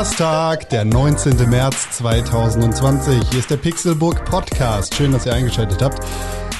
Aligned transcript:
Donnerstag, 0.00 0.70
der 0.70 0.86
19. 0.86 1.50
März 1.50 1.90
2020. 1.98 3.22
Hier 3.28 3.38
ist 3.38 3.50
der 3.50 3.58
Pixelburg 3.58 4.24
Podcast. 4.24 4.94
Schön, 4.94 5.12
dass 5.12 5.26
ihr 5.26 5.34
eingeschaltet 5.34 5.82
habt 5.82 6.02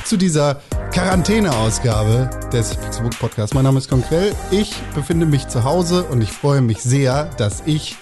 zu 0.04 0.18
dieser 0.18 0.60
Quarantäne-Ausgabe 0.92 2.28
des 2.52 2.76
Pixelburg 2.76 3.18
Podcasts. 3.18 3.54
Mein 3.54 3.64
Name 3.64 3.78
ist 3.78 3.88
Konkrell. 3.88 4.34
Ich 4.50 4.74
befinde 4.94 5.24
mich 5.24 5.48
zu 5.48 5.64
Hause 5.64 6.04
und 6.04 6.20
ich 6.20 6.30
freue 6.30 6.60
mich 6.60 6.82
sehr, 6.82 7.30
dass 7.38 7.62
ich 7.64 7.96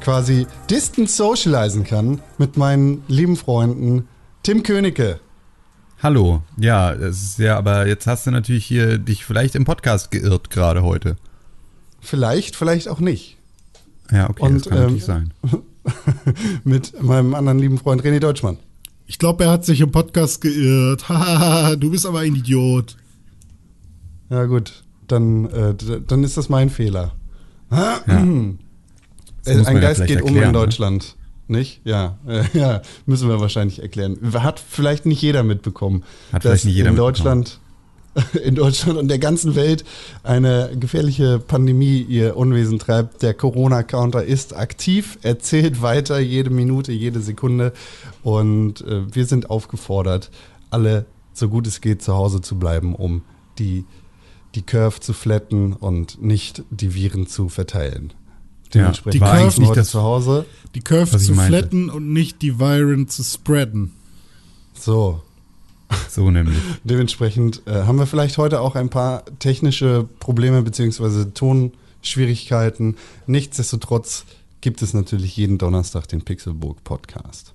quasi 0.00 0.48
distant 0.68 1.08
socialisen 1.08 1.84
kann 1.84 2.20
mit 2.36 2.56
meinen 2.56 3.04
lieben 3.06 3.36
Freunden 3.36 4.08
Tim 4.42 4.64
Königke. 4.64 5.20
Hallo, 6.02 6.42
ja, 6.56 6.92
es 6.92 7.22
ist 7.22 7.38
ja, 7.38 7.56
aber 7.56 7.86
jetzt 7.86 8.08
hast 8.08 8.26
du 8.26 8.32
natürlich 8.32 8.66
hier 8.66 8.98
dich 8.98 9.24
vielleicht 9.24 9.54
im 9.54 9.64
Podcast 9.64 10.10
geirrt 10.10 10.50
gerade 10.50 10.82
heute. 10.82 11.14
Vielleicht, 12.00 12.56
vielleicht 12.56 12.88
auch 12.88 12.98
nicht. 12.98 13.38
Ja, 14.12 14.28
okay, 14.30 14.42
Und, 14.42 14.54
das 14.54 14.64
kann 14.64 14.78
ähm, 14.78 14.82
natürlich 14.84 15.04
sein. 15.04 15.32
mit 16.64 17.02
meinem 17.02 17.34
anderen 17.34 17.58
lieben 17.58 17.78
Freund 17.78 18.02
René 18.02 18.20
Deutschmann. 18.20 18.58
Ich 19.06 19.18
glaube, 19.18 19.44
er 19.44 19.50
hat 19.50 19.64
sich 19.64 19.80
im 19.80 19.90
Podcast 19.90 20.40
geirrt. 20.40 21.08
Hahaha, 21.08 21.76
du 21.76 21.90
bist 21.90 22.06
aber 22.06 22.20
ein 22.20 22.34
Idiot. 22.34 22.96
Ja 24.30 24.44
gut, 24.46 24.84
dann, 25.08 25.46
äh, 25.46 25.74
dann 26.06 26.24
ist 26.24 26.36
das 26.36 26.48
mein 26.48 26.70
Fehler. 26.70 27.12
Das 27.68 29.54
Äh, 29.54 29.56
muss 29.56 29.66
man 29.66 29.76
ein 29.76 29.82
ja 29.82 29.88
Geist 29.88 29.96
vielleicht 29.96 30.08
geht 30.08 30.22
um 30.22 30.28
erklären, 30.28 30.46
in 30.46 30.52
ne? 30.52 30.58
Deutschland. 30.58 31.16
Nicht? 31.48 31.80
Ja, 31.84 32.18
äh, 32.26 32.44
ja, 32.58 32.82
müssen 33.06 33.28
wir 33.28 33.40
wahrscheinlich 33.40 33.82
erklären. 33.82 34.18
Hat 34.34 34.60
vielleicht 34.60 35.04
nicht 35.06 35.20
jeder 35.20 35.42
mitbekommen, 35.42 36.04
Hat 36.32 36.44
dass 36.44 36.50
vielleicht 36.50 36.64
nicht 36.66 36.74
jeder 36.76 36.90
in 36.90 36.94
mitbekommen. 36.94 37.14
Deutschland, 37.14 37.60
in 38.44 38.54
Deutschland 38.54 38.98
und 38.98 39.08
der 39.08 39.18
ganzen 39.18 39.54
Welt 39.54 39.84
eine 40.22 40.70
gefährliche 40.78 41.38
Pandemie 41.38 42.00
ihr 42.02 42.36
Unwesen 42.36 42.78
treibt. 42.78 43.22
Der 43.22 43.32
Corona-Counter 43.34 44.22
ist 44.24 44.54
aktiv, 44.54 45.18
er 45.22 45.38
zählt 45.38 45.80
weiter 45.80 46.18
jede 46.18 46.50
Minute, 46.50 46.92
jede 46.92 47.20
Sekunde 47.20 47.72
und 48.22 48.82
äh, 48.82 49.14
wir 49.14 49.24
sind 49.26 49.48
aufgefordert, 49.50 50.30
alle 50.70 51.06
so 51.32 51.48
gut 51.48 51.66
es 51.66 51.80
geht 51.80 52.02
zu 52.02 52.14
Hause 52.14 52.42
zu 52.42 52.58
bleiben, 52.58 52.94
um 52.94 53.22
die, 53.58 53.84
die 54.54 54.62
Curve 54.62 55.00
zu 55.00 55.14
flatten 55.14 55.72
und 55.72 56.20
nicht 56.22 56.62
die 56.70 56.94
Viren 56.94 57.26
zu 57.26 57.48
verteilen. 57.48 58.12
Dementsprechend 58.74 59.14
die 59.14 59.20
war 59.20 59.36
Curve 59.36 59.48
ich 59.48 59.58
nicht 59.58 59.68
heute 59.70 59.80
das- 59.80 59.90
zu 59.90 60.02
Hause. 60.02 60.46
Die 60.74 60.80
Curve 60.80 61.18
zu 61.18 61.32
meinte. 61.32 61.58
flatten 61.58 61.88
und 61.90 62.12
nicht 62.12 62.42
die 62.42 62.58
Viren 62.58 63.08
zu 63.08 63.22
spreaden. 63.22 63.92
So, 64.74 65.22
So 66.08 66.30
nämlich. 66.30 66.58
dementsprechend 66.84 67.62
äh, 67.66 67.84
haben 67.84 67.98
wir 67.98 68.06
vielleicht 68.06 68.38
heute 68.38 68.60
auch 68.60 68.74
ein 68.74 68.90
paar 68.90 69.24
technische 69.38 70.08
Probleme 70.18 70.62
beziehungsweise 70.62 71.32
Tonschwierigkeiten. 71.32 72.96
Nichtsdestotrotz 73.26 74.24
gibt 74.60 74.82
es 74.82 74.94
natürlich 74.94 75.36
jeden 75.36 75.58
Donnerstag 75.58 76.06
den 76.08 76.22
Pixelburg 76.22 76.84
Podcast. 76.84 77.54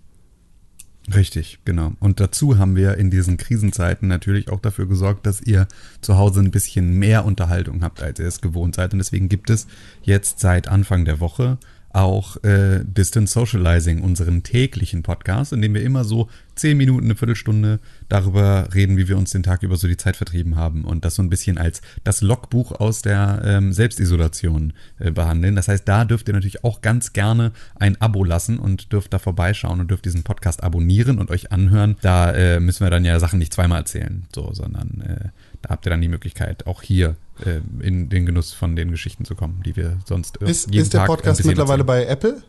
Richtig, 1.14 1.60
genau. 1.64 1.94
Und 2.00 2.20
dazu 2.20 2.58
haben 2.58 2.76
wir 2.76 2.98
in 2.98 3.10
diesen 3.10 3.38
Krisenzeiten 3.38 4.10
natürlich 4.10 4.50
auch 4.50 4.60
dafür 4.60 4.88
gesorgt, 4.88 5.26
dass 5.26 5.42
ihr 5.42 5.68
zu 6.02 6.18
Hause 6.18 6.42
ein 6.42 6.52
bisschen 6.52 7.00
mehr 7.00 7.24
Unterhaltung 7.24 7.82
habt, 7.82 8.02
als 8.02 8.20
ihr 8.20 8.28
es 8.28 8.42
gewohnt 8.42 8.76
seid. 8.76 8.92
Und 8.92 9.00
deswegen 9.00 9.30
gibt 9.30 9.50
es 9.50 9.68
jetzt 10.02 10.40
seit 10.42 10.68
Anfang 10.68 11.06
der 11.06 11.22
Woche 11.22 11.58
auch 11.94 12.44
äh, 12.44 12.84
Distance 12.84 13.34
Socializing, 13.34 14.02
unseren 14.02 14.44
täglichen 14.44 15.02
Podcast, 15.02 15.54
in 15.54 15.62
dem 15.62 15.74
wir 15.74 15.82
immer 15.82 16.04
so 16.04 16.28
zehn 16.60 16.78
Minuten, 16.78 17.06
eine 17.06 17.16
Viertelstunde 17.16 17.80
darüber 18.10 18.70
reden, 18.74 18.98
wie 18.98 19.08
wir 19.08 19.18
uns 19.18 19.32
den 19.32 19.44
Tag 19.44 19.64
über 19.64 19.76
so 19.78 19.88
die 19.88 19.98
Zeit 19.98 20.16
vertrieben 20.16 20.56
haben 20.56 20.84
und 20.84 21.06
das 21.06 21.16
so 21.16 21.22
ein 21.22 21.30
bisschen 21.30 21.58
als 21.58 21.82
das 22.04 22.22
Logbuch 22.22 22.72
aus 22.72 23.02
der 23.02 23.42
ähm, 23.44 23.74
Selbstisolation 23.74 24.74
äh, 25.00 25.12
behandeln. 25.12 25.56
Das 25.56 25.68
heißt, 25.68 25.88
da 25.88 26.06
dürft 26.06 26.28
ihr 26.28 26.34
natürlich 26.34 26.64
auch 26.64 26.82
ganz 26.82 27.14
gerne 27.14 27.52
ein 27.76 28.00
Abo 28.02 28.24
lassen 28.24 28.60
und 28.60 28.92
dürft 28.92 29.14
da 29.14 29.20
vorbeischauen 29.20 29.80
und 29.80 29.90
dürft 29.90 30.06
diesen 30.06 30.24
Podcast 30.24 30.64
abonnieren 30.64 31.20
und 31.20 31.32
euch 31.32 31.52
anhören. 31.52 31.96
Da 32.02 32.32
äh, 32.32 32.60
müssen 32.60 32.86
wir 32.86 32.90
dann 32.90 33.06
ja 33.06 33.20
Sachen 33.20 33.40
nicht 33.40 33.54
zweimal 33.54 33.80
erzählen, 33.80 34.26
so, 34.34 34.54
sondern 34.54 35.02
äh, 35.02 35.30
da 35.62 35.70
habt 35.70 35.86
ihr 35.86 35.90
dann 35.90 36.02
die 36.02 36.08
Möglichkeit, 36.08 36.68
auch 36.68 36.82
hier 36.82 37.16
äh, 37.46 37.60
in 37.86 38.10
den 38.10 38.26
Genuss 38.26 38.54
von 38.54 38.76
den 38.76 38.92
Geschichten 38.92 39.26
zu 39.26 39.36
kommen, 39.36 39.62
die 39.66 39.76
wir 39.76 39.98
sonst 40.06 40.42
äh, 40.42 40.50
Ist, 40.50 40.74
ist 40.74 40.94
der 40.94 41.02
Tag 41.02 41.10
ein 41.10 41.16
Podcast 41.16 41.46
mittlerweile 41.46 41.84
erzählen. 41.84 42.06
bei 42.06 42.12
Apple? 42.12 42.44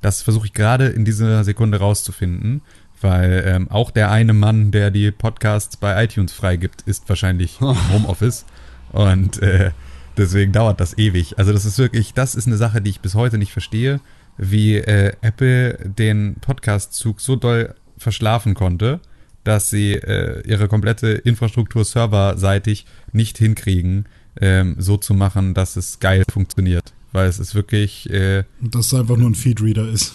Das 0.00 0.22
versuche 0.22 0.46
ich 0.46 0.52
gerade 0.52 0.88
in 0.88 1.04
dieser 1.04 1.44
Sekunde 1.44 1.78
rauszufinden, 1.78 2.62
weil 3.02 3.44
ähm, 3.46 3.70
auch 3.70 3.90
der 3.90 4.10
eine 4.10 4.32
Mann, 4.32 4.70
der 4.70 4.90
die 4.90 5.10
Podcasts 5.10 5.76
bei 5.76 6.04
iTunes 6.04 6.32
freigibt, 6.32 6.82
ist 6.82 7.08
wahrscheinlich 7.08 7.60
im 7.60 7.76
Homeoffice 7.92 8.44
und 8.92 9.40
äh, 9.42 9.70
deswegen 10.16 10.52
dauert 10.52 10.80
das 10.80 10.96
ewig. 10.98 11.38
Also 11.38 11.52
das 11.52 11.64
ist 11.64 11.78
wirklich, 11.78 12.14
das 12.14 12.34
ist 12.34 12.46
eine 12.46 12.56
Sache, 12.56 12.80
die 12.80 12.90
ich 12.90 13.00
bis 13.00 13.14
heute 13.14 13.38
nicht 13.38 13.52
verstehe, 13.52 14.00
wie 14.36 14.76
äh, 14.76 15.12
Apple 15.20 15.78
den 15.84 16.36
Podcast-Zug 16.40 17.20
so 17.20 17.36
doll 17.36 17.74
verschlafen 17.98 18.54
konnte, 18.54 19.00
dass 19.44 19.70
sie 19.70 19.92
äh, 19.94 20.42
ihre 20.46 20.68
komplette 20.68 21.08
Infrastruktur 21.08 21.84
serverseitig 21.84 22.86
nicht 23.12 23.38
hinkriegen, 23.38 24.06
ähm, 24.40 24.76
so 24.78 24.96
zu 24.96 25.14
machen, 25.14 25.54
dass 25.54 25.76
es 25.76 26.00
geil 26.00 26.24
funktioniert. 26.30 26.92
Weil 27.12 27.28
es 27.28 27.38
ist 27.38 27.54
wirklich, 27.54 28.08
äh, 28.10 28.44
Und 28.60 28.74
dass 28.74 28.86
es 28.86 28.94
einfach 28.94 29.16
nur 29.16 29.30
ein 29.30 29.34
Feedreader 29.34 29.88
ist. 29.88 30.14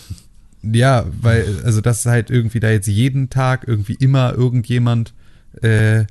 Ja, 0.63 1.05
weil, 1.21 1.45
also 1.63 1.81
dass 1.81 2.05
halt 2.05 2.29
irgendwie 2.29 2.59
da 2.59 2.69
jetzt 2.69 2.87
jeden 2.87 3.29
Tag 3.29 3.67
irgendwie 3.67 3.95
immer 3.99 4.33
irgendjemand 4.33 5.13
äh, 5.61 6.05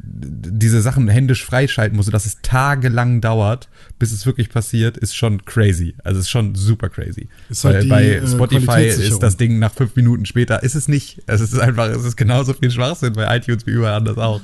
diese 0.00 0.80
Sachen 0.80 1.08
händisch 1.08 1.44
freischalten 1.44 1.96
muss, 1.96 2.06
sodass 2.06 2.24
es 2.24 2.40
tagelang 2.40 3.20
dauert, 3.20 3.68
bis 3.98 4.12
es 4.12 4.24
wirklich 4.26 4.48
passiert, 4.48 4.96
ist 4.96 5.16
schon 5.16 5.44
crazy. 5.44 5.96
Also 6.04 6.20
ist 6.20 6.30
schon 6.30 6.54
super 6.54 6.88
crazy. 6.88 7.28
Ist 7.50 7.64
halt 7.64 7.74
weil 7.74 7.82
die, 7.82 7.88
bei 7.88 8.04
äh, 8.04 8.26
Spotify 8.26 8.84
ist 8.84 9.18
das 9.18 9.36
Ding 9.36 9.58
nach 9.58 9.72
fünf 9.72 9.96
Minuten 9.96 10.24
später, 10.24 10.62
ist 10.62 10.76
es 10.76 10.86
nicht. 10.86 11.20
Es 11.26 11.40
ist 11.40 11.58
einfach, 11.58 11.88
es 11.88 12.04
ist 12.04 12.16
genauso 12.16 12.54
viel 12.54 12.70
Schwachsinn 12.70 13.12
bei 13.14 13.36
iTunes 13.36 13.66
wie 13.66 13.72
überall 13.72 13.94
anders 13.94 14.18
auch. 14.18 14.40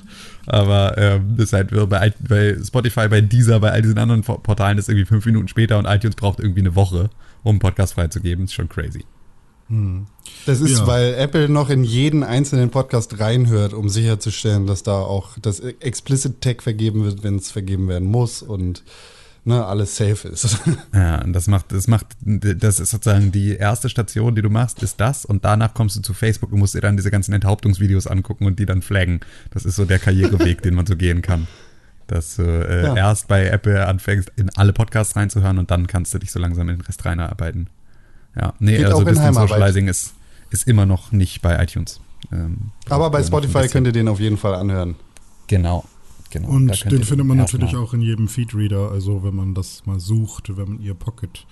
Aber 0.46 0.98
ähm, 0.98 1.36
ist 1.38 1.52
halt 1.52 1.70
bei, 1.88 2.12
bei 2.28 2.56
Spotify, 2.62 3.08
bei 3.08 3.20
dieser, 3.20 3.60
bei 3.60 3.70
all 3.70 3.80
diesen 3.80 3.98
anderen 3.98 4.22
Po- 4.22 4.38
Portalen 4.38 4.76
ist 4.76 4.88
irgendwie 4.88 5.06
fünf 5.06 5.24
Minuten 5.24 5.48
später 5.48 5.78
und 5.78 5.86
iTunes 5.86 6.16
braucht 6.16 6.40
irgendwie 6.40 6.60
eine 6.60 6.74
Woche, 6.74 7.10
um 7.44 7.50
einen 7.50 7.58
Podcast 7.60 7.94
freizugeben. 7.94 8.44
Ist 8.44 8.54
schon 8.54 8.68
crazy. 8.68 9.04
Das 10.46 10.60
ist, 10.60 10.78
Ja. 10.80 10.86
weil 10.86 11.14
Apple 11.14 11.48
noch 11.48 11.70
in 11.70 11.84
jeden 11.84 12.22
einzelnen 12.22 12.70
Podcast 12.70 13.18
reinhört, 13.20 13.72
um 13.74 13.88
sicherzustellen, 13.88 14.66
dass 14.66 14.82
da 14.82 14.92
auch 15.00 15.38
das 15.40 15.60
Explicit 15.60 16.40
Tag 16.40 16.62
vergeben 16.62 17.04
wird, 17.04 17.22
wenn 17.22 17.36
es 17.36 17.50
vergeben 17.50 17.88
werden 17.88 18.08
muss 18.08 18.42
und 18.42 18.82
ne, 19.44 19.64
alles 19.64 19.96
safe 19.96 20.28
ist. 20.28 20.58
Ja, 20.94 21.22
und 21.22 21.32
das 21.32 21.46
macht, 21.48 21.72
das 21.72 21.88
macht, 21.88 22.06
das 22.22 22.78
ist 22.80 22.90
sozusagen 22.90 23.32
die 23.32 23.56
erste 23.56 23.88
Station, 23.88 24.34
die 24.34 24.42
du 24.42 24.50
machst, 24.50 24.82
ist 24.82 25.00
das 25.00 25.24
und 25.24 25.44
danach 25.44 25.74
kommst 25.74 25.96
du 25.96 26.00
zu 26.02 26.14
Facebook 26.14 26.52
und 26.52 26.58
musst 26.58 26.74
dir 26.74 26.80
dann 26.80 26.96
diese 26.96 27.10
ganzen 27.10 27.32
Enthauptungsvideos 27.34 28.06
angucken 28.06 28.46
und 28.46 28.58
die 28.58 28.66
dann 28.66 28.80
flaggen. 28.82 29.20
Das 29.50 29.64
ist 29.64 29.76
so 29.76 29.84
der 29.84 29.98
Karriereweg, 29.98 30.62
den 30.62 30.74
man 30.74 30.86
so 30.86 30.96
gehen 30.96 31.20
kann. 31.22 31.46
Dass 32.06 32.36
du 32.36 32.42
äh, 32.42 32.84
Ja. 32.84 32.96
erst 32.96 33.28
bei 33.28 33.46
Apple 33.46 33.86
anfängst, 33.86 34.30
in 34.36 34.50
alle 34.56 34.72
Podcasts 34.74 35.16
reinzuhören 35.16 35.58
und 35.58 35.70
dann 35.70 35.86
kannst 35.86 36.12
du 36.14 36.18
dich 36.18 36.30
so 36.30 36.38
langsam 36.38 36.68
in 36.68 36.76
den 36.76 36.82
Rest 36.82 37.04
reinarbeiten. 37.04 37.68
Ja, 38.36 38.54
nee, 38.58 38.76
Geht 38.76 38.86
also 38.86 38.96
auch 38.96 39.00
in 39.00 39.06
Distance 39.06 39.28
Heimarbeit. 39.28 39.48
Socializing 39.48 39.88
ist, 39.88 40.14
ist 40.50 40.66
immer 40.66 40.86
noch 40.86 41.12
nicht 41.12 41.42
bei 41.42 41.62
iTunes. 41.62 42.00
Ähm, 42.32 42.72
Aber 42.88 43.10
bei 43.10 43.22
Spotify 43.22 43.68
könnt 43.68 43.86
ihr 43.86 43.92
den 43.92 44.08
auf 44.08 44.20
jeden 44.20 44.36
Fall 44.36 44.54
anhören. 44.54 44.96
Genau, 45.46 45.84
genau. 46.30 46.48
Und 46.48 46.90
den 46.90 47.04
findet 47.04 47.26
man 47.26 47.36
natürlich 47.36 47.76
auch 47.76 47.94
in 47.94 48.00
jedem 48.00 48.28
Feedreader. 48.28 48.90
Also 48.90 49.22
wenn 49.22 49.34
man 49.34 49.54
das 49.54 49.86
mal 49.86 50.00
sucht, 50.00 50.56
wenn 50.56 50.68
man 50.68 50.80
ihr 50.80 50.94
Pocket, 50.94 51.46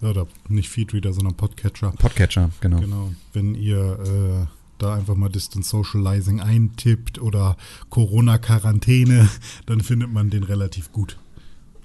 oder 0.00 0.26
nicht 0.48 0.68
Feedreader, 0.68 1.12
sondern 1.12 1.34
Podcatcher. 1.34 1.92
Podcatcher, 1.92 2.50
genau. 2.60 2.80
Genau. 2.80 3.12
Wenn 3.32 3.54
ihr 3.54 3.98
äh, 4.00 4.46
da 4.78 4.94
einfach 4.94 5.14
mal 5.14 5.28
Distance 5.28 5.70
Socializing 5.70 6.40
eintippt 6.40 7.20
oder 7.20 7.56
Corona-Quarantäne, 7.90 9.28
dann 9.66 9.80
findet 9.80 10.12
man 10.12 10.30
den 10.30 10.42
relativ 10.42 10.92
gut. 10.92 11.18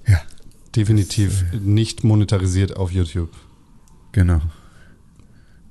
Ja, 0.06 0.20
Definitiv 0.76 1.44
nicht 1.52 2.04
monetarisiert 2.04 2.76
auf 2.76 2.92
YouTube. 2.92 3.30
Genau. 4.12 4.40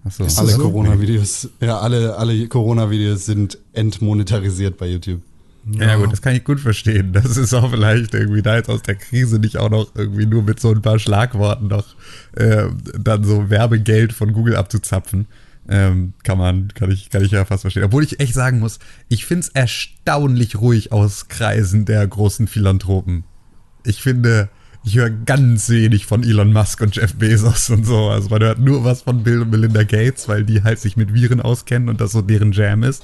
Achso. 0.04 0.24
Ist 0.24 0.38
das 0.38 0.40
Alle 0.40 0.54
so? 0.54 0.64
Corona-Videos, 0.64 1.50
ja, 1.60 1.80
alle, 1.80 2.16
alle 2.18 2.48
Corona-Videos 2.48 3.26
sind 3.26 3.58
entmonetarisiert 3.74 4.78
bei 4.78 4.88
YouTube. 4.88 5.22
Ja, 5.72 5.98
gut, 5.98 6.12
das 6.12 6.22
kann 6.22 6.36
ich 6.36 6.44
gut 6.44 6.60
verstehen. 6.60 7.14
Das 7.14 7.38
ist 7.38 7.54
auch 7.54 7.70
vielleicht 7.70 8.14
irgendwie 8.14 8.42
da 8.42 8.56
jetzt 8.56 8.70
aus 8.70 8.82
der 8.82 8.96
Krise 8.96 9.40
nicht 9.40 9.58
auch 9.58 9.70
noch 9.70 9.94
irgendwie 9.94 10.26
nur 10.26 10.42
mit 10.42 10.60
so 10.60 10.72
ein 10.72 10.82
paar 10.82 11.00
Schlagworten 11.00 11.68
noch 11.68 11.96
äh, 12.36 12.68
dann 12.98 13.24
so 13.24 13.50
Werbegeld 13.50 14.14
von 14.14 14.34
Google 14.34 14.56
abzuzapfen. 14.56 15.28
Ähm, 15.68 16.14
kann 16.24 16.40
man, 16.40 16.70
kann 16.74 16.90
ich, 16.90 17.12
kann 17.12 17.24
ich 17.24 17.32
ja 17.32 17.46
fast 17.46 17.62
verstehen. 17.62 17.84
Obwohl 17.84 18.04
ich 18.04 18.20
echt 18.20 18.34
sagen 18.34 18.60
muss, 18.60 18.80
ich 19.10 19.26
finde 19.26 19.42
es 19.42 19.50
erstaunlich 19.50 20.60
ruhig 20.60 20.92
aus 20.92 21.28
Kreisen 21.28 21.86
der 21.86 22.08
großen 22.08 22.48
Philanthropen. 22.48 23.24
Ich 23.86 24.02
finde, 24.02 24.50
ich 24.84 24.96
höre 24.96 25.10
ganz 25.10 25.70
wenig 25.70 26.06
von 26.06 26.24
Elon 26.24 26.54
Musk 26.54 26.81
und 26.81 26.96
Jeff 26.96 27.16
Bezos 27.16 27.70
und 27.70 27.86
so. 27.86 28.10
Also 28.10 28.30
man 28.30 28.42
hört 28.42 28.60
nur 28.60 28.84
was 28.84 29.02
von 29.02 29.24
Bill 29.24 29.42
und 29.42 29.52
Melinda 29.52 29.84
Gates, 29.84 30.28
weil 30.28 30.46
die 30.46 30.64
halt 30.64 30.80
sich 30.80 30.98
mit 30.98 31.14
Viren 31.14 31.42
auskennen 31.42 31.90
und 31.90 32.02
das 32.02 32.12
so 32.12 32.22
deren 32.22 32.52
Jam 32.52 32.84
ist. 32.84 33.04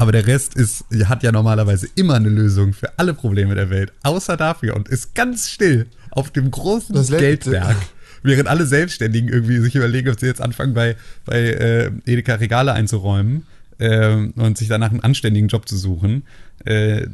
Aber 0.00 0.10
der 0.10 0.26
Rest 0.26 0.56
ist, 0.56 0.86
hat 1.04 1.22
ja 1.22 1.30
normalerweise 1.30 1.86
immer 1.94 2.14
eine 2.14 2.30
Lösung 2.30 2.72
für 2.72 2.98
alle 2.98 3.14
Probleme 3.14 3.54
der 3.54 3.70
Welt, 3.70 3.92
außer 4.02 4.36
dafür 4.36 4.74
und 4.74 4.88
ist 4.88 5.14
ganz 5.14 5.48
still 5.48 5.86
auf 6.10 6.30
dem 6.30 6.50
großen 6.50 6.96
Das 6.96 7.08
Geldberg 7.08 7.76
während 8.24 8.48
alle 8.48 8.66
Selbstständigen 8.66 9.28
irgendwie 9.28 9.58
sich 9.58 9.76
überlegen, 9.76 10.10
ob 10.10 10.18
sie 10.18 10.26
jetzt 10.26 10.40
anfangen, 10.40 10.74
bei, 10.74 10.96
bei 11.24 11.38
äh, 11.38 11.90
Edeka 12.06 12.34
Regale 12.34 12.72
einzuräumen 12.72 13.46
äh, 13.82 14.30
und 14.36 14.56
sich 14.56 14.68
danach 14.68 14.90
einen 14.90 15.00
anständigen 15.00 15.48
Job 15.48 15.68
zu 15.68 15.76
suchen, 15.76 16.24
äh, 16.64 17.06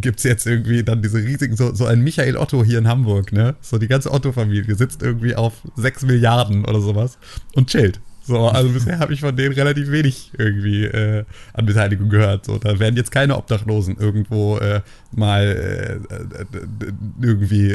gibt 0.00 0.18
es 0.18 0.24
jetzt 0.24 0.46
irgendwie 0.46 0.82
dann 0.82 1.02
diese 1.02 1.18
riesigen, 1.18 1.56
so, 1.56 1.74
so 1.74 1.84
ein 1.84 2.02
Michael 2.02 2.36
Otto 2.36 2.64
hier 2.64 2.78
in 2.78 2.88
Hamburg, 2.88 3.32
ne? 3.32 3.54
So 3.60 3.78
die 3.78 3.88
ganze 3.88 4.10
Otto-Familie 4.10 4.74
sitzt 4.74 5.02
irgendwie 5.02 5.34
auf 5.34 5.62
6 5.76 6.04
Milliarden 6.04 6.64
oder 6.64 6.80
sowas 6.80 7.18
und 7.54 7.68
chillt. 7.68 8.00
So, 8.28 8.46
also 8.46 8.68
bisher 8.68 8.98
habe 8.98 9.14
ich 9.14 9.20
von 9.20 9.34
denen 9.34 9.54
relativ 9.54 9.90
wenig 9.90 10.32
irgendwie 10.36 10.84
äh, 10.84 11.24
an 11.54 11.64
Beteiligung 11.64 12.10
gehört. 12.10 12.44
So, 12.44 12.58
da 12.58 12.78
werden 12.78 12.94
jetzt 12.94 13.10
keine 13.10 13.38
Obdachlosen 13.38 13.96
irgendwo 13.96 14.58
äh, 14.58 14.82
mal 15.12 15.44
äh, 15.44 15.94
äh 15.94 16.44
irgendwie 17.22 17.74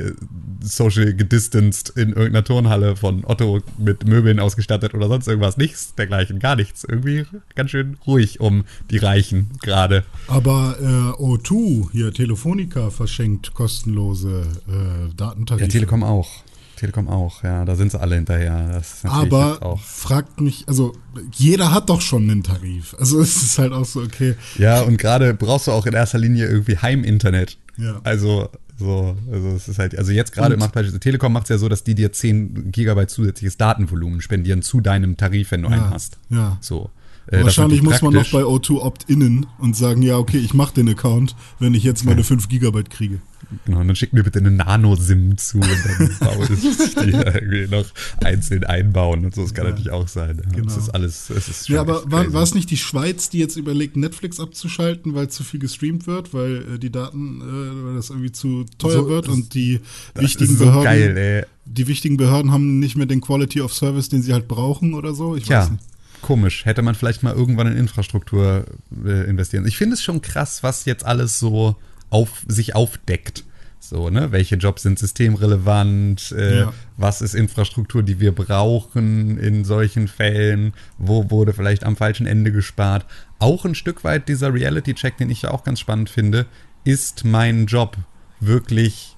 social 0.62 1.12
gedistanced 1.16 1.90
in 1.98 2.10
irgendeiner 2.10 2.44
Turnhalle 2.44 2.96
von 2.96 3.26
Otto 3.26 3.62
mit 3.80 4.06
Möbeln 4.08 4.40
ausgestattet 4.40 4.94
oder 4.94 5.08
sonst 5.08 5.28
irgendwas. 5.28 5.58
Nichts 5.58 5.96
dergleichen, 5.96 6.38
gar 6.38 6.56
nichts. 6.56 6.84
Irgendwie 6.84 7.26
ganz 7.56 7.72
schön 7.72 7.98
ruhig 8.06 8.40
um 8.40 8.66
die 8.92 8.98
Reichen 8.98 9.50
gerade. 9.64 10.04
Aber 10.28 10.76
äh, 10.80 11.20
O2, 11.20 11.92
hier 11.92 12.14
Telefonica 12.14 12.92
verschenkt 12.92 13.56
kostenlose 13.56 14.44
äh, 14.68 15.16
Datentarife. 15.16 15.66
Ja, 15.66 15.68
Telekom 15.68 16.04
auch. 16.04 16.44
Telekom 16.84 17.08
auch, 17.08 17.44
ja, 17.44 17.64
da 17.64 17.78
sind 17.78 17.94
sie 17.94 18.00
alle 18.00 18.16
hinterher. 18.16 18.82
Aber 19.04 19.78
fragt 19.78 20.42
mich, 20.42 20.66
also 20.68 20.92
jeder 21.34 21.72
hat 21.72 21.90
doch 21.90 22.02
schon 22.02 22.30
einen 22.30 22.44
Tarif. 22.44 22.94
Also 23.00 23.22
es 23.22 23.42
ist 23.42 23.58
halt 23.58 23.72
auch 23.72 23.86
so, 23.86 24.02
okay. 24.02 24.36
Ja, 24.58 24.82
und 24.82 24.98
gerade 24.98 25.34
brauchst 25.34 25.68
du 25.68 25.72
auch 25.72 25.86
in 25.86 25.94
erster 25.94 26.20
Linie 26.20 26.46
irgendwie 26.46 26.78
Heiminternet. 26.78 27.58
Ja. 27.78 28.02
Also, 28.04 28.50
so, 28.78 29.16
also 29.32 29.48
es 29.56 29.70
ist 29.70 29.80
halt, 29.80 29.98
also 29.98 30.12
jetzt 30.12 30.34
gerade 30.34 30.58
macht 30.58 30.74
beispielsweise 30.74 31.00
Telekom 31.00 31.32
macht 31.32 31.44
es 31.44 31.50
ja 31.52 31.58
so, 31.58 31.70
dass 31.70 31.86
die 31.86 31.96
dir 31.96 32.12
10 32.12 32.74
Gigabyte 32.74 33.10
zusätzliches 33.10 33.56
Datenvolumen 33.56 34.20
spendieren 34.20 34.62
zu 34.62 34.82
deinem 34.82 35.16
Tarif, 35.16 35.52
wenn 35.52 35.62
du 35.62 35.70
ja, 35.70 35.76
einen 35.76 35.90
hast. 35.90 36.18
Ja. 36.30 36.58
So. 36.60 36.90
Äh, 37.28 37.44
Wahrscheinlich 37.44 37.82
muss 37.82 38.02
man 38.02 38.14
noch 38.14 38.30
bei 38.32 38.42
O2 38.42 38.80
opt-innen 38.80 39.46
und 39.60 39.76
sagen, 39.76 40.02
ja, 40.02 40.18
okay, 40.18 40.38
ich 40.38 40.54
mache 40.54 40.74
den 40.74 40.90
Account, 40.90 41.36
wenn 41.60 41.74
ich 41.74 41.84
jetzt 41.84 42.04
meine 42.06 42.22
ja. 42.22 42.24
5 42.24 42.50
Gigabyte 42.50 42.90
kriege. 42.90 43.20
Genau, 43.66 43.82
und 43.82 43.88
dann 43.88 43.96
schick 43.96 44.14
mir 44.14 44.24
bitte 44.24 44.40
eine 44.40 44.52
Nano-SIM 44.52 45.38
zu 45.38 45.58
und 45.58 45.68
dann 45.70 46.10
baue 46.20 46.48
ich 46.52 46.60
die 46.96 47.12
irgendwie 47.12 47.68
noch 47.68 47.86
einzeln 48.24 48.64
einbauen 48.64 49.26
und 49.26 49.36
so. 49.36 49.44
Das 49.44 49.54
kann 49.54 49.66
ja. 49.66 49.72
natürlich 49.72 49.92
auch 49.92 50.08
sein. 50.08 50.42
Ja. 50.44 50.52
Genau. 50.52 50.66
Das 50.66 50.78
ist 50.78 50.90
alles, 50.90 51.30
es 51.30 51.50
ist 51.50 51.70
Ja, 51.70 51.82
aber 51.82 52.10
war, 52.12 52.34
war, 52.34 52.44
es 52.44 52.56
nicht 52.56 52.72
die 52.72 52.78
Schweiz, 52.78 53.30
die 53.30 53.40
jetzt 53.40 53.56
überlegt, 53.56 53.96
Netflix 53.96 54.40
abzuschalten, 54.40 55.14
weil 55.14 55.30
zu 55.30 55.44
viel 55.44 55.60
gestreamt 55.60 56.08
wird, 56.08 56.34
weil 56.34 56.76
äh, 56.76 56.80
die 56.80 56.92
Daten, 56.92 57.42
äh, 57.42 57.86
weil 57.86 57.96
das 57.96 58.10
irgendwie 58.10 58.32
zu 58.32 58.66
teuer 58.78 59.04
so, 59.04 59.10
wird 59.10 59.28
und 59.28 59.54
die 59.54 59.82
wichtigen 60.16 60.58
so 60.58 60.66
Behörden. 60.66 60.84
Geil, 60.84 61.48
die 61.66 61.88
wichtigen 61.88 62.18
Behörden 62.18 62.52
haben 62.52 62.80
nicht 62.80 62.98
mehr 62.98 63.06
den 63.06 63.22
Quality 63.22 63.62
of 63.62 63.74
Service, 63.74 64.10
den 64.10 64.22
sie 64.22 64.34
halt 64.34 64.48
brauchen 64.48 64.94
oder 64.94 65.14
so. 65.14 65.36
Ich 65.36 65.46
Tja. 65.46 65.62
weiß 65.62 65.72
nicht 65.72 65.84
komisch. 66.24 66.66
Hätte 66.66 66.82
man 66.82 66.96
vielleicht 66.96 67.22
mal 67.22 67.34
irgendwann 67.34 67.68
in 67.68 67.78
Infrastruktur 67.78 68.66
äh, 69.06 69.30
investieren. 69.30 69.68
Ich 69.68 69.78
finde 69.78 69.94
es 69.94 70.02
schon 70.02 70.22
krass, 70.22 70.64
was 70.64 70.86
jetzt 70.86 71.06
alles 71.06 71.38
so 71.38 71.76
auf 72.10 72.44
sich 72.48 72.74
aufdeckt. 72.74 73.44
So, 73.80 74.10
ne? 74.10 74.32
Welche 74.32 74.56
Jobs 74.56 74.82
sind 74.82 74.98
systemrelevant? 74.98 76.32
Äh, 76.32 76.60
ja. 76.60 76.74
Was 76.96 77.22
ist 77.22 77.36
Infrastruktur, 77.36 78.02
die 78.02 78.20
wir 78.20 78.32
brauchen 78.32 79.38
in 79.38 79.66
solchen 79.66 80.08
Fällen? 80.08 80.74
Wo 80.98 81.30
wurde 81.30 81.54
vielleicht 81.54 81.84
am 81.84 81.98
falschen 81.98 82.26
Ende 82.26 82.52
gespart? 82.52 83.06
Auch 83.40 83.66
ein 83.66 83.76
Stück 83.76 84.06
weit 84.06 84.30
dieser 84.30 84.54
Reality-Check, 84.54 85.18
den 85.18 85.30
ich 85.30 85.42
ja 85.42 85.52
auch 85.52 85.66
ganz 85.66 85.82
spannend 85.82 86.10
finde, 86.10 86.46
ist 86.86 87.26
mein 87.26 87.66
Job 87.66 87.98
wirklich 88.40 89.18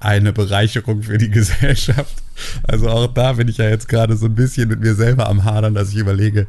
eine 0.00 0.32
Bereicherung 0.32 1.02
für 1.02 1.18
die 1.18 1.30
Gesellschaft? 1.30 2.21
Also 2.62 2.88
auch 2.88 3.06
da 3.06 3.34
bin 3.34 3.48
ich 3.48 3.58
ja 3.58 3.68
jetzt 3.68 3.88
gerade 3.88 4.16
so 4.16 4.26
ein 4.26 4.34
bisschen 4.34 4.68
mit 4.68 4.80
mir 4.80 4.94
selber 4.94 5.28
am 5.28 5.44
Hadern, 5.44 5.74
dass 5.74 5.90
ich 5.90 5.96
überlege, 5.96 6.46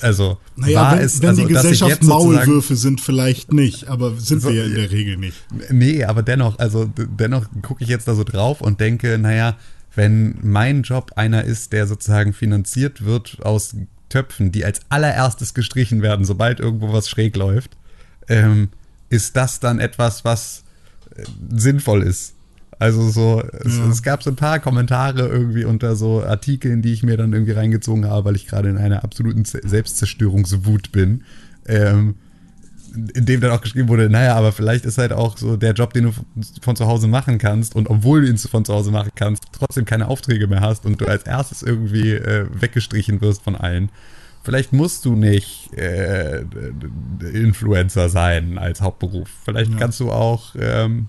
also 0.00 0.38
naja, 0.56 0.80
war 0.80 0.92
wenn, 0.96 1.04
es, 1.04 1.22
wenn 1.22 1.28
also, 1.30 1.46
die 1.46 1.52
Gesellschaft 1.52 2.02
Maulwürfe 2.02 2.76
sind, 2.76 3.00
vielleicht 3.00 3.52
nicht, 3.52 3.88
aber 3.88 4.14
sind 4.16 4.42
so, 4.42 4.48
wir 4.48 4.56
ja 4.56 4.64
in 4.64 4.74
der 4.74 4.90
Regel 4.90 5.16
nicht. 5.16 5.36
Nee, 5.70 6.04
aber 6.04 6.22
dennoch, 6.22 6.58
also 6.58 6.90
dennoch 6.96 7.46
gucke 7.62 7.82
ich 7.84 7.90
jetzt 7.90 8.08
da 8.08 8.14
so 8.14 8.24
drauf 8.24 8.60
und 8.60 8.80
denke, 8.80 9.18
naja, 9.18 9.56
wenn 9.94 10.36
mein 10.42 10.82
Job 10.82 11.12
einer 11.16 11.44
ist, 11.44 11.72
der 11.72 11.86
sozusagen 11.86 12.32
finanziert 12.32 13.04
wird 13.04 13.38
aus 13.42 13.74
Töpfen, 14.08 14.52
die 14.52 14.64
als 14.64 14.80
allererstes 14.88 15.54
gestrichen 15.54 16.02
werden, 16.02 16.24
sobald 16.24 16.60
irgendwo 16.60 16.92
was 16.92 17.08
schräg 17.08 17.36
läuft, 17.36 17.76
ähm, 18.28 18.68
ist 19.10 19.36
das 19.36 19.60
dann 19.60 19.80
etwas, 19.80 20.24
was 20.24 20.64
äh, 21.14 21.24
sinnvoll 21.50 22.02
ist. 22.02 22.34
Also 22.78 23.08
so, 23.10 23.42
es, 23.64 23.76
ja. 23.76 23.88
es, 23.88 24.02
gab 24.02 24.22
so 24.22 24.30
ein 24.30 24.36
paar 24.36 24.60
Kommentare 24.60 25.26
irgendwie 25.26 25.64
unter 25.64 25.96
so 25.96 26.22
Artikeln, 26.22 26.80
die 26.80 26.92
ich 26.92 27.02
mir 27.02 27.16
dann 27.16 27.32
irgendwie 27.32 27.52
reingezogen 27.52 28.06
habe, 28.06 28.26
weil 28.26 28.36
ich 28.36 28.46
gerade 28.46 28.68
in 28.68 28.78
einer 28.78 29.02
absoluten 29.02 29.44
Selbstzerstörungswut 29.44 30.92
bin. 30.92 31.24
Ähm, 31.66 32.14
in 33.14 33.26
dem 33.26 33.40
dann 33.40 33.50
auch 33.50 33.60
geschrieben 33.60 33.88
wurde, 33.88 34.08
naja, 34.08 34.34
aber 34.34 34.52
vielleicht 34.52 34.84
ist 34.84 34.98
halt 34.98 35.12
auch 35.12 35.36
so 35.36 35.56
der 35.56 35.72
Job, 35.72 35.92
den 35.92 36.04
du 36.04 36.12
von 36.62 36.74
zu 36.74 36.86
Hause 36.86 37.06
machen 37.06 37.38
kannst 37.38 37.76
und 37.76 37.88
obwohl 37.88 38.22
du 38.22 38.28
ihn 38.28 38.38
von 38.38 38.64
zu 38.64 38.72
Hause 38.72 38.90
machen 38.90 39.10
kannst, 39.14 39.44
trotzdem 39.52 39.84
keine 39.84 40.08
Aufträge 40.08 40.46
mehr 40.46 40.60
hast 40.60 40.86
und 40.86 41.00
du 41.00 41.06
als 41.06 41.24
erstes 41.24 41.62
irgendwie 41.62 42.12
äh, 42.12 42.46
weggestrichen 42.50 43.20
wirst 43.20 43.42
von 43.42 43.56
allen. 43.56 43.90
Vielleicht 44.42 44.72
musst 44.72 45.04
du 45.04 45.14
nicht 45.14 45.74
äh, 45.74 46.44
Influencer 47.32 48.08
sein 48.08 48.56
als 48.56 48.80
Hauptberuf. 48.80 49.28
Vielleicht 49.44 49.72
ja. 49.72 49.78
kannst 49.78 50.00
du 50.00 50.10
auch 50.10 50.54
ähm, 50.58 51.08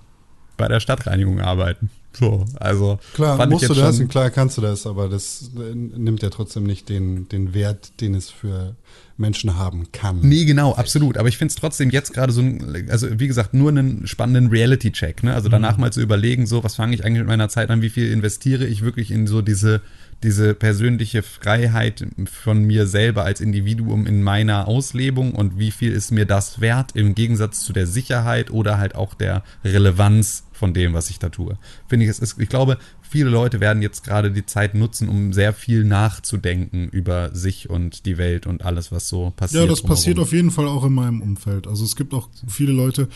bei 0.60 0.68
der 0.68 0.80
Stadtreinigung 0.80 1.40
arbeiten. 1.40 1.90
So, 2.12 2.46
also 2.60 3.00
klar 3.14 3.48
musst 3.48 3.70
du 3.70 3.74
das 3.74 4.00
und 4.00 4.10
klar 4.10 4.30
kannst 4.30 4.58
du 4.58 4.62
das, 4.62 4.86
aber 4.88 5.10
das 5.10 5.52
nimmt 5.54 6.22
ja 6.22 6.30
trotzdem 6.30 6.64
nicht 6.64 6.90
den, 6.90 7.30
den 7.30 7.54
Wert, 7.54 8.02
den 8.02 8.16
es 8.16 8.30
für 8.30 8.76
Menschen 9.16 9.58
haben 9.58 9.92
kann. 9.92 10.20
Nee, 10.22 10.46
genau, 10.46 10.74
absolut. 10.74 11.18
Aber 11.18 11.30
ich 11.30 11.38
finde 11.38 11.52
es 11.52 11.56
trotzdem 11.56 11.92
jetzt 11.92 12.14
gerade 12.14 12.32
so, 12.32 12.42
ein, 12.42 12.88
also 12.90 13.08
wie 13.20 13.28
gesagt, 13.28 13.54
nur 13.54 13.70
einen 13.70 14.08
spannenden 14.08 14.50
Reality-Check. 14.50 15.24
Ne? 15.24 15.34
Also 15.34 15.50
danach 15.50 15.78
mhm. 15.78 15.82
mal 15.82 15.94
zu 15.94 16.02
überlegen, 16.02 16.48
so, 16.48 16.64
was 16.64 16.76
fange 16.76 16.96
ich 16.96 17.06
eigentlich 17.06 17.20
mit 17.20 17.28
meiner 17.28 17.50
Zeit 17.50 17.70
an, 17.70 17.82
wie 17.82 17.90
viel 17.90 18.12
investiere 18.12 18.66
ich 18.66 18.82
wirklich 18.82 19.12
in 19.12 19.28
so 19.28 19.42
diese 19.42 19.82
diese 20.24 20.54
persönliche 20.54 21.24
Freiheit 21.24 22.06
von 22.26 22.64
mir 22.64 22.88
selber 22.88 23.24
als 23.24 23.42
Individuum 23.42 24.06
in 24.06 24.22
meiner 24.22 24.68
Auslebung 24.68 25.34
und 25.34 25.58
wie 25.58 25.72
viel 25.72 25.92
ist 25.92 26.12
mir 26.12 26.26
das 26.26 26.60
wert 26.60 26.92
im 26.96 27.16
Gegensatz 27.16 27.62
zu 27.62 27.74
der 27.74 27.88
Sicherheit 27.88 28.52
oder 28.52 28.78
halt 28.78 28.96
auch 28.96 29.14
der 29.14 29.44
Relevanz 29.64 30.44
von 30.52 30.74
dem, 30.74 30.94
was 30.94 31.10
ich 31.10 31.20
da 31.20 31.30
tue. 31.30 31.58
Finde 31.88 32.06
ich, 32.06 32.12
es 32.12 32.20
ist, 32.20 32.38
ich 32.38 32.50
glaube, 32.50 32.78
viele 33.02 33.30
Leute 33.30 33.62
werden 33.62 33.82
jetzt 33.82 34.04
gerade 34.04 34.30
die 34.30 34.46
Zeit 34.46 34.76
nutzen, 34.76 35.08
um 35.08 35.32
sehr 35.32 35.54
viel 35.54 35.86
nachzudenken 35.86 36.90
über 36.90 37.34
sich 37.34 37.70
und 37.70 38.06
die 38.06 38.18
Welt 38.18 38.46
und 38.46 38.64
alles, 38.66 38.92
was 38.92 39.08
so 39.08 39.32
passiert. 39.36 39.64
Ja, 39.64 39.70
das 39.70 39.82
passiert 39.82 40.20
auf 40.20 40.34
jeden 40.34 40.52
Fall 40.52 40.68
auch 40.68 40.84
in 40.84 40.94
meinem 40.94 41.22
Umfeld. 41.22 41.66
Also 41.66 41.86
es 41.86 41.96
gibt 41.96 42.14
auch 42.14 42.28
viele 42.46 42.74
Leute, 42.74 43.08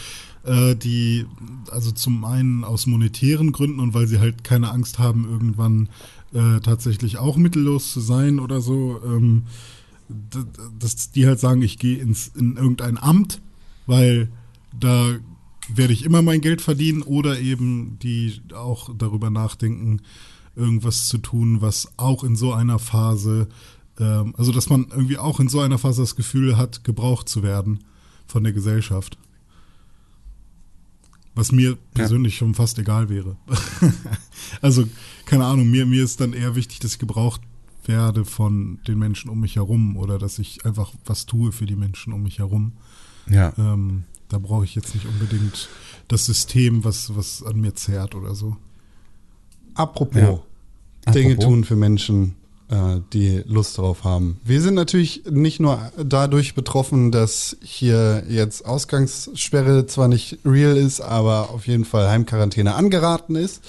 äh, 0.45 0.75
die, 0.75 1.25
also 1.69 1.91
zum 1.91 2.23
einen 2.23 2.63
aus 2.63 2.87
monetären 2.87 3.51
Gründen 3.51 3.81
und 3.81 3.93
weil 3.93 4.07
sie 4.07 4.19
halt 4.19 4.43
keine 4.45 4.71
Angst 4.71 4.97
haben, 4.99 5.27
irgendwann 5.29 5.89
äh, 6.33 6.59
tatsächlich 6.59 7.17
auch 7.17 7.37
mittellos 7.37 7.91
zu 7.91 7.99
sein 7.99 8.39
oder 8.39 8.61
so, 8.61 8.99
ähm, 9.05 9.43
dass 10.79 11.11
die 11.11 11.25
halt 11.27 11.39
sagen, 11.39 11.61
ich 11.61 11.79
gehe 11.79 11.97
ins 11.97 12.27
in 12.35 12.57
irgendein 12.57 12.97
Amt, 12.97 13.41
weil 13.85 14.29
da 14.77 15.15
werde 15.69 15.93
ich 15.93 16.03
immer 16.03 16.21
mein 16.21 16.41
Geld 16.41 16.61
verdienen 16.61 17.01
oder 17.01 17.39
eben 17.39 17.97
die 17.99 18.41
auch 18.53 18.89
darüber 18.97 19.29
nachdenken, 19.29 20.01
irgendwas 20.55 21.07
zu 21.07 21.17
tun, 21.17 21.61
was 21.61 21.93
auch 21.97 22.23
in 22.23 22.35
so 22.35 22.53
einer 22.53 22.79
Phase, 22.79 23.47
ähm, 23.99 24.33
also 24.37 24.51
dass 24.51 24.69
man 24.69 24.87
irgendwie 24.89 25.17
auch 25.17 25.39
in 25.39 25.47
so 25.47 25.61
einer 25.61 25.77
Phase 25.77 26.01
das 26.01 26.15
Gefühl 26.15 26.57
hat, 26.57 26.83
gebraucht 26.83 27.29
zu 27.29 27.43
werden 27.43 27.79
von 28.27 28.43
der 28.43 28.53
Gesellschaft. 28.53 29.17
Was 31.35 31.51
mir 31.51 31.77
persönlich 31.93 32.33
ja. 32.33 32.39
schon 32.39 32.53
fast 32.53 32.77
egal 32.77 33.09
wäre. 33.09 33.37
also, 34.61 34.87
keine 35.25 35.45
Ahnung, 35.45 35.69
mir, 35.69 35.85
mir 35.85 36.03
ist 36.03 36.19
dann 36.21 36.33
eher 36.33 36.55
wichtig, 36.55 36.79
dass 36.79 36.93
ich 36.93 36.99
gebraucht 36.99 37.41
werde 37.85 38.23
von 38.23 38.79
den 38.87 38.99
Menschen 38.99 39.29
um 39.29 39.39
mich 39.39 39.55
herum 39.55 39.97
oder 39.97 40.19
dass 40.19 40.39
ich 40.39 40.65
einfach 40.65 40.91
was 41.05 41.25
tue 41.25 41.51
für 41.51 41.65
die 41.65 41.75
Menschen 41.75 42.13
um 42.13 42.23
mich 42.23 42.39
herum. 42.39 42.73
Ja. 43.29 43.53
Ähm, 43.57 44.03
da 44.29 44.39
brauche 44.39 44.63
ich 44.63 44.75
jetzt 44.75 44.93
nicht 44.93 45.05
unbedingt 45.05 45.69
das 46.07 46.25
System, 46.25 46.83
was, 46.83 47.15
was 47.15 47.43
an 47.43 47.59
mir 47.59 47.75
zerrt 47.75 48.15
oder 48.15 48.35
so. 48.35 48.57
Apropos, 49.73 50.21
ja. 50.21 51.11
Dinge 51.11 51.33
Apropos. 51.33 51.45
tun 51.45 51.63
für 51.63 51.75
Menschen, 51.75 52.35
die 53.13 53.43
Lust 53.45 53.77
drauf 53.77 54.03
haben. 54.03 54.39
Wir 54.43 54.61
sind 54.61 54.75
natürlich 54.75 55.23
nicht 55.29 55.59
nur 55.59 55.91
dadurch 55.97 56.55
betroffen, 56.55 57.11
dass 57.11 57.57
hier 57.61 58.23
jetzt 58.27 58.65
Ausgangssperre 58.65 59.85
zwar 59.87 60.07
nicht 60.07 60.39
real 60.45 60.77
ist, 60.77 61.01
aber 61.01 61.49
auf 61.51 61.67
jeden 61.67 61.85
Fall 61.85 62.09
Heimquarantäne 62.09 62.75
angeraten 62.75 63.35
ist, 63.35 63.61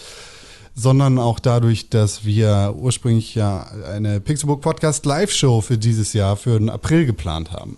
sondern 0.74 1.18
auch 1.18 1.38
dadurch, 1.38 1.90
dass 1.90 2.24
wir 2.24 2.74
ursprünglich 2.76 3.34
ja 3.34 3.66
eine 3.92 4.20
Pixelbook 4.20 4.60
Podcast 4.60 5.06
Live-Show 5.06 5.60
für 5.60 5.78
dieses 5.78 6.12
Jahr 6.12 6.36
für 6.36 6.58
den 6.58 6.70
April 6.70 7.06
geplant 7.06 7.52
haben. 7.52 7.76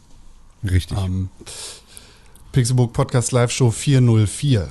Richtig. 0.64 0.96
Ähm, 0.98 1.28
Pixelbook 2.52 2.92
Podcast 2.92 3.32
Live-Show 3.32 3.70
404. 3.70 4.68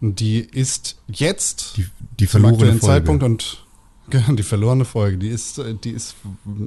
Und 0.00 0.20
die 0.20 0.40
ist 0.40 0.96
jetzt 1.06 1.76
die, 1.76 1.86
die 2.18 2.26
verlorene 2.26 2.80
Zeitpunkt 2.80 3.22
und 3.22 3.61
Die 4.12 4.42
verlorene 4.42 4.84
Folge, 4.84 5.18
die 5.18 5.28
ist, 5.28 5.58
äh, 5.58 5.74
die 5.74 5.90
ist 5.90 6.16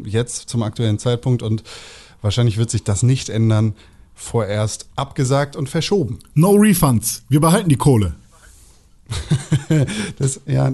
jetzt 0.05 0.49
zum 0.49 0.63
aktuellen 0.63 0.99
Zeitpunkt 0.99 1.43
und 1.43 1.63
wahrscheinlich 2.21 2.57
wird 2.57 2.69
sich 2.69 2.83
das 2.83 3.03
nicht 3.03 3.29
ändern, 3.29 3.73
vorerst 4.13 4.87
abgesagt 4.95 5.55
und 5.55 5.69
verschoben. 5.69 6.19
No 6.33 6.51
Refunds. 6.51 7.23
Wir 7.29 7.41
behalten 7.41 7.69
die 7.69 7.75
Kohle. 7.75 8.15
das, 10.17 10.41
ja, 10.47 10.71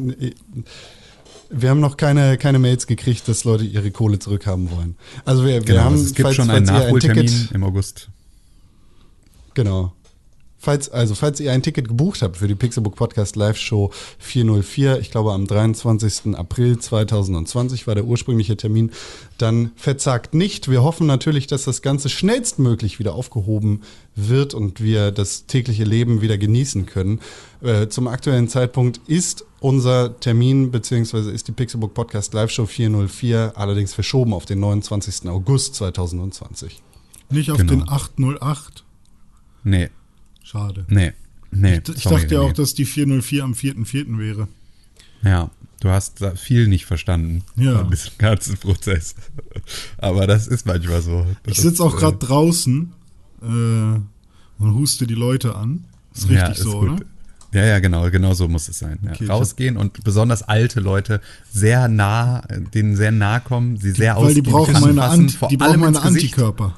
wir 1.49 1.69
haben 1.69 1.79
noch 1.79 1.97
keine, 1.97 2.37
keine 2.37 2.59
Mails 2.59 2.87
gekriegt, 2.87 3.27
dass 3.27 3.43
Leute 3.43 3.65
ihre 3.65 3.91
Kohle 3.91 4.19
zurückhaben 4.19 4.71
wollen. 4.71 4.95
Also 5.25 5.43
wir, 5.43 5.55
wir 5.55 5.61
genau, 5.61 5.81
haben, 5.81 5.93
also 5.93 6.05
es 6.05 6.13
gibt 6.13 6.27
falls, 6.27 6.35
schon 6.35 6.49
einen 6.49 6.65
Nachholtermin 6.65 7.27
Ticket, 7.27 7.51
im 7.51 7.63
August. 7.63 8.09
Genau. 9.53 9.93
Falls, 10.63 10.89
also, 10.89 11.15
falls 11.15 11.39
ihr 11.39 11.51
ein 11.51 11.63
Ticket 11.63 11.87
gebucht 11.87 12.21
habt 12.21 12.37
für 12.37 12.47
die 12.47 12.53
Pixelbook 12.53 12.95
Podcast 12.95 13.35
Live 13.35 13.57
Show 13.57 13.89
404, 14.19 14.99
ich 14.99 15.09
glaube 15.09 15.31
am 15.33 15.47
23. 15.47 16.35
April 16.35 16.77
2020 16.77 17.87
war 17.87 17.95
der 17.95 18.05
ursprüngliche 18.05 18.55
Termin, 18.55 18.91
dann 19.39 19.71
verzagt 19.75 20.35
nicht. 20.35 20.69
Wir 20.69 20.83
hoffen 20.83 21.07
natürlich, 21.07 21.47
dass 21.47 21.63
das 21.63 21.81
Ganze 21.81 22.09
schnellstmöglich 22.09 22.99
wieder 22.99 23.15
aufgehoben 23.15 23.81
wird 24.15 24.53
und 24.53 24.81
wir 24.81 25.09
das 25.09 25.47
tägliche 25.47 25.83
Leben 25.83 26.21
wieder 26.21 26.37
genießen 26.37 26.85
können. 26.85 27.21
Äh, 27.63 27.87
zum 27.87 28.07
aktuellen 28.07 28.47
Zeitpunkt 28.47 29.01
ist 29.07 29.45
unser 29.61 30.19
Termin 30.19 30.69
beziehungsweise 30.69 31.31
ist 31.31 31.47
die 31.47 31.53
Pixelbook 31.53 31.95
Podcast 31.95 32.35
Live 32.35 32.51
Show 32.51 32.67
404 32.67 33.53
allerdings 33.55 33.95
verschoben 33.95 34.31
auf 34.31 34.45
den 34.45 34.59
29. 34.59 35.27
August 35.27 35.73
2020. 35.73 36.83
Nicht 37.31 37.49
auf 37.49 37.57
Genau. 37.57 37.71
den 37.71 37.89
808. 37.89 38.83
Nee, 39.63 39.89
Schade. 40.51 40.85
nee, 40.89 41.13
nee. 41.51 41.81
Ich, 41.87 41.95
ich 41.95 42.03
sorry, 42.03 42.21
dachte 42.21 42.35
ja 42.35 42.41
nee. 42.41 42.49
auch, 42.49 42.53
dass 42.53 42.73
die 42.73 42.83
404 42.83 43.43
am 43.43 43.53
4.4. 43.53 44.17
wäre. 44.17 44.47
Ja, 45.23 45.49
du 45.79 45.89
hast 45.89 46.21
da 46.21 46.35
viel 46.35 46.67
nicht 46.67 46.85
verstanden 46.85 47.43
Ja. 47.55 47.79
von 47.79 47.89
diesem 47.89 48.11
ganzen 48.17 48.57
Prozess. 48.57 49.15
Aber 49.97 50.27
das 50.27 50.47
ist 50.47 50.65
manchmal 50.65 51.01
so. 51.01 51.25
Ich 51.45 51.61
sitze 51.61 51.81
auch 51.81 51.95
äh, 51.95 51.99
gerade 51.99 52.17
draußen 52.17 52.91
äh, 53.41 53.45
und 53.45 54.03
huste 54.59 55.07
die 55.07 55.13
Leute 55.15 55.55
an. 55.55 55.85
Ist 56.13 56.23
richtig 56.23 56.37
ja, 56.39 56.47
ist 56.47 56.59
so, 56.63 56.79
gut. 56.79 56.89
oder? 56.89 57.05
Ja, 57.53 57.65
ja, 57.65 57.79
genau, 57.79 58.09
genau 58.09 58.33
so 58.33 58.47
muss 58.49 58.67
es 58.67 58.79
sein. 58.79 58.99
Okay, 59.05 59.25
ja. 59.25 59.33
Rausgehen 59.33 59.77
und 59.77 60.03
besonders 60.03 60.41
alte 60.43 60.79
Leute 60.79 61.21
sehr 61.51 61.87
nah, 61.87 62.41
denen 62.73 62.95
sehr 62.95 63.11
nah 63.11 63.39
kommen, 63.39 63.77
sie 63.77 63.91
sehr 63.91 64.15
Weil 64.15 64.33
die 64.33 64.41
ausgiebig 64.41 64.51
brauchen 64.51 64.81
meine, 64.81 65.03
Ant 65.03 65.31
vor 65.31 65.49
die 65.49 65.59
allem 65.59 65.81
brauchen 65.81 65.93
meine. 65.93 66.01
Antikörper. 66.01 66.77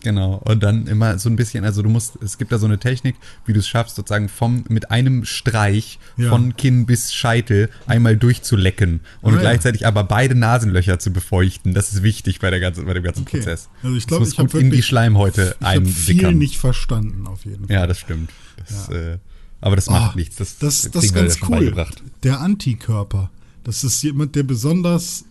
Genau. 0.00 0.40
Und 0.44 0.62
dann 0.62 0.86
immer 0.86 1.18
so 1.18 1.28
ein 1.28 1.34
bisschen, 1.36 1.64
also 1.64 1.82
du 1.82 1.88
musst, 1.88 2.16
es 2.22 2.38
gibt 2.38 2.52
da 2.52 2.58
so 2.58 2.66
eine 2.66 2.78
Technik, 2.78 3.16
wie 3.46 3.52
du 3.52 3.58
es 3.58 3.66
schaffst, 3.68 3.96
sozusagen 3.96 4.28
vom, 4.28 4.64
mit 4.68 4.90
einem 4.92 5.24
Streich 5.24 5.98
Ja. 6.16 6.28
von 6.30 6.56
Kinn 6.56 6.86
bis 6.86 7.12
Scheitel 7.12 7.68
einmal 7.86 8.16
durchzulecken 8.16 9.00
und 9.22 9.32
Ah, 9.32 9.36
ja. 9.36 9.40
gleichzeitig 9.42 9.86
aber 9.86 10.04
beide 10.04 10.34
Nasenlöcher 10.36 10.98
zu 11.00 11.12
befeuchten. 11.12 11.74
Das 11.74 11.92
ist 11.92 12.02
wichtig 12.04 12.38
bei 12.38 12.50
der 12.50 12.60
ganzen, 12.60 12.86
bei 12.86 12.94
dem 12.94 13.02
ganzen 13.02 13.22
Okay. 13.22 13.38
Prozess. 13.38 13.68
Also 13.82 13.96
ich 13.96 14.04
Das 14.04 14.08
glaub, 14.08 14.20
muss 14.20 14.32
ich 14.32 14.38
hab 14.38 14.50
gut 14.52 14.60
in 14.60 14.70
die 14.70 14.82
Schleimhäute 14.82 15.56
Ich 15.60 15.66
habe 15.66 15.84
viel 15.86 16.32
nicht 16.34 16.58
verstanden, 16.58 17.26
auf 17.26 17.44
jeden 17.44 17.66
Fall. 17.66 17.74
Ja, 17.76 17.86
das 17.86 17.98
stimmt. 17.98 18.30
Das, 18.56 18.88
Äh, 18.90 19.18
aber 19.60 19.74
das 19.74 19.90
macht 19.90 20.12
Ah, 20.12 20.16
nichts. 20.16 20.36
Das, 20.36 20.58
Das, 20.58 20.82
das 20.82 20.92
kriegen 20.92 21.26
ist 21.26 21.40
ganz 21.40 21.50
ja 21.50 21.58
cool. 21.58 21.86
Der 22.22 22.40
Antikörper. 22.40 23.30
Das 23.64 23.82
ist 23.82 24.00
jemand, 24.04 24.36
der 24.36 24.44
besonders 24.44 25.24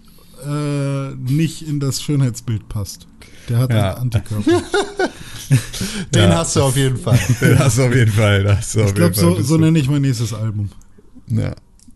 äh, 0.45 1.15
nicht 1.15 1.61
in 1.67 1.79
das 1.79 2.01
Schönheitsbild 2.01 2.69
passt. 2.69 3.07
Der 3.49 3.57
hat 3.59 3.71
Ja. 3.71 3.93
einen 3.93 4.01
Antikörper. 4.13 4.51
Den 6.13 6.29
Ja. 6.29 6.37
hast 6.37 6.55
du 6.55 6.61
auf 6.63 6.75
jeden 6.75 6.97
Fall. 6.97 7.17
Das 7.41 7.59
hast 7.59 7.77
du 7.77 7.83
auf 7.83 7.95
jeden 7.95 8.11
Fall. 8.11 8.57
Ich 8.61 8.93
glaube, 8.95 9.13
so, 9.13 9.41
so 9.41 9.57
nenne 9.57 9.79
ich 9.79 9.89
mein 9.89 10.01
nächstes 10.01 10.33
Album. 10.33 10.69
Ja, 11.27 11.53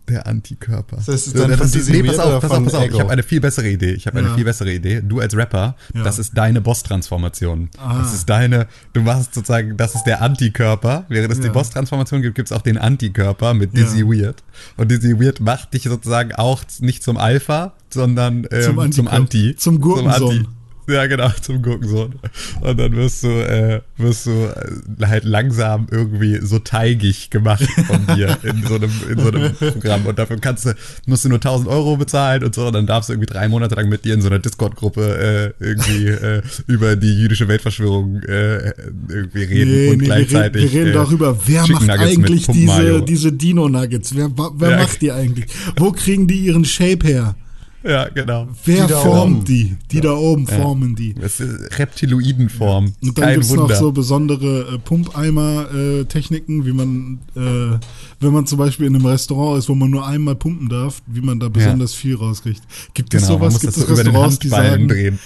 der 0.08 0.28
Antikörper. 0.28 0.98
Das 1.06 1.32
dann 1.34 1.52
das 1.52 1.74
nee, 1.88 2.04
pass 2.04 2.20
auf, 2.20 2.42
pass 2.42 2.52
auf, 2.52 2.56
von 2.58 2.64
pass 2.66 2.74
auf. 2.76 2.86
Ich 2.90 3.00
habe 3.00 3.10
eine 3.12 3.24
viel 3.24 3.40
bessere 3.40 3.70
Idee. 3.70 3.92
Ich 3.94 4.08
habe 4.08 4.20
eine 4.20 4.30
Ja. 4.30 4.36
viel 4.36 4.44
bessere 4.46 4.72
Idee. 4.74 5.02
Du 5.02 5.20
als 5.20 5.36
Rapper, 5.36 5.76
Ja. 5.94 6.04
das 6.04 6.20
ist 6.20 6.38
deine 6.38 6.60
Boss-Transformation. 6.62 7.70
Ah. 7.78 8.00
Das 8.00 8.14
ist 8.14 8.26
deine, 8.30 8.68
du 8.94 9.02
machst 9.02 9.34
sozusagen, 9.34 9.78
das 9.78 9.96
ist 9.96 10.04
der 10.04 10.22
Antikörper. 10.22 11.06
Während 11.10 11.32
es 11.32 11.40
die 11.40 11.48
Ja. 11.48 11.52
Boss-Transformation 11.54 12.22
gibt, 12.22 12.36
gibt 12.36 12.52
es 12.52 12.58
auch 12.58 12.62
den 12.62 12.78
Antikörper 12.78 13.54
mit. 13.54 13.76
Dizzy 13.76 14.06
Weird. 14.06 14.44
Und 14.78 14.92
Dizzy 14.92 15.20
Weird 15.20 15.40
macht 15.40 15.74
dich 15.74 15.84
sozusagen 15.84 16.34
auch 16.34 16.64
nicht 16.80 17.04
zum 17.04 17.18
Alpha, 17.18 17.74
sondern 17.90 18.48
ähm, 18.52 18.62
Zum 18.64 18.92
zum, 18.92 19.08
Antikörper. 19.08 19.14
Anti. 19.16 19.56
Zum 19.58 19.82
Gurkensohn. 19.82 20.38
Anti. 20.38 20.48
Ja, 20.88 21.06
genau, 21.08 21.30
zum 21.42 21.62
Gurkensohn. 21.62 22.16
Und 22.62 22.80
dann 22.80 22.94
wirst 22.96 23.24
du, 23.24 23.28
äh, 23.28 23.82
wirst 23.98 24.26
du 24.26 24.32
äh, 24.32 25.06
halt 25.06 25.24
langsam 25.24 25.88
irgendwie 25.92 26.40
so 26.42 26.60
teigig 26.60 27.30
gemacht 27.30 27.64
von 27.88 28.16
dir 28.16 28.38
in 28.44 28.64
so 28.68 28.76
einem, 28.76 28.92
in 29.10 29.20
so 29.20 29.28
einem 29.30 29.54
Programm. 29.54 30.06
Und 30.06 30.18
dafür 30.20 30.38
kannst 30.40 30.66
du, 30.66 30.74
musst 31.06 31.24
du 31.24 31.30
nur 31.30 31.38
1000 31.38 31.70
Euro 31.70 31.98
bezahlen 31.98 32.44
und 32.44 32.56
so. 32.56 32.68
Und 32.68 32.74
dann 32.74 32.88
darfst 32.88 33.10
du 33.10 33.14
irgendwie 33.14 33.32
drei 33.32 33.48
Monate 33.48 33.76
lang 33.76 33.90
mit 33.90 34.06
dir 34.06 34.14
in 34.16 34.22
so 34.22 34.28
einer 34.28 34.40
Discord-Gruppe 34.40 35.54
äh, 35.60 35.64
irgendwie 35.64 36.08
äh, 36.08 36.42
über 36.68 36.96
die 36.96 37.14
jüdische 37.14 37.48
Weltverschwörung 37.48 38.22
äh, 38.24 38.74
irgendwie 39.08 39.44
reden 39.44 39.94
und 39.94 40.00
wir 40.02 40.06
gleichzeitig. 40.08 40.64
reden, 40.64 40.74
wir 40.74 40.80
reden 40.80 40.90
äh, 40.90 40.94
darüber, 40.94 41.38
wer 41.46 41.68
macht 41.68 41.90
eigentlich 41.90 42.48
diese, 42.48 43.02
diese 43.04 43.32
Dino-Nuggets? 43.32 44.16
Wer, 44.16 44.30
wer 44.58 44.70
Ja. 44.72 44.78
macht 44.80 45.02
die 45.02 45.12
eigentlich? 45.12 45.46
Wo 45.78 45.92
kriegen 45.92 46.28
die 46.28 46.46
ihren 46.46 46.66
Shape 46.66 47.06
her? 47.08 47.36
Ja, 47.84 48.10
genau. 48.10 48.48
Wer 48.64 48.86
Die 48.86 48.94
formt 48.94 49.48
die? 49.48 49.76
Die 49.92 50.02
da 50.02 50.14
oben 50.14 50.46
formen 50.46 50.96
die. 50.96 51.16
Das 51.16 51.40
ist 51.40 51.80
Reptiloidenform. 51.80 52.94
Und 53.02 53.18
dann 53.18 53.34
gibt's 53.34 53.50
Wunder. 53.50 53.68
noch 53.68 53.76
so 53.76 53.92
besondere 53.92 54.76
äh, 54.76 54.78
Pumpeimer-Techniken, 54.78 56.66
wie 56.66 56.74
man, 56.74 57.20
äh, 57.36 57.80
wenn 58.20 58.34
man 58.34 58.46
zum 58.46 58.60
Beispiel 58.60 58.86
in 58.86 58.96
einem 58.96 59.06
Restaurant 59.06 59.58
ist, 59.58 59.70
wo 59.70 59.76
man 59.76 59.90
nur 59.90 60.06
einmal 60.06 60.36
pumpen 60.36 60.70
darf, 60.70 61.02
wie 61.08 61.22
man 61.22 61.40
da 61.40 61.50
besonders 61.50 61.96
viel 61.96 62.16
rauskriegt. 62.16 62.62
Gibt 62.94 63.14
es 63.14 63.24
genau, 63.24 63.40
sowas? 63.40 63.60
Gibt 63.60 63.76
es 63.76 63.80
so 63.80 63.92
über 63.92 64.04
den 64.04 64.08
Restaurants, 64.08 64.40
die 64.40 64.50
sagen, 64.50 64.88
drehen. 64.88 65.20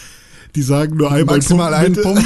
Die 0.56 0.62
sagen 0.62 0.98
nur 0.98 1.12
einmal 1.12 1.36
Maximal 1.38 1.74
einen 1.74 1.94
bitte? 1.96 2.02
Punkt. 2.08 2.24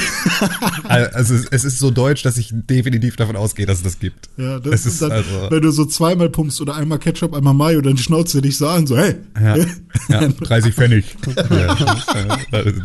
Also 0.87 1.33
es, 1.35 1.45
es 1.51 1.63
ist 1.65 1.79
so 1.79 1.91
deutsch, 1.91 2.23
dass 2.23 2.37
ich 2.37 2.51
definitiv 2.53 3.15
davon 3.15 3.35
ausgehe, 3.35 3.65
dass 3.65 3.77
es 3.79 3.83
das 3.83 3.99
gibt. 3.99 4.29
Ja, 4.37 4.59
das 4.59 4.73
es 4.81 4.85
ist 4.85 5.01
dann, 5.01 5.11
also, 5.11 5.47
wenn 5.49 5.61
du 5.61 5.71
so 5.71 5.85
zweimal 5.85 6.29
pumpst 6.29 6.61
oder 6.61 6.75
einmal 6.75 6.99
Ketchup, 6.99 7.33
einmal 7.33 7.53
Mayo, 7.53 7.81
dann 7.81 7.97
schnauzt 7.97 8.33
du 8.33 8.41
dich 8.41 8.57
so 8.57 8.67
an, 8.67 8.87
so, 8.87 8.97
hey, 8.97 9.15
ja, 9.39 9.57
ja, 10.09 10.27
30 10.39 10.73
Pfennig. 10.73 11.05
ja, 11.49 11.75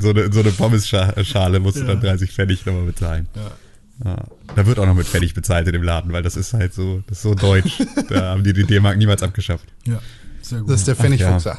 so 0.00 0.10
eine, 0.10 0.32
so 0.32 0.40
eine 0.40 0.50
Pommes-Schale 0.50 1.60
musst 1.60 1.76
du 1.76 1.80
Ja. 1.82 1.86
dann 1.88 2.00
30 2.00 2.30
Pfennig 2.32 2.64
nochmal 2.66 2.84
bezahlen. 2.84 3.28
Ja. 3.34 4.16
Da 4.56 4.66
wird 4.66 4.78
auch 4.78 4.86
noch 4.86 4.94
mit 4.94 5.06
Pfennig 5.06 5.34
bezahlt 5.34 5.66
in 5.68 5.72
dem 5.72 5.82
Laden, 5.82 6.12
weil 6.12 6.22
das 6.22 6.36
ist 6.36 6.52
halt 6.52 6.74
so, 6.74 7.02
das 7.06 7.18
ist 7.18 7.22
so 7.22 7.34
deutsch. 7.34 7.78
Da 8.08 8.30
haben 8.30 8.42
die 8.44 8.52
die 8.52 8.64
D-Mark 8.64 8.96
niemals 8.98 9.22
abgeschafft. 9.22 9.66
ja, 9.86 10.00
sehr 10.42 10.60
gut. 10.60 10.70
Das 10.70 10.80
ist 10.80 10.88
der 10.88 10.96
Pfennigfuchser. 10.96 11.58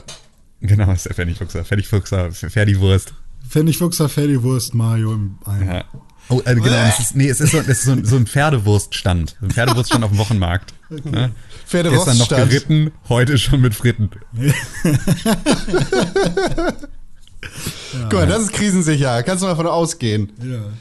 Genau, 0.61 0.85
das 0.87 0.97
ist 0.97 1.05
der 1.07 1.13
Pfennigfuchser. 1.15 1.63
Pfennigfuchser, 1.65 2.31
Ferdigwurst. 2.31 3.13
Pfennigfuchser, 3.49 4.09
Fertigwurst, 4.09 4.73
Mayo 4.73 5.13
im 5.13 5.37
Eimer. 5.45 5.75
Ja. 5.75 5.83
Oh, 6.29 6.41
äh, 6.43 6.55
genau, 6.55 6.67
es 6.89 6.99
ist, 6.99 7.15
nee, 7.15 7.29
es 7.29 7.39
ist 7.39 7.51
so, 7.51 7.59
es 7.59 7.67
ist 7.67 7.83
so, 7.83 7.91
ein- 7.91 8.03
so 8.03 8.15
ein 8.15 8.25
Pferdewurststand. 8.25 9.35
Ein 9.41 9.51
Pferdewurststand 9.51 10.03
auf 10.03 10.09
dem 10.09 10.17
Wochenmarkt. 10.17 10.73
Ne? 10.89 10.99
Gestern 11.03 11.29
noch 11.29 11.35
Pferdewurststand. 11.67 12.49
geritten, 12.49 12.91
heute 13.09 13.37
schon 13.37 13.61
mit 13.61 13.75
Fritten. 13.75 14.09
Guck 18.03 18.13
mal, 18.13 18.27
das 18.27 18.43
ist 18.43 18.53
krisensicher. 18.53 19.23
Kannst 19.23 19.41
du 19.41 19.47
mal 19.47 19.53
davon 19.53 19.67
ausgehen. 19.67 20.31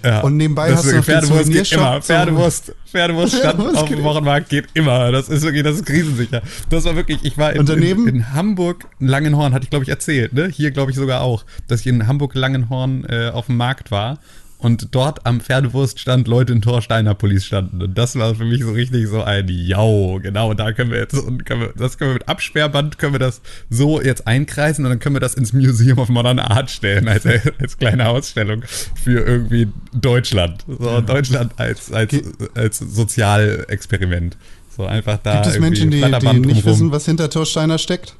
Ja. 0.02 0.11
Ja. 0.11 0.21
Und 0.21 0.37
nebenbei 0.37 0.71
das 0.71 0.78
hast 0.78 0.90
du 0.90 0.97
noch 0.97 1.04
Pferdewurst 1.04 1.52
geht 1.52 1.73
immer. 1.73 2.02
Pferdewurst, 2.02 2.75
Pferdewurststand 2.87 3.54
Pferdewurst 3.54 3.76
auf 3.76 3.88
dem 3.88 4.02
Wochenmarkt 4.02 4.49
geht 4.49 4.66
immer. 4.75 5.12
Das 5.12 5.28
ist 5.28 5.42
wirklich, 5.42 5.62
das 5.62 5.76
ist 5.76 5.87
krisensicher. 5.87 6.42
Das 6.71 6.85
war 6.85 6.97
wirklich, 6.97 7.21
ich 7.23 7.38
war 7.38 7.52
in, 7.52 7.66
in, 7.66 8.09
in 8.09 8.33
Hamburg, 8.33 8.87
Langenhorn, 8.99 9.52
hatte 9.52 9.64
ich 9.64 9.71
glaube 9.71 9.85
ich 9.85 9.88
erzählt, 9.88 10.33
ne? 10.33 10.49
Hier 10.49 10.71
glaube 10.71 10.90
ich 10.90 10.97
sogar 10.97 11.23
auch, 11.23 11.44
dass 11.68 11.80
ich 11.80 11.87
in 11.87 12.06
Hamburg 12.06 12.35
Langenhorn 12.35 13.04
äh, 13.09 13.30
auf 13.30 13.47
dem 13.47 13.56
Markt 13.56 13.90
war 13.90 14.18
und 14.64 14.94
dort 14.94 15.26
am 15.26 15.42
Pferdewurststand 15.42 16.26
Leute 16.26 16.54
in 16.54 16.62
Torsteiner 16.62 17.14
Police 17.14 17.44
standen. 17.44 17.83
Und 17.83 17.99
das 17.99 18.16
war 18.16 18.35
für 18.35 18.47
mich 18.47 18.62
so 18.62 18.73
richtig 18.73 19.09
so 19.09 19.23
ein 19.23 19.47
Jau, 19.47 20.18
genau, 20.23 20.54
da 20.54 20.73
können 20.73 20.90
wir 20.90 21.00
jetzt, 21.00 21.12
und 21.12 21.44
können 21.44 21.61
wir, 21.61 21.73
das 21.76 21.99
können 21.99 22.12
wir 22.12 22.14
mit 22.14 22.28
Absperrband, 22.30 22.97
können 22.97 23.12
wir 23.12 23.18
das 23.18 23.42
so 23.68 24.00
jetzt 24.00 24.26
einkreisen 24.26 24.87
und 24.87 24.90
dann 24.90 25.00
können 25.00 25.16
wir 25.16 25.21
das 25.21 25.35
ins 25.35 25.52
Museum 25.52 25.99
of 25.99 26.09
Modern 26.09 26.38
Art 26.38 26.71
stellen, 26.71 27.09
als, 27.09 27.26
als 27.61 27.76
kleine 27.76 28.09
Ausstellung 28.09 28.62
für 28.94 29.21
irgendwie 29.21 29.68
Deutschland. 29.92 30.64
So, 30.66 31.02
Deutschland 31.02 31.52
als, 31.59 31.92
als, 31.92 32.14
als 32.54 32.78
Sozialexperiment. 32.78 34.38
So 34.75 34.87
einfach 34.87 35.18
da. 35.18 35.42
Gibt 35.42 35.54
es 35.54 35.61
Menschen, 35.61 35.90
die, 35.90 36.00
die 36.00 36.38
nicht 36.40 36.64
wissen, 36.64 36.90
was 36.90 37.04
hinter 37.04 37.28
Torsteiner 37.28 37.76
steckt? 37.76 38.16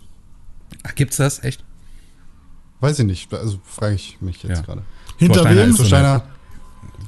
Ach, 0.83 0.95
gibt's 0.95 1.17
das? 1.17 1.43
Echt? 1.43 1.65
Weiß 2.81 2.99
ich 2.99 3.07
nicht. 3.07 3.33
Also 3.33 3.59
frage 3.65 3.95
ich 3.95 4.19
mich 4.21 4.43
jetzt 4.43 4.59
Ja. 4.59 4.61
gerade. 4.61 4.83
Hinter 5.17 5.43
Torsteiner 5.43 5.67
wem? 5.67 5.77
Torsteiner 5.77 6.25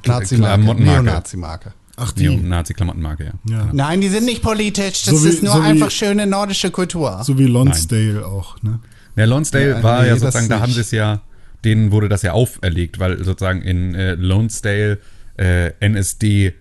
Nazi-Marke. 0.05 0.61
Klamottenmarke. 0.63 1.03
Neonazi-Marke. 1.03 1.73
Ach, 1.99 2.11
die. 2.11 2.35
Nazi-Klamottenmarke, 2.35 3.23
ja. 3.25 3.33
Ja. 3.57 3.69
Nein, 3.73 4.01
die 4.01 4.09
sind 4.09 4.25
nicht 4.25 4.41
politisch. 4.43 5.01
So 5.03 5.13
wie- 5.23 5.31
so 5.31 5.47
wie- 5.63 5.89
schöne 5.89 6.27
nordische 6.27 6.69
Kultur. 6.71 7.21
So 7.23 7.37
wie 7.37 7.45
Lonsdale 7.47 8.25
auch, 8.25 8.61
ne? 8.61 8.79
Ja, 9.15 9.25
Lonsdale 9.25 9.69
Ja, 9.69 9.83
war 9.83 10.01
nee, 10.01 10.07
ja 10.09 10.13
das 10.13 10.21
sozusagen, 10.21 10.49
da 10.49 10.59
haben 10.59 10.71
sie 10.71 10.81
es 10.81 10.91
ja, 10.91 11.21
denen 11.65 11.91
wurde 11.91 12.07
das 12.07 12.21
ja 12.21 12.33
auferlegt, 12.33 12.99
weil 12.99 13.23
sozusagen 13.23 13.63
in 13.63 13.95
äh, 13.95 14.13
Lonsdale 14.13 14.99
äh, 15.37 15.71
NSD 15.79 16.53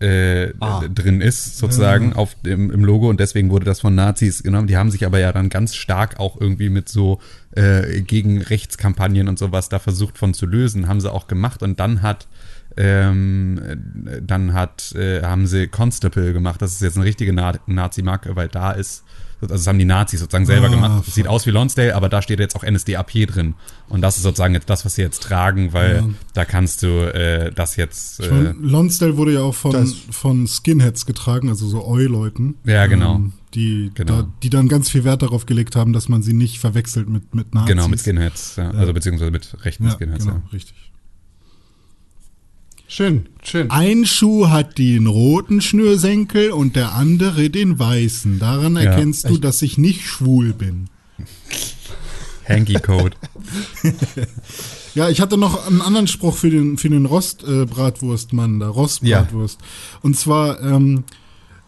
äh, 0.00 0.52
Ah. 0.60 0.82
drin 0.88 1.20
ist, 1.20 1.58
sozusagen, 1.58 2.12
auf 2.12 2.34
dem, 2.42 2.70
im 2.70 2.84
Logo 2.84 3.10
und 3.10 3.18
deswegen 3.20 3.50
wurde 3.50 3.64
das 3.66 3.80
von 3.80 3.94
Nazis 3.96 4.42
genommen. 4.44 4.68
Die 4.68 4.76
haben 4.76 4.90
sich 4.92 5.04
aber 5.04 5.18
ja 5.18 5.32
dann 5.32 5.48
ganz 5.48 5.74
stark 5.74 6.20
auch 6.20 6.40
irgendwie 6.40 6.68
mit 6.70 6.88
so 6.88 7.20
äh, 7.56 8.00
gegen 8.02 8.40
Rechtskampagnen 8.40 9.26
und 9.28 9.38
sowas 9.40 9.68
da 9.68 9.78
versucht 9.80 10.16
von 10.16 10.34
zu 10.34 10.46
lösen, 10.46 10.86
haben 10.88 11.00
sie 11.00 11.12
auch 11.12 11.26
gemacht 11.26 11.62
und 11.64 11.80
dann 11.80 12.00
hat 12.02 12.28
ähm, 12.76 13.58
äh, 14.06 14.20
dann 14.22 14.52
hat, 14.52 14.92
äh, 14.94 15.22
haben 15.22 15.46
sie 15.46 15.66
Constable 15.68 16.32
gemacht. 16.32 16.62
Das 16.62 16.72
ist 16.72 16.82
jetzt 16.82 16.96
eine 16.96 17.04
richtige 17.06 17.32
Na 17.32 17.54
Nazi-Marke, 17.66 18.36
weil 18.36 18.48
da 18.48 18.72
ist, 18.72 19.04
also 19.40 19.54
das 19.54 19.66
haben 19.66 19.78
die 19.78 19.84
Nazis 19.84 20.20
sozusagen 20.20 20.46
selber 20.46 20.66
Ah, 20.66 20.70
gemacht. 20.70 21.04
Sieht 21.06 21.28
aus 21.28 21.46
wie 21.46 21.50
Lonsdale, 21.50 21.94
aber 21.94 22.08
da 22.08 22.22
steht 22.22 22.40
jetzt 22.40 22.56
auch 22.56 22.64
NSDAP 22.64 23.26
drin. 23.26 23.54
Und 23.88 24.00
das 24.00 24.16
ist 24.16 24.22
sozusagen 24.24 24.54
jetzt 24.54 24.68
das, 24.70 24.84
was 24.84 24.94
sie 24.96 25.02
jetzt 25.02 25.22
tragen, 25.22 25.72
weil 25.72 25.96
Ja. 25.96 26.08
da 26.34 26.44
kannst 26.44 26.82
du 26.82 27.12
äh, 27.14 27.52
das 27.52 27.76
jetzt. 27.76 28.20
Ich 28.20 28.26
Äh, 28.26 28.30
meine, 28.32 28.50
Lonsdale 28.60 29.16
wurde 29.16 29.34
ja 29.34 29.40
auch 29.42 29.54
von, 29.54 29.72
Das- 29.72 29.92
von 30.10 30.46
Skinheads 30.46 31.06
getragen, 31.06 31.48
also 31.48 31.66
so 31.68 31.84
Oi-Leuten. 31.86 32.56
Ja, 32.64 32.86
genau. 32.86 33.16
Ähm, 33.16 33.32
die, 33.54 33.90
Genau. 33.94 34.22
Da, 34.22 34.28
die 34.42 34.50
dann 34.50 34.68
ganz 34.68 34.90
viel 34.90 35.04
Wert 35.04 35.22
darauf 35.22 35.46
gelegt 35.46 35.74
haben, 35.74 35.92
dass 35.92 36.08
man 36.08 36.22
sie 36.22 36.32
nicht 36.34 36.58
verwechselt 36.58 37.08
mit, 37.08 37.34
mit 37.34 37.54
Nazis. 37.54 37.68
genau, 37.74 37.88
mit 37.88 38.00
Skinheads. 38.00 38.56
Ja. 38.56 38.70
Also 38.72 38.92
beziehungsweise 38.92 39.30
mit 39.30 39.56
rechten 39.64 39.84
Ja, 39.84 39.92
Skinheads. 39.92 40.24
genau, 40.26 40.36
Ja. 40.36 40.42
richtig. 40.52 40.74
Schön, 42.90 43.26
schön. 43.42 43.70
Ein 43.70 44.06
Schuh 44.06 44.48
hat 44.48 44.78
den 44.78 45.06
roten 45.06 45.60
Schnürsenkel 45.60 46.52
und 46.52 46.74
der 46.74 46.94
andere 46.94 47.50
den 47.50 47.78
weißen. 47.78 48.38
Daran 48.38 48.76
Ja, 48.76 48.82
erkennst 48.84 49.28
du, 49.28 49.36
dass 49.36 49.60
ich 49.60 49.76
nicht 49.76 50.06
schwul 50.06 50.54
bin. 50.54 50.88
Hanky 52.48 52.74
Code. 52.74 53.16
Ja, 54.94 55.08
ich 55.10 55.20
hatte 55.20 55.36
noch 55.36 55.64
einen 55.68 55.80
anderen 55.80 56.08
Spruch 56.08 56.34
für 56.34 56.50
den, 56.50 56.76
für 56.76 56.88
den 56.88 57.06
Rostbratwurstmann, 57.06 58.58
da 58.58 58.68
Rostbratwurst. 58.68 59.60
Und 60.02 60.16
zwar, 60.16 60.60
ähm, 60.60 61.04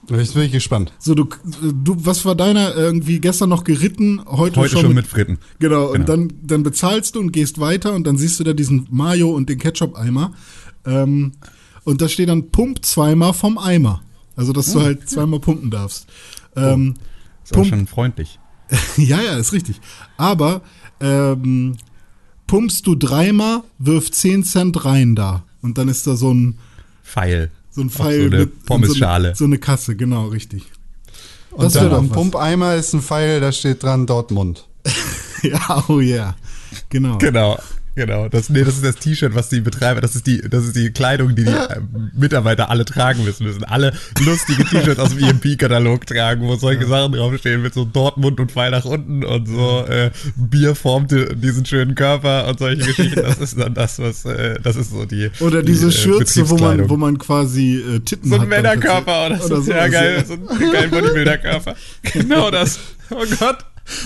Jetzt 0.09 0.35
bin 0.35 0.43
ich 0.45 0.51
gespannt. 0.53 0.93
so 0.99 1.15
du, 1.15 1.29
du, 1.63 1.95
was 1.99 2.25
war 2.25 2.35
deiner 2.35 2.75
irgendwie 2.75 3.21
gestern 3.21 3.51
noch 3.51 3.63
geritten, 3.63 4.21
heute, 4.27 4.59
Heute 4.59 4.79
schon 4.79 4.95
mit 4.95 5.07
Fritten. 5.07 5.39
Genau, 5.61 5.89
und 5.89 5.93
Genau. 5.93 6.07
dann, 6.07 6.33
dann 6.43 6.63
bezahlst 6.65 7.15
du 7.15 7.21
und 7.21 7.31
gehst 7.31 7.61
weiter 7.61 7.93
und 7.93 8.05
dann 8.05 8.17
siehst 8.17 8.41
du 8.41 8.45
da 8.45 8.53
diesen 8.53 8.89
Mayo 8.91 9.31
und 9.31 9.49
den 9.49 9.59
Ketchup-Eimer. 9.59 10.33
Ähm, 10.87 11.33
und 11.85 12.01
da 12.03 12.09
steht 12.09 12.29
dann 12.29 12.51
Pump 12.51 12.85
zweimal 12.85 13.33
vom 13.33 13.59
Eimer. 13.59 14.03
Also, 14.37 14.53
dass 14.53 14.73
du 14.73 14.81
halt 14.81 15.09
zweimal 15.09 15.41
pumpen 15.41 15.71
darfst. 15.71 16.07
Ähm, 16.57 16.95
Ist 17.45 17.53
auch 17.53 17.57
Pump- 17.59 17.69
schon 17.69 17.87
freundlich. 17.87 18.39
ja, 18.97 19.21
ja, 19.21 19.37
ist 19.37 19.53
richtig. 19.53 19.81
Aber 20.17 20.63
ähm, 21.01 21.77
pumpst 22.47 22.87
du 22.87 22.95
dreimal, 22.95 23.63
wirf 23.79 24.11
10 24.11 24.45
Cent 24.45 24.85
rein 24.85 25.15
da. 25.15 25.45
Und 25.63 25.77
dann 25.79 25.89
ist 25.89 26.07
da 26.07 26.17
so 26.17 26.33
ein, 26.33 26.59
Pfeil. 27.03 27.51
so 27.71 27.81
ein 27.83 27.91
Pfeil 27.91 28.21
so 28.23 28.27
eine 28.29 28.39
mit 28.39 28.65
Pommesschale. 28.67 29.23
So 29.25 29.29
eine, 29.29 29.37
so 29.37 29.45
eine 29.45 29.59
Kasse, 29.59 29.97
genau, 29.97 30.29
richtig. 30.29 30.65
Und 31.51 31.65
Das 31.65 31.73
dann 31.75 31.93
am 31.93 32.09
was. 32.09 32.17
Pumpeimer 32.17 32.77
ist 32.77 32.93
ein 32.95 33.03
Pfeil, 33.03 33.41
da 33.41 33.51
steht 33.53 33.83
dran 33.83 34.07
Dortmund. 34.07 34.69
ja, 35.43 35.85
oh 35.89 36.01
yeah. 36.01 36.37
Genau. 36.89 37.19
Genau. 37.19 37.59
Genau, 38.01 38.31
das, 38.31 38.49
nee, 38.49 38.65
das 38.65 38.77
ist 38.77 38.85
das 38.87 38.97
T-Shirt, 38.97 39.35
was 39.35 39.51
die 39.51 39.61
Betreiber, 39.61 40.01
das 40.01 40.17
ist 40.17 40.27
die, 40.27 40.41
das 40.41 40.65
ist 40.65 40.75
die 40.75 40.91
Kleidung, 40.91 41.35
die 41.35 41.45
die 41.45 41.51
äh, 41.51 41.81
Mitarbeiter 42.17 42.71
alle 42.71 42.87
tragen 42.87 43.25
müssen. 43.25 43.45
müssen 43.45 43.63
alle 43.63 43.93
lustige 44.25 44.65
T-Shirts 44.65 44.99
aus 44.99 45.11
dem 45.11 45.23
EMP-Katalog 45.23 46.07
tragen, 46.07 46.49
wo 46.49 46.57
solche 46.57 46.87
Sachen 46.87 47.13
draufstehen 47.13 47.61
mit 47.61 47.75
so 47.75 47.85
Dortmund 47.85 48.41
und 48.41 48.53
Pfeil 48.53 48.71
nach 48.71 48.87
unten 48.87 49.23
und 49.23 49.47
so 49.47 49.85
äh, 49.87 50.11
Bier 50.35 50.75
formte 50.75 51.37
diesen 51.37 51.67
schönen 51.67 51.95
Körper 51.95 52.49
und 52.49 52.59
solche 52.59 52.87
Geschichten. 52.87 53.21
Das 53.23 53.37
ist 53.37 53.61
dann 53.61 53.75
das, 53.75 53.99
was, 53.99 54.25
äh, 54.25 54.59
das 54.63 54.77
ist 54.77 54.93
so 54.93 55.05
die. 55.05 55.31
Oder 55.41 55.61
die, 55.61 55.73
diese 55.73 55.89
äh, 55.89 55.93
Schürze, 55.93 56.49
wo 56.49 56.57
man, 56.57 56.89
wo 56.89 56.97
man 56.97 57.19
quasi 57.19 57.81
äh, 57.81 58.01
Titten 58.01 58.31
so 58.31 58.37
hat. 58.37 58.45
ein 58.45 58.51
dann 58.51 58.63
Männerkörper 58.63 59.27
oder, 59.27 59.37
plötzlich. 59.37 59.65
so. 59.67 59.73
ja, 59.73 59.89
geil. 59.89 60.15
ja. 60.17 60.25
So 60.25 60.33
ein 60.33 60.73
geil 60.73 60.89
Bodybuilder-Körper. 60.89 61.75
Genau 62.15 62.51
das. 62.51 62.81
Oh 63.11 63.25
Gott. 63.39 63.59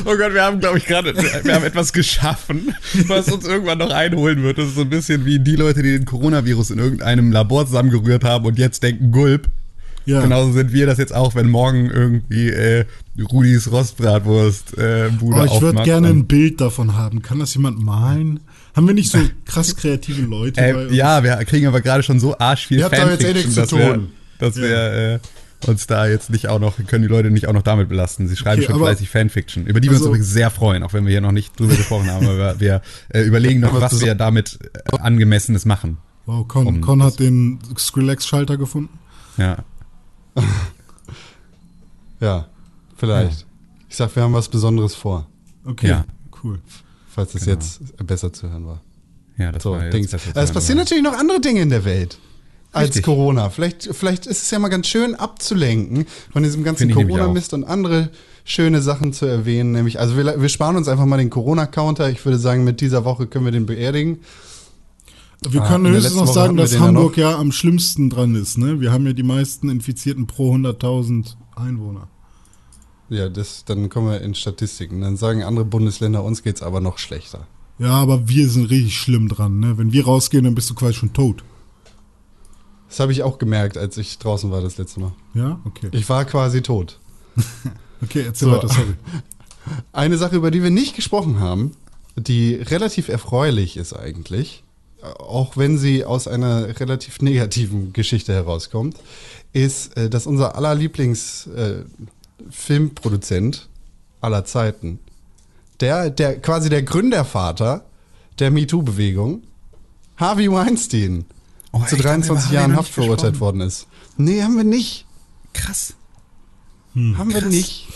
Oh 0.06 0.16
Gott, 0.16 0.32
wir 0.32 0.42
haben, 0.42 0.60
glaube 0.60 0.78
ich, 0.78 0.86
gerade, 0.86 1.14
wir 1.14 1.54
haben 1.54 1.64
etwas 1.64 1.92
geschaffen, 1.92 2.74
was 3.06 3.28
uns 3.30 3.44
irgendwann 3.46 3.78
noch 3.78 3.90
einholen 3.90 4.42
wird. 4.42 4.56
Das 4.58 4.68
ist 4.68 4.76
so 4.76 4.82
ein 4.82 4.88
bisschen 4.90 5.26
wie 5.26 5.38
die 5.38 5.56
Leute, 5.56 5.82
die 5.82 5.92
den 5.92 6.04
Coronavirus 6.06 6.70
in 6.70 6.78
irgendeinem 6.78 7.32
Labor 7.32 7.66
zusammengerührt 7.66 8.24
haben 8.24 8.46
und 8.46 8.58
jetzt 8.58 8.82
denken, 8.82 9.10
Gulp. 9.10 9.48
Ja. 10.06 10.20
Genauso 10.20 10.52
sind 10.52 10.72
wir 10.72 10.86
das 10.86 10.98
jetzt 10.98 11.14
auch, 11.14 11.34
wenn 11.34 11.48
morgen 11.48 11.90
irgendwie 11.90 12.48
äh, 12.50 12.84
Rudis 13.32 13.70
Rostbratwurst 13.72 14.76
äh, 14.76 15.08
Bude 15.18 15.40
Oh, 15.40 15.44
ich 15.44 15.60
würde 15.62 15.82
gerne 15.82 16.08
ein 16.08 16.26
Bild 16.26 16.60
davon 16.60 16.94
haben. 16.94 17.22
Kann 17.22 17.38
das 17.38 17.54
jemand 17.54 17.78
malen? 17.82 18.40
Haben 18.76 18.86
wir 18.86 18.92
nicht 18.94 19.10
so 19.10 19.18
krass 19.46 19.74
kreative 19.76 20.22
Leute 20.22 20.60
bei 20.60 20.68
Äh, 20.68 20.74
uns? 20.74 20.94
ja, 20.94 21.22
wir 21.24 21.36
kriegen 21.46 21.66
aber 21.66 21.80
gerade 21.80 22.02
schon 22.02 22.20
so 22.20 22.36
arsch 22.38 22.66
viel 22.66 22.78
Ihr 22.80 22.84
habt 22.84 22.98
doch 22.98 23.10
jetzt 23.10 23.22
eh 23.22 23.32
Fanfiction, 23.32 23.34
nichts 23.34 23.54
zu 23.54 23.60
dass 23.60 23.72
wir, 23.72 23.94
tun. 23.94 24.08
dass 24.38 24.56
wir 24.56 24.92
äh, 25.14 25.18
uns 25.68 25.86
da 25.86 26.06
jetzt 26.06 26.30
nicht 26.30 26.48
auch 26.48 26.58
noch, 26.58 26.76
können 26.86 27.02
die 27.02 27.08
Leute 27.08 27.30
nicht 27.30 27.46
auch 27.48 27.52
noch 27.52 27.62
damit 27.62 27.88
belasten. 27.88 28.26
Sie 28.28 28.36
schreiben 28.36 28.62
Okay, 28.62 28.70
schon 28.72 28.80
fleißig 28.80 29.08
Fanfiction, 29.10 29.66
über 29.66 29.80
die 29.80 29.88
wir 29.88 29.92
uns 29.92 30.00
Also- 30.02 30.10
übrigens 30.10 30.28
sehr 30.30 30.50
freuen, 30.50 30.82
auch 30.82 30.92
wenn 30.92 31.04
wir 31.04 31.10
hier 31.10 31.20
noch 31.20 31.32
nicht 31.32 31.58
drüber 31.58 31.74
gesprochen 31.76 32.10
haben, 32.10 32.26
aber 32.26 32.60
wir 32.60 32.82
äh, 33.10 33.22
überlegen 33.22 33.60
noch, 33.60 33.72
was 33.80 33.92
das- 33.92 34.00
wir 34.04 34.14
damit 34.14 34.58
äh, 34.92 34.96
angemessenes 34.98 35.64
machen. 35.64 35.98
Wow, 36.26 36.46
Con, 36.48 36.66
Um- 36.66 36.80
Con 36.80 37.02
hat 37.02 37.18
den 37.20 37.58
Skrillex-Schalter 37.76 38.56
gefunden. 38.56 38.98
Ja. 39.36 39.58
Ja, 42.20 42.46
vielleicht. 42.96 43.46
Ich 43.88 43.96
sag, 43.96 44.14
wir 44.16 44.22
haben 44.22 44.32
was 44.32 44.48
Besonderes 44.48 44.94
vor, 44.94 45.26
Okay, 45.64 45.88
Ja. 45.88 46.04
cool. 46.42 46.60
falls 47.08 47.34
es 47.34 47.44
Genau. 47.44 47.54
jetzt 47.56 47.80
besser 48.06 48.32
zu 48.32 48.48
hören 48.50 48.66
war. 48.66 48.80
Ja, 49.36 49.52
das 49.52 49.62
So, 49.62 49.72
war 49.72 49.84
jetzt 49.84 50.14
Es 50.34 50.52
passieren 50.52 50.78
natürlich 50.78 51.02
noch 51.04 51.16
andere 51.18 51.40
Dinge 51.40 51.60
in 51.62 51.70
der 51.70 51.84
Welt. 51.84 52.18
Als 52.74 52.88
Richtig. 52.88 53.04
Corona. 53.04 53.50
Vielleicht, 53.50 53.88
vielleicht 53.92 54.26
ist 54.26 54.42
es 54.42 54.50
ja 54.50 54.58
mal 54.58 54.68
ganz 54.68 54.88
schön 54.88 55.14
abzulenken 55.14 56.06
von 56.32 56.42
diesem 56.42 56.64
ganzen 56.64 56.90
Corona-Mist 56.90 57.54
und 57.54 57.64
andere 57.64 58.10
schöne 58.44 58.82
Sachen 58.82 59.12
zu 59.12 59.26
erwähnen. 59.26 59.72
Nämlich, 59.72 60.00
also 60.00 60.16
wir, 60.16 60.40
wir 60.40 60.48
sparen 60.48 60.76
uns 60.76 60.88
einfach 60.88 61.06
mal 61.06 61.16
den 61.18 61.30
Corona-Counter. 61.30 62.10
Ich 62.10 62.24
würde 62.24 62.38
sagen, 62.38 62.64
mit 62.64 62.80
dieser 62.80 63.04
Woche 63.04 63.26
können 63.26 63.44
wir 63.44 63.52
den 63.52 63.66
beerdigen. 63.66 64.18
Wir 65.48 65.62
Ah, 65.62 65.68
können 65.68 65.86
höchstens 65.88 66.14
noch 66.16 66.24
Woche 66.26 66.32
sagen, 66.32 66.56
dass 66.56 66.72
ja 66.72 66.80
Hamburg 66.80 67.12
noch. 67.12 67.16
ja 67.16 67.38
am 67.38 67.52
schlimmsten 67.52 68.10
dran 68.10 68.34
ist. 68.34 68.58
Ne? 68.58 68.80
Wir 68.80 68.92
haben 68.92 69.06
ja 69.06 69.12
die 69.12 69.22
meisten 69.22 69.68
Infizierten 69.68 70.26
pro 70.26 70.54
100.000 70.54 71.34
Einwohner. 71.54 72.08
Ja, 73.10 73.28
das, 73.28 73.64
dann 73.64 73.88
kommen 73.90 74.10
wir 74.10 74.20
in 74.22 74.34
Statistiken. 74.34 75.00
Dann 75.02 75.16
sagen 75.16 75.42
andere 75.42 75.64
Bundesländer, 75.66 76.24
uns 76.24 76.42
geht's 76.42 76.62
aber 76.62 76.80
noch 76.80 76.98
schlechter. 76.98 77.46
Ja, 77.78 77.90
aber 77.90 78.28
wir 78.28 78.48
sind 78.48 78.70
richtig 78.70 78.96
schlimm 78.96 79.28
dran. 79.28 79.60
Ne? 79.60 79.76
Wenn 79.78 79.92
wir 79.92 80.04
rausgehen, 80.06 80.44
dann 80.44 80.54
bist 80.54 80.70
du 80.70 80.74
quasi 80.74 80.94
schon 80.94 81.12
tot. 81.12 81.44
Das 82.94 83.00
habe 83.00 83.10
ich 83.10 83.24
auch 83.24 83.38
gemerkt, 83.38 83.76
als 83.76 83.96
ich 83.96 84.20
draußen 84.20 84.52
war 84.52 84.60
das 84.60 84.78
letzte 84.78 85.00
Mal. 85.00 85.10
Ja, 85.34 85.58
okay. 85.64 85.88
Ich 85.90 86.08
war 86.08 86.24
quasi 86.24 86.62
tot. 86.62 87.00
Okay, 88.02 88.22
erzähl 88.26 88.48
So. 88.48 88.54
weiter, 88.54 88.68
sorry. 88.68 88.94
Eine 89.92 90.16
Sache, 90.16 90.36
über 90.36 90.52
die 90.52 90.62
wir 90.62 90.70
nicht 90.70 90.94
gesprochen 90.94 91.40
haben, 91.40 91.72
die 92.16 92.54
relativ 92.54 93.08
erfreulich 93.08 93.76
ist 93.76 93.94
eigentlich, 93.94 94.62
äh, 95.02 95.06
auch 95.06 95.56
wenn 95.56 95.76
sie 95.76 96.04
aus 96.04 96.28
einer 96.28 96.78
relativ 96.78 97.20
negativen 97.20 97.92
Geschichte 97.92 98.32
herauskommt, 98.32 98.96
ist, 99.52 99.96
äh, 99.96 100.08
dass 100.08 100.28
unser 100.28 100.54
aller 100.54 100.76
Lieblingsfilmproduzent 100.76 103.68
aller 104.20 104.44
Zeiten, 104.44 105.00
der, 105.80 106.10
der 106.10 106.40
quasi 106.40 106.68
der 106.68 106.84
Gründervater 106.84 107.84
der 108.38 108.52
MeToo-Bewegung, 108.52 109.42
Harvey 110.16 110.48
Weinstein, 110.52 111.24
Oh, 111.74 111.84
zu 111.86 111.96
echt, 111.96 112.04
haben 112.04 112.22
wir 112.22 112.28
23 112.28 112.28
über 112.28 112.36
Harvey 112.44 112.54
Jahren 112.54 112.76
Haft 112.76 112.92
verurteilt 112.92 113.40
worden 113.40 113.60
ist. 113.60 113.86
Nee, 114.16 114.42
haben 114.42 114.56
wir 114.56 114.64
nicht. 114.64 115.06
Krass. 115.52 115.94
Haben 116.94 117.32
wir 117.32 117.40
Krass. 117.40 117.50
nicht. 117.50 117.88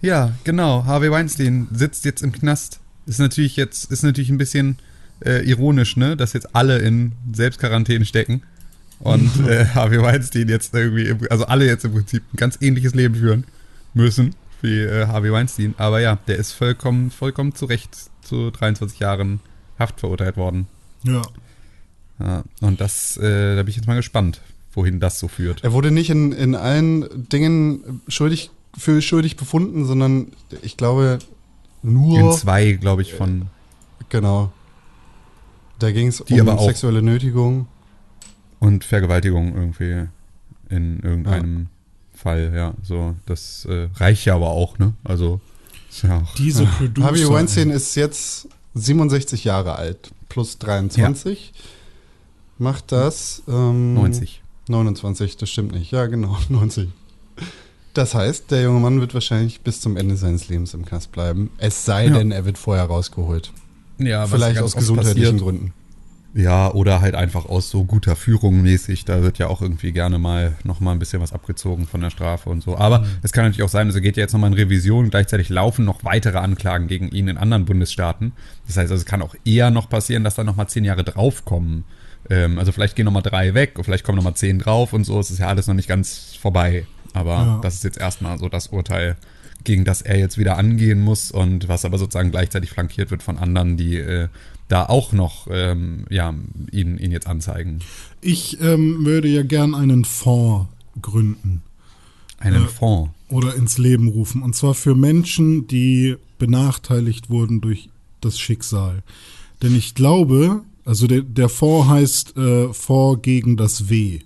Ja, 0.00 0.32
genau. 0.44 0.84
Harvey 0.84 1.10
Weinstein 1.10 1.68
sitzt 1.72 2.04
jetzt 2.04 2.22
im 2.22 2.32
Knast. 2.32 2.80
Ist 3.06 3.18
natürlich 3.20 3.56
jetzt, 3.56 3.90
ist 3.90 4.02
natürlich 4.02 4.30
ein 4.30 4.38
bisschen 4.38 4.78
äh, 5.24 5.44
ironisch, 5.48 5.96
ne, 5.96 6.16
dass 6.16 6.32
jetzt 6.32 6.54
alle 6.56 6.78
in 6.78 7.12
Selbstquarantäne 7.32 8.04
stecken 8.04 8.42
und 8.98 9.30
äh, 9.48 9.66
Harvey 9.66 10.00
Weinstein 10.00 10.48
jetzt 10.48 10.74
irgendwie, 10.74 11.04
im- 11.06 11.18
also 11.30 11.44
alle 11.46 11.66
jetzt 11.66 11.84
im 11.84 11.92
Prinzip 11.92 12.22
ein 12.32 12.36
ganz 12.36 12.58
ähnliches 12.60 12.94
Leben 12.94 13.14
führen 13.14 13.44
müssen 13.94 14.34
wie 14.62 14.80
äh, 14.80 15.06
Harvey 15.06 15.32
Weinstein. 15.32 15.74
Aber 15.78 16.00
ja, 16.00 16.16
der 16.26 16.36
ist 16.36 16.52
vollkommen, 16.52 17.10
vollkommen 17.10 17.54
zu 17.54 17.66
Recht 17.66 17.96
zu 18.22 18.50
23 18.50 18.98
Jahren 18.98 19.40
Haft 19.78 20.00
verurteilt 20.00 20.36
worden. 20.36 20.66
Ja. 21.04 21.22
Ja, 22.22 22.42
und 22.60 22.80
das, 22.80 23.16
äh, 23.16 23.56
da 23.56 23.62
bin 23.62 23.70
ich 23.70 23.76
jetzt 23.76 23.86
mal 23.86 23.96
gespannt, 23.96 24.40
wohin 24.72 25.00
das 25.00 25.18
so 25.18 25.26
führt. 25.28 25.64
Er 25.64 25.72
wurde 25.72 25.90
nicht 25.90 26.10
in, 26.10 26.32
in 26.32 26.54
allen 26.54 27.28
Dingen 27.30 28.02
schuldig, 28.08 28.50
für 28.76 29.00
schuldig 29.02 29.36
befunden, 29.36 29.84
sondern 29.86 30.28
ich 30.62 30.76
glaube 30.76 31.18
In 31.82 31.94
nur. 31.94 32.32
zwei, 32.36 32.72
glaube 32.72 33.02
ich, 33.02 33.14
von 33.14 33.46
Genau. 34.10 34.52
Da 35.78 35.92
ging 35.92 36.08
es 36.08 36.20
um 36.20 36.40
aber 36.40 36.58
auch- 36.58 36.66
sexuelle 36.66 37.00
Nötigung. 37.02 37.66
Und 38.58 38.84
Vergewaltigung 38.84 39.54
irgendwie 39.56 40.06
in 40.68 41.00
irgendeinem 41.00 41.68
Fall, 42.14 42.52
ja. 42.54 42.74
So, 42.82 43.14
das 43.24 43.64
äh, 43.64 43.88
reicht 43.94 44.26
ja 44.26 44.34
aber 44.34 44.50
auch, 44.50 44.78
ne? 44.78 44.92
Also, 45.04 45.40
ist 45.88 46.02
ja 46.02 46.18
auch. 46.18 46.34
Diese 46.34 46.66
Producer. 46.66 47.06
Harvey 47.06 47.26
Weinstein 47.28 47.70
ist 47.70 47.94
jetzt 47.94 48.48
67 48.74 49.44
Jahre 49.44 49.76
alt, 49.76 50.10
plus 50.28 50.58
23. 50.58 51.52
Macht 52.60 52.92
das. 52.92 53.42
Ähm, 53.48 53.94
90. 53.94 54.42
29, 54.68 55.36
das 55.38 55.50
stimmt 55.50 55.72
nicht. 55.72 55.90
Ja, 55.90 56.06
genau, 56.06 56.36
90. 56.48 56.88
Das 57.94 58.14
heißt, 58.14 58.50
der 58.52 58.62
junge 58.62 58.78
Mann 58.80 59.00
wird 59.00 59.14
wahrscheinlich 59.14 59.62
bis 59.62 59.80
zum 59.80 59.96
Ende 59.96 60.16
seines 60.16 60.48
Lebens 60.48 60.74
im 60.74 60.84
Knast 60.84 61.10
bleiben. 61.10 61.50
Es 61.58 61.84
sei 61.84 62.06
Ja. 62.06 62.18
denn, 62.18 62.30
er 62.30 62.44
wird 62.44 62.58
vorher 62.58 62.84
rausgeholt. 62.84 63.52
Ja, 63.98 64.26
Vielleicht 64.26 64.60
aus 64.60 64.76
gesundheitlichen 64.76 65.22
passiert. 65.38 65.42
Gründen. 65.42 65.72
Ja, 66.32 66.72
oder 66.72 67.00
halt 67.00 67.16
einfach 67.16 67.46
aus 67.46 67.70
so 67.70 67.82
guter 67.84 68.14
Führung 68.14 68.62
mäßig. 68.62 69.04
Da 69.04 69.22
wird 69.22 69.38
ja 69.38 69.48
auch 69.48 69.60
irgendwie 69.62 69.90
gerne 69.90 70.18
mal 70.18 70.54
noch 70.62 70.78
mal 70.78 70.92
ein 70.92 71.00
bisschen 71.00 71.20
was 71.20 71.32
abgezogen 71.32 71.88
von 71.88 72.00
der 72.00 72.10
Strafe 72.10 72.48
und 72.50 72.62
so. 72.62 72.76
Aber 72.78 73.04
es 73.22 73.32
kann 73.32 73.44
natürlich 73.46 73.64
auch 73.64 73.68
sein, 73.68 73.88
also 73.88 74.00
geht 74.00 74.16
ja 74.16 74.20
jetzt 74.22 74.32
nochmal 74.32 74.50
in 74.52 74.54
Revision. 74.56 75.10
Gleichzeitig 75.10 75.48
laufen 75.48 75.84
noch 75.84 76.04
weitere 76.04 76.38
Anklagen 76.38 76.86
gegen 76.86 77.08
ihn 77.10 77.26
in 77.26 77.36
anderen 77.36 77.64
Bundesstaaten. 77.64 78.30
Das 78.68 78.76
heißt, 78.76 78.92
also 78.92 79.00
es 79.02 79.06
kann 79.06 79.22
auch 79.22 79.34
eher 79.44 79.70
noch 79.72 79.88
passieren, 79.88 80.22
dass 80.22 80.36
da 80.36 80.44
nochmal 80.44 80.68
zehn 80.68 80.84
Jahre 80.84 81.02
draufkommen. 81.02 81.82
Ähm, 82.30 82.58
also 82.58 82.72
vielleicht 82.72 82.96
gehen 82.96 83.04
nochmal 83.04 83.22
drei 83.22 83.52
weg 83.54 83.72
und 83.76 83.84
vielleicht 83.84 84.04
kommen 84.04 84.16
nochmal 84.16 84.34
zehn 84.36 84.58
drauf 84.58 84.92
und 84.92 85.04
so. 85.04 85.18
Es 85.20 85.30
ist 85.30 85.38
ja 85.38 85.48
alles 85.48 85.66
noch 85.66 85.74
nicht 85.74 85.88
ganz 85.88 86.36
vorbei. 86.40 86.86
Aber 87.12 87.32
Ja. 87.34 87.58
das 87.62 87.74
ist 87.74 87.84
jetzt 87.84 87.98
erstmal 87.98 88.38
so 88.38 88.48
das 88.48 88.68
Urteil, 88.68 89.16
gegen 89.64 89.84
das 89.84 90.00
er 90.00 90.18
jetzt 90.18 90.38
wieder 90.38 90.56
angehen 90.56 91.00
muss 91.02 91.30
und 91.30 91.68
was 91.68 91.84
aber 91.84 91.98
sozusagen 91.98 92.30
gleichzeitig 92.30 92.70
flankiert 92.70 93.10
wird 93.10 93.22
von 93.22 93.36
anderen, 93.36 93.76
die 93.76 93.96
äh, 93.96 94.28
da 94.68 94.86
auch 94.86 95.12
noch 95.12 95.48
ähm, 95.50 96.04
ja, 96.08 96.32
ihn, 96.70 96.96
ihn 96.98 97.10
jetzt 97.10 97.26
anzeigen. 97.26 97.80
Ich 98.20 98.60
ähm, 98.62 99.04
würde 99.04 99.28
ja 99.28 99.42
gern 99.42 99.74
einen 99.74 100.04
Fonds 100.04 100.68
gründen 101.02 101.62
Einen 102.38 102.62
Ja. 102.62 102.68
Fonds. 102.68 103.10
oder 103.28 103.54
ins 103.56 103.76
Leben 103.78 104.08
rufen. 104.08 104.42
Und 104.42 104.54
zwar 104.54 104.74
für 104.74 104.94
Menschen, 104.94 105.66
die 105.66 106.16
benachteiligt 106.38 107.28
wurden 107.28 107.60
durch 107.60 107.88
das 108.20 108.38
Schicksal. 108.38 109.02
Denn 109.62 109.74
ich 109.74 109.94
glaube, 109.94 110.62
also 110.84 111.06
der, 111.06 111.22
der 111.22 111.48
Fonds 111.48 111.88
heißt 111.88 112.36
äh, 112.36 112.72
Fonds 112.72 113.22
gegen 113.22 113.56
das 113.56 113.88
W. 113.88 114.20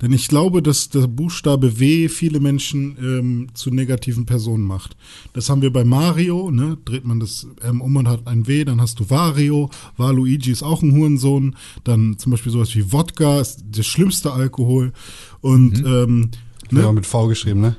Denn 0.00 0.12
ich 0.12 0.28
glaube, 0.28 0.62
dass 0.62 0.90
der 0.90 1.08
Buchstabe 1.08 1.80
W 1.80 2.08
viele 2.08 2.38
Menschen 2.38 2.96
ähm, 3.00 3.48
zu 3.54 3.70
negativen 3.70 4.26
Personen 4.26 4.62
macht. 4.62 4.96
Das 5.32 5.50
haben 5.50 5.60
wir 5.60 5.72
bei 5.72 5.82
Mario, 5.82 6.52
ne? 6.52 6.78
Dreht 6.84 7.04
man 7.04 7.18
das 7.18 7.48
ähm, 7.64 7.80
um 7.80 7.96
und 7.96 8.06
hat 8.06 8.28
ein 8.28 8.46
W, 8.46 8.64
dann 8.64 8.80
hast 8.80 9.00
du 9.00 9.10
Wario. 9.10 9.70
Waluigi 9.96 10.52
ist 10.52 10.62
auch 10.62 10.82
ein 10.82 10.92
Hurensohn. 10.92 11.56
Dann 11.82 12.16
zum 12.16 12.30
Beispiel 12.30 12.52
sowas 12.52 12.76
wie 12.76 12.92
Wodka 12.92 13.40
ist 13.40 13.64
der 13.64 13.82
schlimmste 13.82 14.32
Alkohol. 14.32 14.92
Und 15.40 15.84
ähm, 15.84 16.30
Ne? 16.70 16.80
ne? 16.80 16.86
Ja, 16.86 16.92
mit 16.92 17.06
V 17.06 17.28
geschrieben, 17.28 17.60
ne? 17.60 17.76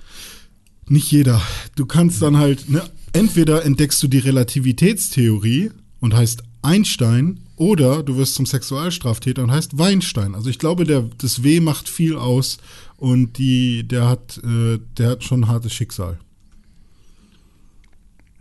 nicht 0.87 1.11
jeder. 1.11 1.41
Du 1.75 1.85
kannst 1.85 2.21
dann 2.21 2.37
halt, 2.37 2.69
ne, 2.69 2.81
entweder 3.13 3.63
entdeckst 3.63 4.01
du 4.01 4.07
die 4.07 4.19
Relativitätstheorie 4.19 5.71
und 5.99 6.15
heißt 6.15 6.43
Einstein 6.61 7.41
oder 7.59 8.01
du 8.03 8.15
wirst 8.17 8.35
zum 8.35 8.45
Sexualstraftäter 8.45 9.43
und 9.43 9.51
heißt 9.51 9.77
Weinstein. 9.77 10.33
Also 10.33 10.49
ich 10.49 10.57
glaube, 10.59 10.85
der, 10.85 11.01
das 11.17 11.43
W 11.43 11.59
macht 11.59 11.89
viel 11.89 12.15
aus 12.17 12.57
und 12.97 13.37
die, 13.37 13.85
der 13.87 14.07
hat, 14.07 14.39
äh, 14.43 14.79
der 14.97 15.09
hat 15.11 15.23
schon 15.25 15.41
ein 15.41 15.47
hartes 15.49 15.73
Schicksal. 15.73 16.17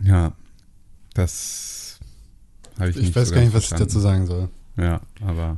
Ja, 0.01 0.33
das 1.13 1.99
habe 2.79 2.89
ich, 2.91 2.95
Ich 2.95 3.01
nicht 3.03 3.15
weiß 3.15 3.29
so 3.29 3.35
gar 3.35 3.41
nicht, 3.41 3.53
was 3.53 3.63
ich 3.63 3.69
verstanden. 3.69 3.89
dazu 3.93 3.99
sagen 3.99 4.25
soll. 4.27 4.49
Ja, 4.77 5.01
aber 5.21 5.57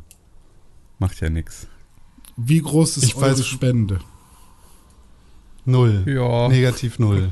macht 1.00 1.22
ja 1.22 1.30
nichts. 1.30 1.68
Wie 2.38 2.62
groß 2.62 2.98
ist 2.98 3.04
Ich 3.04 3.16
eure 3.16 3.34
weiß- 3.36 3.44
Spende? 3.44 4.00
Null. 5.66 6.04
Ja, 6.08 6.48
Negativ 6.48 6.98
null. 6.98 7.32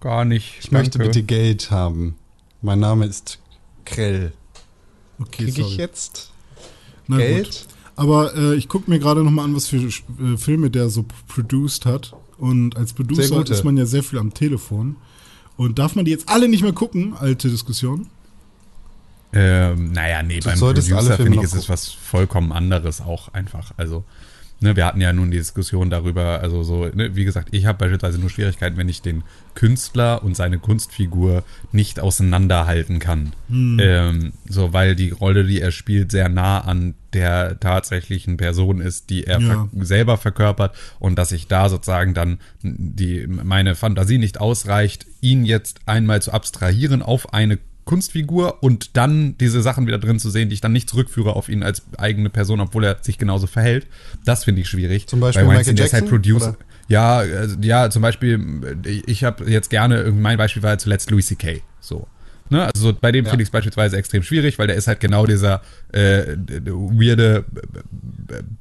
gar 0.00 0.24
nicht. 0.24 0.56
Ich 0.58 0.72
möchte 0.72 0.98
danke. 0.98 1.12
bitte 1.12 1.22
Geld 1.22 1.70
haben. 1.70 2.16
Mein 2.60 2.80
Name 2.80 3.06
ist 3.06 3.38
Krell. 3.84 4.32
Okay, 5.22 5.44
Kriege 5.44 5.62
ich 5.62 5.76
jetzt 5.76 6.30
Na 7.06 7.16
gut. 7.16 7.24
Geld? 7.24 7.66
Aber 7.96 8.34
äh, 8.34 8.54
ich 8.54 8.68
gucke 8.68 8.90
mir 8.90 8.98
gerade 8.98 9.22
noch 9.22 9.30
mal 9.30 9.44
an, 9.44 9.54
was 9.54 9.68
für 9.68 9.76
äh, 9.76 10.36
Filme 10.36 10.70
der 10.70 10.88
so 10.88 11.04
produced 11.28 11.86
hat. 11.86 12.14
Und 12.38 12.76
als 12.76 12.92
Producer 12.92 13.48
ist 13.48 13.64
man 13.64 13.76
ja 13.76 13.86
sehr 13.86 14.02
viel 14.02 14.18
am 14.18 14.34
Telefon. 14.34 14.96
Und 15.56 15.78
darf 15.78 15.94
man 15.94 16.04
die 16.04 16.10
jetzt 16.10 16.28
alle 16.28 16.48
nicht 16.48 16.62
mehr 16.62 16.72
gucken? 16.72 17.14
Alte 17.18 17.48
Diskussion. 17.48 18.08
Ähm, 19.34 19.92
naja, 19.92 20.22
nee, 20.22 20.40
Du 20.40 20.48
beim 20.48 20.58
Producer 20.58 21.16
finde 21.16 21.38
ich, 21.38 21.44
ist 21.44 21.54
es 21.54 21.68
was 21.68 21.88
vollkommen 21.88 22.52
anderes 22.52 23.00
auch 23.00 23.32
einfach. 23.32 23.72
Also, 23.76 24.04
ne, 24.62 24.76
wir 24.76 24.86
hatten 24.86 25.00
ja 25.00 25.12
nun 25.12 25.30
die 25.30 25.38
Diskussion 25.38 25.90
darüber, 25.90 26.40
also 26.40 26.62
so, 26.62 26.86
ne, 26.86 27.14
wie 27.16 27.24
gesagt, 27.24 27.48
ich 27.52 27.66
habe 27.66 27.78
beispielsweise 27.78 28.18
nur 28.18 28.30
Schwierigkeiten, 28.30 28.76
wenn 28.76 28.88
ich 28.88 29.02
den 29.02 29.22
Künstler 29.54 30.22
und 30.22 30.36
seine 30.36 30.58
Kunstfigur 30.58 31.44
nicht 31.72 32.00
auseinanderhalten 32.00 32.98
kann. 32.98 33.32
Ähm, 33.50 34.32
so, 34.48 34.72
weil 34.72 34.94
die 34.96 35.10
Rolle, 35.10 35.44
die 35.44 35.60
er 35.60 35.72
spielt, 35.72 36.10
sehr 36.10 36.28
nah 36.28 36.60
an 36.60 36.94
der 37.12 37.60
tatsächlichen 37.60 38.38
Person 38.38 38.80
ist, 38.80 39.10
die 39.10 39.24
er 39.24 39.40
Ja. 39.40 39.68
ver 39.74 39.84
selber 39.84 40.16
verkörpert 40.16 40.74
und 40.98 41.18
dass 41.18 41.32
ich 41.32 41.46
da 41.46 41.68
sozusagen 41.68 42.14
dann 42.14 42.38
die 42.62 43.26
meine 43.26 43.74
Fantasie 43.74 44.16
nicht 44.18 44.40
ausreicht, 44.40 45.06
ihn 45.20 45.44
jetzt 45.44 45.80
einmal 45.86 46.22
zu 46.22 46.32
abstrahieren 46.32 47.02
auf 47.02 47.34
eine 47.34 47.58
Kunstfigur 47.84 48.62
und 48.62 48.96
dann 48.96 49.36
diese 49.38 49.60
Sachen 49.62 49.86
wieder 49.86 49.98
drin 49.98 50.18
zu 50.18 50.30
sehen, 50.30 50.48
die 50.48 50.54
ich 50.54 50.60
dann 50.60 50.72
nicht 50.72 50.88
zurückführe 50.88 51.34
auf 51.34 51.48
ihn 51.48 51.62
als 51.62 51.82
eigene 51.98 52.30
Person, 52.30 52.60
obwohl 52.60 52.84
er 52.84 52.98
sich 53.02 53.18
genauso 53.18 53.46
verhält. 53.46 53.86
Das 54.24 54.44
finde 54.44 54.60
ich 54.60 54.68
schwierig. 54.68 55.08
Zum 55.08 55.20
Beispiel 55.20 55.44
Bei 55.44 55.54
Weinstein, 55.54 55.74
Michael 55.74 55.92
halt 55.92 56.02
Jackson, 56.02 56.08
Producer. 56.08 56.56
Ja, 56.88 57.18
also, 57.18 57.56
ja, 57.60 57.90
zum 57.90 58.02
Beispiel, 58.02 58.76
ich, 59.06 59.24
habe 59.24 59.50
jetzt 59.50 59.70
gerne, 59.70 60.12
mein 60.12 60.38
Beispiel 60.38 60.62
war 60.62 60.78
zuletzt 60.78 61.10
Louis 61.10 61.26
C.K. 61.26 61.62
So. 61.80 62.06
Ne? 62.50 62.64
Also 62.66 62.90
so, 62.90 62.92
bei 62.98 63.12
dem 63.12 63.24
Ja. 63.24 63.30
finde 63.30 63.42
ich 63.42 63.48
es 63.48 63.52
beispielsweise 63.52 63.96
extrem 63.96 64.22
schwierig, 64.22 64.58
weil 64.58 64.66
der 64.66 64.76
ist 64.76 64.86
halt 64.86 65.00
genau 65.00 65.26
dieser 65.26 65.62
äh, 65.92 66.36
weirde 66.66 67.44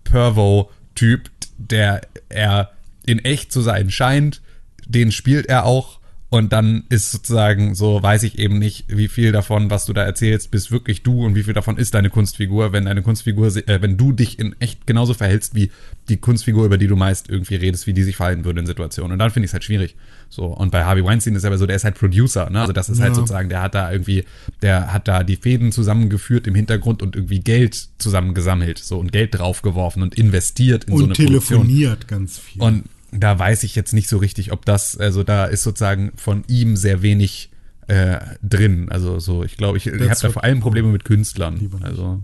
Pervo-Typ, 0.04 1.30
der 1.58 2.02
er 2.30 2.72
in 3.06 3.20
echt 3.20 3.52
zu 3.52 3.62
sein 3.62 3.92
scheint, 3.92 4.42
den 4.88 5.12
spielt 5.12 5.48
er 5.48 5.66
auch 5.66 6.01
und 6.32 6.54
dann 6.54 6.86
ist 6.88 7.12
sozusagen 7.12 7.76
so, 7.76 8.02
weiß 8.02 8.24
ich 8.24 8.40
eben 8.40 8.58
nicht, 8.58 8.86
wie 8.88 9.10
viel 9.10 9.34
davon, 9.34 9.70
was 9.70 9.86
du 9.86 9.92
da 9.92 10.04
erzählst, 10.04 10.50
bist 10.50 10.72
wirklich 10.72 11.04
du 11.04 11.26
und 11.26 11.36
wie 11.36 11.44
viel 11.44 11.54
davon 11.54 11.78
ist 11.78 11.94
deine 11.94 12.10
Kunstfigur, 12.10 12.72
wenn 12.72 12.86
deine 12.86 13.02
Kunstfigur, 13.02 13.48
äh, 13.68 13.82
wenn 13.82 13.98
du 13.98 14.14
dich 14.14 14.40
in 14.40 14.56
echt 14.60 14.88
genauso 14.88 15.14
verhältst 15.14 15.56
wie 15.56 15.72
die 16.08 16.16
Kunstfigur, 16.16 16.64
über 16.66 16.78
die 16.78 16.88
du 16.88 16.96
meist 16.96 17.30
irgendwie 17.30 17.56
redest, 17.56 17.86
wie 17.86 17.92
die 17.94 18.04
sich 18.04 18.16
verhalten 18.16 18.46
würde 18.46 18.62
in 18.62 18.66
Situationen. 18.66 19.12
Und 19.12 19.20
dann 19.20 19.30
finde 19.30 19.44
ich 19.44 19.50
es 19.50 19.54
halt 19.54 19.66
schwierig. 19.66 19.98
So, 20.30 20.46
und 20.46 20.72
bei 20.72 20.86
Harvey 20.86 21.04
Weinstein 21.04 21.36
ist 21.36 21.44
aber 21.44 21.58
so, 21.58 21.66
der 21.66 21.76
ist 21.76 21.84
halt 21.84 21.96
Producer, 21.96 22.50
ne? 22.50 22.62
Also 22.62 22.72
das 22.72 22.88
ist 22.90 23.02
halt 23.02 23.10
Ja. 23.10 23.16
sozusagen, 23.16 23.50
der 23.50 23.62
hat 23.62 23.76
da 23.76 23.92
irgendwie, 23.92 24.24
der 24.62 24.94
hat 24.94 25.10
da 25.10 25.24
die 25.26 25.36
Fäden 25.36 25.74
zusammengeführt 25.74 26.48
im 26.48 26.56
Hintergrund 26.56 27.02
und 27.04 27.18
irgendwie 27.18 27.42
Geld 27.42 27.90
zusammengesammelt, 27.98 28.80
so 28.80 29.00
und 29.00 29.12
Geld 29.12 29.38
draufgeworfen 29.38 30.02
und 30.02 30.16
investiert 30.16 30.86
in 30.86 30.96
so 30.98 31.04
Und 31.04 31.10
eine 31.20 31.28
Produktion. 31.28 31.68
telefoniert 31.68 32.08
ganz 32.08 32.40
viel. 32.40 32.62
Und 32.62 32.84
da 33.12 33.38
weiß 33.38 33.64
ich 33.64 33.76
jetzt 33.76 33.94
nicht 33.94 34.08
so 34.08 34.18
richtig, 34.18 34.52
ob 34.52 34.66
das, 34.66 34.98
also 34.98 35.24
da 35.24 35.46
ist 35.46 35.64
sozusagen 35.64 36.12
von 36.16 36.44
ihm 36.48 36.76
sehr 36.76 37.02
wenig 37.02 37.52
äh, 37.88 38.20
drin. 38.42 38.90
Also 38.90 39.20
so, 39.20 39.44
ich 39.44 39.58
glaube, 39.58 39.78
ich, 39.78 39.88
ich 39.88 40.10
habe 40.10 40.20
da 40.20 40.30
vor 40.30 40.44
allem 40.44 40.62
Probleme 40.62 40.88
mit 40.88 41.04
Künstlern. 41.04 41.70
Also 41.82 42.22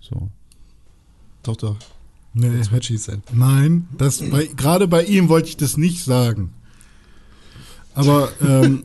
so. 0.00 0.28
Doch, 1.42 1.56
doch. 1.56 1.76
nee, 2.32 2.50
That's 2.50 2.72
what 2.72 2.84
she 2.84 2.96
said. 2.96 3.20
Nein, 3.32 3.86
das 3.96 4.18
bei, 4.28 4.46
gerade 4.46 4.88
bei 4.88 5.04
ihm 5.04 5.28
wollte 5.28 5.48
ich 5.48 5.56
das 5.56 5.76
nicht 5.76 6.04
sagen. 6.04 6.52
Aber 7.94 8.30
ähm, 8.42 8.84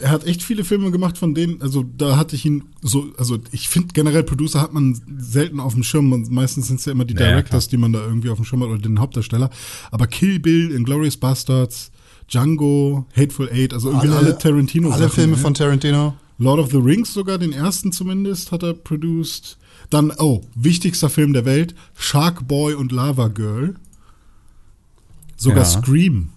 er 0.00 0.10
hat 0.10 0.24
echt 0.26 0.42
viele 0.42 0.64
Filme 0.64 0.90
gemacht, 0.90 1.18
von 1.18 1.34
denen, 1.34 1.60
also 1.62 1.82
da 1.82 2.16
hatte 2.16 2.36
ich 2.36 2.44
ihn 2.44 2.64
so, 2.82 3.06
also 3.16 3.38
ich 3.52 3.68
finde 3.68 3.88
generell 3.92 4.22
Producer 4.22 4.60
hat 4.60 4.72
man 4.72 5.00
selten 5.18 5.60
auf 5.60 5.74
dem 5.74 5.82
Schirm. 5.82 6.08
Man, 6.08 6.26
meistens 6.30 6.68
sind 6.68 6.80
es 6.80 6.84
ja 6.86 6.92
immer 6.92 7.04
die 7.04 7.14
Ja, 7.14 7.20
ja, 7.20 7.26
Directors, 7.28 7.68
die 7.68 7.76
man 7.76 7.92
da 7.92 8.00
irgendwie 8.04 8.30
auf 8.30 8.38
dem 8.38 8.44
Schirm 8.44 8.62
hat 8.62 8.68
oder 8.68 8.78
den 8.78 9.00
Hauptdarsteller. 9.00 9.50
Aber 9.90 10.06
Kill 10.06 10.38
Bill, 10.40 10.70
Inglourious 10.72 11.16
Bastards, 11.16 11.90
Django, 12.28 13.06
Hateful 13.16 13.48
Eight, 13.50 13.72
also 13.72 13.90
irgendwie 13.90 14.08
alle, 14.08 14.38
Tarantino. 14.38 14.90
Alle 14.90 15.08
Filme 15.08 15.36
von 15.36 15.54
Tarantino. 15.54 16.14
Lord 16.38 16.60
of 16.60 16.70
the 16.70 16.76
Rings 16.76 17.12
sogar, 17.12 17.38
den 17.38 17.52
ersten 17.52 17.90
zumindest, 17.90 18.52
hat 18.52 18.62
er 18.62 18.74
produced. 18.74 19.58
Dann, 19.90 20.12
oh, 20.18 20.42
wichtigster 20.54 21.08
Film 21.10 21.32
der 21.32 21.44
Welt, 21.44 21.74
Shark 21.96 22.46
Boy 22.46 22.74
und 22.74 22.92
Lava 22.92 23.28
Girl. 23.28 23.74
Sogar 25.36 25.58
Ja. 25.58 25.64
Scream. 25.64 26.28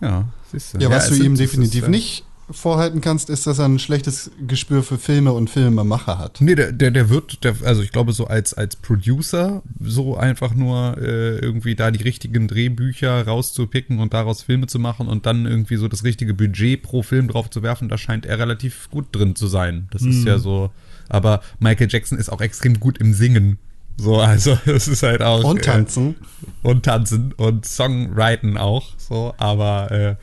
Ja, 0.00 0.28
siehst 0.50 0.74
du. 0.74 0.78
Ja, 0.78 0.90
was 0.90 1.08
du 1.08 1.14
ihm 1.16 1.34
definitiv 1.34 1.82
ist, 1.82 1.88
äh, 1.88 1.90
nicht 1.90 2.24
vorhalten 2.50 3.00
kannst, 3.00 3.28
ist, 3.30 3.46
dass 3.46 3.58
er 3.58 3.66
ein 3.66 3.78
schlechtes 3.78 4.30
Gespür 4.46 4.82
für 4.82 4.98
Filme 4.98 5.32
und 5.32 5.50
Filmemacher 5.50 6.18
hat. 6.18 6.40
Nee, 6.40 6.54
der, 6.54 6.72
der, 6.72 6.90
der 6.90 7.10
wird, 7.10 7.44
der, 7.44 7.54
also 7.62 7.82
ich 7.82 7.92
glaube, 7.92 8.12
so 8.12 8.26
als, 8.26 8.54
als 8.54 8.76
Producer, 8.76 9.62
so 9.80 10.16
einfach 10.16 10.54
nur 10.54 10.96
äh, 10.98 11.38
irgendwie 11.38 11.74
da 11.74 11.90
die 11.90 12.02
richtigen 12.02 12.48
Drehbücher 12.48 13.26
rauszupicken 13.26 13.98
und 13.98 14.14
daraus 14.14 14.42
Filme 14.42 14.66
zu 14.66 14.78
machen 14.78 15.08
und 15.08 15.26
dann 15.26 15.46
irgendwie 15.46 15.76
so 15.76 15.88
das 15.88 16.04
richtige 16.04 16.34
Budget 16.34 16.82
pro 16.82 17.02
Film 17.02 17.28
drauf 17.28 17.50
zu 17.50 17.62
werfen, 17.62 17.88
da 17.88 17.98
scheint 17.98 18.24
er 18.24 18.38
relativ 18.38 18.88
gut 18.90 19.06
drin 19.12 19.36
zu 19.36 19.46
sein. 19.46 19.88
Das 19.90 20.02
ist 20.02 20.24
ja 20.24 20.38
so. 20.38 20.70
Aber 21.08 21.40
Michael 21.58 21.88
Jackson 21.90 22.18
ist 22.18 22.30
auch 22.30 22.40
extrem 22.40 22.80
gut 22.80 22.98
im 22.98 23.14
Singen. 23.14 23.58
So, 23.98 24.20
also 24.20 24.56
es 24.66 24.88
ist 24.88 25.02
halt 25.02 25.22
auch. 25.22 25.44
Und 25.44 25.64
tanzen. 25.64 26.14
Äh, 26.62 26.68
und 26.68 26.84
tanzen 26.84 27.32
und 27.32 27.66
Songwriten 27.66 28.56
auch. 28.56 28.92
So, 28.96 29.34
aber 29.38 29.90
äh, 29.90 30.14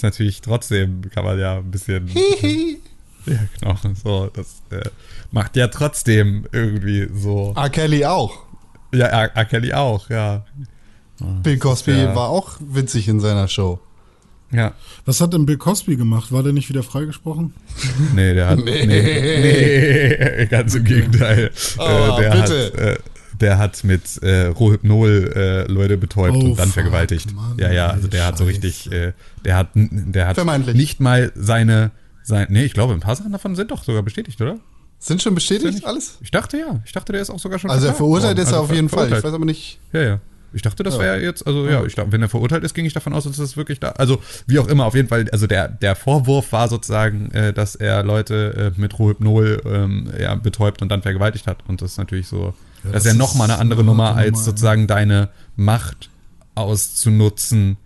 ist 0.00 0.02
natürlich 0.02 0.40
trotzdem, 0.40 1.02
kann 1.10 1.24
man 1.24 1.38
ja 1.38 1.58
ein 1.58 1.70
bisschen. 1.70 2.10
Ja, 3.26 3.36
genau. 3.60 3.76
So, 4.02 4.30
das 4.32 4.62
äh, 4.70 4.88
macht 5.30 5.54
ja 5.54 5.68
trotzdem 5.68 6.46
irgendwie 6.52 7.06
so. 7.12 7.52
R. 7.54 7.68
Kelly 7.68 8.06
auch. 8.06 8.46
Ja, 8.94 9.06
R. 9.08 9.36
R. 9.36 9.44
Kelly 9.44 9.74
auch, 9.74 10.08
ja. 10.08 10.46
Bill 11.42 11.58
Cosby 11.58 11.92
Ja. 11.92 12.16
war 12.16 12.30
auch 12.30 12.52
witzig 12.60 13.08
in 13.08 13.20
seiner 13.20 13.46
Show. 13.46 13.78
Ja. 14.52 14.72
Was 15.04 15.20
hat 15.20 15.34
denn 15.34 15.44
Bill 15.44 15.58
Cosby 15.58 15.96
gemacht? 15.96 16.32
War 16.32 16.42
der 16.42 16.54
nicht 16.54 16.70
wieder 16.70 16.82
freigesprochen? 16.82 17.52
Nee, 18.14 18.32
der 18.32 18.48
hat. 18.48 18.58
Nee, 18.58 18.86
nee, 18.86 20.46
ganz 20.50 20.74
im 20.74 20.84
Gegenteil. 20.84 21.50
Oh, 21.78 21.82
äh, 21.82 22.22
der, 22.22 22.30
bitte. 22.30 22.72
Hat, 22.72 22.74
äh, 22.80 22.98
der 23.40 23.58
hat 23.58 23.84
mit 23.84 24.22
äh, 24.22 24.46
Rohypnol 24.46 25.32
äh, 25.34 25.70
Leute 25.72 25.96
betäubt 25.96 26.36
Oh, 26.36 26.40
und 26.40 26.58
dann 26.58 26.66
fuck, 26.66 26.74
vergewaltigt. 26.74 27.32
Mann, 27.34 27.56
ja, 27.58 27.70
ja, 27.72 27.86
also 27.88 28.08
der 28.08 28.26
hat 28.26 28.36
so 28.38 28.44
Scheiße. 28.44 28.62
richtig, 28.62 28.92
äh, 28.92 29.12
der 29.44 29.56
hat, 29.56 29.68
der 29.74 30.26
hat 30.28 30.34
Vermeintlich. 30.34 30.76
nicht 30.76 31.00
mal 31.00 31.32
seine, 31.34 31.90
sein, 32.22 32.46
nee, 32.50 32.64
ich 32.64 32.74
glaube, 32.74 32.92
ein 32.94 33.00
paar 33.00 33.16
Sachen 33.16 33.32
davon 33.32 33.56
sind 33.56 33.70
doch 33.70 33.82
sogar 33.84 34.02
bestätigt, 34.02 34.40
oder? 34.40 34.56
Sind 34.98 35.22
schon 35.22 35.34
bestätigt 35.34 35.84
alles? 35.86 36.18
Ich 36.20 36.30
dachte 36.30 36.58
ja, 36.58 36.80
ich 36.84 36.92
dachte, 36.92 37.12
der 37.12 37.22
ist 37.22 37.30
auch 37.30 37.38
sogar 37.38 37.58
schon 37.58 37.70
Also 37.70 37.86
er 37.86 37.94
verurteilt 37.94 38.36
worden. 38.36 38.46
ist 38.46 38.52
er 38.52 38.58
Also 38.58 38.64
auf 38.70 38.74
jeden 38.74 38.88
Fall. 38.90 39.06
Ich 39.12 39.24
weiß 39.24 39.32
aber 39.32 39.46
nicht. 39.46 39.78
Ja, 39.92 40.02
ja. 40.02 40.20
Ich 40.52 40.62
dachte, 40.62 40.82
das 40.82 40.94
Ja. 40.96 41.00
wäre 41.00 41.22
jetzt, 41.22 41.46
also 41.46 41.66
ja, 41.68 41.84
ich 41.84 41.94
glaube, 41.94 42.10
wenn 42.12 42.20
er 42.20 42.28
verurteilt 42.28 42.64
ist, 42.64 42.74
ging 42.74 42.84
ich 42.84 42.92
davon 42.92 43.12
aus, 43.14 43.22
dass 43.24 43.36
das 43.36 43.56
wirklich 43.56 43.78
da, 43.80 43.90
also 43.92 44.20
wie 44.48 44.58
auch 44.58 44.66
immer, 44.66 44.84
auf 44.84 44.94
jeden 44.96 45.06
Fall, 45.08 45.26
also 45.30 45.46
der, 45.46 45.68
der 45.68 45.94
Vorwurf 45.94 46.50
war 46.52 46.68
sozusagen, 46.68 47.30
äh, 47.30 47.52
dass 47.52 47.76
er 47.76 48.02
Leute 48.02 48.72
äh, 48.76 48.80
mit 48.80 48.98
Rohypnol 48.98 49.62
ähm, 49.64 50.10
ja, 50.20 50.34
betäubt 50.34 50.82
und 50.82 50.88
dann 50.90 51.02
vergewaltigt 51.02 51.46
hat. 51.46 51.58
Und 51.68 51.80
das 51.82 51.92
ist 51.92 51.98
natürlich 51.98 52.26
so, 52.26 52.52
Ja, 52.84 52.92
das 52.92 53.04
ist 53.04 53.12
ja 53.12 53.18
nochmal 53.18 53.50
eine 53.50 53.60
andere 53.60 53.84
Nummer, 53.84 54.16
als 54.16 54.32
Nummer, 54.32 54.38
ja. 54.38 54.44
sozusagen 54.44 54.86
deine 54.86 55.30
Macht 55.56 56.10
auszunutzen, 56.54 57.76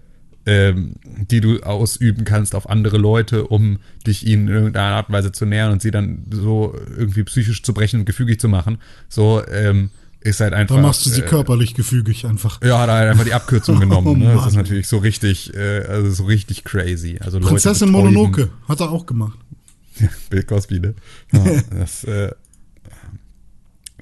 ähm, 0.46 0.94
die 1.04 1.40
du 1.40 1.60
ausüben 1.60 2.24
kannst 2.24 2.54
auf 2.54 2.68
andere 2.68 2.98
Leute, 2.98 3.46
um 3.46 3.78
dich 4.06 4.26
ihnen 4.26 4.48
in 4.48 4.54
irgendeiner 4.54 4.96
Art 4.96 5.08
und 5.08 5.14
Weise 5.14 5.32
zu 5.32 5.46
nähern 5.46 5.72
und 5.72 5.82
sie 5.82 5.90
dann 5.90 6.24
so 6.30 6.74
irgendwie 6.96 7.24
psychisch 7.24 7.62
zu 7.62 7.72
brechen 7.72 8.00
und 8.00 8.06
gefügig 8.06 8.40
zu 8.40 8.48
machen. 8.48 8.78
So, 9.08 9.42
ähm, 9.46 9.90
ist 10.20 10.40
halt 10.40 10.54
einfach. 10.54 10.76
Da 10.76 10.82
machst 10.82 11.04
du 11.04 11.10
sie 11.10 11.20
äh, 11.20 11.26
körperlich 11.26 11.74
gefügig 11.74 12.26
einfach. 12.26 12.60
ja, 12.62 12.78
hat 12.80 12.88
er 12.88 12.94
halt 12.94 13.10
einfach 13.10 13.24
die 13.24 13.34
Abkürzung 13.34 13.78
genommen. 13.80 14.06
Oh 14.06 14.14
ne? 14.14 14.34
Das 14.34 14.48
ist 14.48 14.56
natürlich 14.56 14.88
so 14.88 14.98
richtig, 14.98 15.54
äh, 15.54 15.84
also 15.86 16.10
so 16.10 16.24
richtig 16.24 16.64
crazy. 16.64 17.18
Also 17.20 17.40
Prinzessin. 17.40 17.90
Mononoke 17.90 18.50
hat 18.66 18.80
er 18.80 18.90
auch 18.90 19.06
gemacht. 19.06 19.38
Bill 20.30 20.42
Cosby, 20.42 20.80
ne? 20.80 20.94
Ja, 21.32 21.62
das, 21.78 22.04
äh, 22.04 22.30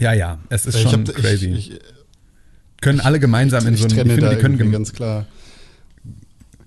ja, 0.03 0.13
ja, 0.13 0.39
es 0.49 0.67
ist 0.67 0.75
Ich 0.77 0.83
schon 0.83 1.07
hab- 1.07 1.15
crazy. 1.15 1.47
Ich, 1.51 1.71
ich, 1.73 1.79
können 2.81 3.01
alle 3.01 3.21
gemeinsam 3.21 3.67
in 3.67 3.77
so 3.77 3.85
einem, 3.87 3.97
ich 3.97 4.13
finde, 4.15 4.31
die 4.31 4.37
können 4.37 4.73
ganz 4.73 4.93
klar. 4.93 5.27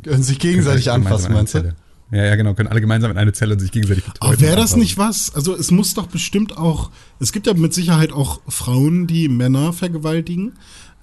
Können 0.04 0.24
sich 0.24 0.39
gegenseitig 0.39 0.86
gemeinsam 0.86 1.12
anfassen, 1.13 1.34
meinst 1.34 1.54
du? 1.56 1.76
Ja, 2.12 2.24
ja, 2.24 2.36
genau, 2.36 2.54
können 2.54 2.69
alle 2.69 2.80
gemeinsam 2.82 3.10
in 3.12 3.17
eine 3.17 3.34
Zelle 3.34 3.54
und 3.54 3.60
sich 3.60 3.71
gegenseitig. 3.71 4.04
Aber 4.19 4.39
wäre 4.39 4.56
das 4.56 4.76
nicht 4.76 4.98
was? 4.98 5.34
Also 5.34 5.56
es 5.56 5.71
muss 5.71 5.95
doch 5.95 6.06
bestimmt 6.08 6.56
auch, 6.58 6.91
es 7.19 7.32
gibt 7.34 7.48
ja 7.48 7.54
mit 7.56 7.74
Sicherheit 7.74 8.12
auch 8.13 8.39
Frauen, 8.48 9.08
die 9.08 9.28
Männer 9.28 9.74
vergewaltigen. 9.74 10.54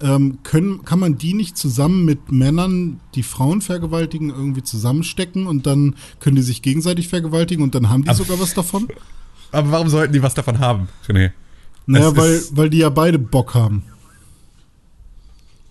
Ähm, 0.01 0.39
können, 0.43 0.85
kann 0.85 0.99
man 1.01 1.19
die 1.19 1.35
nicht 1.35 1.57
zusammen 1.57 2.05
mit 2.05 2.33
Männern, 2.33 3.01
die 3.15 3.23
Frauen 3.23 3.61
vergewaltigen, 3.61 4.31
irgendwie 4.31 4.63
zusammenstecken 4.63 5.47
und 5.47 5.67
dann 5.67 5.95
können 6.19 6.37
die 6.37 6.43
sich 6.43 6.63
gegenseitig 6.63 7.09
vergewaltigen 7.09 7.63
und 7.63 7.75
dann 7.75 7.89
haben 7.89 8.03
die 8.05 8.09
Aber- 8.09 8.19
sogar 8.19 8.41
was 8.41 8.55
davon? 8.55 8.89
Aber 9.53 9.71
warum 9.71 9.89
sollten 9.91 10.13
die 10.15 10.23
was 10.23 10.35
davon 10.35 10.61
haben, 10.61 10.89
René? 11.07 11.33
Naja, 11.87 12.17
weil, 12.17 12.41
weil 12.53 12.71
die 12.71 12.79
ja 12.79 12.89
beide 12.91 13.19
Bock 13.19 13.55
haben. 13.55 13.85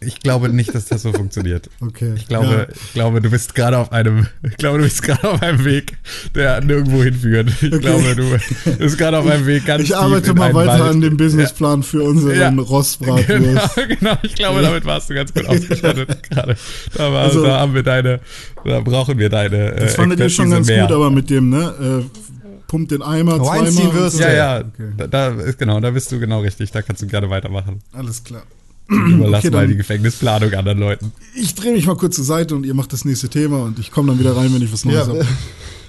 Ich 0.03 0.19
glaube 0.19 0.49
nicht, 0.49 0.73
dass 0.73 0.85
das 0.87 1.03
so 1.03 1.13
funktioniert. 1.13 1.69
Okay. 1.79 2.13
Ich 2.15 2.27
glaube, 2.27 2.67
ich 2.73 2.93
glaube, 2.93 3.21
du 3.21 3.29
bist 3.29 3.53
gerade 3.53 3.77
auf 3.77 3.91
einem, 3.91 4.25
ich 4.41 4.57
glaube, 4.57 4.79
du 4.79 4.83
bist 4.85 5.03
gerade 5.03 5.29
auf 5.29 5.43
einem 5.43 5.63
Weg, 5.63 5.95
der 6.33 6.59
nirgendwo 6.61 7.03
hinführt. 7.03 7.51
Ich 7.61 7.69
glaube, 7.79 8.15
du 8.15 8.23
bist 8.79 8.97
gerade 8.97 9.19
auf 9.19 9.27
einem 9.27 9.45
Weg 9.45 9.63
ganz 9.67 9.83
Ich 9.83 9.89
tief 9.89 9.97
arbeite 9.97 10.33
mal 10.33 10.55
weiter 10.55 10.79
Wald. 10.79 10.91
an 10.95 11.01
dem 11.01 11.17
Businessplan 11.17 11.83
für 11.83 12.01
unseren 12.01 12.35
Ja. 12.35 12.49
Rostbratwurst. 12.49 13.27
Genau, 13.27 13.69
genau, 13.99 14.17
ich 14.23 14.33
glaube, 14.33 14.63
damit 14.63 14.85
warst 14.85 15.11
du 15.11 15.13
ganz 15.13 15.31
gut 15.35 15.45
ausgestattet 15.45 16.23
gerade. 16.31 16.55
Da, 16.95 17.11
war, 17.13 17.21
Also- 17.21 17.43
da 17.43 17.59
haben 17.59 17.75
wir 17.75 17.83
deine, 17.83 18.21
da 18.65 18.79
brauchen 18.79 19.19
wir 19.19 19.29
deine. 19.29 19.75
Das 19.75 19.93
äh, 19.93 19.97
fandet 19.97 20.19
ihr 20.19 20.29
schon 20.31 20.49
ganz 20.49 20.65
mehr. 20.65 20.81
gut, 20.87 20.95
aber 20.95 21.11
mit 21.11 21.29
dem, 21.29 21.49
ne? 21.51 22.01
Äh, 22.03 22.40
pumpt 22.71 22.91
den 22.91 23.01
Eimer 23.01 23.37
Weinstein 23.41 23.73
zweimal. 23.89 23.93
wirst 23.95 24.15
so. 24.15 24.23
Ja, 24.23 24.31
ja, 24.31 24.57
Okay. 24.59 24.93
da, 24.95 25.07
da 25.07 25.27
ist 25.41 25.59
genau, 25.59 25.81
da 25.81 25.91
bist 25.91 26.09
du 26.09 26.19
genau 26.21 26.39
richtig. 26.39 26.71
Da 26.71 26.81
kannst 26.81 27.01
du 27.01 27.07
gerne 27.07 27.29
weitermachen. 27.29 27.79
Alles 27.91 28.23
klar. 28.23 28.43
Überlass 28.87 29.43
Okay, 29.43 29.53
mal 29.53 29.67
die 29.67 29.75
Gefängnisplanung 29.75 30.53
anderen 30.53 30.79
Leuten. 30.79 31.11
Ich 31.35 31.53
drehe 31.53 31.73
mich 31.73 31.85
mal 31.85 31.97
kurz 31.97 32.15
zur 32.15 32.23
Seite 32.23 32.55
und 32.55 32.65
ihr 32.65 32.73
macht 32.73 32.93
das 32.93 33.03
nächste 33.03 33.27
Thema 33.27 33.59
und 33.63 33.77
ich 33.77 33.91
komme 33.91 34.07
dann 34.07 34.19
wieder 34.19 34.37
rein, 34.37 34.53
wenn 34.53 34.61
ich 34.61 34.71
was 34.71 34.85
Neues 34.85 35.05
Ja, 35.05 35.07
habe. 35.07 35.25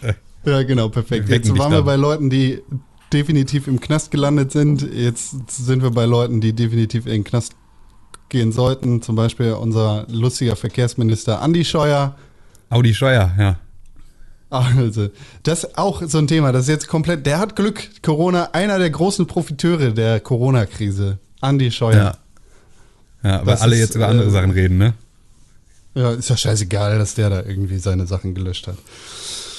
ja, 0.45 0.63
genau, 0.65 0.89
perfekt. 0.89 1.29
Jetzt 1.29 1.57
waren 1.57 1.71
wir 1.71 1.83
bei 1.83 1.95
Leuten, 1.95 2.31
die 2.31 2.61
definitiv 3.13 3.69
im 3.69 3.79
Knast 3.79 4.11
gelandet 4.11 4.51
sind. 4.51 4.83
Jetzt 4.93 5.37
sind 5.49 5.85
wir 5.85 5.93
bei 5.93 6.05
Leuten, 6.05 6.41
die 6.41 6.53
definitiv 6.53 7.07
in 7.07 7.13
den 7.13 7.25
Knast 7.25 7.53
gehen 8.29 8.51
sollten. 8.51 9.03
Zum 9.03 9.15
Beispiel 9.15 9.53
unser 9.53 10.05
lustiger 10.11 10.57
Verkehrsminister 10.57 11.41
Andi 11.43 11.65
Scheuer. 11.65 12.17
Audi 12.71 12.93
Scheuer, 12.93 13.31
ja. 13.39 13.57
Also, 14.53 15.09
das 15.45 15.65
ist 15.65 15.79
auch 15.79 16.03
so 16.07 16.19
ein 16.19 16.27
Thema, 16.27 16.53
das 16.53 16.65
ist 16.65 16.69
jetzt 16.69 16.89
komplett, 16.89 17.25
der 17.25 17.39
hat 17.39 17.57
Glück, 17.57 17.89
Corona, 18.03 18.51
einer 18.53 18.79
der 18.79 18.91
großen 18.91 19.27
Profiteure 19.27 19.93
der 19.93 20.21
Corona-Krise, 20.21 21.19
Andi 21.41 21.71
Scheuer. 21.71 22.17
Ja. 23.23 23.31
Ja, 23.31 23.45
Das 23.45 23.63
alle 23.63 23.75
ist, 23.77 23.81
jetzt 23.81 23.95
über 23.95 24.07
äh, 24.07 24.11
andere 24.11 24.31
Sachen 24.31 24.51
reden, 24.51 24.77
ne? 24.79 24.95
Ja. 25.95 26.11
ist 26.13 26.29
ja 26.29 26.37
scheißegal, 26.37 26.99
dass 26.99 27.15
der 27.15 27.31
da 27.31 27.43
irgendwie 27.43 27.79
seine 27.79 28.07
Sachen 28.07 28.35
gelöscht 28.35 28.67
hat. 28.67 28.77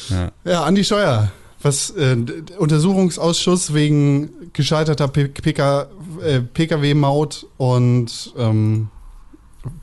Ja. 0.10 0.32
Ja, 0.46 0.64
Andi 0.64 0.84
Scheuer, 0.84 1.32
was, 1.62 1.90
äh, 1.92 2.16
Untersuchungsausschuss 2.60 3.74
wegen 3.74 4.30
gescheiterter 4.54 5.08
P- 5.08 5.28
PK, 5.30 5.88
äh, 6.24 6.42
Pkw-Maut 6.42 7.48
und 7.58 8.34
ähm, 8.38 8.90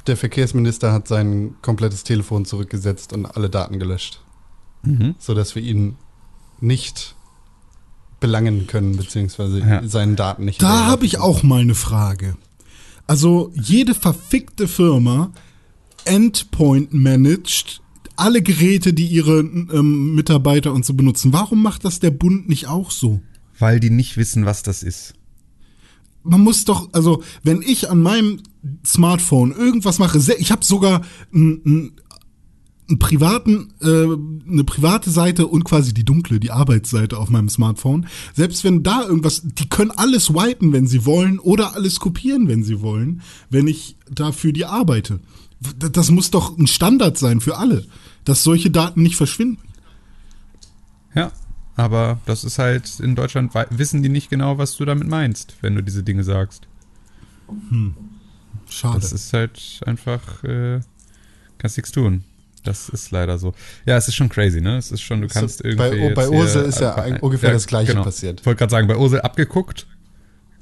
der 0.07 0.17
Verkehrsminister 0.17 0.93
hat 0.93 1.09
sein 1.09 1.55
komplettes 1.63 2.05
Telefon 2.05 2.45
zurückgesetzt 2.45 3.13
und 3.15 3.25
alle 3.27 3.49
Daten 3.49 3.79
gelöscht, 3.79 4.21
Mhm. 4.83 5.15
sodass 5.19 5.55
wir 5.55 5.63
ihn 5.63 5.97
nicht 6.61 7.15
belangen 8.21 8.67
können, 8.67 8.97
beziehungsweise 8.97 9.61
Ja. 9.61 9.87
seinen 9.87 10.17
Daten 10.17 10.45
nicht 10.45 10.63
Da 10.63 10.87
habe 10.87 11.07
ich 11.07 11.19
auch 11.19 11.43
mal 11.43 11.61
eine 11.61 11.75
Frage. 11.75 12.37
Also 13.07 13.51
jede 13.55 13.95
verfickte 13.95 14.69
Firma 14.69 15.33
Endpoint 16.05 16.93
managt 16.95 17.83
alle 18.17 18.43
Geräte, 18.43 18.93
die 18.93 19.07
ihre 19.07 19.41
ähm, 19.41 20.15
Mitarbeiter 20.15 20.73
und 20.73 20.85
so 20.85 20.95
benutzen. 20.95 21.33
Warum 21.33 21.63
macht 21.63 21.85
das 21.85 22.01
der 22.01 22.11
Bund 22.11 22.49
nicht 22.49 22.67
auch 22.69 22.91
so? 22.91 23.21
Weil 23.59 23.81
die 23.81 23.91
nicht 23.91 24.17
wissen, 24.17 24.45
was 24.45 24.63
das 24.63 24.83
ist. 24.83 25.15
Man 26.23 26.43
muss 26.43 26.67
doch, 26.67 26.91
also 26.93 27.23
wenn 27.43 27.63
ich 27.63 27.89
an 27.89 28.03
meinem 28.03 28.41
Smartphone 28.85 29.53
irgendwas 29.53 29.99
mache, 29.99 30.19
ich 30.39 30.53
habe 30.53 30.65
sogar 30.65 31.01
einen, 31.33 31.63
einen, 31.65 31.93
einen 32.91 32.99
privaten, 32.99 33.73
äh, 33.81 33.87
eine 33.87 34.65
private 34.65 35.11
Seite 35.11 35.47
und 35.47 35.65
quasi 35.65 35.95
die 35.95 36.05
dunkle, 36.05 36.41
die 36.41 36.51
Arbeitsseite 36.51 37.17
auf 37.17 37.31
meinem 37.31 37.49
Smartphone. 37.49 38.07
Selbst 38.35 38.65
wenn 38.65 38.83
da 38.83 39.03
irgendwas, 39.03 39.43
die 39.45 39.69
können 39.69 39.93
alles 39.93 40.35
wipen, 40.35 40.73
wenn 40.73 40.87
sie 40.87 41.07
wollen, 41.07 41.39
oder 41.39 41.75
alles 41.75 42.01
kopieren, 42.01 42.49
wenn 42.49 42.63
sie 42.63 42.83
wollen, 42.83 43.23
wenn 43.49 43.67
ich 43.69 43.97
dafür 44.11 44.53
die 44.53 44.67
arbeite. 44.67 45.21
Das 45.79 46.11
muss 46.11 46.31
doch 46.31 46.59
ein 46.59 46.67
Standard 46.67 47.17
sein 47.17 47.41
für 47.41 47.57
alle, 47.57 47.87
dass 48.25 48.43
solche 48.43 48.71
Daten 48.71 49.03
nicht 49.03 49.17
verschwinden. 49.17 49.63
Ja. 51.15 51.33
Aber 51.77 52.21
das 52.27 52.45
ist 52.45 52.59
halt, 52.59 53.01
in 53.01 53.15
Deutschland 53.15 53.53
wissen 53.71 54.03
die 54.03 54.11
nicht 54.11 54.29
genau, 54.29 54.59
was 54.59 54.77
du 54.77 54.85
damit 54.85 55.09
meinst, 55.09 55.57
wenn 55.63 55.75
du 55.75 55.83
diese 55.83 56.03
Dinge 56.03 56.25
sagst. 56.25 56.67
Schade. 58.69 59.01
Das 59.01 59.13
ist 59.13 59.33
halt 59.33 59.81
einfach, 59.87 60.45
äh, 60.45 60.81
kannst 61.57 61.79
nichts 61.79 61.93
tun. 61.93 62.25
Das 62.63 62.89
ist 62.91 63.11
leider 63.11 63.39
so. 63.39 63.55
Ja, 63.87 63.97
es 63.97 64.07
ist 64.09 64.15
schon 64.17 64.29
crazy, 64.29 64.61
ne? 64.61 64.77
Es 64.77 64.91
ist 64.93 65.01
schon, 65.01 65.23
du 65.23 65.29
So, 65.29 65.41
kannst 65.41 65.63
bei- 65.63 65.71
irgendwie. 65.71 66.15
bei 66.15 66.29
Ursel 66.29 66.63
hier 66.63 66.69
ist 66.69 66.81
ja 66.81 66.95
ein- 66.97 67.19
ungefähr 67.21 67.53
das 67.53 67.67
Gleiche 67.67 67.95
passiert. 67.95 68.41
Ich 68.41 68.47
wollte 68.47 68.59
gerade 68.59 68.71
sagen, 68.71 68.87
bei 68.87 68.97
Ursel 68.97 69.21
abgeguckt. 69.23 69.87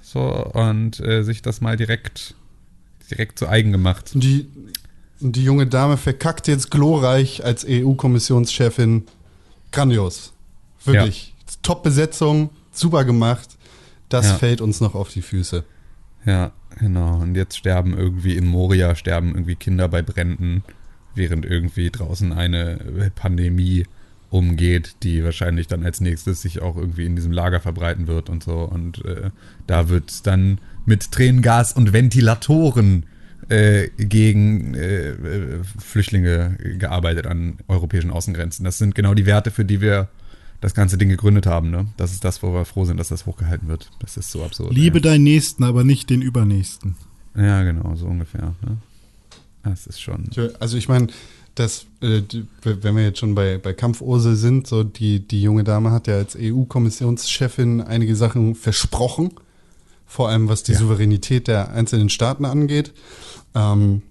So, 0.01 0.21
und 0.23 1.01
äh, 1.01 1.23
sich 1.23 1.43
das 1.43 1.61
mal 1.61 1.77
direkt, 1.77 2.35
direkt 3.11 3.39
zu 3.39 3.49
eigen 3.49 3.73
gemacht. 3.73 4.13
Und 4.15 4.23
die, 4.23 4.47
die 5.21 5.43
junge 5.45 5.67
Dame 5.67 5.97
verkackt 5.97 6.47
jetzt 6.49 6.71
glorreich 6.71 7.45
als 7.45 7.65
EU-Kommissionschefin. 7.69 9.05
Grandios. 9.73 10.33
Wirklich. 10.85 11.35
Top-Besetzung, 11.63 12.51
super 12.73 13.05
gemacht. 13.05 13.49
Das 14.09 14.27
Ja. 14.27 14.35
fällt 14.37 14.61
uns 14.61 14.81
noch 14.81 14.95
auf 14.95 15.11
die 15.11 15.21
Füße. 15.23 15.65
Ja, 16.25 16.53
genau. 16.79 17.19
Und 17.21 17.35
jetzt 17.35 17.59
sterben 17.59 17.97
irgendwie 17.99 18.37
in 18.37 18.47
Moria, 18.47 18.95
sterben 18.95 19.35
irgendwie 19.35 19.57
Kinder 19.57 19.89
bei 19.89 20.01
Bränden, 20.01 20.63
während 21.19 21.45
irgendwie 21.45 21.91
draußen 21.91 22.33
eine 22.33 23.11
Pandemie 23.15 23.85
umgeht, 24.31 24.97
die 25.03 25.25
wahrscheinlich 25.25 25.67
dann 25.67 25.85
als 25.85 26.01
nächstes 26.01 26.43
sich 26.43 26.61
auch 26.61 26.77
irgendwie 26.77 27.07
in 27.07 27.17
diesem 27.17 27.33
Lager 27.33 27.61
verbreiten 27.61 28.07
wird 28.07 28.29
und 28.29 28.43
so. 28.43 28.61
Und 28.61 29.05
äh, 29.05 29.31
da 29.67 29.89
wird 29.89 30.27
dann 30.27 30.59
mit 30.85 31.11
Tränengas 31.13 31.73
und 31.73 31.93
Ventilatoren 31.93 33.07
äh, 33.49 33.89
gegen 33.97 34.75
äh, 34.75 35.11
äh, 35.11 35.65
Flüchtlinge 35.79 36.59
gearbeitet 36.79 37.27
an 37.27 37.59
europäischen 37.69 38.11
Außengrenzen. 38.11 38.65
Das 38.65 38.79
sind 38.79 38.95
genau 38.95 39.15
die 39.15 39.27
Werte, 39.27 39.51
für 39.51 39.65
die 39.65 39.81
wir 39.81 40.09
das 40.61 40.75
ganze 40.75 40.99
Ding 40.99 41.09
gegründet 41.09 41.47
haben. 41.47 41.71
Ne? 41.71 41.87
Das 41.97 42.13
ist 42.13 42.25
das, 42.25 42.43
wo 42.43 42.53
wir 42.53 42.65
froh 42.65 42.85
sind, 42.85 42.99
dass 42.99 43.09
das 43.09 43.27
hochgehalten 43.27 43.69
wird. 43.69 43.91
Das 44.01 44.17
ist 44.17 44.31
so 44.31 44.45
absurd. 44.45 44.75
Liebe 44.75 44.99
ey. 44.99 45.03
deinen 45.03 45.25
Nächsten, 45.25 45.65
aber 45.65 45.85
nicht 45.85 46.11
den 46.11 46.21
Übernächsten. 46.21 46.97
Ja, 47.37 47.63
genau, 47.63 47.95
so 47.95 48.07
ungefähr. 48.07 48.55
Ne? 48.63 48.79
Das 49.65 49.87
ist 49.87 50.01
schon. 50.01 50.31
Also 50.61 50.77
ich 50.77 50.89
meine, 50.89 51.09
dass, 51.55 51.87
äh, 52.01 52.23
wenn 52.63 52.97
wir 52.97 53.03
jetzt 53.03 53.19
schon 53.19 53.35
bei, 53.35 53.59
bei 53.59 53.73
Kampfursel 53.73 54.37
sind, 54.37 54.67
so 54.67 54.85
die, 54.85 55.21
die 55.21 55.43
junge 55.43 55.65
Dame 55.65 55.91
hat 55.91 56.07
ja 56.07 56.15
als 56.15 56.37
EU-Kommissionschefin 56.39 57.81
einige 57.81 58.15
Sachen 58.15 58.55
versprochen, 58.55 59.33
vor 60.07 60.29
allem 60.29 60.49
was 60.49 60.63
die 60.63 60.73
ja. 60.73 60.79
Souveränität 60.79 61.49
der 61.49 61.71
einzelnen 61.73 62.11
Staaten 62.11 62.45
angeht. 62.45 62.93
Ähm, 63.55 64.03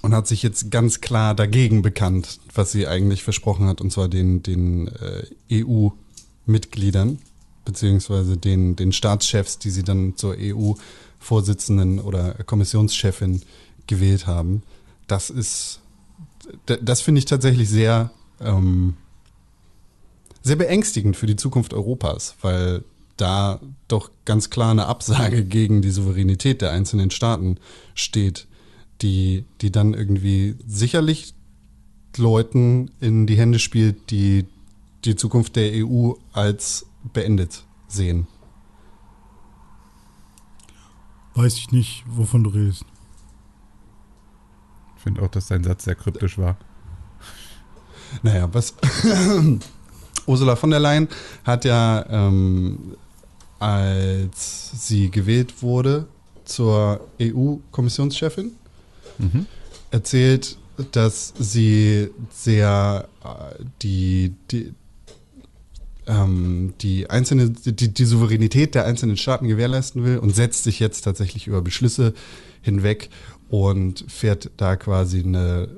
und 0.00 0.14
hat 0.14 0.28
sich 0.28 0.44
jetzt 0.44 0.70
ganz 0.70 1.00
klar 1.00 1.34
dagegen 1.34 1.82
bekannt, 1.82 2.38
was 2.54 2.70
sie 2.70 2.86
eigentlich 2.86 3.24
versprochen 3.24 3.66
hat, 3.66 3.80
und 3.80 3.90
zwar 3.90 4.08
den, 4.08 4.44
den 4.44 4.88
äh, 4.88 5.64
EU-Mitgliedern, 5.64 7.18
beziehungsweise 7.64 8.36
den, 8.36 8.76
den 8.76 8.92
Staatschefs, 8.92 9.58
die 9.58 9.70
sie 9.70 9.82
dann 9.82 10.16
zur 10.16 10.36
EU-Vorsitzenden 10.38 11.98
oder 11.98 12.34
Kommissionschefin 12.44 13.42
gewählt 13.88 14.28
haben. 14.28 14.62
Das 15.08 15.30
ist 15.30 15.80
das 16.66 17.00
finde 17.00 17.18
ich 17.20 17.24
tatsächlich 17.24 17.68
sehr, 17.68 18.10
ähm, 18.40 18.94
sehr 20.42 20.56
beängstigend 20.56 21.16
für 21.16 21.26
die 21.26 21.36
Zukunft 21.36 21.74
Europas, 21.74 22.36
weil 22.40 22.84
da 23.16 23.60
doch 23.88 24.10
ganz 24.24 24.50
klar 24.50 24.70
eine 24.70 24.86
Absage 24.86 25.44
gegen 25.44 25.82
die 25.82 25.90
Souveränität 25.90 26.62
der 26.62 26.72
einzelnen 26.72 27.10
Staaten 27.10 27.58
steht, 27.94 28.46
die, 29.02 29.44
die 29.60 29.70
dann 29.70 29.94
irgendwie 29.94 30.56
sicherlich 30.66 31.34
Leuten 32.16 32.90
in 33.00 33.26
die 33.26 33.36
Hände 33.36 33.58
spielt, 33.58 34.10
die 34.10 34.46
die 35.04 35.14
Zukunft 35.14 35.56
der 35.56 35.86
EU 35.86 36.14
als 36.32 36.86
beendet 37.12 37.64
sehen. 37.86 38.26
Weiß 41.34 41.56
ich 41.56 41.70
nicht, 41.70 42.02
wovon 42.08 42.42
du 42.42 42.50
redest. 42.50 42.84
Ich 44.98 45.04
finde 45.04 45.22
auch, 45.22 45.28
dass 45.28 45.46
dein 45.46 45.64
Satz 45.64 45.84
sehr 45.84 45.94
kryptisch 45.94 46.38
war. 46.38 46.56
Naja, 48.22 48.48
was. 48.52 48.74
Ursula 50.26 50.56
von 50.56 50.70
der 50.70 50.80
Leyen 50.80 51.08
hat 51.44 51.64
ja, 51.64 52.04
ähm, 52.10 52.96
als 53.58 54.86
sie 54.86 55.10
gewählt 55.10 55.62
wurde 55.62 56.06
zur 56.44 57.00
EU-Kommissionschefin, 57.20 58.52
mhm. 59.18 59.46
erzählt, 59.90 60.58
dass 60.92 61.32
sie 61.38 62.10
sehr 62.30 63.08
äh, 63.24 63.64
die, 63.82 64.34
die, 64.50 64.74
ähm, 66.06 66.74
die, 66.80 67.08
einzelne, 67.08 67.50
die, 67.50 67.92
die 67.92 68.04
Souveränität 68.04 68.74
der 68.74 68.84
einzelnen 68.84 69.16
Staaten 69.16 69.48
gewährleisten 69.48 70.04
will 70.04 70.18
und 70.18 70.34
setzt 70.34 70.64
sich 70.64 70.78
jetzt 70.78 71.02
tatsächlich 71.02 71.46
über 71.46 71.62
Beschlüsse 71.62 72.12
hinweg 72.60 73.08
und 73.48 74.04
fährt 74.08 74.50
da 74.56 74.76
quasi 74.76 75.20
eine, 75.20 75.68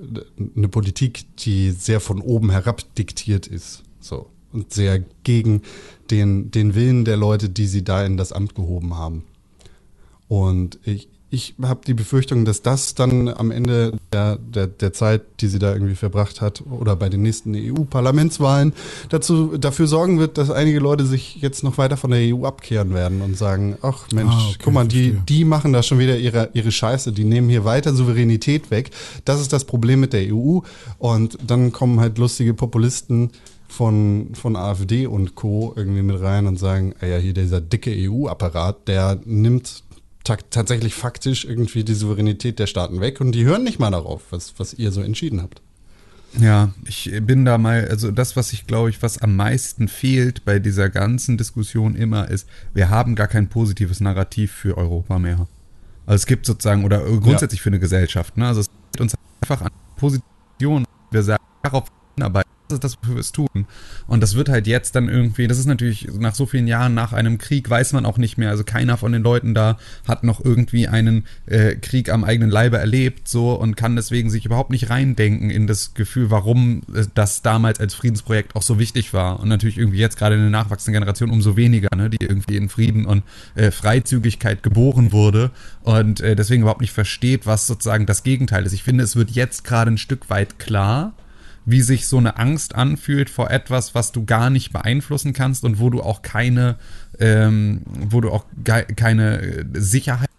eine 0.56 0.68
Politik, 0.68 1.24
die 1.36 1.70
sehr 1.70 2.00
von 2.00 2.20
oben 2.20 2.50
herab 2.50 2.82
diktiert 2.96 3.46
ist. 3.46 3.82
So. 4.00 4.28
Und 4.52 4.72
sehr 4.72 5.04
gegen 5.22 5.62
den, 6.10 6.50
den 6.50 6.74
Willen 6.74 7.04
der 7.04 7.16
Leute, 7.16 7.48
die 7.48 7.66
sie 7.66 7.84
da 7.84 8.04
in 8.04 8.16
das 8.16 8.32
Amt 8.32 8.56
gehoben 8.56 8.96
haben. 8.96 9.24
Und 10.26 10.80
ich, 10.84 11.08
ich 11.30 11.54
habe 11.62 11.80
die 11.86 11.94
Befürchtung, 11.94 12.44
dass 12.44 12.60
das 12.62 12.94
dann 12.94 13.28
am 13.28 13.52
Ende 13.52 13.92
der, 14.12 14.36
der, 14.36 14.66
der 14.66 14.92
Zeit, 14.92 15.22
die 15.40 15.46
sie 15.46 15.60
da 15.60 15.72
irgendwie 15.72 15.94
verbracht 15.94 16.40
hat, 16.40 16.64
oder 16.68 16.96
bei 16.96 17.08
den 17.08 17.22
nächsten 17.22 17.54
EU-Parlamentswahlen 17.54 18.72
dazu 19.10 19.56
dafür 19.56 19.86
sorgen 19.86 20.18
wird, 20.18 20.38
dass 20.38 20.50
einige 20.50 20.80
Leute 20.80 21.06
sich 21.06 21.36
jetzt 21.36 21.62
noch 21.62 21.78
weiter 21.78 21.96
von 21.96 22.10
der 22.10 22.34
EU 22.34 22.44
abkehren 22.46 22.94
werden 22.94 23.22
und 23.22 23.38
sagen, 23.38 23.76
ach 23.80 24.06
Mensch, 24.12 24.32
ah, 24.34 24.48
okay, 24.48 24.58
guck 24.64 24.74
mal, 24.74 24.88
die, 24.88 25.12
die 25.28 25.44
machen 25.44 25.72
da 25.72 25.84
schon 25.84 26.00
wieder 26.00 26.18
ihre, 26.18 26.50
ihre 26.52 26.72
Scheiße, 26.72 27.12
die 27.12 27.24
nehmen 27.24 27.48
hier 27.48 27.64
weiter 27.64 27.94
Souveränität 27.94 28.72
weg. 28.72 28.90
Das 29.24 29.40
ist 29.40 29.52
das 29.52 29.64
Problem 29.64 30.00
mit 30.00 30.12
der 30.12 30.34
EU. 30.34 30.58
Und 30.98 31.38
dann 31.46 31.70
kommen 31.70 32.00
halt 32.00 32.18
lustige 32.18 32.54
Populisten 32.54 33.30
von, 33.68 34.30
von 34.34 34.56
AfD 34.56 35.06
und 35.06 35.36
Co. 35.36 35.72
irgendwie 35.76 36.02
mit 36.02 36.20
rein 36.20 36.48
und 36.48 36.58
sagen, 36.58 36.94
ah 37.00 37.06
ja, 37.06 37.18
hier 37.18 37.34
dieser 37.34 37.60
dicke 37.60 37.92
EU-Apparat, 37.96 38.88
der 38.88 39.20
nimmt 39.24 39.84
tatsächlich 40.24 40.94
faktisch 40.94 41.44
irgendwie 41.44 41.84
die 41.84 41.94
Souveränität 41.94 42.58
der 42.58 42.66
Staaten 42.66 43.00
weg 43.00 43.20
und 43.20 43.32
die 43.32 43.44
hören 43.44 43.64
nicht 43.64 43.78
mal 43.78 43.90
darauf, 43.90 44.22
was, 44.30 44.54
was 44.58 44.74
ihr 44.74 44.92
so 44.92 45.00
entschieden 45.00 45.42
habt. 45.42 45.62
Ja, 46.38 46.72
ich 46.86 47.10
bin 47.22 47.44
da 47.44 47.58
mal, 47.58 47.88
also 47.88 48.12
das, 48.12 48.36
was 48.36 48.52
ich 48.52 48.66
glaube 48.66 48.90
ich, 48.90 49.02
was 49.02 49.18
am 49.18 49.34
meisten 49.34 49.88
fehlt 49.88 50.44
bei 50.44 50.58
dieser 50.60 50.88
ganzen 50.88 51.36
Diskussion 51.36 51.96
immer 51.96 52.28
ist, 52.28 52.48
wir 52.72 52.88
haben 52.88 53.16
gar 53.16 53.26
kein 53.26 53.48
positives 53.48 54.00
Narrativ 54.00 54.52
für 54.52 54.78
Europa 54.78 55.18
mehr. 55.18 55.48
Also 56.06 56.16
es 56.16 56.26
gibt 56.26 56.46
sozusagen, 56.46 56.84
oder 56.84 57.00
grundsätzlich 57.00 57.60
ja. 57.60 57.64
für 57.64 57.70
eine 57.70 57.80
Gesellschaft, 57.80 58.36
ne? 58.36 58.46
Also 58.46 58.60
es 58.60 58.66
gibt 58.92 59.00
uns 59.00 59.14
einfach 59.40 59.62
an 59.62 59.70
Position, 59.96 60.84
wir 61.10 61.22
sagen, 61.22 61.42
darauf 61.62 61.88
hinarbeiten 62.14 62.50
ist 62.72 62.84
das, 62.84 62.98
wofür 62.98 63.16
wir 63.16 63.20
es 63.20 63.32
tun. 63.32 63.48
Und 64.06 64.22
das 64.22 64.34
wird 64.34 64.48
halt 64.48 64.66
jetzt 64.66 64.94
dann 64.96 65.08
irgendwie, 65.08 65.46
das 65.46 65.58
ist 65.58 65.66
natürlich 65.66 66.08
nach 66.18 66.34
so 66.34 66.46
vielen 66.46 66.66
Jahren 66.66 66.94
nach 66.94 67.12
einem 67.12 67.38
Krieg, 67.38 67.68
weiß 67.68 67.92
man 67.92 68.06
auch 68.06 68.18
nicht 68.18 68.38
mehr. 68.38 68.50
Also 68.50 68.64
keiner 68.64 68.96
von 68.96 69.12
den 69.12 69.22
Leuten 69.22 69.54
da 69.54 69.78
hat 70.06 70.24
noch 70.24 70.44
irgendwie 70.44 70.88
einen 70.88 71.24
äh, 71.46 71.74
Krieg 71.76 72.10
am 72.10 72.24
eigenen 72.24 72.50
Leibe 72.50 72.78
erlebt, 72.78 73.28
so 73.28 73.54
und 73.54 73.76
kann 73.76 73.96
deswegen 73.96 74.30
sich 74.30 74.46
überhaupt 74.46 74.70
nicht 74.70 74.90
reindenken 74.90 75.50
in 75.50 75.66
das 75.66 75.94
Gefühl, 75.94 76.30
warum 76.30 76.82
das 77.14 77.42
damals 77.42 77.80
als 77.80 77.94
Friedensprojekt 77.94 78.56
auch 78.56 78.62
so 78.62 78.78
wichtig 78.78 79.12
war. 79.12 79.40
Und 79.40 79.48
natürlich 79.48 79.78
irgendwie 79.78 79.98
jetzt 79.98 80.18
gerade 80.18 80.34
in 80.34 80.40
der 80.40 80.50
nachwachsenden 80.50 81.00
Generation 81.00 81.30
umso 81.30 81.56
weniger, 81.56 81.88
ne, 81.96 82.10
die 82.10 82.24
irgendwie 82.24 82.56
in 82.56 82.68
Frieden 82.68 83.06
und 83.06 83.22
äh, 83.54 83.70
Freizügigkeit 83.70 84.62
geboren 84.62 85.12
wurde 85.12 85.50
und 85.82 86.20
äh, 86.20 86.36
deswegen 86.36 86.62
überhaupt 86.62 86.80
nicht 86.80 86.92
versteht, 86.92 87.46
was 87.46 87.66
sozusagen 87.66 88.06
das 88.06 88.22
Gegenteil 88.22 88.66
ist. 88.66 88.72
Ich 88.72 88.82
finde, 88.82 89.04
es 89.04 89.16
wird 89.16 89.30
jetzt 89.30 89.64
gerade 89.64 89.90
ein 89.90 89.98
Stück 89.98 90.30
weit 90.30 90.58
klar, 90.58 91.12
wie 91.64 91.82
sich 91.82 92.06
so 92.06 92.18
eine 92.18 92.38
Angst 92.38 92.74
anfühlt 92.74 93.30
vor 93.30 93.50
etwas, 93.50 93.94
was 93.94 94.12
du 94.12 94.24
gar 94.24 94.50
nicht 94.50 94.72
beeinflussen 94.72 95.32
kannst 95.32 95.64
und 95.64 95.78
wo 95.78 95.90
du 95.90 96.02
auch 96.02 96.22
keine, 96.22 96.76
ähm, 97.18 97.82
wo 97.86 98.20
du 98.20 98.30
auch 98.30 98.44
keine 98.64 99.66
Sicherheit 99.74 100.30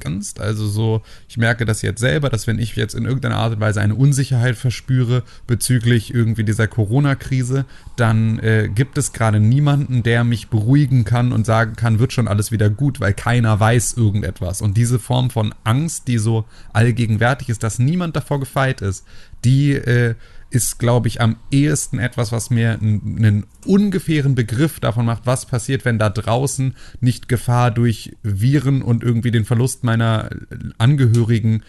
kannst. 0.00 0.40
Also 0.40 0.66
so, 0.66 1.02
ich 1.28 1.36
merke 1.36 1.64
das 1.64 1.82
jetzt 1.82 2.00
selber, 2.00 2.30
dass 2.30 2.46
wenn 2.46 2.58
ich 2.58 2.76
jetzt 2.76 2.94
in 2.94 3.04
irgendeiner 3.04 3.36
Art 3.36 3.54
und 3.54 3.60
Weise 3.60 3.80
eine 3.80 3.94
Unsicherheit 3.94 4.56
verspüre 4.56 5.22
bezüglich 5.46 6.14
irgendwie 6.14 6.44
dieser 6.44 6.68
Corona-Krise, 6.68 7.64
dann 7.96 8.38
äh, 8.38 8.68
gibt 8.74 8.98
es 8.98 9.12
gerade 9.12 9.40
niemanden, 9.40 10.02
der 10.02 10.24
mich 10.24 10.48
beruhigen 10.48 11.04
kann 11.04 11.32
und 11.32 11.46
sagen 11.46 11.76
kann, 11.76 11.98
wird 11.98 12.12
schon 12.12 12.28
alles 12.28 12.52
wieder 12.52 12.70
gut, 12.70 13.00
weil 13.00 13.14
keiner 13.14 13.58
weiß 13.58 13.94
irgendetwas. 13.94 14.62
Und 14.62 14.76
diese 14.76 14.98
Form 14.98 15.30
von 15.30 15.54
Angst, 15.64 16.08
die 16.08 16.18
so 16.18 16.44
allgegenwärtig 16.72 17.48
ist, 17.48 17.62
dass 17.62 17.78
niemand 17.78 18.16
davor 18.16 18.40
gefeit 18.40 18.80
ist, 18.80 19.04
die 19.44 19.72
äh, 19.72 20.14
ist, 20.52 20.78
glaube 20.78 21.08
ich, 21.08 21.20
am 21.22 21.36
ehesten 21.50 21.98
etwas, 21.98 22.30
was 22.30 22.50
mir 22.50 22.72
einen 22.72 23.46
ungefähren 23.64 24.34
Begriff 24.34 24.80
davon 24.80 25.06
macht, 25.06 25.22
was 25.24 25.46
passiert, 25.46 25.86
wenn 25.86 25.98
da 25.98 26.10
draußen 26.10 26.74
nicht 27.00 27.26
Gefahr 27.26 27.70
durch 27.70 28.14
Viren 28.22 28.82
und 28.82 29.02
irgendwie 29.02 29.30
den 29.30 29.46
Verlust 29.46 29.82
meiner 29.82 30.28
Angehörigen 30.76 31.62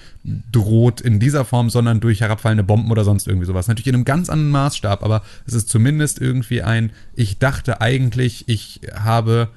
droht 0.52 1.00
in 1.00 1.19
dieser 1.19 1.46
Form, 1.46 1.69
sondern 1.69 2.02
durch 2.02 2.19
herabfallende 2.19 2.63
Bomben 2.63 2.91
oder 2.91 3.06
sonst 3.06 3.26
irgendwie 3.26 3.48
sowas. 3.48 3.69
Natürlich 3.69 3.88
in 3.88 3.96
einem 3.96 4.06
ganz 4.06 4.30
anderen 4.30 4.52
Maßstab, 4.52 5.02
aber 5.02 5.24
es 5.48 5.54
ist 5.54 5.69
zumindest 5.69 6.19
irgendwie 6.19 6.62
ein, 6.62 6.91
ich 7.15 7.39
dachte 7.39 7.80
eigentlich, 7.80 8.43
ich 8.48 8.82
habe 8.93 9.48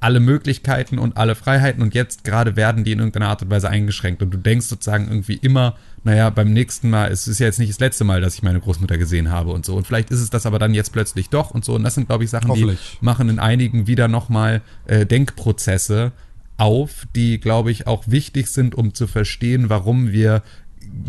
alle 0.00 0.20
Möglichkeiten 0.20 0.98
und 0.98 1.16
alle 1.16 1.34
Freiheiten. 1.34 1.82
Und 1.82 1.94
jetzt 1.94 2.24
gerade 2.24 2.56
werden 2.56 2.84
die 2.84 2.92
in 2.92 2.98
irgendeiner 2.98 3.28
Art 3.28 3.42
und 3.42 3.50
Weise 3.50 3.68
eingeschränkt. 3.68 4.22
Und 4.22 4.30
du 4.30 4.38
denkst 4.38 4.66
sozusagen 4.66 5.08
irgendwie 5.08 5.34
immer, 5.34 5.76
naja, 6.04 6.30
beim 6.30 6.52
nächsten 6.52 6.90
Mal, 6.90 7.10
es 7.10 7.26
ist 7.26 7.40
ja 7.40 7.46
jetzt 7.46 7.58
nicht 7.58 7.70
das 7.70 7.80
letzte 7.80 8.04
Mal, 8.04 8.20
dass 8.20 8.34
ich 8.34 8.42
meine 8.42 8.60
Großmutter 8.60 8.98
gesehen 8.98 9.30
habe 9.30 9.50
und 9.50 9.64
so. 9.64 9.76
Und 9.76 9.86
vielleicht 9.86 10.10
ist 10.10 10.20
es 10.20 10.30
das 10.30 10.46
aber 10.46 10.58
dann 10.58 10.74
jetzt 10.74 10.92
plötzlich 10.92 11.30
doch 11.30 11.50
und 11.50 11.64
so. 11.64 11.74
Und 11.74 11.82
das 11.82 11.94
sind, 11.94 12.06
glaube 12.06 12.24
ich, 12.24 12.30
Sachen, 12.30 12.54
die 12.54 12.76
machen 13.00 13.28
in 13.28 13.38
einigen 13.38 13.86
wieder 13.86 14.08
nochmal 14.08 14.62
äh, 14.86 15.04
Denkprozesse 15.04 16.12
auf, 16.58 17.06
die, 17.14 17.38
glaube 17.38 17.70
ich, 17.70 17.86
auch 17.86 18.04
wichtig 18.06 18.48
sind, 18.48 18.74
um 18.74 18.94
zu 18.94 19.06
verstehen, 19.06 19.68
warum 19.68 20.12
wir 20.12 20.42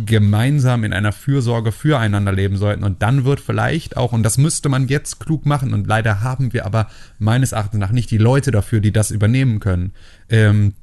gemeinsam 0.06 0.84
in 0.84 0.94
einer 0.94 1.12
Fürsorge 1.12 1.72
füreinander 1.72 2.32
leben 2.32 2.58
sollten. 2.58 2.84
Und 2.84 3.02
dann 3.02 3.26
wird 3.26 3.40
vielleicht 3.40 3.98
auch, 3.98 4.12
und 4.12 4.24
das 4.24 4.38
müsste 4.38 4.70
man 4.70 4.88
jetzt 4.88 5.20
klug 5.20 5.46
machen, 5.46 5.74
und 5.74 5.88
leider 5.88 6.22
haben 6.22 6.54
wir 6.54 6.66
aber 6.66 6.88
meines 7.18 7.52
Erachtens 7.52 7.80
nach 7.80 7.92
nicht 7.92 8.12
die 8.12 8.18
Leute 8.18 8.52
dafür, 8.52 8.80
die 8.80 8.92
das 8.92 9.12
übernehmen 9.12 9.60
können. 9.60 9.94
Ähm, 10.30 10.74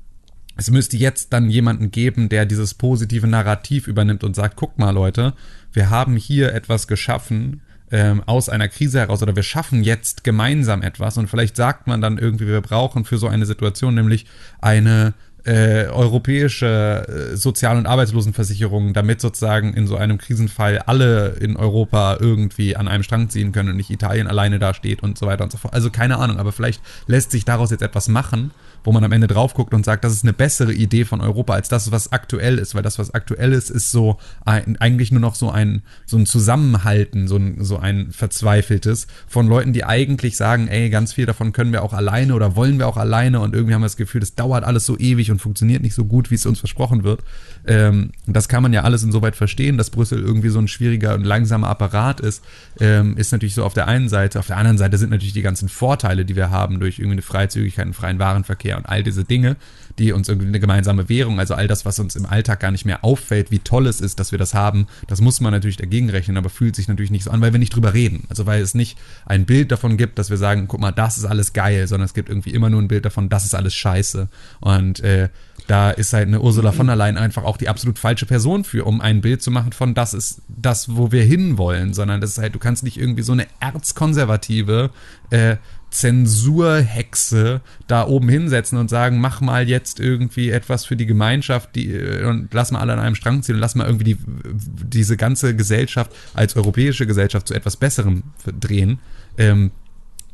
es 0.57 0.70
müsste 0.70 0.97
jetzt 0.97 1.32
dann 1.32 1.51
jemanden 1.51 1.90
geben, 1.90 2.28
der 2.28 2.47
dieses 2.47 2.74
positive 2.74 3.26
Narrativ 3.26 3.88
übernimmt 3.88 4.24
und 4.24 4.34
sagt, 4.34 4.57
guck 4.57 4.78
mal 4.78 4.90
Leute, 4.90 5.34
wir 5.72 5.90
haben 5.90 6.16
hier 6.16 6.55
etwas 6.55 6.86
geschaffen, 6.86 7.61
ähm, 7.90 8.22
aus 8.26 8.49
einer 8.49 8.68
Krise 8.68 8.99
heraus 9.01 9.22
oder 9.22 9.36
wir 9.36 9.42
schaffen 9.42 9.84
jetzt 9.84 10.24
gemeinsam 10.24 10.82
etwas 10.82 11.18
und 11.18 11.28
vielleicht 11.28 11.57
sagt 11.57 11.86
man 11.86 12.01
dann 12.01 12.18
irgendwie, 12.18 12.47
wir 12.47 12.61
brauchen 12.61 13.05
für 13.05 13.18
so 13.18 13.28
eine 13.28 13.47
Situation 13.47 13.94
nämlich 13.94 14.26
eine 14.61 15.14
äh, 15.47 15.86
europäische 15.88 17.32
äh, 17.32 17.36
Sozial- 17.36 17.76
und 17.78 17.86
Arbeitslosenversicherungen, 17.86 18.92
damit 18.94 19.20
sozusagen 19.20 19.74
in 19.74 19.86
so 19.86 19.97
einem 19.97 20.18
Krisenfall 20.18 20.80
alle 20.80 21.36
in 21.40 21.57
Europa 21.57 22.16
irgendwie 22.20 22.76
an 22.76 22.88
einem 22.88 23.03
Strang 23.03 23.30
ziehen 23.30 23.53
können 23.53 23.70
und 23.70 23.76
nicht 23.76 23.90
Italien 23.90 24.26
alleine 24.26 24.59
da 24.59 24.74
steht 24.74 25.03
und 25.03 25.16
so 25.16 25.26
weiter 25.26 25.44
und 25.44 25.53
so 25.53 25.59
fort. 25.59 25.72
Also 25.72 25.90
keine 25.90 26.18
Ahnung, 26.18 26.38
aber 26.38 26.53
vielleicht 26.53 26.82
lässt 27.07 27.30
sich 27.30 27.44
daraus 27.44 27.70
jetzt 27.70 27.82
etwas 27.82 28.09
machen, 28.09 28.51
wo 28.84 28.92
man 28.92 29.04
am 29.04 29.12
Ende 29.12 29.26
drauf 29.26 29.54
guckt 29.54 29.74
und 29.74 29.84
sagt, 29.84 30.04
das 30.04 30.12
ist 30.12 30.24
eine 30.24 30.32
bessere 30.32 30.72
Idee 30.72 31.04
von 31.04 31.20
Europa 31.20 31.54
als 31.54 31.68
das, 31.68 31.90
was 31.90 32.12
aktuell 32.12 32.58
ist, 32.58 32.74
weil 32.74 32.82
das, 32.82 32.98
was 32.98 33.12
aktuell 33.14 33.52
ist, 33.52 33.70
ist 33.70 33.90
so 33.90 34.18
ein, 34.44 34.76
eigentlich 34.78 35.10
nur 35.10 35.20
noch 35.20 35.34
so 35.34 35.50
ein, 35.50 35.82
so 36.06 36.16
ein 36.16 36.26
Zusammenhalten, 36.26 37.28
so 37.28 37.36
ein, 37.36 37.64
so 37.64 37.78
ein 37.78 38.12
verzweifeltes 38.12 39.06
von 39.26 39.48
Leuten, 39.48 39.72
die 39.72 39.84
eigentlich 39.84 40.36
sagen, 40.36 40.68
ey, 40.68 40.90
ganz 40.90 41.12
viel 41.12 41.26
davon 41.26 41.52
können 41.52 41.72
wir 41.72 41.82
auch 41.82 41.92
alleine 41.92 42.34
oder 42.34 42.56
wollen 42.56 42.78
wir 42.78 42.88
auch 42.88 42.96
alleine 42.96 43.40
und 43.40 43.54
irgendwie 43.54 43.74
haben 43.74 43.82
wir 43.82 43.86
das 43.86 43.96
Gefühl, 43.96 44.20
das 44.20 44.34
dauert 44.34 44.64
alles 44.64 44.86
so 44.86 44.98
ewig 44.98 45.30
und 45.30 45.40
funktioniert 45.40 45.82
nicht 45.82 45.94
so 45.94 46.04
gut, 46.04 46.30
wie 46.30 46.36
es 46.36 46.46
uns 46.46 46.58
versprochen 46.58 47.04
wird. 47.04 47.22
Ähm, 47.66 48.10
das 48.26 48.48
kann 48.48 48.62
man 48.62 48.72
ja 48.72 48.82
alles 48.82 49.02
insoweit 49.02 49.36
verstehen, 49.36 49.78
dass 49.78 49.90
Brüssel 49.90 50.20
irgendwie 50.20 50.48
so 50.48 50.58
ein 50.58 50.68
schwieriger 50.68 51.14
und 51.14 51.24
langsamer 51.24 51.68
Apparat 51.68 52.20
ist, 52.20 52.44
ähm, 52.80 53.16
ist 53.16 53.32
natürlich 53.32 53.54
so 53.54 53.64
auf 53.64 53.74
der 53.74 53.88
einen 53.88 54.08
Seite. 54.08 54.38
Auf 54.38 54.46
der 54.46 54.56
anderen 54.56 54.78
Seite 54.78 54.98
sind 54.98 55.10
natürlich 55.10 55.32
die 55.32 55.42
ganzen 55.42 55.68
Vorteile, 55.68 56.24
die 56.24 56.36
wir 56.36 56.50
haben 56.50 56.78
durch 56.80 56.98
irgendwie 56.98 57.14
eine 57.14 57.22
Freizügigkeit, 57.22 57.84
einen 57.84 57.94
freien 57.94 58.18
Warenverkehr 58.18 58.65
und 58.74 58.86
all 58.86 59.02
diese 59.02 59.24
Dinge, 59.24 59.56
die 59.98 60.12
uns 60.12 60.28
irgendwie 60.28 60.48
eine 60.48 60.60
gemeinsame 60.60 61.08
Währung, 61.08 61.38
also 61.38 61.54
all 61.54 61.68
das, 61.68 61.84
was 61.84 61.98
uns 61.98 62.16
im 62.16 62.26
Alltag 62.26 62.60
gar 62.60 62.70
nicht 62.70 62.84
mehr 62.84 63.04
auffällt, 63.04 63.50
wie 63.50 63.60
toll 63.60 63.86
es 63.86 64.00
ist, 64.00 64.20
dass 64.20 64.32
wir 64.32 64.38
das 64.38 64.54
haben, 64.54 64.86
das 65.06 65.20
muss 65.20 65.40
man 65.40 65.52
natürlich 65.52 65.76
dagegen 65.76 66.10
rechnen, 66.10 66.36
aber 66.36 66.50
fühlt 66.50 66.76
sich 66.76 66.88
natürlich 66.88 67.10
nicht 67.10 67.24
so 67.24 67.30
an, 67.30 67.40
weil 67.40 67.52
wir 67.52 67.58
nicht 67.58 67.74
drüber 67.74 67.94
reden. 67.94 68.24
Also 68.28 68.46
weil 68.46 68.62
es 68.62 68.74
nicht 68.74 68.98
ein 69.24 69.46
Bild 69.46 69.72
davon 69.72 69.96
gibt, 69.96 70.18
dass 70.18 70.30
wir 70.30 70.36
sagen, 70.36 70.66
guck 70.68 70.80
mal, 70.80 70.92
das 70.92 71.16
ist 71.16 71.24
alles 71.24 71.52
geil, 71.52 71.86
sondern 71.86 72.06
es 72.06 72.14
gibt 72.14 72.28
irgendwie 72.28 72.50
immer 72.50 72.70
nur 72.70 72.82
ein 72.82 72.88
Bild 72.88 73.04
davon, 73.04 73.28
das 73.28 73.44
ist 73.44 73.54
alles 73.54 73.74
scheiße. 73.74 74.28
Und 74.60 75.00
äh, 75.00 75.28
da 75.66 75.90
ist 75.90 76.12
halt 76.12 76.28
eine 76.28 76.40
Ursula 76.40 76.72
von 76.72 76.86
der 76.86 76.96
Leyen 76.96 77.16
einfach 77.16 77.44
auch 77.44 77.56
die 77.56 77.68
absolut 77.68 77.98
falsche 77.98 78.26
Person 78.26 78.64
für, 78.64 78.84
um 78.84 79.00
ein 79.00 79.20
Bild 79.20 79.42
zu 79.42 79.50
machen 79.50 79.72
von 79.72 79.94
das 79.94 80.14
ist 80.14 80.42
das, 80.48 80.96
wo 80.96 81.10
wir 81.12 81.24
hinwollen, 81.24 81.94
sondern 81.94 82.20
das 82.20 82.30
ist 82.30 82.38
halt, 82.38 82.54
du 82.54 82.58
kannst 82.58 82.84
nicht 82.84 82.98
irgendwie 82.98 83.22
so 83.22 83.32
eine 83.32 83.46
erzkonservative 83.60 84.90
äh, 85.30 85.56
Zensurhexe 85.91 87.61
da 87.87 88.07
oben 88.07 88.28
hinsetzen 88.28 88.78
und 88.78 88.91
sagen, 88.91 89.20
mach 89.20 89.41
mal 89.41 89.68
jetzt 89.68 90.01
irgendwie 90.01 90.51
etwas 90.51 90.84
für 90.84 90.97
die 90.97 91.07
Gemeinschaft 91.07 91.74
die, 91.74 91.93
äh, 91.93 92.24
und 92.24 92.53
lass 92.53 92.70
mal 92.70 92.80
alle 92.80 92.93
an 92.93 92.99
einem 92.99 93.14
Strang 93.14 93.43
ziehen 93.43 93.55
und 93.55 93.61
lass 93.61 93.74
mal 93.74 93.87
irgendwie 93.87 94.14
die, 94.14 94.18
diese 94.24 95.16
ganze 95.16 95.55
Gesellschaft 95.57 96.12
als 96.34 96.57
europäische 96.57 97.07
Gesellschaft 97.07 97.49
zu 97.49 97.55
etwas 97.55 97.76
Besserem 97.76 98.24
drehen. 98.45 98.99
Ähm, 99.39 99.70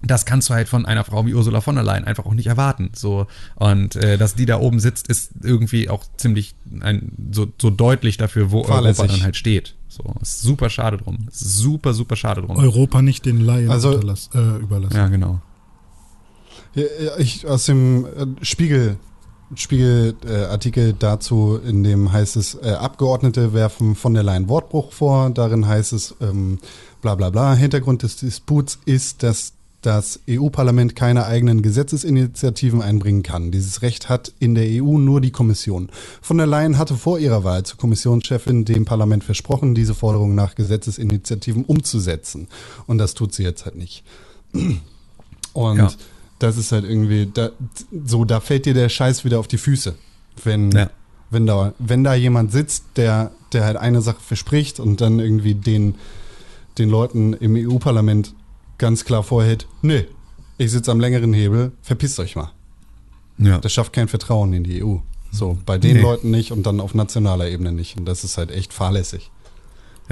das 0.02 0.26
kannst 0.26 0.50
du 0.50 0.54
halt 0.54 0.68
von 0.68 0.84
einer 0.84 1.04
Frau 1.04 1.24
wie 1.26 1.34
Ursula 1.34 1.60
von 1.60 1.76
der 1.76 1.84
Leyen 1.84 2.04
einfach 2.04 2.26
auch 2.26 2.34
nicht 2.34 2.48
erwarten. 2.48 2.90
So 2.94 3.26
und 3.54 3.96
äh, 3.96 4.18
dass 4.18 4.34
die 4.34 4.46
da 4.46 4.58
oben 4.58 4.80
sitzt, 4.80 5.08
ist 5.08 5.30
irgendwie 5.42 5.88
auch 5.88 6.04
ziemlich 6.16 6.54
ein, 6.80 7.12
so, 7.30 7.46
so 7.60 7.70
deutlich 7.70 8.16
dafür, 8.16 8.50
wo 8.50 8.64
Europa 8.64 9.06
dann 9.06 9.22
halt 9.22 9.36
steht. 9.36 9.74
So 9.92 10.02
ist 10.22 10.40
super 10.40 10.70
schade 10.70 10.96
drum. 10.96 11.28
Super 11.30 11.92
super 11.92 12.16
schade 12.16 12.40
drum. 12.40 12.56
Europa 12.56 13.02
nicht 13.02 13.26
den 13.26 13.40
Laien 13.40 13.70
Also- 13.70 13.92
äh, 13.92 14.56
überlassen. 14.58 14.96
Ja 14.96 15.08
genau. 15.08 15.40
Ich, 17.18 17.46
aus 17.46 17.66
dem 17.66 18.06
äh, 18.06 18.26
Spiegel, 18.44 18.96
Spiegel-Artikel 19.54 20.30
äh, 20.30 20.44
Artikel 20.46 20.92
dazu, 20.98 21.58
in 21.62 21.82
dem 21.84 22.10
heißt 22.10 22.36
es, 22.36 22.54
äh, 22.54 22.70
Abgeordnete 22.70 23.52
werfen 23.52 23.94
von 23.94 24.14
der 24.14 24.22
Leyen 24.22 24.48
Wortbruch 24.48 24.92
vor. 24.92 25.28
Darin 25.28 25.66
heißt 25.66 25.92
es, 25.92 26.14
ähm, 26.22 26.58
bla 27.02 27.14
bla 27.14 27.28
bla. 27.28 27.52
Hintergrund 27.54 28.02
des 28.02 28.16
Disputs 28.16 28.78
ist, 28.86 29.22
dass 29.22 29.52
das 29.82 30.20
EU-Parlament 30.30 30.94
keine 30.94 31.26
eigenen 31.26 31.60
Gesetzesinitiativen 31.60 32.80
einbringen 32.82 33.22
kann. 33.24 33.50
Dieses 33.50 33.82
Recht 33.82 34.08
hat 34.08 34.32
in 34.38 34.54
der 34.54 34.64
EU 34.82 34.96
nur 34.98 35.20
die 35.20 35.32
Kommission. 35.32 35.90
Von 36.20 36.38
der 36.38 36.46
Leyen 36.46 36.78
hatte 36.78 36.94
vor 36.94 37.18
ihrer 37.18 37.42
Wahl 37.42 37.64
zur 37.64 37.78
Kommissionschefin 37.78 38.64
dem 38.64 38.84
Parlament 38.84 39.24
versprochen, 39.24 39.74
diese 39.74 39.94
Forderung 39.94 40.36
nach 40.36 40.54
Gesetzesinitiativen 40.54 41.64
umzusetzen. 41.64 42.46
Und 42.86 42.98
das 42.98 43.14
tut 43.14 43.34
sie 43.34 43.42
jetzt 43.42 43.64
halt 43.64 43.74
nicht. 43.74 44.04
Und 45.52 45.76
Ja. 45.78 45.90
das 46.38 46.56
ist 46.58 46.70
halt 46.72 46.84
irgendwie, 46.84 47.28
da, 47.32 47.50
so, 48.04 48.24
da 48.24 48.38
fällt 48.40 48.66
dir 48.66 48.74
der 48.74 48.88
Scheiß 48.88 49.24
wieder 49.24 49.40
auf 49.40 49.48
die 49.48 49.58
Füße. 49.58 49.94
Wenn, 50.44 50.70
Ja. 50.70 50.90
wenn, 51.30 51.44
da, 51.46 51.74
wenn 51.80 52.04
da 52.04 52.14
jemand 52.14 52.52
sitzt, 52.52 52.84
der, 52.96 53.32
der 53.52 53.64
halt 53.64 53.76
eine 53.78 54.00
Sache 54.00 54.20
verspricht 54.20 54.78
und 54.78 55.00
dann 55.00 55.18
irgendwie 55.18 55.54
den, 55.54 55.96
den 56.78 56.88
Leuten 56.88 57.32
im 57.34 57.56
EU-Parlament 57.56 58.32
ganz 58.82 59.04
klar 59.04 59.22
vorhält, 59.22 59.68
nee, 59.80 60.06
ich 60.58 60.72
sitze 60.72 60.90
am 60.90 60.98
längeren 60.98 61.32
Hebel, 61.32 61.70
verpisst 61.82 62.18
euch 62.18 62.34
mal. 62.34 62.50
Ja. 63.38 63.58
Das 63.58 63.72
schafft 63.72 63.92
kein 63.92 64.08
Vertrauen 64.08 64.52
in 64.52 64.64
die 64.64 64.82
EU. 64.82 64.96
So, 65.30 65.56
bei 65.64 65.78
den 65.78 65.96
Nee. 65.96 66.02
Leuten 66.02 66.30
nicht 66.30 66.50
und 66.50 66.64
dann 66.66 66.80
auf 66.80 66.92
nationaler 66.92 67.48
Ebene 67.48 67.70
nicht. 67.72 67.96
Und 67.96 68.06
das 68.06 68.24
ist 68.24 68.36
halt 68.38 68.50
echt 68.50 68.72
fahrlässig. 68.72 69.30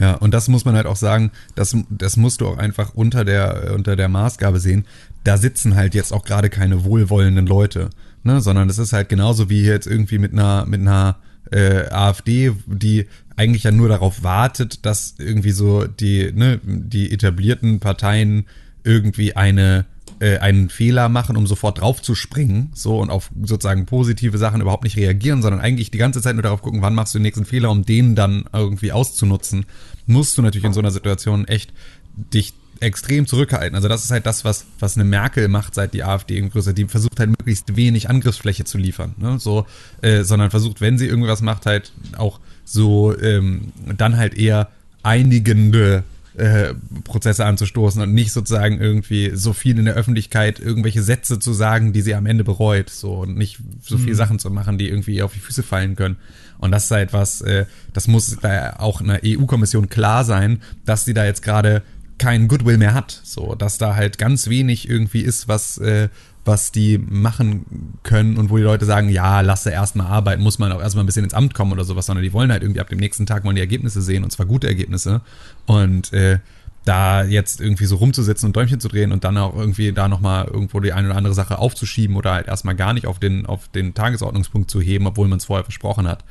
Ja, 0.01 0.15
und 0.15 0.33
das 0.33 0.47
muss 0.47 0.65
man 0.65 0.77
halt 0.77 0.87
auch 0.87 0.97
sagen, 0.97 1.33
das, 1.57 1.77
das 1.91 2.17
musst 2.17 2.41
du 2.41 2.47
auch 2.47 2.59
einfach 2.59 2.95
unter 2.95 3.25
der, 3.25 3.73
unter 3.75 3.97
der 3.97 4.09
Maßgabe 4.09 4.61
sehen. 4.61 4.87
Da 5.25 5.37
sitzen 5.37 5.75
halt 5.75 5.95
jetzt 5.95 6.13
auch 6.13 6.25
gerade 6.25 6.49
keine 6.49 6.85
wohlwollenden 6.85 7.47
Leute, 7.47 7.91
ne, 8.23 8.41
sondern 8.41 8.69
das 8.69 8.79
ist 8.79 8.93
halt 8.93 9.09
genauso 9.09 9.51
wie 9.51 9.63
hier 9.63 9.73
jetzt 9.73 9.89
irgendwie 9.89 10.19
mit 10.19 10.33
einer, 10.33 10.65
mit 10.65 10.81
einer 10.81 11.17
äh, 11.51 11.89
AfD, 11.91 12.53
die 12.67 13.07
eigentlich 13.37 13.65
ja 13.65 13.71
nur 13.71 13.89
darauf 13.89 14.23
wartet, 14.23 14.85
dass 14.85 15.15
irgendwie 15.19 15.53
so 15.53 15.87
die, 15.87 16.33
ne, 16.33 16.61
die 16.63 17.11
etablierten 17.11 17.81
Parteien 17.81 18.47
irgendwie 18.85 19.37
eine 19.37 19.87
äh, 20.21 20.39
einen 20.39 20.69
Fehler 20.69 21.09
machen, 21.09 21.37
um 21.37 21.47
sofort 21.47 21.81
draufzuspringen, 21.81 22.71
so 22.75 22.99
und 22.99 23.11
auf 23.11 23.31
sozusagen 23.43 23.87
positive 23.87 24.37
Sachen 24.37 24.61
überhaupt 24.61 24.85
nicht 24.85 24.97
reagieren, 24.97 25.41
sondern 25.41 25.61
eigentlich 25.61 25.91
die 25.91 25.99
ganze 25.99 26.21
Zeit 26.21 26.35
nur 26.35 26.43
darauf 26.43 26.63
gucken, 26.63 26.83
wann 26.83 26.95
machst 26.95 27.15
du 27.15 27.19
den 27.19 27.23
nächsten 27.23 27.47
Fehler, 27.47 27.71
um 27.71 27.85
den 27.85 28.15
dann 28.15 28.45
irgendwie 28.53 28.93
auszunutzen, 28.93 29.65
musst 30.07 30.37
du 30.37 30.43
natürlich 30.43 30.67
in 30.67 30.75
so 30.75 30.81
einer 30.81 30.91
Situation 30.91 31.47
echt 31.49 31.73
dich 32.15 32.53
extrem 32.81 33.27
zurückhalten. 33.27 33.75
Also 33.75 33.89
das 33.89 34.05
ist 34.05 34.11
halt 34.11 34.27
das, 34.27 34.45
was, 34.45 34.67
was 34.79 34.97
eine 34.97 35.05
Merkel 35.05 35.49
macht, 35.49 35.75
seit 35.75 35.95
die 35.95 36.03
AfD 36.03 36.39
in 36.39 36.51
größer, 36.51 36.73
die 36.73 36.87
versucht 36.87 37.19
halt 37.19 37.31
möglichst 37.31 37.77
wenig 37.77 38.09
Angriffsfläche 38.09 38.65
zu 38.65 38.79
liefern, 38.79 39.15
ne? 39.19 39.39
so, 39.39 39.67
äh, 40.01 40.25
sondern 40.25 40.51
versucht, 40.51 40.81
wenn 40.81 40.99
sie 40.99 41.07
irgendwas 41.07 41.43
macht, 41.43 41.67
halt 41.67 41.93
auch 42.17 42.41
so 42.65 43.17
ähm, 43.19 43.73
dann 43.97 44.17
halt 44.17 44.35
eher 44.35 44.69
einigende 45.03 46.05
äh, 46.37 46.75
Prozesse 47.05 47.45
anzustoßen 47.45 48.01
und 48.01 48.15
nicht 48.15 48.33
sozusagen 48.33 48.81
irgendwie 48.81 49.33
so 49.35 49.53
viel 49.53 49.79
in 49.79 49.85
der 49.85 49.95
Öffentlichkeit 49.95 50.61
irgendwelche 50.61 51.03
Sätze 51.03 51.39
zu 51.39 51.53
sagen, 51.53 51.93
die 51.93 52.01
sie 52.01 52.15
am 52.15 52.27
Ende 52.27 52.45
bereut, 52.45 52.89
so 52.89 53.15
und 53.15 53.37
nicht 53.37 53.59
so 53.83 53.99
viel 53.99 54.15
Sachen 54.15 54.39
zu 54.39 54.51
machen, 54.51 54.79
die 54.79 54.89
irgendwie 54.89 55.17
ihr 55.17 55.25
auf 55.25 55.33
die 55.33 55.41
Füße 55.41 55.63
fallen 55.63 55.97
können. 55.97 56.17
Und 56.59 56.71
das 56.73 56.85
ist 56.85 56.91
halt 56.93 57.13
was, 57.13 57.41
äh, 57.41 57.67
das 57.93 58.07
muss 58.07 58.37
da 58.41 58.77
auch 58.79 59.01
einer 59.01 59.21
EU-Kommission 59.25 59.89
klar 59.89 60.25
sein, 60.25 60.63
dass 60.85 61.05
sie 61.05 61.15
da 61.15 61.25
jetzt 61.25 61.43
gerade 61.43 61.83
keinen 62.21 62.47
Goodwill 62.47 62.79
mehr 62.79 62.95
hat, 62.95 63.21
so 63.25 63.57
dass 63.57 63.79
da 63.79 63.97
halt 63.97 64.19
ganz 64.19 64.49
wenig 64.49 64.89
irgendwie 64.89 65.23
ist, 65.23 65.49
was 65.49 65.79
äh, 65.79 66.09
was 66.45 66.73
die 66.73 66.99
machen 66.99 67.99
können 68.03 68.39
und 68.39 68.51
wo 68.51 68.57
die 68.57 68.63
Leute 68.63 68.85
sagen, 68.85 69.09
ja, 69.09 69.41
lasse 69.41 69.71
erstmal 69.71 70.07
arbeiten, 70.07 70.43
muss 70.43 70.59
man 70.59 70.73
auch 70.73 70.81
erstmal 70.81 71.05
ein 71.05 71.07
bisschen 71.07 71.25
ins 71.25 71.35
Amt 71.35 71.55
kommen 71.55 71.73
oder 71.73 71.85
sowas, 71.85 72.07
sondern 72.07 72.23
die 72.23 72.33
wollen 72.33 72.51
halt 72.51 72.63
irgendwie 72.63 72.81
ab 72.81 72.89
dem 72.89 72.99
nächsten 72.99 73.27
Tag 73.27 73.45
wollen 73.45 73.57
die 73.57 73.61
Ergebnisse 73.61 74.01
sehen 74.01 74.25
und 74.25 74.31
zwar 74.31 74.47
gute 74.47 74.67
Ergebnisse. 74.67 75.21
Und 75.67 76.13
äh, 76.13 76.39
da 76.85 77.25
jetzt 77.25 77.61
irgendwie 77.61 77.85
so 77.85 77.97
rumzusitzen 77.97 78.47
und 78.47 78.57
Däumchen 78.57 78.81
zu 78.81 78.89
drehen 78.89 79.13
und 79.13 79.25
dann 79.25 79.37
auch 79.37 79.55
irgendwie 79.55 79.93
da 79.93 80.09
nochmal 80.09 80.47
irgendwo 80.47 80.81
die 80.81 80.93
eine 80.93 81.09
oder 81.09 81.17
andere 81.17 81.35
Sache 81.35 81.59
aufzuschieben 81.59 82.17
oder 82.17 82.33
halt 82.33 82.49
erstmal 82.49 82.75
gar 82.75 82.95
nicht 82.95 83.07
auf 83.07 83.19
den, 83.19 83.45
auf 83.45 83.69
den 83.69 83.93
Tagesordnungspunkt 83.93 84.71
zu 84.71 84.81
heben, 84.81 85.07
obwohl 85.07 85.29
man 85.29 85.39
es 85.39 85.45
vorher 85.45 85.65
versprochen 85.65 86.09
hat, 86.09 86.25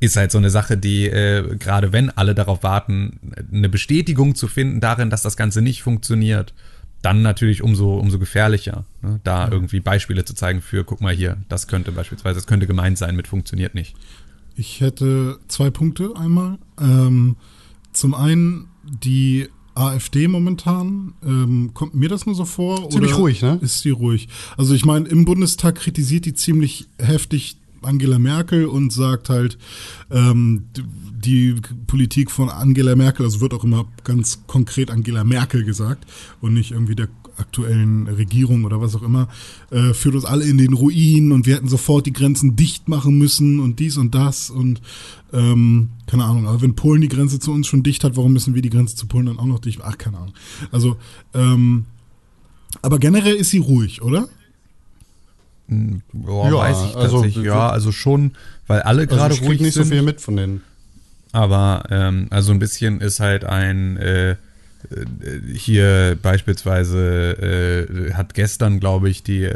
ist 0.00 0.16
halt 0.16 0.32
so 0.32 0.38
eine 0.38 0.50
Sache, 0.50 0.76
die 0.76 1.06
äh, 1.06 1.56
gerade 1.56 1.92
wenn 1.92 2.10
alle 2.10 2.34
darauf 2.34 2.62
warten, 2.62 3.20
eine 3.52 3.68
Bestätigung 3.68 4.34
zu 4.34 4.48
finden 4.48 4.80
darin, 4.80 5.10
dass 5.10 5.22
das 5.22 5.36
Ganze 5.36 5.60
nicht 5.62 5.82
funktioniert, 5.82 6.54
dann 7.02 7.22
natürlich 7.22 7.62
umso, 7.62 7.96
umso 7.96 8.18
gefährlicher, 8.18 8.84
ne? 9.02 9.20
da 9.24 9.48
irgendwie 9.50 9.80
Beispiele 9.80 10.24
zu 10.24 10.34
zeigen 10.34 10.60
für, 10.60 10.84
guck 10.84 11.00
mal 11.00 11.14
hier, 11.14 11.38
das 11.48 11.66
könnte 11.66 11.92
beispielsweise, 11.92 12.36
das 12.36 12.46
könnte 12.46 12.66
gemeint 12.66 12.98
sein 12.98 13.16
mit 13.16 13.28
funktioniert 13.28 13.74
nicht. 13.74 13.94
Ich 14.56 14.80
hätte 14.80 15.38
zwei 15.48 15.70
Punkte 15.70 16.14
einmal. 16.16 16.58
Ähm, 16.78 17.36
zum 17.92 18.14
einen 18.14 18.68
die 18.84 19.48
AfD 19.74 20.28
momentan, 20.28 21.14
ähm, 21.24 21.70
kommt 21.72 21.94
mir 21.94 22.08
das 22.08 22.26
nur 22.26 22.34
so 22.34 22.44
vor? 22.44 22.90
Ziemlich 22.90 23.12
oder 23.12 23.20
ruhig, 23.20 23.42
ne? 23.42 23.58
Ist 23.62 23.84
die 23.84 23.90
ruhig? 23.90 24.28
Also 24.56 24.74
ich 24.74 24.84
meine, 24.84 25.08
im 25.08 25.24
Bundestag 25.24 25.76
kritisiert 25.76 26.26
die 26.26 26.34
ziemlich 26.34 26.88
heftig 26.98 27.56
Angela 27.82 28.18
Merkel 28.18 28.66
und 28.66 28.92
sagt 28.92 29.28
halt, 29.28 29.58
ähm, 30.10 30.64
die 31.24 31.56
Politik 31.86 32.30
von 32.30 32.48
Angela 32.48 32.96
Merkel, 32.96 33.26
also 33.26 33.40
wird 33.40 33.54
auch 33.54 33.64
immer 33.64 33.86
ganz 34.04 34.40
konkret 34.46 34.90
Angela 34.90 35.24
Merkel 35.24 35.64
gesagt 35.64 36.06
und 36.40 36.54
nicht 36.54 36.72
irgendwie 36.72 36.94
der 36.94 37.08
aktuellen 37.36 38.06
Regierung 38.06 38.64
oder 38.64 38.80
was 38.80 38.94
auch 38.94 39.02
immer, 39.02 39.28
äh, 39.70 39.94
führt 39.94 40.14
uns 40.14 40.24
alle 40.24 40.44
in 40.44 40.58
den 40.58 40.74
Ruin 40.74 41.32
und 41.32 41.46
wir 41.46 41.56
hätten 41.56 41.68
sofort 41.68 42.06
die 42.06 42.12
Grenzen 42.12 42.54
dicht 42.54 42.88
machen 42.88 43.18
müssen 43.18 43.60
und 43.60 43.80
dies 43.80 43.96
und 43.96 44.14
das 44.14 44.50
und 44.50 44.80
ähm, 45.32 45.88
keine 46.06 46.24
Ahnung, 46.24 46.46
aber 46.46 46.60
wenn 46.60 46.74
Polen 46.74 47.00
die 47.00 47.08
Grenze 47.08 47.38
zu 47.38 47.52
uns 47.52 47.66
schon 47.66 47.82
dicht 47.82 48.04
hat, 48.04 48.16
warum 48.16 48.32
müssen 48.32 48.54
wir 48.54 48.62
die 48.62 48.70
Grenze 48.70 48.96
zu 48.96 49.06
Polen 49.06 49.26
dann 49.26 49.38
auch 49.38 49.46
noch 49.46 49.60
dicht? 49.60 49.80
Ach, 49.82 49.96
keine 49.96 50.18
Ahnung. 50.18 50.34
Also, 50.70 50.96
ähm, 51.34 51.86
aber 52.82 52.98
generell 52.98 53.34
ist 53.34 53.50
sie 53.50 53.58
ruhig, 53.58 54.02
oder? 54.02 54.28
Boah, 56.12 56.50
Ja, 56.50 56.56
weiß 56.58 56.76
ich 56.90 56.96
also- 56.96 57.16
tatsächlich. 57.22 57.46
ja, 57.46 57.70
also 57.70 57.92
schon, 57.92 58.32
weil 58.66 58.82
alle 58.82 59.06
gerade 59.06 59.22
Also 59.22 59.34
ich 59.36 59.40
krieg 59.40 59.48
ruhig 59.50 59.60
nicht 59.60 59.74
sind. 59.74 59.84
so 59.84 59.90
viel 59.90 60.02
mit 60.02 60.20
von 60.20 60.36
denen. 60.36 60.62
Aber 61.32 61.84
ähm, 61.90 62.26
also 62.30 62.50
ein 62.52 62.58
bisschen 62.58 63.00
ist 63.00 63.20
halt 63.20 63.44
ein 63.44 63.96
äh, 63.98 64.30
äh, 64.32 64.36
hier 65.54 66.18
beispielsweise 66.20 67.86
äh, 68.08 68.12
hat 68.14 68.34
gestern, 68.34 68.80
glaube 68.80 69.08
ich, 69.10 69.22
die 69.22 69.46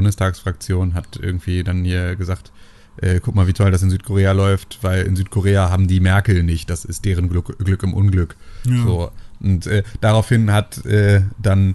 AfD-Bundestagsfraktion 0.00 0.94
hat 0.94 1.18
irgendwie 1.20 1.64
dann 1.64 1.84
hier 1.84 2.16
gesagt, 2.16 2.52
äh, 3.00 3.20
guck 3.20 3.34
mal, 3.34 3.46
wie 3.46 3.52
toll 3.52 3.70
das 3.70 3.82
in 3.82 3.90
Südkorea 3.90 4.32
läuft, 4.32 4.78
weil 4.82 5.06
in 5.06 5.16
Südkorea 5.16 5.70
haben 5.70 5.86
die 5.88 6.00
Merkel 6.00 6.42
nicht. 6.42 6.68
Das 6.70 6.84
ist 6.84 7.04
deren 7.04 7.28
Glück, 7.28 7.58
Glück 7.64 7.82
im 7.82 7.94
Unglück. 7.94 8.36
Ja. 8.64 8.82
So. 8.84 9.10
Und 9.40 9.66
äh, 9.66 9.82
daraufhin 10.00 10.50
hat 10.52 10.84
äh, 10.86 11.22
dann 11.38 11.74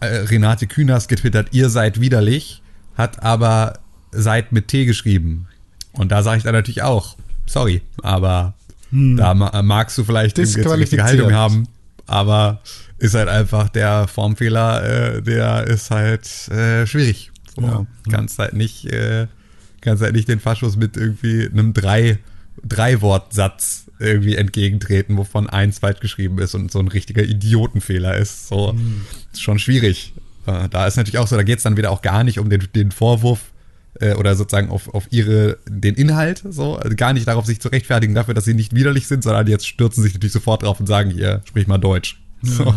äh, 0.00 0.06
Renate 0.06 0.66
Künast 0.66 1.08
getwittert, 1.08 1.48
ihr 1.52 1.70
seid 1.70 2.00
widerlich, 2.00 2.62
hat 2.98 3.22
aber 3.22 3.78
seid 4.12 4.52
mit 4.52 4.68
T 4.68 4.84
geschrieben. 4.84 5.46
Und 5.92 6.12
da 6.12 6.22
sage 6.22 6.38
ich 6.38 6.44
dann 6.44 6.54
natürlich 6.54 6.82
auch, 6.82 7.16
sorry, 7.46 7.80
aber 8.02 8.54
da 8.90 9.34
ma 9.34 9.62
magst 9.62 9.96
du 9.98 10.04
vielleicht 10.04 10.36
die 10.36 10.42
richtige. 10.42 11.04
Haltung 11.04 11.32
haben, 11.32 11.68
aber 12.06 12.60
ist 12.98 13.14
halt 13.14 13.28
einfach 13.28 13.68
der 13.68 14.08
Formfehler, 14.08 15.16
äh, 15.16 15.22
der 15.22 15.66
ist 15.66 15.90
halt 15.90 16.48
äh, 16.48 16.86
schwierig. 16.86 17.30
So, 17.54 17.62
Ja. 17.62 17.86
Kannst 18.10 18.38
halt 18.38 18.54
nicht, 18.54 18.86
äh, 18.86 19.26
kannst 19.80 20.02
halt 20.02 20.14
nicht 20.14 20.28
den 20.28 20.40
Faschos 20.40 20.76
mit 20.76 20.96
irgendwie 20.96 21.46
einem 21.46 21.74
drei, 21.74 22.18
drei 22.64 23.00
Wortsatz 23.00 23.84
irgendwie 24.00 24.36
entgegentreten, 24.36 25.16
wovon 25.16 25.48
eins 25.48 25.80
falsch 25.80 26.00
geschrieben 26.00 26.38
ist 26.38 26.54
und 26.54 26.70
so 26.70 26.78
ein 26.78 26.88
richtiger 26.88 27.22
Idiotenfehler 27.22 28.16
ist. 28.16 28.48
So, 28.48 28.74
ist 29.32 29.42
schon 29.42 29.58
schwierig. 29.58 30.14
Äh, 30.48 30.68
da 30.68 30.86
ist 30.86 30.96
natürlich 30.96 31.18
auch 31.18 31.26
so, 31.26 31.36
da 31.36 31.42
geht 31.42 31.58
es 31.58 31.64
dann 31.64 31.76
wieder 31.76 31.90
auch 31.90 32.02
gar 32.02 32.24
nicht 32.24 32.38
um 32.38 32.48
den, 32.48 32.66
den 32.74 32.90
Vorwurf 32.90 33.52
äh, 34.00 34.14
oder 34.14 34.34
sozusagen 34.34 34.70
auf, 34.70 34.92
auf 34.94 35.06
ihre, 35.10 35.58
den 35.68 35.94
Inhalt, 35.94 36.42
so, 36.48 36.76
also 36.76 36.96
gar 36.96 37.12
nicht 37.12 37.28
darauf 37.28 37.46
sich 37.46 37.60
zu 37.60 37.68
rechtfertigen 37.68 38.14
dafür, 38.14 38.34
dass 38.34 38.44
sie 38.44 38.54
nicht 38.54 38.74
widerlich 38.74 39.06
sind, 39.06 39.22
sondern 39.22 39.46
jetzt 39.46 39.66
stürzen 39.66 40.02
sich 40.02 40.14
natürlich 40.14 40.32
sofort 40.32 40.62
drauf 40.62 40.80
und 40.80 40.86
sagen, 40.86 41.10
hier, 41.10 41.42
sprich 41.44 41.66
mal 41.66 41.78
Deutsch. 41.78 42.20
So. 42.40 42.72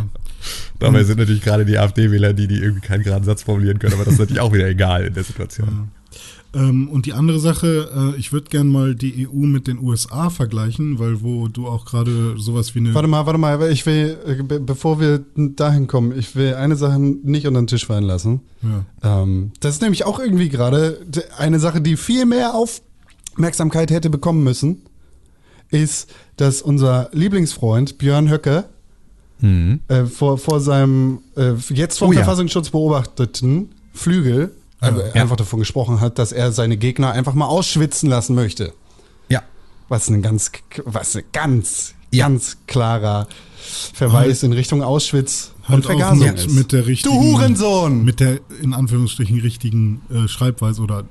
Dabei 0.79 1.03
sind 1.03 1.19
natürlich 1.19 1.43
gerade 1.43 1.65
die 1.65 1.77
AfD-Wähler 1.77 2.33
die, 2.33 2.47
die 2.47 2.59
irgendwie 2.59 2.81
keinen 2.81 3.03
geraden 3.03 3.23
Satz 3.23 3.43
formulieren 3.43 3.77
können, 3.77 3.93
aber 3.93 4.05
das 4.05 4.15
ist 4.15 4.19
natürlich 4.19 4.41
auch 4.41 4.51
wieder 4.51 4.67
egal 4.67 5.05
in 5.05 5.13
der 5.13 5.23
Situation. 5.23 5.91
Ähm, 6.53 6.89
und 6.89 7.05
die 7.05 7.13
andere 7.13 7.39
Sache, 7.39 8.13
äh, 8.13 8.19
ich 8.19 8.33
würde 8.33 8.49
gern 8.49 8.67
mal 8.67 8.93
die 8.93 9.27
EU 9.27 9.45
mit 9.45 9.67
den 9.67 9.79
USA 9.79 10.29
vergleichen, 10.29 10.99
weil 10.99 11.21
wo 11.21 11.47
du 11.47 11.67
auch 11.67 11.85
gerade 11.85 12.35
sowas 12.37 12.75
wie 12.75 12.79
eine. 12.79 12.93
Warte 12.93 13.07
mal, 13.07 13.25
warte 13.25 13.39
mal, 13.39 13.71
ich 13.71 13.85
will, 13.85 14.17
äh, 14.27 14.43
be 14.43 14.59
bevor 14.59 14.99
wir 14.99 15.23
dahin 15.35 15.87
kommen, 15.87 16.17
ich 16.17 16.35
will 16.35 16.55
eine 16.55 16.75
Sache 16.75 16.99
nicht 16.99 17.47
unter 17.47 17.61
den 17.61 17.67
Tisch 17.67 17.85
fallen 17.85 18.03
lassen. 18.03 18.41
Ja. 19.01 19.21
Ähm, 19.23 19.51
das 19.61 19.75
ist 19.75 19.81
nämlich 19.81 20.05
auch 20.05 20.19
irgendwie 20.19 20.49
gerade 20.49 20.99
eine 21.37 21.59
Sache, 21.59 21.79
die 21.79 21.95
viel 21.95 22.25
mehr 22.25 22.53
Aufmerksamkeit 22.53 23.89
hätte 23.89 24.09
bekommen 24.09 24.43
müssen, 24.43 24.81
ist, 25.69 26.11
dass 26.35 26.61
unser 26.61 27.09
Lieblingsfreund 27.13 27.97
Björn 27.97 28.29
Höcke 28.29 28.65
Mhm. 29.43 29.79
äh, 29.87 30.03
vor, 30.05 30.37
vor 30.37 30.59
seinem 30.59 31.19
äh, 31.35 31.53
jetzt 31.69 31.97
vom 31.97 32.09
Oh 32.09 32.11
ja. 32.11 32.19
Verfassungsschutz 32.19 32.69
beobachteten 32.69 33.69
Flügel 33.91 34.51
äh, 34.81 34.87
Ja. 35.15 35.21
einfach 35.21 35.35
davon 35.35 35.59
gesprochen 35.59 35.99
hat, 36.01 36.19
dass 36.19 36.31
er 36.31 36.51
seine 36.51 36.77
Gegner 36.77 37.11
einfach 37.11 37.33
mal 37.33 37.45
ausschwitzen 37.47 38.09
lassen 38.09 38.35
möchte. 38.35 38.73
Ja. 39.29 39.41
Was 39.89 40.09
ein 40.09 40.21
ganz, 40.21 40.51
was 40.85 41.15
ein 41.15 41.23
ganz, 41.31 41.93
Ja. 42.11 42.27
ganz 42.27 42.57
klarer 42.67 43.27
Verweis 43.93 44.43
in 44.43 44.53
Richtung 44.53 44.81
Auschwitz 44.83 45.53
und 45.67 45.69
Halt 45.69 45.85
auch 45.85 45.89
Vergasung 45.91 46.19
mit, 46.27 46.35
ist. 46.39 46.51
mit 46.51 46.71
der 46.71 46.87
richtigen. 46.87 47.13
du 47.15 47.21
Hurensohn! 47.21 48.03
Mit 48.03 48.19
der 48.19 48.39
in 48.61 48.73
Anführungsstrichen 48.73 49.39
richtigen 49.39 50.01
äh, 50.11 50.27
Schreibweise 50.27 50.81
oder 50.81 51.03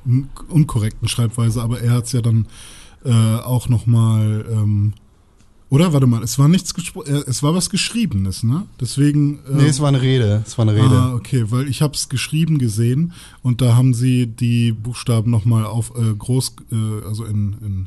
unkorrekten 0.49 1.09
Schreibweise, 1.09 1.63
aber 1.63 1.81
er 1.81 1.93
hat 1.93 2.07
es 2.07 2.13
ja 2.13 2.21
dann 2.23 2.47
äh, 3.05 3.11
auch 3.13 3.69
nochmal. 3.69 4.45
Ähm, 4.51 4.93
oder? 5.71 5.93
Warte 5.95 6.07
mal, 6.07 6.23
es 6.23 6.39
war 6.39 6.49
nichts 6.49 6.75
äh, 7.07 7.11
es 7.27 7.43
war 7.43 7.55
was 7.55 7.71
Geschriebenes, 7.71 8.43
ne? 8.43 8.67
Deswegen. 8.81 9.39
Äh, 9.47 9.55
nee, 9.63 9.67
es 9.69 9.81
war 9.81 9.89
eine 9.89 10.03
Rede. 10.03 10.43
Es 10.47 10.59
war 10.59 10.69
eine 10.69 10.75
Rede. 10.75 10.95
Ah, 10.95 11.15
okay, 11.15 11.47
weil 11.51 11.69
ich 11.69 11.81
habe 11.81 11.95
es 11.95 12.09
geschrieben 12.11 12.59
gesehen 12.59 13.13
und 13.43 13.61
da 13.63 13.77
haben 13.77 13.95
sie 13.95 14.27
die 14.27 14.73
Buchstaben 14.73 15.31
nochmal 15.31 15.65
auf 15.65 15.93
äh, 15.97 16.15
groß, 16.15 16.57
äh, 16.73 17.07
also 17.07 17.25
in, 17.25 17.55
in, 17.65 17.87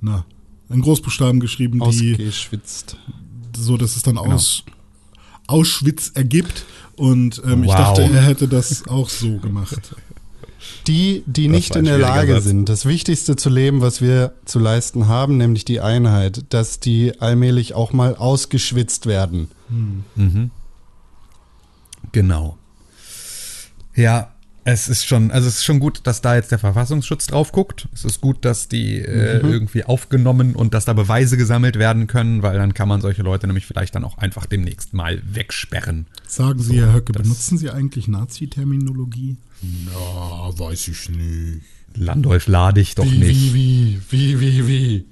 na, 0.00 0.24
in 0.68 0.82
Großbuchstaben 0.82 1.40
geschrieben, 1.40 1.78
die 1.90 2.12
Ausgeschwitzt. 2.14 2.96
so, 3.56 3.76
dass 3.76 3.96
es 3.96 4.02
dann 4.02 4.16
Genau. 4.16 4.34
aus 4.34 4.64
Auschwitz 5.46 6.10
ergibt. 6.14 6.66
Und 6.96 7.40
ähm, 7.44 7.62
ich 7.62 7.68
Wow. 7.68 7.76
dachte, 7.76 8.02
er 8.02 8.22
hätte 8.22 8.48
das 8.48 8.88
auch 8.88 9.08
so 9.10 9.36
gemacht. 9.38 9.94
Die, 10.86 11.24
die 11.26 11.48
Das 11.48 11.56
nicht 11.56 11.76
in 11.76 11.84
der 11.84 11.98
Lage 11.98 12.34
Satz. 12.34 12.44
sind, 12.44 12.68
das 12.68 12.84
Wichtigste 12.86 13.34
zu 13.36 13.50
leben, 13.50 13.80
was 13.80 14.00
wir 14.00 14.32
zu 14.44 14.58
leisten 14.58 15.08
haben, 15.08 15.36
nämlich 15.36 15.64
die 15.64 15.80
Einheit, 15.80 16.44
dass 16.50 16.78
die 16.78 17.20
allmählich 17.20 17.74
auch 17.74 17.92
mal 17.92 18.14
ausgeschwitzt 18.14 19.06
werden. 19.06 19.50
Mhm. 20.14 20.50
Genau. 22.12 22.56
Ja, 23.96 24.32
es 24.68 24.88
ist 24.88 25.06
schon, 25.06 25.30
also 25.30 25.46
es 25.46 25.58
ist 25.58 25.64
schon 25.64 25.78
gut, 25.78 26.00
dass 26.04 26.22
da 26.22 26.34
jetzt 26.34 26.50
der 26.50 26.58
Verfassungsschutz 26.58 27.28
drauf 27.28 27.52
guckt. 27.52 27.86
Es 27.94 28.04
ist 28.04 28.20
gut, 28.20 28.44
dass 28.44 28.66
die 28.66 28.98
äh, 28.98 29.38
irgendwie 29.38 29.84
aufgenommen 29.84 30.56
und 30.56 30.74
dass 30.74 30.84
da 30.84 30.92
Beweise 30.92 31.36
gesammelt 31.36 31.78
werden 31.78 32.08
können, 32.08 32.42
weil 32.42 32.56
dann 32.58 32.74
kann 32.74 32.88
man 32.88 33.00
solche 33.00 33.22
Leute 33.22 33.46
nämlich 33.46 33.64
vielleicht 33.64 33.94
dann 33.94 34.02
auch 34.02 34.18
einfach 34.18 34.44
demnächst 34.46 34.92
mal 34.92 35.22
wegsperren. 35.24 36.06
Sagen 36.26 36.58
Sie, 36.58 36.80
Herr 36.80 36.92
Höcke, 36.92 37.12
benutzen 37.12 37.58
Sie 37.58 37.70
eigentlich 37.70 38.08
Nazi-Terminologie? 38.08 39.36
Na, 39.62 40.58
weiß 40.58 40.88
ich 40.88 41.08
nicht. 41.10 41.60
Landolf 41.94 42.48
lade 42.48 42.80
ich 42.80 42.96
doch 42.96 43.04
wie, 43.10 43.18
nicht. 43.18 43.54
wie, 43.54 44.00
wie, 44.10 44.40
wie, 44.40 44.40
wie, 44.40 44.66
wie. 44.68 45.04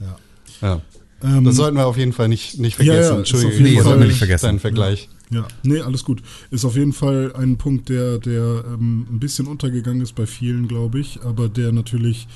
Ja. 0.00 0.16
Ja. 0.62 0.80
Ähm, 1.22 1.44
Das 1.44 1.56
sollten 1.56 1.76
wir 1.76 1.86
auf 1.86 1.98
jeden 1.98 2.12
Fall 2.14 2.28
nicht, 2.28 2.58
nicht 2.58 2.78
Ja, 2.78 2.94
vergessen. 2.94 3.24
ja, 3.24 3.24
Fall- 3.24 3.42
wollte 3.44 3.62
Nee, 3.62 3.80
sollten 3.80 4.00
wir 4.00 4.08
nicht 4.08 4.18
vergessen. 4.18 4.46
Deinen 4.46 4.60
Vergleich. 4.60 5.02
Ja, 5.10 5.15
nee, 5.62 5.80
alles 5.80 6.04
gut. 6.04 6.22
Ist 6.50 6.64
auf 6.64 6.76
jeden 6.76 6.92
Fall 6.92 7.32
ein 7.36 7.56
Punkt, 7.56 7.88
der, 7.88 8.18
der 8.18 8.64
ähm, 8.66 9.06
ein 9.10 9.18
bisschen 9.18 9.46
untergegangen 9.46 10.00
ist 10.02 10.14
bei 10.14 10.26
vielen, 10.26 10.68
glaube 10.68 11.00
ich, 11.00 11.20
aber 11.24 11.48
der 11.48 11.72
natürlich 11.72 12.28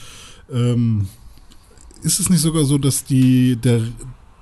ähm, 0.53 1.07
ist 2.03 2.21
es 2.21 2.31
nicht 2.31 2.41
sogar 2.41 2.65
so, 2.65 2.79
dass 2.79 3.05
die 3.05 3.57
der 3.57 3.83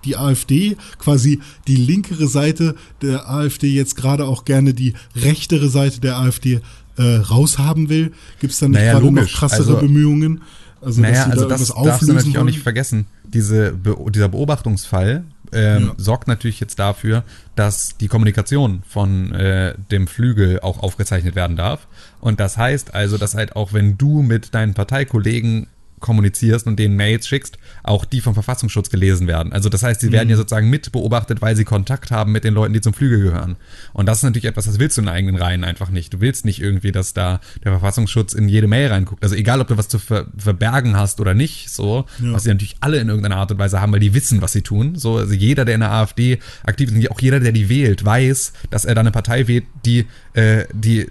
die 0.04 0.16
AfD 0.16 0.76
quasi 0.98 1.40
die 1.66 1.76
linkere 1.76 2.28
Seite 2.28 2.76
der 3.02 3.28
AfD 3.28 3.68
jetzt 3.68 3.96
gerade 3.96 4.26
auch 4.26 4.44
gerne 4.44 4.72
die 4.72 4.94
rechtere 5.16 5.68
Seite 5.68 6.00
der 6.00 6.18
AfD 6.18 6.60
äh, 6.96 7.02
raushaben 7.16 7.88
will? 7.88 8.12
Gibt 8.40 8.52
es 8.52 8.60
da 8.60 8.68
nicht 8.68 8.78
Naja, 8.78 8.92
gerade 8.98 9.10
noch 9.10 9.26
krassere 9.28 9.74
Also- 9.74 9.76
Bemühungen? 9.80 10.40
Also, 10.80 11.00
naja, 11.00 11.24
sie 11.24 11.30
also 11.32 11.48
da 11.48 11.56
das 11.56 11.68
darfst 11.74 12.02
du 12.08 12.12
natürlich 12.12 12.36
auch 12.36 12.42
wollen? 12.42 12.46
nicht 12.46 12.60
vergessen. 12.60 13.06
Diese, 13.24 13.72
Be 13.72 13.96
dieser 14.14 14.28
Beobachtungsfall 14.28 15.24
ähm, 15.52 15.86
Ja. 15.88 15.94
sorgt 15.96 16.28
natürlich 16.28 16.60
jetzt 16.60 16.78
dafür, 16.78 17.24
dass 17.56 17.96
die 17.98 18.08
Kommunikation 18.08 18.82
von 18.88 19.32
äh, 19.32 19.74
dem 19.90 20.06
Flügel 20.06 20.60
auch 20.60 20.82
aufgezeichnet 20.82 21.34
werden 21.34 21.56
darf. 21.56 21.86
Und 22.20 22.40
das 22.40 22.56
heißt 22.56 22.94
also, 22.94 23.18
dass 23.18 23.34
halt 23.34 23.56
auch 23.56 23.72
wenn 23.72 23.98
du 23.98 24.22
mit 24.22 24.54
deinen 24.54 24.74
Parteikollegen 24.74 25.68
kommunizierst 26.00 26.66
und 26.66 26.78
denen 26.78 26.96
Mails 26.96 27.26
schickst, 27.26 27.58
auch 27.88 28.04
die 28.04 28.20
vom 28.20 28.34
Verfassungsschutz 28.34 28.90
gelesen 28.90 29.26
werden. 29.26 29.52
Also 29.52 29.68
das 29.68 29.82
heißt, 29.82 30.00
sie 30.00 30.12
werden 30.12 30.28
ja 30.28 30.36
sozusagen 30.36 30.70
mit 30.70 30.92
beobachtet, 30.92 31.40
weil 31.42 31.56
sie 31.56 31.64
Kontakt 31.64 32.10
haben 32.10 32.32
mit 32.32 32.44
den 32.44 32.54
Leuten, 32.54 32.72
die 32.74 32.80
zum 32.80 32.94
Flügel 32.94 33.20
gehören. 33.20 33.56
Und 33.92 34.06
das 34.06 34.18
ist 34.18 34.22
natürlich 34.24 34.44
etwas, 34.44 34.66
das 34.66 34.78
willst 34.78 34.96
du 34.96 35.02
in 35.02 35.08
eigenen 35.08 35.36
Reihen 35.36 35.64
einfach 35.64 35.90
nicht. 35.90 36.12
Du 36.14 36.20
willst 36.20 36.44
nicht 36.44 36.60
irgendwie, 36.60 36.92
dass 36.92 37.14
da 37.14 37.40
der 37.64 37.72
Verfassungsschutz 37.72 38.32
in 38.34 38.48
jede 38.48 38.66
Mail 38.68 38.88
reinguckt. 38.88 39.22
Also 39.22 39.34
egal, 39.34 39.60
ob 39.60 39.68
du 39.68 39.76
was 39.76 39.88
zu 39.88 39.98
ver 39.98 40.26
verbergen 40.36 40.96
hast 40.96 41.20
oder 41.20 41.34
nicht, 41.34 41.70
so, 41.70 42.04
Ja. 42.22 42.32
was 42.32 42.44
sie 42.44 42.50
natürlich 42.50 42.76
alle 42.80 42.98
in 42.98 43.08
irgendeiner 43.08 43.36
Art 43.36 43.50
und 43.50 43.58
Weise 43.58 43.80
haben, 43.80 43.92
weil 43.92 44.00
die 44.00 44.14
wissen, 44.14 44.42
was 44.42 44.52
sie 44.52 44.62
tun. 44.62 44.94
So, 44.96 45.16
also 45.16 45.34
jeder, 45.34 45.64
der 45.64 45.74
in 45.74 45.80
der 45.80 45.90
AfD 45.92 46.38
aktiv 46.64 46.90
ist, 46.92 47.10
auch 47.10 47.20
jeder, 47.20 47.40
der 47.40 47.52
die 47.52 47.68
wählt, 47.68 48.04
weiß, 48.04 48.52
dass 48.70 48.84
er 48.84 48.94
da 48.94 49.00
eine 49.00 49.10
Partei 49.10 49.48
wählt, 49.48 49.64
die 49.84 50.06
äh, 50.34 50.66
die 50.72 51.06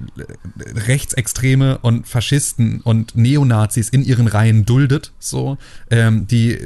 Rechtsextreme 0.75 1.79
und 1.79 2.07
Faschisten 2.07 2.81
und 2.81 3.15
Neonazis 3.15 3.89
in 3.89 4.03
ihren 4.03 4.27
Reihen 4.27 4.65
duldet, 4.65 5.11
so, 5.19 5.57
ähm, 5.89 6.27
die 6.27 6.57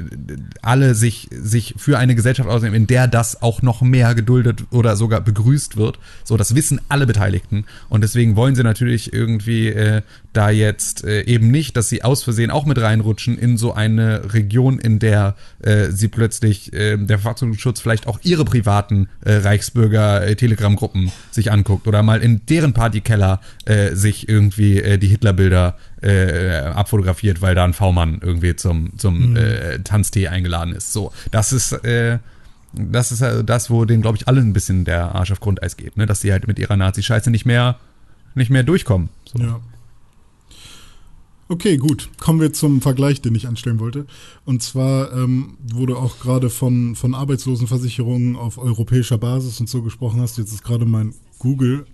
alle 0.61 0.95
sich, 0.95 1.29
sich 1.31 1.75
für 1.77 1.97
eine 1.97 2.15
Gesellschaft 2.15 2.49
ausnehmen, 2.49 2.75
in 2.75 2.87
der 2.87 3.07
das 3.07 3.41
auch 3.41 3.61
noch 3.61 3.81
mehr 3.81 4.15
geduldet 4.15 4.65
oder 4.71 4.95
sogar 4.95 5.21
begrüßt 5.21 5.77
wird. 5.77 5.99
So, 6.23 6.37
das 6.37 6.55
wissen 6.55 6.81
alle 6.89 7.05
Beteiligten. 7.05 7.65
Und 7.89 8.01
deswegen 8.01 8.35
wollen 8.35 8.55
sie 8.55 8.63
natürlich 8.63 9.13
irgendwie 9.13 9.67
äh, 9.67 10.01
da 10.33 10.49
jetzt 10.49 11.03
äh, 11.03 11.23
eben 11.23 11.51
nicht, 11.51 11.75
dass 11.75 11.89
sie 11.89 12.03
aus 12.03 12.23
Versehen 12.23 12.51
auch 12.51 12.65
mit 12.65 12.79
reinrutschen 12.79 13.37
in 13.37 13.57
so 13.57 13.73
eine 13.73 14.33
Region, 14.33 14.79
in 14.79 14.99
der 14.99 15.35
äh, 15.59 15.91
sie 15.91 16.07
plötzlich 16.07 16.73
äh, 16.73 16.97
der 16.97 17.19
Verfassungsschutz 17.19 17.81
vielleicht 17.81 18.07
auch 18.07 18.19
ihre 18.23 18.45
privaten 18.45 19.09
äh, 19.23 19.33
Reichsbürger 19.33 20.27
äh, 20.27 20.35
sich 21.31 21.51
anguckt 21.51 21.87
oder 21.87 22.03
mal 22.03 22.21
in 22.21 22.45
deren 22.45 22.73
Partykeller 22.73 23.41
äh, 23.65 23.95
sich 23.95 24.29
irgendwie 24.29 24.81
äh, 24.81 24.97
die 24.97 25.07
Hitlerbilder 25.07 25.77
äh, 26.01 26.57
abfotografiert, 26.73 27.41
weil 27.41 27.55
da 27.55 27.63
ein 27.63 27.73
V-Mann 27.73 28.19
irgendwie 28.21 28.55
zum, 28.55 28.97
zum 28.97 29.35
äh, 29.35 29.79
Tanztee 29.79 30.27
eingeladen 30.27 30.73
ist. 30.73 30.93
So, 30.93 31.11
das 31.31 31.53
ist 31.53 31.71
äh, 31.71 32.19
das 32.73 33.11
ist 33.11 33.21
also 33.21 33.43
das, 33.43 33.69
wo 33.69 33.85
denen, 33.85 34.01
glaube 34.01 34.17
ich, 34.17 34.27
allen 34.27 34.49
ein 34.49 34.53
bisschen 34.53 34.85
der 34.85 35.13
Arsch 35.15 35.31
auf 35.31 35.39
Grundeis 35.39 35.77
geht, 35.77 35.97
ne? 35.97 36.05
dass 36.05 36.21
sie 36.21 36.31
halt 36.31 36.47
mit 36.47 36.57
ihrer 36.57 36.77
Nazi-Scheiße 36.77 37.29
nicht 37.29 37.45
mehr, 37.45 37.77
nicht 38.33 38.49
mehr 38.49 38.63
durchkommen. 38.63 39.09
So. 39.25 39.43
Ja. 39.43 39.59
Okay, 41.49 41.75
gut. 41.75 42.07
Kommen 42.17 42.39
wir 42.39 42.53
zum 42.53 42.81
Vergleich, 42.81 43.21
den 43.21 43.35
ich 43.35 43.45
anstellen 43.45 43.79
wollte. 43.79 44.05
Und 44.45 44.63
zwar 44.63 45.11
ähm, 45.11 45.57
wurde 45.61 45.97
auch 45.97 46.19
gerade 46.19 46.49
von, 46.49 46.95
von 46.95 47.13
Arbeitslosenversicherungen 47.13 48.37
auf 48.37 48.57
europäischer 48.57 49.17
Basis 49.17 49.59
und 49.59 49.67
so 49.67 49.81
gesprochen 49.81 50.21
hast. 50.21 50.37
Jetzt 50.37 50.53
ist 50.53 50.63
gerade 50.63 50.85
mein 50.85 51.13
Google 51.39 51.85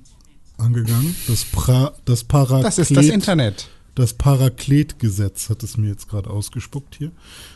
angegangen. 0.57 1.15
Das, 1.27 1.43
pra, 1.43 1.93
das 2.05 2.23
Paraklet. 2.23 2.65
Das 2.65 2.77
ist 2.77 2.95
das 2.95 3.07
Internet. 3.07 3.67
Das 3.97 4.13
Paraklet-Gesetz 4.13 5.49
hat 5.49 5.63
es 5.63 5.75
mir 5.75 5.87
jetzt 5.87 6.07
gerade 6.07 6.29
ausgespuckt 6.29 6.93
hier. 6.99 7.11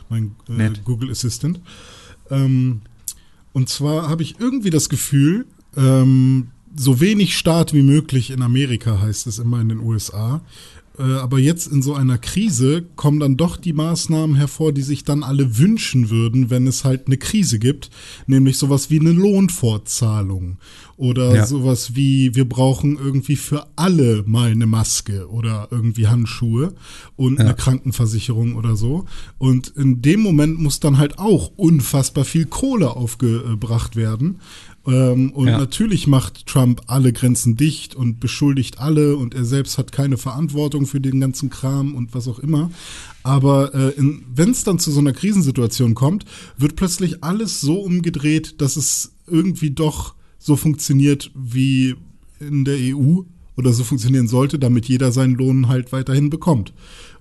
Mein 0.10 0.36
äh. 0.50 0.72
Google 0.84 1.12
Assistant. 1.12 1.62
Ähm, 2.32 2.82
und 3.54 3.70
zwar 3.70 4.10
habe 4.10 4.24
ich 4.24 4.40
irgendwie 4.40 4.72
das 4.72 4.90
Gefühl, 4.90 5.46
ähm, 5.78 6.48
so 6.76 7.00
wenig 7.00 7.38
Staat 7.38 7.74
wie 7.74 7.84
möglich 7.84 8.32
in 8.32 8.42
Amerika 8.42 9.00
heißt 9.00 9.28
es 9.28 9.38
immer 9.38 9.62
in 9.62 9.70
den 9.70 9.82
USA. 9.82 10.42
Äh, 10.98 11.04
aber 11.04 11.38
jetzt 11.38 11.68
in 11.68 11.84
so 11.84 11.94
einer 11.94 12.18
Krise 12.18 12.86
kommen 12.96 13.20
dann 13.20 13.38
doch 13.38 13.56
die 13.56 13.74
Maßnahmen 13.74 14.36
hervor, 14.36 14.72
die 14.72 14.82
sich 14.82 15.04
dann 15.04 15.22
alle 15.22 15.60
wünschen 15.60 16.10
würden, 16.10 16.50
wenn 16.50 16.66
es 16.66 16.84
halt 16.84 17.06
eine 17.06 17.18
Krise 17.18 17.60
gibt, 17.60 17.92
nämlich 18.26 18.58
sowas 18.58 18.90
wie 18.90 19.00
eine 19.00 19.12
Lohnfortzahlung 19.12 20.58
oder 21.02 21.34
Ja. 21.36 21.48
sowas 21.48 21.96
wie 21.96 22.36
wir 22.36 22.48
brauchen 22.48 22.96
irgendwie 22.96 23.36
für 23.36 23.66
alle 23.76 24.24
mal 24.28 24.52
eine 24.52 24.68
Maske 24.68 25.28
oder 25.32 25.68
irgendwie 25.72 26.06
Handschuhe 26.06 26.76
und 27.16 27.40
eine 27.40 27.56
Krankenversicherung 27.56 28.56
oder 28.56 28.76
so. 28.76 29.06
Und 29.40 29.70
in 29.70 30.04
dem 30.04 30.20
Moment 30.20 30.60
muss 30.60 30.80
dann 30.80 31.00
halt 31.00 31.18
auch 31.18 31.52
unfassbar 31.56 32.24
viel 32.24 32.46
Kohle 32.46 32.96
aufgebracht 32.96 33.96
werden. 33.96 34.42
Ähm, 34.86 35.32
und 35.32 35.48
Ja. 35.48 35.58
natürlich 35.58 36.06
macht 36.06 36.46
Trump 36.46 36.84
alle 36.86 37.12
Grenzen 37.14 37.58
dicht 37.58 37.96
und 37.96 38.20
beschuldigt 38.20 38.80
alle 38.80 39.16
und 39.16 39.34
er 39.34 39.46
selbst 39.46 39.80
hat 39.80 39.92
keine 39.92 40.18
Verantwortung 40.18 40.86
für 40.86 41.02
den 41.02 41.20
ganzen 41.20 41.50
Kram 41.50 41.96
und 41.96 42.14
was 42.14 42.28
auch 42.28 42.38
immer. 42.38 42.70
Aber 43.24 43.74
äh, 43.74 43.94
wenn 44.36 44.52
es 44.52 44.64
dann 44.64 44.78
zu 44.78 44.92
so 44.92 45.00
einer 45.00 45.14
Krisensituation 45.14 45.96
kommt, 45.96 46.26
wird 46.60 46.76
plötzlich 46.76 47.24
alles 47.24 47.60
so 47.60 47.80
umgedreht, 47.80 48.62
dass 48.62 48.76
es 48.76 49.14
irgendwie 49.26 49.72
doch 49.72 50.14
so 50.42 50.56
funktioniert 50.56 51.32
wie 51.36 51.96
in 52.40 52.66
der 52.66 52.76
EU 52.78 53.22
oder 53.56 53.72
so 53.74 53.84
funktionieren 53.84 54.28
sollte, 54.28 54.58
damit 54.58 54.88
jeder 54.88 55.12
seinen 55.12 55.36
Lohn 55.36 55.68
halt 55.68 55.92
weiterhin 55.92 56.30
bekommt. 56.32 56.74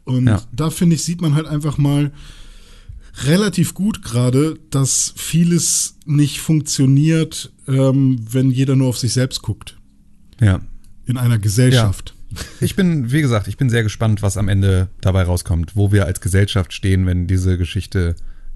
Und 0.05 0.27
Ja. 0.27 0.43
da 0.53 0.71
finde 0.71 0.97
ich, 0.97 1.05
sieht 1.05 1.21
man 1.21 1.35
halt 1.35 1.47
einfach 1.47 1.77
mal, 1.77 2.12
relativ 3.25 3.75
gut 3.75 4.03
gerade, 4.03 4.59
dass 4.71 5.12
vieles 5.16 5.97
nicht 6.07 6.41
funktioniert, 6.41 7.53
ähm, 7.68 8.18
wenn 8.31 8.51
jeder 8.51 8.77
nur 8.77 8.89
auf 8.89 8.99
sich 8.99 9.12
selbst 9.12 9.43
guckt. 9.43 9.77
Ja. 10.41 10.61
In 11.07 11.16
einer 11.18 11.39
Gesellschaft. 11.39 12.14
Ich 12.61 12.77
bin, 12.77 13.11
wie 13.11 13.21
gesagt, 13.21 13.49
ich 13.49 13.57
bin 13.57 13.68
sehr 13.68 13.83
gespannt, 13.83 14.23
was 14.23 14.37
am 14.37 14.49
Ende 14.49 14.89
dabei 15.01 15.25
rauskommt, 15.25 15.75
wo 15.77 15.91
wir 15.91 16.07
als 16.07 16.21
Gesellschaft 16.21 16.73
stehen, 16.73 17.05
wenn 17.05 17.27
diese 17.27 17.59
Geschichte 17.59 18.14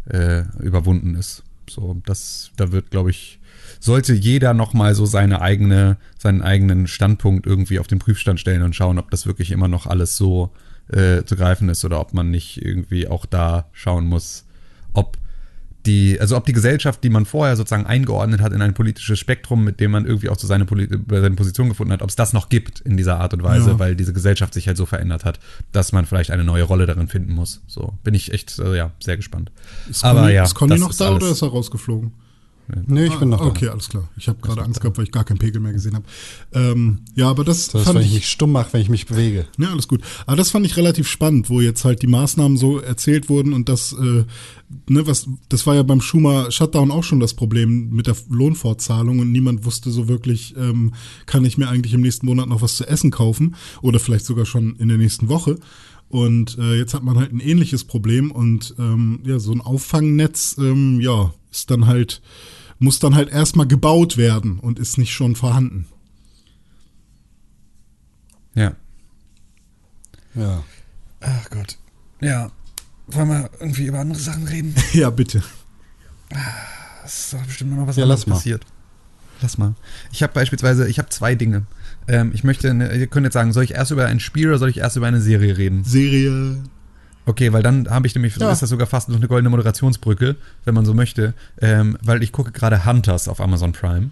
äh, 0.08 0.44
überwunden 0.62 1.16
ist. 1.16 1.42
So, 1.68 2.00
das, 2.06 2.52
da 2.56 2.70
wird, 2.70 2.90
glaube 2.92 3.10
ich, 3.10 3.40
sollte 3.84 4.14
jeder 4.14 4.54
nochmal 4.54 4.94
so 4.94 5.04
seine 5.04 5.42
eigene, 5.42 5.98
seinen 6.18 6.40
eigenen 6.40 6.86
Standpunkt 6.86 7.46
irgendwie 7.46 7.78
auf 7.78 7.86
den 7.86 7.98
Prüfstand 7.98 8.40
stellen 8.40 8.62
und 8.62 8.74
schauen, 8.74 8.98
ob 8.98 9.10
das 9.10 9.26
wirklich 9.26 9.50
immer 9.50 9.68
noch 9.68 9.86
alles 9.86 10.16
so 10.16 10.52
äh, 10.88 11.22
zu 11.24 11.36
greifen 11.36 11.68
ist 11.68 11.84
oder 11.84 12.00
ob 12.00 12.14
man 12.14 12.30
nicht 12.30 12.64
irgendwie 12.64 13.08
auch 13.08 13.26
da 13.26 13.66
schauen 13.72 14.06
muss, 14.06 14.46
ob 14.94 15.18
die, 15.84 16.18
also 16.18 16.34
ob 16.38 16.46
die 16.46 16.54
Gesellschaft, 16.54 17.04
die 17.04 17.10
man 17.10 17.26
vorher 17.26 17.56
sozusagen 17.56 17.84
eingeordnet 17.84 18.40
hat 18.40 18.54
in 18.54 18.62
ein 18.62 18.72
politisches 18.72 19.18
Spektrum, 19.18 19.64
mit 19.64 19.80
dem 19.80 19.90
man 19.90 20.06
irgendwie 20.06 20.30
auch 20.30 20.38
so 20.38 20.46
seine, 20.46 20.64
äh, 20.64 20.88
seine 21.10 21.34
Position 21.36 21.68
gefunden 21.68 21.92
hat, 21.92 22.00
ob 22.00 22.08
es 22.08 22.16
das 22.16 22.32
noch 22.32 22.48
gibt 22.48 22.80
in 22.80 22.96
dieser 22.96 23.20
Art 23.20 23.34
und 23.34 23.42
Weise, 23.42 23.72
Ja. 23.72 23.78
weil 23.78 23.96
diese 23.96 24.14
Gesellschaft 24.14 24.54
sich 24.54 24.66
halt 24.66 24.78
so 24.78 24.86
verändert 24.86 25.26
hat, 25.26 25.40
dass 25.72 25.92
man 25.92 26.06
vielleicht 26.06 26.30
eine 26.30 26.42
neue 26.44 26.62
Rolle 26.62 26.86
darin 26.86 27.08
finden 27.08 27.34
muss. 27.34 27.60
So 27.66 27.92
bin 28.02 28.14
ich 28.14 28.32
echt, 28.32 28.58
äh, 28.60 28.74
ja, 28.78 28.92
sehr 28.98 29.18
gespannt. 29.18 29.52
Ist 29.90 30.04
Aber 30.06 30.20
Conny, 30.22 30.32
ja, 30.32 30.44
ist 30.44 30.54
Conny 30.54 30.78
noch 30.78 30.94
da 30.94 31.14
oder 31.14 31.28
ist 31.30 31.42
er 31.42 31.48
rausgeflogen? 31.48 32.12
Nee, 32.86 33.06
ich 33.06 33.16
bin 33.16 33.28
noch 33.28 33.40
ah, 33.40 33.44
da. 33.44 33.50
Okay, 33.50 33.68
alles 33.68 33.88
klar. 33.88 34.08
Ich 34.16 34.28
habe 34.28 34.38
gerade 34.40 34.62
Angst 34.62 34.80
gehabt, 34.80 34.96
weil 34.96 35.04
ich 35.04 35.12
gar 35.12 35.24
keinen 35.24 35.38
Pegel 35.38 35.60
mehr 35.60 35.72
gesehen 35.72 35.94
habe. 35.94 36.04
Ähm, 36.52 37.00
ja, 37.14 37.28
aber 37.28 37.44
das, 37.44 37.68
Das 37.68 37.84
fand 37.84 37.96
wenn 37.96 38.02
ich, 38.02 38.08
ich 38.08 38.14
mich 38.14 38.28
stumm 38.28 38.52
mache, 38.52 38.72
wenn 38.72 38.80
ich 38.80 38.88
mich 38.88 39.06
bewege. 39.06 39.46
Ja, 39.58 39.70
alles 39.70 39.86
gut. 39.86 40.00
Aber 40.26 40.36
das 40.36 40.50
fand 40.50 40.64
ich 40.64 40.76
relativ 40.76 41.08
spannend, 41.08 41.50
wo 41.50 41.60
jetzt 41.60 41.84
halt 41.84 42.02
die 42.02 42.06
Maßnahmen 42.06 42.56
so 42.56 42.78
erzählt 42.78 43.28
wurden 43.28 43.52
und 43.52 43.68
das, 43.68 43.92
äh, 43.92 44.24
ne, 44.88 45.06
was, 45.06 45.28
das 45.48 45.66
war 45.66 45.74
ja 45.74 45.82
beim 45.82 46.00
Schumer 46.00 46.50
Shutdown 46.50 46.90
auch 46.90 47.04
schon 47.04 47.20
das 47.20 47.34
Problem 47.34 47.90
mit 47.90 48.06
der 48.06 48.16
Lohnfortzahlung 48.30 49.18
und 49.18 49.30
niemand 49.30 49.64
wusste 49.64 49.90
so 49.90 50.08
wirklich, 50.08 50.54
ähm, 50.56 50.94
kann 51.26 51.44
ich 51.44 51.58
mir 51.58 51.68
eigentlich 51.68 51.94
im 51.94 52.00
nächsten 52.00 52.26
Monat 52.26 52.48
noch 52.48 52.62
was 52.62 52.76
zu 52.76 52.86
essen 52.88 53.10
kaufen 53.10 53.56
oder 53.82 53.98
vielleicht 53.98 54.24
sogar 54.24 54.46
schon 54.46 54.76
in 54.76 54.88
der 54.88 54.98
nächsten 54.98 55.28
Woche. 55.28 55.58
Und 56.08 56.58
äh, 56.58 56.76
jetzt 56.76 56.94
hat 56.94 57.02
man 57.02 57.18
halt 57.18 57.32
ein 57.32 57.40
ähnliches 57.40 57.84
Problem 57.84 58.30
und 58.30 58.74
ähm, 58.78 59.20
ja, 59.24 59.38
so 59.38 59.52
ein 59.52 59.60
Auffangnetz, 59.60 60.56
ähm, 60.58 61.00
ja, 61.00 61.32
ist 61.50 61.70
dann 61.70 61.86
halt, 61.86 62.22
muss 62.78 62.98
dann 62.98 63.14
halt 63.14 63.30
erstmal 63.30 63.66
gebaut 63.66 64.16
werden 64.16 64.58
und 64.58 64.78
ist 64.78 64.98
nicht 64.98 65.12
schon 65.12 65.36
vorhanden. 65.36 65.86
Ja. 68.54 68.74
Ja. 70.34 70.62
Ach 71.20 71.50
Gott. 71.50 71.78
Ja. 72.20 72.50
Wollen 73.06 73.28
wir 73.28 73.50
irgendwie 73.60 73.86
über 73.86 73.98
andere 74.00 74.18
Sachen 74.18 74.46
reden? 74.48 74.74
ja, 74.92 75.10
bitte. 75.10 75.42
Das 77.02 77.24
ist 77.24 77.32
doch 77.34 77.42
bestimmt 77.44 77.76
noch 77.76 77.86
was 77.86 77.96
Ja, 77.96 78.04
anderes 78.04 78.20
lass 78.20 78.26
mal. 78.26 78.34
passiert. 78.36 78.64
Lass 79.42 79.58
mal. 79.58 79.74
Ich 80.12 80.22
habe 80.22 80.32
beispielsweise, 80.32 80.88
ich 80.88 80.98
habe 80.98 81.08
zwei 81.10 81.34
Dinge. 81.34 81.66
Ähm, 82.08 82.30
ich 82.34 82.44
möchte, 82.44 82.70
eine, 82.70 82.94
ihr 82.96 83.06
könnt 83.06 83.24
jetzt 83.24 83.34
sagen, 83.34 83.52
soll 83.52 83.64
ich 83.64 83.72
erst 83.74 83.90
über 83.90 84.06
ein 84.06 84.20
Spiel 84.20 84.48
oder 84.48 84.58
soll 84.58 84.70
ich 84.70 84.78
erst 84.78 84.96
über 84.96 85.06
eine 85.06 85.20
Serie 85.20 85.56
reden? 85.58 85.84
Serie. 85.84 86.62
Okay, 87.26 87.52
weil 87.52 87.62
dann 87.62 87.88
habe 87.88 88.06
ich 88.06 88.14
nämlich, 88.14 88.36
Ja. 88.36 88.50
ist 88.52 88.60
das 88.62 88.68
sogar 88.70 88.86
fast 88.86 89.08
noch 89.08 89.16
eine 89.16 89.28
goldene 89.28 89.48
Moderationsbrücke, 89.50 90.36
wenn 90.64 90.74
man 90.74 90.84
so 90.84 90.92
möchte, 90.94 91.32
ähm, 91.60 91.96
weil 92.02 92.22
ich 92.22 92.32
gucke 92.32 92.52
gerade 92.52 92.84
Hunters 92.84 93.28
auf 93.28 93.40
Amazon 93.40 93.72
Prime. 93.72 94.10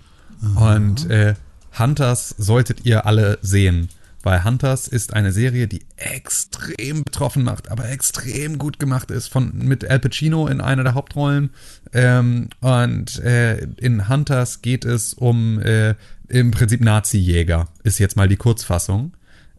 Und 0.56 1.08
äh, 1.10 1.34
Hunters 1.78 2.30
solltet 2.38 2.84
ihr 2.84 3.06
alle 3.06 3.38
sehen, 3.42 3.88
weil 4.24 4.42
Hunters 4.44 4.88
ist 4.88 5.12
eine 5.14 5.30
Serie, 5.32 5.68
die 5.68 5.82
extrem 5.96 7.04
betroffen 7.04 7.44
macht, 7.44 7.70
aber 7.70 7.88
extrem 7.90 8.58
gut 8.58 8.78
gemacht 8.78 9.10
ist, 9.10 9.28
von 9.28 9.52
mit 9.58 9.88
Al 9.88 9.98
Pacino 10.00 10.46
in 10.48 10.60
einer 10.60 10.82
der 10.84 10.94
Hauptrollen. 10.94 11.50
Ähm, 11.92 12.48
und 12.60 13.18
äh, 13.20 13.58
in 13.76 14.08
Hunters 14.08 14.62
geht 14.62 14.84
es 14.84 15.14
um 15.14 15.60
äh, 15.60 15.94
im 16.28 16.50
Prinzip 16.50 16.80
Nazi-Jäger, 16.80 17.68
ist 17.84 17.98
jetzt 17.98 18.16
mal 18.16 18.26
die 18.28 18.36
Kurzfassung. 18.36 19.12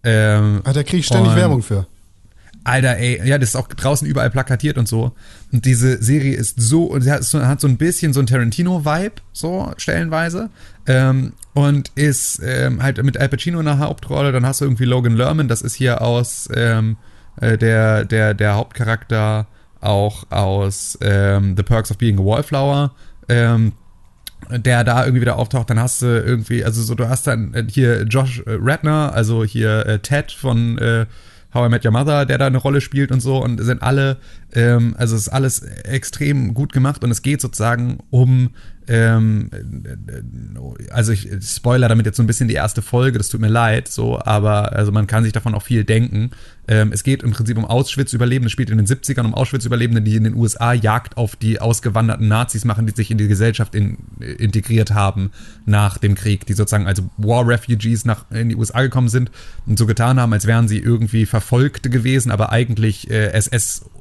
Ähm, 0.03 0.61
Ah, 0.65 0.73
da 0.73 0.83
kriege 0.83 0.97
ich 0.97 1.05
ständig 1.05 1.35
Werbung 1.35 1.61
für. 1.61 1.87
Alter, 2.63 2.97
ey, 2.97 3.21
ja, 3.27 3.37
das 3.37 3.49
ist 3.49 3.55
auch 3.55 3.67
draußen 3.67 4.07
überall 4.07 4.29
plakatiert 4.29 4.77
und 4.77 4.87
so. 4.87 5.11
Und 5.51 5.65
diese 5.65 6.01
Serie 6.01 6.35
ist 6.35 6.59
so, 6.61 6.85
und 6.85 7.01
sie 7.01 7.11
hat 7.11 7.23
so, 7.23 7.45
hat 7.45 7.59
so 7.59 7.67
ein 7.67 7.77
bisschen 7.77 8.13
so 8.13 8.21
ein 8.21 8.25
Tarantino-Vibe, 8.25 9.15
so 9.33 9.73
stellenweise. 9.77 10.49
Ähm, 10.87 11.33
und 11.53 11.91
ist 11.95 12.41
ähm, 12.43 12.81
halt 12.81 13.03
mit 13.03 13.17
Al 13.17 13.29
Pacino 13.29 13.59
in 13.59 13.65
der 13.65 13.79
Hauptrolle. 13.79 14.31
Dann 14.31 14.45
hast 14.45 14.61
du 14.61 14.65
irgendwie 14.65 14.85
Logan 14.85 15.15
Lerman, 15.15 15.47
das 15.47 15.61
ist 15.61 15.75
hier 15.75 16.01
aus 16.01 16.49
ähm, 16.55 16.97
äh, 17.39 17.57
der, 17.57 18.05
der, 18.05 18.33
der 18.33 18.55
Hauptcharakter 18.55 19.47
auch 19.81 20.25
aus 20.31 20.97
ähm, 21.01 21.55
The 21.57 21.63
Perks 21.63 21.91
of 21.91 21.97
Being 21.97 22.19
a 22.19 22.23
Wallflower. 22.23 22.91
Ähm, 23.29 23.73
der 24.49 24.83
da 24.83 25.05
irgendwie 25.05 25.21
wieder 25.21 25.37
auftaucht, 25.37 25.69
dann 25.69 25.79
hast 25.79 26.01
du 26.01 26.05
irgendwie, 26.05 26.65
also 26.65 26.81
so, 26.81 26.95
du 26.95 27.07
hast 27.07 27.27
dann 27.27 27.53
äh, 27.53 27.65
hier 27.69 28.03
Josh 28.03 28.43
Radner, 28.45 29.13
also 29.13 29.43
hier 29.45 29.85
äh, 29.85 29.99
Ted 29.99 30.31
von 30.33 30.77
äh, 30.79 31.05
How 31.53 31.67
I 31.67 31.69
Met 31.69 31.85
Your 31.85 31.91
Mother, 31.91 32.25
der 32.25 32.37
da 32.37 32.47
eine 32.47 32.57
Rolle 32.57 32.81
spielt 32.81 33.11
und 33.11 33.19
so 33.19 33.37
und 33.37 33.61
sind 33.61 33.81
alle, 33.81 34.17
ähm, 34.53 34.95
also 34.97 35.15
es 35.15 35.23
ist 35.23 35.29
alles 35.29 35.59
extrem 35.59 36.53
gut 36.53 36.73
gemacht 36.73 37.03
und 37.03 37.11
es 37.11 37.21
geht 37.23 37.41
sozusagen 37.41 37.99
um, 38.11 38.51
ähm, 38.87 39.49
äh, 39.51 40.91
also 40.91 41.11
ich 41.11 41.29
spoiler 41.41 41.87
damit 41.87 42.05
jetzt 42.05 42.17
so 42.17 42.23
ein 42.23 42.27
bisschen 42.27 42.47
die 42.47 42.53
erste 42.53 42.83
Folge, 42.83 43.17
das 43.17 43.29
tut 43.29 43.41
mir 43.41 43.47
leid, 43.47 43.87
so, 43.87 44.19
aber 44.19 44.73
also 44.73 44.91
man 44.91 45.07
kann 45.07 45.23
sich 45.23 45.33
davon 45.33 45.55
auch 45.55 45.63
viel 45.63 45.83
denken. 45.83 46.31
Ähm, 46.67 46.91
es 46.93 47.03
geht 47.03 47.23
im 47.23 47.31
Prinzip 47.31 47.57
um 47.57 47.65
Auschwitz-Überlebende, 47.65 48.49
spielt 48.49 48.69
in 48.69 48.77
den 48.77 48.85
70ern 48.85 49.25
um 49.25 49.33
Auschwitz-Überlebende, 49.33 50.01
die 50.01 50.15
in 50.15 50.23
den 50.23 50.35
USA 50.35 50.73
Jagd 50.73 51.17
auf 51.17 51.35
die 51.35 51.59
ausgewanderten 51.59 52.27
Nazis 52.27 52.63
machen, 52.63 52.85
die 52.85 52.93
sich 52.93 53.09
in 53.09 53.17
die 53.17 53.27
Gesellschaft 53.27 53.73
in, 53.73 53.97
integriert 54.19 54.91
haben 54.91 55.31
nach 55.65 55.97
dem 55.97 56.13
Krieg, 56.13 56.45
die 56.45 56.53
sozusagen 56.53 56.85
als 56.85 57.01
War 57.17 57.47
Refugees 57.47 58.05
nach, 58.05 58.29
in 58.29 58.49
die 58.49 58.55
USA 58.55 58.83
gekommen 58.83 59.09
sind 59.09 59.31
und 59.65 59.79
so 59.79 59.87
getan 59.87 60.19
haben, 60.19 60.31
als 60.31 60.45
wären 60.45 60.67
sie 60.67 60.77
irgendwie 60.77 61.25
Verfolgte 61.25 61.89
gewesen, 61.89 62.31
aber 62.31 62.51
eigentlich 62.51 63.09
äh, 63.09 63.31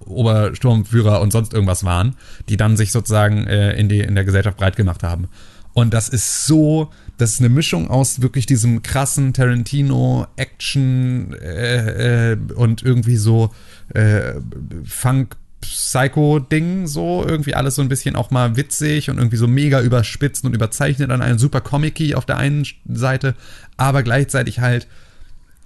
SS-Obersturmführer 0.02 1.20
und 1.20 1.32
sonst 1.32 1.52
irgendwas 1.52 1.84
waren, 1.84 2.16
die 2.48 2.56
dann 2.56 2.76
sich 2.76 2.92
sozusagen 2.92 3.46
äh, 3.46 3.72
in, 3.72 3.88
die, 3.88 4.00
in 4.00 4.14
der 4.14 4.24
Gesellschaft 4.24 4.56
breit 4.56 4.76
gemacht 4.76 5.02
haben. 5.02 5.28
Und 5.74 5.94
das 5.94 6.08
ist 6.08 6.46
so, 6.46 6.90
das 7.16 7.32
ist 7.32 7.40
eine 7.40 7.48
Mischung 7.48 7.88
aus 7.88 8.20
wirklich 8.20 8.46
diesem 8.46 8.82
krassen 8.82 9.32
Tarantino-Action 9.32 11.34
äh, 11.34 12.32
äh, 12.32 12.38
und 12.54 12.82
irgendwie 12.82 13.16
so 13.16 13.50
äh, 13.94 14.34
Funk. 14.84 15.36
Psycho-Ding, 15.62 16.88
so 16.88 17.24
irgendwie 17.24 17.54
alles 17.54 17.76
so 17.76 17.82
ein 17.82 17.88
bisschen 17.88 18.16
auch 18.16 18.32
mal 18.32 18.56
witzig 18.56 19.10
und 19.10 19.18
irgendwie 19.18 19.36
so 19.36 19.46
mega 19.46 19.80
überspitzt 19.80 20.44
und 20.44 20.54
überzeichnet 20.54 21.12
an 21.12 21.22
einen 21.22 21.38
super 21.38 21.60
Comic 21.60 22.16
auf 22.16 22.26
der 22.26 22.36
einen 22.36 22.66
Seite, 22.84 23.36
aber 23.76 24.02
gleichzeitig 24.02 24.58
halt 24.58 24.88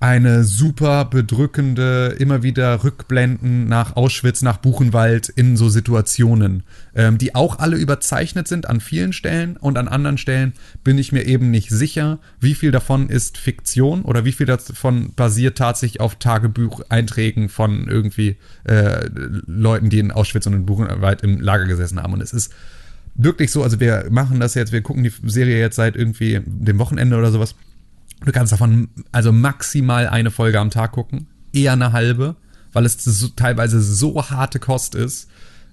eine 0.07 0.45
super 0.45 1.05
bedrückende, 1.05 2.15
immer 2.21 2.45
wieder 2.45 2.85
Rückblenden 2.85 3.67
nach 3.67 3.97
Auschwitz, 3.97 4.41
nach 4.41 4.59
Buchenwald 4.59 5.29
in 5.29 5.57
so 5.57 5.69
Situationen, 5.69 6.63
ähm, 6.95 7.19
die 7.19 7.35
auch 7.35 7.59
alle 7.59 7.77
überzeichnet 7.77 8.47
sind 8.47 8.69
an 8.71 8.79
vielen 8.79 9.13
Stellen 9.13 9.57
und 9.57 9.77
an 9.77 9.89
anderen 9.89 10.17
Stellen 10.17 10.53
bin 10.85 10.97
ich 10.97 11.11
mir 11.11 11.25
eben 11.25 11.51
nicht 11.51 11.71
sicher, 11.71 12.21
wie 12.39 12.55
viel 12.55 12.71
davon 12.71 13.09
ist 13.09 13.37
Fiktion 13.37 14.03
oder 14.03 14.25
wie 14.25 14.31
viel 14.31 14.47
davon 14.47 15.13
basiert 15.17 15.59
tatsächlich 15.59 16.01
auf 16.01 16.15
Tagebucheinträgen 16.15 17.49
von 17.49 17.89
irgendwie 17.89 18.37
äh, 18.63 19.09
Leuten, 19.47 19.91
die 19.91 19.99
in 19.99 20.13
Auschwitz 20.13 20.47
und 20.47 20.53
in 20.53 20.67
Buchenwald 20.67 21.23
im 21.23 21.41
Lager 21.41 21.65
gesessen 21.65 22.01
haben. 22.01 22.13
Und 22.13 22.21
es 22.21 22.33
ist 22.33 22.53
wirklich 23.17 23.51
so, 23.51 23.65
also 23.65 23.81
wir 23.81 24.07
machen 24.11 24.39
das 24.39 24.55
jetzt, 24.55 24.71
wir 24.71 24.83
gucken 24.83 25.03
die 25.03 25.13
Serie 25.25 25.59
jetzt 25.59 25.75
seit 25.75 25.97
irgendwie 25.97 26.43
dem 26.47 26.79
Wochenende 26.79 27.17
oder 27.17 27.33
sowas 27.33 27.57
Du 28.25 28.33
kannst 28.33 28.53
davon 28.53 28.89
also 29.13 29.33
maximal 29.33 30.09
eine 30.09 30.31
Folge 30.31 30.59
am 30.59 30.71
Tag 30.71 30.93
gucken, 30.93 31.27
eher 31.53 31.73
eine 31.73 31.93
halbe, 31.93 32.37
weil 32.73 32.87
es 32.87 33.03
so, 33.05 33.29
teilweise 33.29 33.81
so 33.81 34.23
harte 34.31 34.59
Kost 34.59 34.95
ist. 34.95 35.29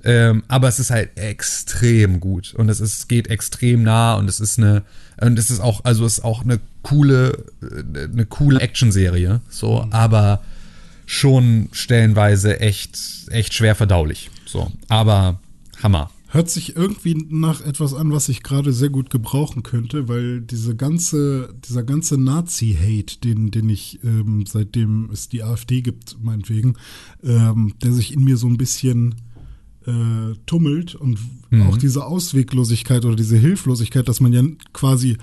Ähm, 0.05 0.43
aber 0.49 0.67
es 0.67 0.79
ist 0.79 0.91
halt 0.91 1.17
extrem 1.17 2.19
gut 2.19 2.53
und 2.55 2.67
es 2.67 2.81
ist, 2.81 3.07
geht 3.07 3.29
extrem 3.29 3.83
nah 3.83 4.15
und 4.15 4.29
es 4.29 4.41
ist 4.41 4.59
eine 4.59 4.83
und 5.21 5.39
es 5.39 5.49
ist 5.49 5.61
auch 5.61 5.85
also 5.85 6.05
es 6.05 6.17
ist 6.17 6.25
auch 6.25 6.43
eine 6.43 6.59
coole 6.81 7.45
eine 7.61 8.25
coole 8.25 8.59
Actionserie 8.59 9.39
so 9.47 9.83
mhm. 9.83 9.93
aber 9.93 10.43
schon 11.05 11.69
stellenweise 11.71 12.59
echt 12.59 12.99
echt 13.29 13.53
schwer 13.53 13.75
verdaulich 13.75 14.29
so 14.45 14.73
aber 14.89 15.39
Hammer 15.81 16.09
Hört 16.33 16.49
sich 16.49 16.75
irgendwie 16.75 17.13
nach 17.29 17.61
etwas 17.61 17.93
an, 17.93 18.11
was 18.11 18.27
ich 18.27 18.41
gerade 18.41 18.73
sehr 18.73 18.89
gut 18.89 19.11
gebrauchen 19.11 19.61
könnte, 19.61 20.07
weil 20.07 20.41
diese 20.41 20.75
ganze, 20.75 21.53
dieser 21.63 21.83
ganze 21.83 22.19
Nazi-Hate, 22.19 23.19
den, 23.19 23.51
den 23.51 23.69
ich 23.69 23.99
ähm, 24.03 24.43
seitdem 24.47 25.11
es 25.11 25.29
die 25.29 25.43
AfD 25.43 25.83
gibt, 25.83 26.17
meinetwegen, 26.23 26.73
ähm, 27.23 27.75
der 27.83 27.91
sich 27.91 28.13
in 28.15 28.23
mir 28.23 28.37
so 28.37 28.47
ein 28.47 28.57
bisschen 28.57 29.13
äh, 29.85 30.33
tummelt 30.47 30.95
und 30.95 31.19
mhm. 31.51 31.67
auch 31.67 31.77
diese 31.77 32.03
Ausweglosigkeit 32.03 33.05
oder 33.05 33.15
diese 33.15 33.37
Hilflosigkeit, 33.37 34.07
dass 34.07 34.19
man 34.19 34.33
ja 34.33 34.41
quasi 34.73 35.17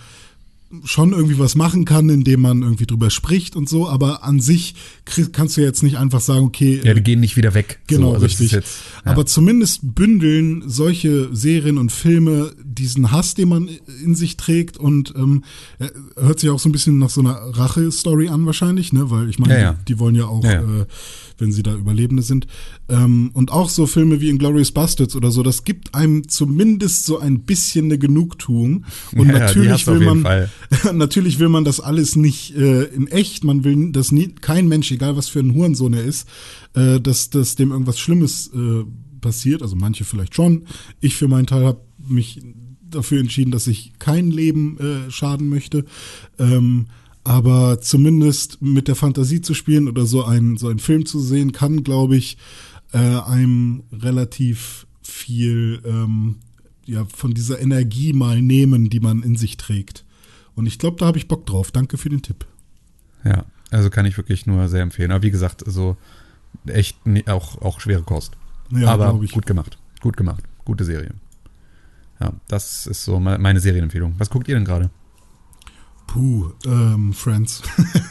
schon 0.85 1.13
irgendwie 1.13 1.39
was 1.39 1.57
machen 1.57 1.85
kann, 1.85 2.09
indem 2.09 2.43
man 2.43 2.63
irgendwie 2.63 2.87
drüber 2.87 3.11
spricht 3.11 3.57
und 3.57 3.69
so, 3.69 3.89
aber 3.89 4.23
an 4.23 4.41
sich 4.41 4.75
kannst 5.33 5.57
du 5.57 5.63
jetzt 5.63 5.83
nicht 5.83 5.99
einfach 5.99 6.21
sagen, 6.21 6.45
okay. 6.45 6.81
Ja, 6.85 6.95
die 6.95 7.03
gehen 7.03 7.19
nicht 7.19 7.37
wieder 7.37 7.55
weg. 7.55 7.81
Genau, 7.89 8.09
so, 8.09 8.15
also 8.15 8.27
richtig. 8.27 8.53
Jetzt, 8.53 8.79
ja. 9.05 9.11
Aber 9.11 9.27
zumindest 9.27 9.95
bündeln 9.95 10.63
solche 10.67 11.35
Serien 11.35 11.77
und 11.77 11.91
Filme 11.91 12.53
diesen 12.63 13.11
Hass, 13.11 13.35
den 13.35 13.49
man 13.49 13.69
in 14.05 14.15
sich 14.15 14.37
trägt 14.37 14.77
und 14.77 15.13
ähm, 15.17 15.43
hört 16.17 16.39
sich 16.39 16.51
auch 16.51 16.61
so 16.61 16.69
ein 16.69 16.73
bisschen 16.73 16.99
nach 16.99 17.11
so 17.11 17.21
einer 17.21 17.35
Rache-Story 17.35 18.29
an 18.29 18.47
wahrscheinlich, 18.47 18.93
ne, 18.93 19.11
weil 19.11 19.29
ich 19.29 19.41
meine, 19.41 19.55
ja, 19.55 19.61
ja. 19.61 19.73
Die, 19.73 19.95
die, 19.95 19.99
wollen 19.99 20.15
ja 20.15 20.27
auch 20.27 20.45
äh, 20.45 20.87
wenn 21.41 21.53
sie 21.53 21.63
da 21.63 21.75
Überlebende 21.75 22.23
sind. 22.23 22.47
Ähm, 22.89 23.31
und 23.35 23.53
auch 23.53 23.69
so 23.69 23.87
Filme 23.87 24.21
wie 24.21 24.29
Inglourious 24.29 24.73
Bastards 24.73 25.17
oder 25.17 25.31
so, 25.31 25.43
das 25.43 25.65
gibt 25.65 25.95
einem 25.95 26.29
zumindest 26.29 27.07
so 27.07 27.19
ein 27.19 27.41
bisschen 27.41 27.87
eine 27.87 27.99
Genugtuung. 27.99 28.85
Und 29.15 29.29
ja, 29.33 29.39
natürlich 29.39 29.87
will 29.87 30.01
man, 30.01 30.49
natürlich 30.93 31.39
will 31.39 31.49
man 31.49 31.65
das 31.65 31.81
alles 31.81 32.17
nicht 32.17 32.57
äh, 32.57 32.85
in 32.85 33.07
echt. 33.07 33.45
Man 33.45 33.65
will, 33.65 33.93
dass 33.93 34.13
nie, 34.13 34.29
kein 34.29 34.69
Mensch, 34.69 34.91
egal 34.91 35.17
was 35.17 35.29
für 35.29 35.41
ein 35.41 35.55
Hurensohn 35.55 35.95
er 35.95 36.05
ist, 36.05 36.29
äh, 36.75 37.01
dass, 37.01 37.31
dass 37.31 37.57
dem 37.57 37.71
irgendwas 37.71 37.99
Schlimmes 37.99 38.51
äh, 38.55 38.85
passiert. 39.21 39.63
Also 39.63 39.77
manche 39.77 40.05
vielleicht 40.05 40.35
schon. 40.35 40.65
Ich 41.01 41.17
für 41.17 41.29
meinen 41.29 41.47
Teil 41.47 41.65
habe 41.65 41.81
mich 41.99 42.41
dafür 42.91 43.21
entschieden, 43.21 43.51
dass 43.51 43.67
ich 43.67 43.93
kein 43.99 44.31
Leben 44.31 44.79
äh, 44.79 45.11
schaden 45.11 45.49
möchte. 45.49 45.85
Ähm, 46.39 46.87
aber 47.25 47.81
zumindest 47.81 48.63
mit 48.63 48.89
der 48.89 48.97
Fantasie 48.97 49.41
zu 49.41 49.55
spielen 49.55 49.89
oder 49.89 50.07
so 50.07 50.25
einen, 50.25 50.57
so 50.57 50.69
einen 50.69 50.79
Film 50.79 51.07
zu 51.07 51.21
sehen, 51.21 51.53
kann, 51.53 51.85
glaube 51.85 52.17
ich, 52.17 52.39
äh, 52.93 52.99
einem 52.99 53.83
relativ 53.93 54.87
viel 55.03 55.81
ähm, 55.85 56.37
ja, 56.87 57.05
von 57.05 57.35
dieser 57.35 57.61
Energie 57.61 58.13
mal 58.13 58.41
nehmen, 58.41 58.91
die 58.91 59.01
man 59.01 59.23
in 59.23 59.37
sich 59.37 59.57
trägt. 59.57 60.05
Und 60.55 60.67
ich 60.67 60.79
glaube, 60.79 60.97
da 60.99 61.07
habe 61.07 61.19
ich 61.19 61.29
Bock 61.29 61.47
drauf. 61.47 61.71
Danke 61.71 61.99
für 61.99 62.09
den 62.09 62.23
Tipp. 62.23 62.47
Ja, 63.25 63.45
also 63.71 63.91
kann 63.91 64.07
ich 64.07 64.17
wirklich 64.17 64.47
nur 64.47 64.69
sehr 64.69 64.83
empfehlen. 64.83 65.13
Aber 65.13 65.23
wie 65.23 65.31
gesagt, 65.31 65.63
so 65.67 65.97
echt 66.67 66.97
auch, 67.27 67.61
auch 67.63 67.81
schwere 67.81 68.03
Kost. 68.03 68.37
Ja, 68.73 68.89
Aber 68.89 69.13
gut 69.15 69.47
gemacht. 69.47 69.79
Gut 70.01 70.17
gemacht. 70.17 70.45
Gute 70.65 70.85
Serie. 70.85 71.15
Ja, 72.21 72.33
das 72.49 72.87
ist 72.87 73.05
so 73.05 73.19
meine 73.19 73.61
Serienempfehlung. 73.61 74.15
Was 74.19 74.31
guckt 74.31 74.49
ihr 74.49 74.55
denn 74.55 74.65
gerade? 74.65 74.91
Puh, 76.13 76.51
ähm, 76.67 77.13
Friends. 77.13 77.63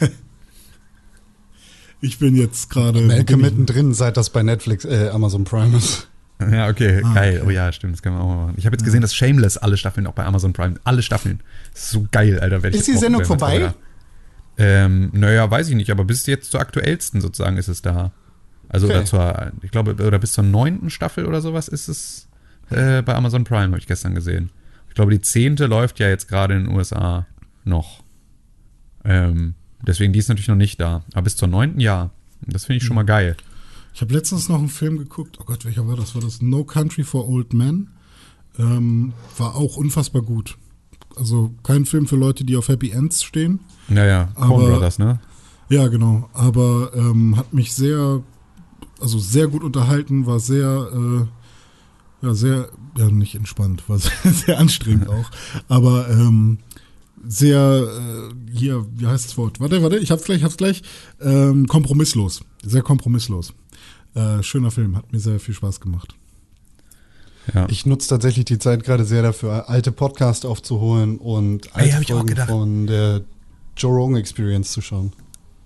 ich 2.00 2.18
bin 2.18 2.34
jetzt 2.34 2.70
gerade. 2.70 3.02
Melke 3.02 3.36
mittendrin, 3.36 3.92
seit 3.92 4.16
das 4.16 4.30
bei 4.30 4.42
Netflix, 4.42 4.86
äh, 4.86 5.10
Amazon 5.12 5.44
Prime 5.44 5.76
ist. 5.76 6.08
Ja, 6.40 6.68
okay, 6.68 7.02
ah, 7.04 7.12
geil. 7.12 7.40
Okay. 7.40 7.46
Oh 7.46 7.50
ja, 7.50 7.70
stimmt, 7.70 7.92
das 7.92 8.02
können 8.02 8.16
wir 8.16 8.22
auch 8.22 8.28
mal 8.28 8.36
machen. 8.46 8.54
Ich 8.56 8.64
habe 8.64 8.74
jetzt 8.74 8.84
gesehen, 8.84 9.02
dass 9.02 9.14
Shameless 9.14 9.58
alle 9.58 9.76
Staffeln 9.76 10.06
auch 10.06 10.14
bei 10.14 10.24
Amazon 10.24 10.54
Prime, 10.54 10.76
alle 10.84 11.02
Staffeln. 11.02 11.40
Das 11.74 11.82
ist 11.82 11.90
so 11.90 12.06
geil, 12.10 12.40
Alter. 12.40 12.64
Ist 12.64 12.88
die 12.88 12.96
Sendung 12.96 13.26
vorbei? 13.26 13.74
Ähm, 14.56 15.10
naja, 15.12 15.50
weiß 15.50 15.68
ich 15.68 15.74
nicht, 15.74 15.90
aber 15.90 16.04
bis 16.04 16.24
jetzt 16.24 16.50
zur 16.50 16.60
aktuellsten 16.60 17.20
sozusagen 17.20 17.58
ist 17.58 17.68
es 17.68 17.82
da. 17.82 18.12
Also 18.70 18.86
okay. 18.86 19.04
zur, 19.04 19.52
ich 19.60 19.70
glaube, 19.70 19.94
oder 19.94 20.18
bis 20.18 20.32
zur 20.32 20.44
neunten 20.44 20.88
Staffel 20.88 21.26
oder 21.26 21.42
sowas 21.42 21.68
ist 21.68 21.88
es 21.88 22.28
äh, 22.70 23.02
bei 23.02 23.14
Amazon 23.14 23.44
Prime, 23.44 23.66
habe 23.66 23.78
ich 23.78 23.86
gestern 23.86 24.14
gesehen. 24.14 24.50
Ich 24.88 24.94
glaube, 24.94 25.10
die 25.10 25.20
zehnte 25.20 25.66
läuft 25.66 25.98
ja 25.98 26.08
jetzt 26.08 26.28
gerade 26.28 26.54
in 26.54 26.64
den 26.64 26.74
USA 26.74 27.26
noch. 27.70 28.02
Ähm, 29.04 29.54
deswegen, 29.86 30.12
die 30.12 30.18
ist 30.18 30.28
natürlich 30.28 30.48
noch 30.48 30.56
nicht 30.56 30.80
da. 30.80 31.02
Aber 31.12 31.22
bis 31.22 31.36
zur 31.36 31.48
neunten 31.48 31.80
Jahr. 31.80 32.10
Das 32.46 32.66
finde 32.66 32.78
ich 32.78 32.84
schon 32.84 32.96
mal 32.96 33.04
geil. 33.04 33.36
Ich 33.94 34.00
habe 34.02 34.14
letztens 34.14 34.48
noch 34.48 34.58
einen 34.58 34.68
Film 34.68 34.98
geguckt. 34.98 35.38
Oh 35.40 35.44
Gott, 35.44 35.64
welcher 35.64 35.86
war 35.86 35.96
das? 35.96 36.14
War 36.14 36.22
das 36.22 36.42
No 36.42 36.64
Country 36.64 37.02
for 37.02 37.28
Old 37.28 37.52
Men? 37.52 37.88
Ähm, 38.58 39.12
war 39.36 39.56
auch 39.56 39.76
unfassbar 39.76 40.22
gut. 40.22 40.56
Also 41.16 41.52
kein 41.62 41.86
Film 41.86 42.06
für 42.06 42.16
Leute, 42.16 42.44
die 42.44 42.56
auf 42.56 42.68
Happy 42.68 42.90
Ends 42.90 43.22
stehen. 43.22 43.60
Naja, 43.88 44.28
Coen 44.34 44.70
Brothers, 44.70 44.98
ne? 44.98 45.20
Ja, 45.68 45.88
genau. 45.88 46.28
Aber 46.32 46.92
ähm, 46.94 47.36
hat 47.36 47.52
mich 47.52 47.72
sehr, 47.72 48.22
also 49.00 49.18
sehr 49.18 49.48
gut 49.48 49.62
unterhalten, 49.62 50.26
war 50.26 50.40
sehr, 50.40 50.90
äh, 50.92 52.26
ja, 52.26 52.34
sehr, 52.34 52.68
ja, 52.96 53.08
nicht 53.10 53.34
entspannt, 53.34 53.88
war 53.88 53.98
sehr, 53.98 54.12
sehr 54.32 54.58
anstrengend 54.58 55.08
auch. 55.08 55.30
Aber 55.68 56.08
ähm, 56.10 56.58
sehr, 57.26 57.58
äh, 57.58 58.56
hier, 58.56 58.86
wie 58.96 59.06
heißt 59.06 59.26
das 59.26 59.36
Wort? 59.36 59.60
Warte, 59.60 59.82
warte, 59.82 59.98
ich 59.98 60.10
hab's 60.10 60.24
gleich, 60.24 60.42
hab's 60.42 60.56
gleich. 60.56 60.82
Ähm, 61.20 61.66
kompromisslos. 61.66 62.40
Sehr 62.62 62.82
kompromisslos. 62.82 63.52
Äh, 64.14 64.42
schöner 64.42 64.70
Film, 64.70 64.96
hat 64.96 65.12
mir 65.12 65.20
sehr 65.20 65.38
viel 65.38 65.54
Spaß 65.54 65.80
gemacht. 65.80 66.14
Ja. 67.54 67.66
Ich 67.68 67.86
nutze 67.86 68.08
tatsächlich 68.08 68.44
die 68.44 68.58
Zeit 68.58 68.84
gerade 68.84 69.04
sehr 69.04 69.22
dafür, 69.22 69.68
alte 69.68 69.92
Podcasts 69.92 70.44
aufzuholen 70.44 71.18
und 71.18 71.74
alte 71.74 71.96
Ey, 71.96 72.04
Folgen 72.04 72.36
von 72.36 72.86
der 72.86 73.22
Joe 73.76 73.94
Rogan 73.94 74.16
Experience 74.16 74.72
zu 74.72 74.80
schauen. 74.80 75.12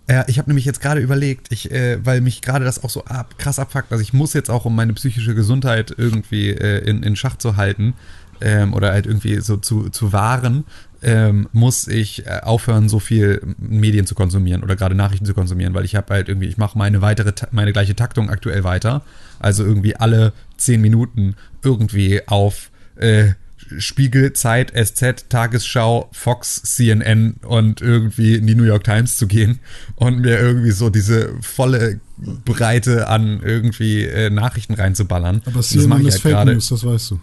Ja, 0.09 0.25
ich 0.29 0.39
habe 0.39 0.51
nämlich 0.51 0.67
jetzt 0.67 0.81
gerade 0.81 1.01
überlegt, 1.01 1.51
ich, 1.51 1.71
äh, 1.71 2.05
weil 2.05 2.21
mich 2.21 2.43
gerade 2.43 2.65
das 2.65 2.85
auch 2.85 2.91
so 2.91 3.05
ab, 3.05 3.39
krass 3.39 3.59
abfuckt, 3.59 3.91
also 3.91 4.03
ich 4.03 4.13
muss 4.13 4.35
jetzt 4.35 4.51
auch, 4.51 4.67
um 4.67 4.77
meine 4.77 4.93
psychische 4.93 5.35
Gesundheit 5.35 5.95
irgendwie 5.97 6.51
äh, 6.51 6.87
in, 6.89 7.03
in 7.03 7.17
Schach 7.17 7.39
zu 7.39 7.57
halten 7.57 7.95
ähm, 8.43 8.75
oder 8.75 8.93
halt 8.93 9.07
irgendwie 9.07 9.41
so 9.41 9.57
zu, 9.57 9.89
zu 9.89 10.13
wahren, 10.13 10.65
ähm, 11.05 11.49
muss 11.53 11.87
ich 11.87 12.27
äh, 12.27 12.41
aufhören, 12.43 12.89
so 12.89 12.99
viel 12.99 13.41
Medien 13.59 14.07
zu 14.07 14.15
konsumieren 14.15 14.63
oder 14.63 14.75
gerade 14.75 14.95
Nachrichten 14.95 15.27
zu 15.27 15.35
konsumieren, 15.35 15.75
weil 15.75 15.85
ich 15.85 15.95
habe 15.95 16.13
halt 16.15 16.29
irgendwie, 16.29 16.49
ich 16.49 16.57
mache 16.57 16.79
meine 16.79 17.03
weitere, 17.03 17.33
meine 17.53 17.73
gleiche 17.73 17.95
Taktung 17.95 18.31
aktuell 18.31 18.65
weiter. 18.65 19.03
Also 19.39 19.65
irgendwie 19.65 19.97
alle 19.97 20.33
zehn 20.57 20.81
Minuten 20.81 21.37
irgendwie 21.63 22.27
auf 22.27 22.71
äh, 22.97 23.33
Spiegel, 23.79 24.33
Zeit, 24.33 24.73
SZ, 24.75 25.29
Tagesschau, 25.29 26.09
Fox, 26.13 26.63
CNN 26.63 27.35
und 27.43 27.81
irgendwie 27.81 28.35
in 28.37 28.47
die 28.47 28.55
New 28.55 28.65
York 28.65 28.85
Times 28.85 29.17
zu 29.17 29.27
gehen 29.27 29.61
und 29.97 30.21
mir 30.21 30.39
irgendwie 30.39 30.71
so 30.71 30.91
diese 30.91 31.35
volle 31.41 32.01
Breite 32.45 33.09
an 33.09 33.41
irgendwie 33.43 34.05
äh, 34.05 34.31
Nachrichten 34.31 34.75
reinzuballern. 34.75 35.43
Aber 35.47 35.61
CNN 35.61 36.07
ist 36.07 36.25
halt 36.25 36.35
Fake 36.35 36.47
News, 36.47 36.69
das 36.69 36.85
weißt 36.85 37.11
du. 37.13 37.21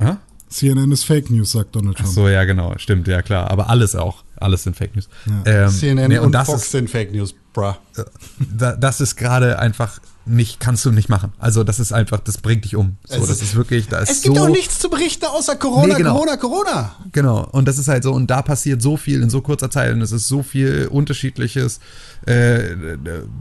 Ha? 0.00 0.20
CNN 0.48 0.90
ist 0.92 1.04
Fake 1.04 1.30
News, 1.30 1.52
sagt 1.52 1.74
Donald 1.76 1.96
Trump. 1.96 2.08
Ach 2.10 2.14
so, 2.14 2.28
ja, 2.28 2.44
genau, 2.44 2.74
stimmt, 2.78 3.06
ja 3.08 3.22
klar. 3.22 3.50
Aber 3.50 3.68
alles 3.70 3.94
auch. 3.94 4.24
Alles 4.36 4.62
sind 4.64 4.76
Fake 4.76 4.94
News. 4.94 5.08
Ja. 5.44 5.64
Ähm, 5.64 5.70
CNN 5.70 6.08
nee, 6.08 6.18
und, 6.18 6.34
und 6.34 6.46
Fox 6.46 6.62
ist, 6.62 6.70
sind 6.70 6.88
Fake 6.88 7.12
News, 7.12 7.34
bruh. 7.52 7.74
Da, 8.56 8.76
das 8.76 9.00
ist 9.00 9.16
gerade 9.16 9.58
einfach 9.58 9.98
nicht, 10.26 10.60
kannst 10.60 10.84
du 10.84 10.92
nicht 10.92 11.08
machen. 11.08 11.32
Also 11.38 11.64
das 11.64 11.80
ist 11.80 11.92
einfach, 11.92 12.20
das 12.20 12.38
bringt 12.38 12.64
dich 12.64 12.76
um. 12.76 12.96
So, 13.04 13.14
Es 13.16 13.20
das 13.22 13.30
ist- 13.30 13.42
ist 13.42 13.54
wirklich, 13.56 13.88
da 13.88 13.98
ist 13.98 14.10
Es 14.10 14.22
gibt 14.22 14.36
so, 14.36 14.44
auch 14.44 14.48
nichts 14.48 14.78
zu 14.78 14.90
berichten 14.90 15.24
außer 15.24 15.56
Corona, 15.56 15.94
Nee, 15.94 15.94
genau. 15.94 16.12
Corona, 16.12 16.36
Corona. 16.36 16.96
Genau, 17.12 17.48
und 17.50 17.66
das 17.66 17.78
ist 17.78 17.88
halt 17.88 18.02
so, 18.04 18.12
und 18.12 18.28
da 18.30 18.42
passiert 18.42 18.80
so 18.82 18.96
viel 18.96 19.22
in 19.22 19.30
so 19.30 19.40
kurzer 19.40 19.70
Zeit 19.70 19.92
und 19.92 20.02
es 20.02 20.12
ist 20.12 20.28
so 20.28 20.42
viel 20.42 20.86
unterschiedliches 20.90 21.80
äh, 22.26 22.72
äh, 22.72 22.96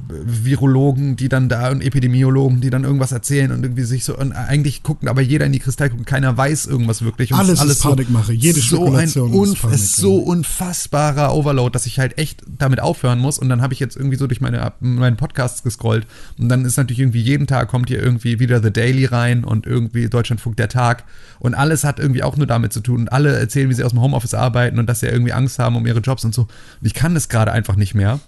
Virologen, 0.09 1.15
die 1.15 1.29
dann 1.29 1.49
da 1.49 1.71
und 1.71 1.81
Epidemiologen, 1.81 2.61
die 2.61 2.69
dann 2.69 2.83
irgendwas 2.83 3.11
erzählen 3.11 3.51
und 3.51 3.63
irgendwie 3.63 3.83
sich 3.83 4.03
so, 4.03 4.17
und 4.17 4.31
eigentlich 4.31 4.83
gucken 4.83 5.09
aber 5.09 5.21
jeder 5.21 5.45
in 5.45 5.51
die 5.51 5.59
Kristallkugel, 5.59 6.05
keiner 6.05 6.37
weiß 6.37 6.67
irgendwas 6.67 7.01
wirklich. 7.01 7.33
Und 7.33 7.41
es 7.49 7.59
Alles 7.59 7.77
ist 7.77 7.83
Panikmache, 7.83 8.33
jede 8.33 8.59
so 8.59 8.85
ein 8.85 9.09
Spekulation 9.09 9.33
unf 9.33 9.53
ist 9.53 9.61
Panik, 9.61 9.75
ist 9.75 9.95
so 9.97 10.17
unfassbarer 10.17 11.33
Overload, 11.33 11.73
dass 11.73 11.85
ich 11.85 11.99
halt 11.99 12.17
echt 12.17 12.43
damit 12.47 12.79
aufhören 12.79 13.19
muss. 13.19 13.39
Und 13.39 13.49
dann 13.49 13.61
habe 13.61 13.73
ich 13.73 13.79
jetzt 13.79 13.95
irgendwie 13.95 14.17
so 14.17 14.27
durch 14.27 14.41
meine, 14.41 14.73
meine 14.79 15.15
Podcasts 15.15 15.63
gescrollt. 15.63 16.07
Und 16.37 16.49
dann 16.49 16.65
ist 16.65 16.77
natürlich 16.77 16.99
irgendwie 16.99 17.21
jeden 17.21 17.47
Tag 17.47 17.67
kommt 17.67 17.89
hier 17.89 18.01
irgendwie 18.01 18.39
wieder 18.39 18.61
The 18.61 18.71
Daily 18.71 19.05
rein 19.05 19.43
und 19.43 19.65
irgendwie 19.65 20.07
Deutschlandfunk 20.07 20.55
der 20.57 20.69
Tag. 20.69 21.03
Und 21.39 21.55
alles 21.55 21.83
hat 21.83 21.99
irgendwie 21.99 22.23
auch 22.23 22.37
nur 22.37 22.47
damit 22.47 22.73
zu 22.73 22.81
tun. 22.81 23.01
Und 23.01 23.11
alle 23.11 23.37
erzählen, 23.37 23.69
wie 23.69 23.73
sie 23.73 23.83
aus 23.83 23.91
dem 23.91 24.01
Homeoffice 24.01 24.33
arbeiten 24.33 24.79
und 24.79 24.87
dass 24.87 24.99
sie 25.01 25.07
irgendwie 25.07 25.33
Angst 25.33 25.59
haben 25.59 25.75
um 25.75 25.85
ihre 25.85 25.99
Jobs 25.99 26.23
und 26.25 26.33
so. 26.33 26.43
Und 26.43 26.85
ich 26.85 26.93
kann 26.93 27.13
das 27.13 27.29
gerade 27.29 27.51
einfach 27.51 27.75
nicht 27.75 27.95
mehr. 27.95 28.19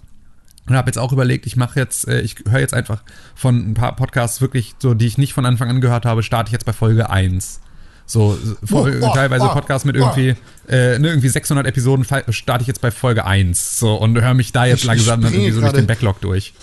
Und 0.70 0.76
habe 0.76 0.88
jetzt 0.88 0.98
auch 0.98 1.10
überlegt, 1.12 1.46
ich 1.46 1.56
mache 1.56 1.80
jetzt, 1.80 2.06
äh, 2.06 2.20
ich 2.20 2.36
höre 2.48 2.60
jetzt 2.60 2.74
einfach 2.74 3.02
von 3.34 3.70
ein 3.70 3.74
paar 3.74 3.96
Podcasts 3.96 4.40
wirklich, 4.40 4.74
so 4.78 4.94
die 4.94 5.06
ich 5.06 5.18
nicht 5.18 5.32
von 5.34 5.44
Anfang 5.44 5.68
an 5.68 5.80
gehört 5.80 6.06
habe, 6.06 6.22
starte 6.22 6.48
ich 6.48 6.52
jetzt 6.52 6.64
bei 6.64 6.72
Folge 6.72 7.10
1. 7.10 7.60
So, 8.06 8.38
Fol- 8.64 9.00
Oh, 9.02 9.06
oh, 9.08 9.14
teilweise 9.14 9.46
oh, 9.46 9.52
Podcasts 9.52 9.84
mit 9.84 9.96
oh. 9.96 10.00
irgendwie, 10.00 10.36
äh, 10.68 10.98
ne, 10.98 11.08
irgendwie 11.08 11.28
600 11.28 11.66
Episoden 11.66 12.04
starte 12.28 12.62
ich 12.62 12.68
jetzt 12.68 12.80
bei 12.80 12.90
Folge 12.92 13.24
1. 13.24 13.78
So, 13.80 13.94
und 13.96 14.20
höre 14.20 14.34
mich 14.34 14.52
da 14.52 14.64
jetzt 14.64 14.80
Ich- 14.80 14.84
langsam 14.84 15.20
dann 15.22 15.32
irgendwie 15.34 15.50
so 15.50 15.60
durch 15.60 15.72
den 15.72 15.86
Backlog 15.88 16.20
durch. 16.20 16.54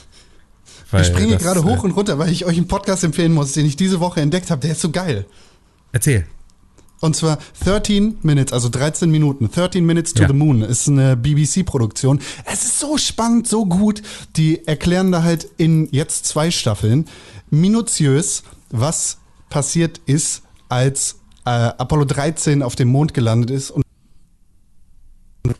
Weil 0.89 1.01
Ich 1.01 1.08
springe 1.08 1.36
gerade 1.36 1.60
äh, 1.60 1.64
hoch 1.64 1.84
und 1.84 1.91
runter, 1.91 2.18
weil 2.18 2.32
ich 2.32 2.45
euch 2.45 2.55
einen 2.55 2.70
Podcast 2.70 3.03
empfehlen 3.03 3.34
muss, 3.34 3.51
den 3.51 3.66
ich 3.66 3.76
diese 3.76 3.99
Woche 3.99 4.22
entdeckt 4.22 4.49
habe. 4.51 4.62
Der 4.62 4.72
ist 4.72 4.80
so 4.82 4.89
geil. 4.91 5.26
Erzähl. 5.91 6.26
Und 7.00 7.16
zwar 7.16 7.38
13 7.64 8.20
Minutes, 8.24 8.54
also 8.54 8.70
13 8.70 9.10
Minuten. 9.12 9.50
13 9.52 9.86
Minutes 9.86 10.14
to 10.14 10.24
Ja. 10.24 10.28
the 10.28 10.34
Moon 10.34 10.62
ist 10.64 10.88
eine 10.88 11.16
BBC-Produktion. 11.16 12.20
Es 12.45 12.64
ist 12.64 12.80
so 12.80 12.98
spannend, 12.98 13.48
so 13.48 13.66
gut. 13.66 14.02
Die 14.36 14.66
erklären 14.68 15.12
da 15.12 15.22
halt 15.24 15.48
in 15.58 15.88
jetzt 15.91 16.26
zwei 16.26 16.50
Staffeln 16.50 17.06
minutiös, 17.52 18.43
was 18.72 19.18
passiert 19.50 20.02
ist, 20.06 20.41
als 20.70 21.18
äh, 21.45 21.50
Apollo 21.50 22.06
13 22.06 22.62
auf 22.64 22.76
dem 22.76 22.89
Mond 22.89 23.14
gelandet 23.14 23.52
ist 23.52 23.72
und 23.72 23.84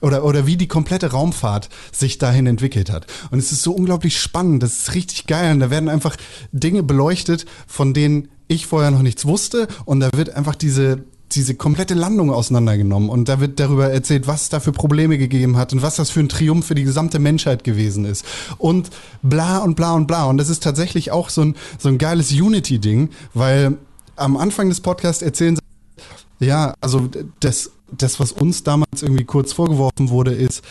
oder, 0.02 0.26
oder 0.26 0.46
wie 0.46 0.58
die 0.58 0.68
komplette 0.68 1.12
Raumfahrt 1.12 1.70
sich 1.94 2.18
dahin 2.18 2.46
entwickelt 2.46 2.90
hat. 2.92 3.08
Und 3.32 3.40
es 3.40 3.54
ist 3.54 3.64
so 3.64 3.72
unglaublich 3.72 4.20
spannend, 4.20 4.62
das 4.62 4.74
ist 4.80 4.96
richtig 4.96 5.28
geil. 5.28 5.54
Und 5.54 5.62
da 5.62 5.70
werden 5.70 5.88
einfach 5.88 6.18
Dinge 6.52 6.84
beleuchtet, 6.84 7.46
von 7.68 7.94
denen 7.94 8.28
ich 8.50 8.66
vorher 8.68 8.92
noch 8.92 9.02
nichts 9.02 9.26
wusste. 9.26 9.68
Und 9.86 10.02
da 10.02 10.10
wird 10.14 10.32
einfach 10.32 10.56
diese, 10.56 11.06
diese 11.32 11.56
komplette 11.56 11.94
Landung 11.94 12.32
auseinandergenommen. 12.32 13.10
Und 13.10 13.30
da 13.30 13.40
wird 13.40 13.60
darüber 13.60 13.90
erzählt, 13.90 14.28
was 14.28 14.44
es 14.44 14.50
da 14.50 14.60
für 14.60 14.72
Probleme 14.72 15.18
gegeben 15.18 15.58
hat 15.58 15.74
und 15.74 15.82
was 15.82 15.96
das 15.96 16.10
für 16.10 16.22
ein 16.22 16.30
Triumph 16.30 16.66
für 16.66 16.76
die 16.76 16.84
gesamte 16.84 17.20
Menschheit 17.20 17.64
gewesen 17.64 18.06
ist. 18.06 18.26
Und 18.58 18.90
bla 19.24 19.60
und 19.60 19.76
bla 19.76 19.94
und 19.94 20.08
bla. 20.08 20.26
Und 20.26 20.38
das 20.38 20.50
ist 20.50 20.64
tatsächlich 20.64 21.12
auch 21.12 21.30
so 21.30 21.42
ein, 21.42 21.56
so 21.78 21.90
ein 21.90 21.98
geiles 21.98 22.32
Unity-Ding, 22.32 23.10
weil 23.34 23.78
am 24.16 24.38
Anfang 24.38 24.70
des 24.70 24.82
Podcasts 24.82 25.22
erzählen 25.22 25.56
sie 25.56 25.62
ja, 26.40 26.74
also 26.82 27.10
das, 27.40 27.72
das, 27.92 28.20
was 28.20 28.32
uns 28.32 28.64
damals 28.64 29.02
irgendwie 29.02 29.26
kurz 29.26 29.54
vorgeworfen 29.54 30.10
wurde, 30.10 30.34
ist, 30.34 30.64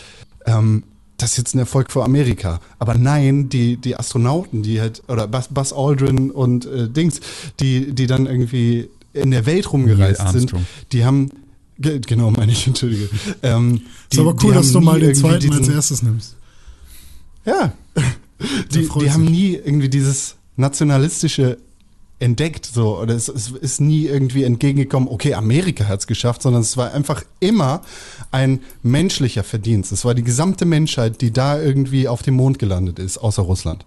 ähm, 0.47 0.85
das 1.17 1.33
ist 1.33 1.39
jetzt 1.39 1.55
ein 1.55 1.61
Erfolg 1.61 1.91
für 1.91 2.05
Amerika. 2.05 2.61
Aber 2.79 2.95
nein, 2.95 3.49
die, 3.49 3.79
die 3.79 3.97
Astronauten, 3.97 4.63
die 4.63 4.81
halt, 4.81 5.03
oder 5.09 5.27
Buzz, 5.27 5.73
Aldrin 5.73 6.31
und 6.31 6.67
äh, 6.67 6.89
Dings, 6.89 7.21
die, 7.59 7.95
die 7.95 8.07
dann 8.07 8.27
irgendwie 8.27 8.91
in 9.17 9.31
der 9.31 9.47
Welt 9.47 9.73
rumgereist 9.73 10.29
sind, 10.29 10.53
die 10.93 11.05
haben, 11.05 11.31
ge- 11.79 12.01
genau, 12.01 12.31
meine 12.31 12.53
ich, 12.53 12.67
entschuldige. 12.67 13.09
Ähm, 13.43 13.83
Ist 14.13 14.19
aber 14.19 14.37
cool, 14.43 14.55
dass 14.55 14.73
du 14.73 14.81
mal 14.81 15.01
den 15.01 15.15
zweiten 15.15 15.51
als 15.51 15.59
diesen- 15.61 15.75
erstes 15.75 16.03
nimmst. 16.03 16.37
ja. 17.45 17.73
Die, 18.71 18.87
die 19.01 19.11
haben 19.11 19.25
nie 19.25 19.55
irgendwie 19.55 19.89
dieses 19.89 20.37
nationalistische 20.57 21.57
entdeckt, 22.19 22.67
so, 22.67 22.99
oder 23.01 23.15
es, 23.15 23.29
es 23.29 23.49
ist 23.51 23.81
nie 23.81 24.05
irgendwie 24.05 24.45
entgegengekommen, 24.45 25.09
okay, 25.09 25.33
Amerika 25.33 25.87
hat 25.89 26.01
es 26.01 26.07
geschafft, 26.07 26.43
sondern 26.43 26.61
es 26.61 26.77
war 26.77 26.93
einfach 26.93 27.23
immer 27.41 27.81
ein 28.33 28.61
menschlicher 28.83 29.43
Verdienst. 29.43 29.91
Es 29.91 30.05
war 30.05 30.15
die 30.15 30.23
gesamte 30.23 30.67
Menschheit, 30.67 31.23
die 31.23 31.31
da 31.33 31.59
irgendwie 31.59 32.09
auf 32.09 32.21
dem 32.23 32.35
Mond 32.35 32.59
gelandet 32.59 32.99
ist, 32.99 33.17
außer 33.17 33.41
Russland. 33.43 33.87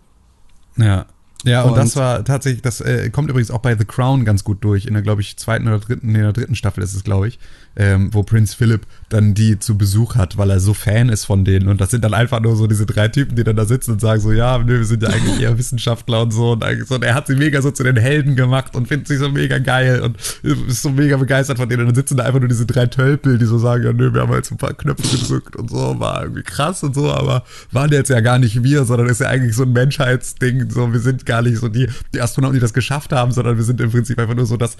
Ja. 0.77 1.05
Ja, 1.45 1.63
und, 1.63 1.71
Und- 1.71 1.77
das 1.77 1.95
war 1.95 2.23
tatsächlich, 2.25 2.61
das 2.61 2.81
äh, 2.81 3.09
kommt 3.09 3.29
übrigens 3.29 3.49
auch 3.49 3.59
bei 3.59 3.75
The 3.77 3.85
Crown 3.85 4.25
ganz 4.25 4.43
gut 4.43 4.63
durch. 4.63 4.85
In 4.85 4.93
der, 4.93 5.03
glaube 5.03 5.21
ich, 5.21 5.37
zweiten 5.37 5.67
oder 5.67 5.79
dritten, 5.79 6.11
nee, 6.11 6.17
in 6.17 6.23
der 6.23 6.33
dritten 6.33 6.55
Staffel 6.55 6.83
ist 6.83 6.93
es, 6.93 7.03
glaube 7.03 7.29
ich, 7.29 7.39
ähm, 7.77 8.09
wo 8.13 8.23
Prinz 8.23 8.53
Philip 8.53 8.81
dann 9.07 9.33
die 9.33 9.57
zu 9.57 9.77
Besuch 9.77 10.15
hat, 10.15 10.37
weil 10.37 10.49
er 10.49 10.59
so 10.59 10.73
Fan 10.73 11.07
ist 11.07 11.23
von 11.23 11.45
denen. 11.45 11.69
Und 11.69 11.79
das 11.79 11.91
sind 11.91 12.03
dann 12.03 12.13
einfach 12.13 12.41
nur 12.41 12.57
so 12.57 12.67
diese 12.67 12.85
drei 12.85 13.07
Typen, 13.07 13.37
die 13.37 13.45
dann 13.45 13.55
da 13.55 13.63
sitzen 13.63 13.91
und 13.91 14.01
sagen 14.01 14.19
so, 14.19 14.33
ja, 14.33 14.57
nö, 14.57 14.79
wir 14.79 14.85
sind 14.85 15.01
ja 15.01 15.09
eigentlich 15.09 15.39
eher 15.39 15.57
Wissenschaftler 15.57 16.23
und 16.23 16.31
so. 16.31 16.51
Und, 16.51 16.63
eigentlich 16.63 16.89
so. 16.89 16.95
und 16.95 17.03
er 17.05 17.15
hat 17.15 17.27
sie 17.27 17.35
mega 17.35 17.61
so 17.61 17.71
zu 17.71 17.83
den 17.83 17.95
Helden 17.95 18.35
gemacht 18.35 18.75
und 18.75 18.89
findet 18.89 19.07
sie 19.07 19.15
so 19.15 19.29
mega 19.29 19.59
geil 19.59 20.01
und 20.01 20.17
ist 20.43 20.81
so 20.81 20.89
mega 20.89 21.15
begeistert 21.15 21.57
von 21.57 21.69
denen. 21.69 21.81
Und 21.81 21.87
dann 21.87 21.95
sitzen 21.95 22.17
da 22.17 22.25
einfach 22.25 22.39
nur 22.39 22.49
diese 22.49 22.65
drei 22.65 22.85
Tölpel, 22.87 23.37
die 23.37 23.45
so 23.45 23.57
sagen, 23.59 23.85
ja, 23.85 23.93
nö, 23.93 24.13
wir 24.13 24.21
haben 24.21 24.31
halt 24.31 24.45
so 24.45 24.55
ein 24.55 24.57
paar 24.57 24.73
Knöpfe 24.73 25.17
gedrückt 25.17 25.55
und 25.55 25.69
so, 25.69 25.99
war 26.01 26.23
irgendwie 26.23 26.43
krass 26.43 26.83
und 26.83 26.93
so, 26.93 27.13
aber 27.13 27.43
waren 27.71 27.91
jetzt 27.93 28.09
ja 28.09 28.19
gar 28.19 28.39
nicht 28.39 28.61
wir, 28.61 28.83
sondern 28.83 29.07
ist 29.07 29.21
ja 29.21 29.27
eigentlich 29.29 29.55
so 29.55 29.63
ein 29.63 29.71
Menschheitsding. 29.71 30.69
So, 30.69 30.91
wir 30.91 30.99
sind 30.99 31.25
gar 31.30 31.41
nicht 31.41 31.57
so 31.59 31.69
die, 31.69 31.88
die 32.13 32.19
Astronauten, 32.21 32.55
die 32.55 32.59
das 32.59 32.73
geschafft 32.73 33.13
haben, 33.13 33.32
sondern 33.32 33.55
wir 33.55 33.63
sind 33.63 33.80
im 33.80 33.91
Prinzip 33.91 34.19
einfach 34.19 34.36
nur 34.36 34.45
so 34.45 34.57
das 34.57 34.75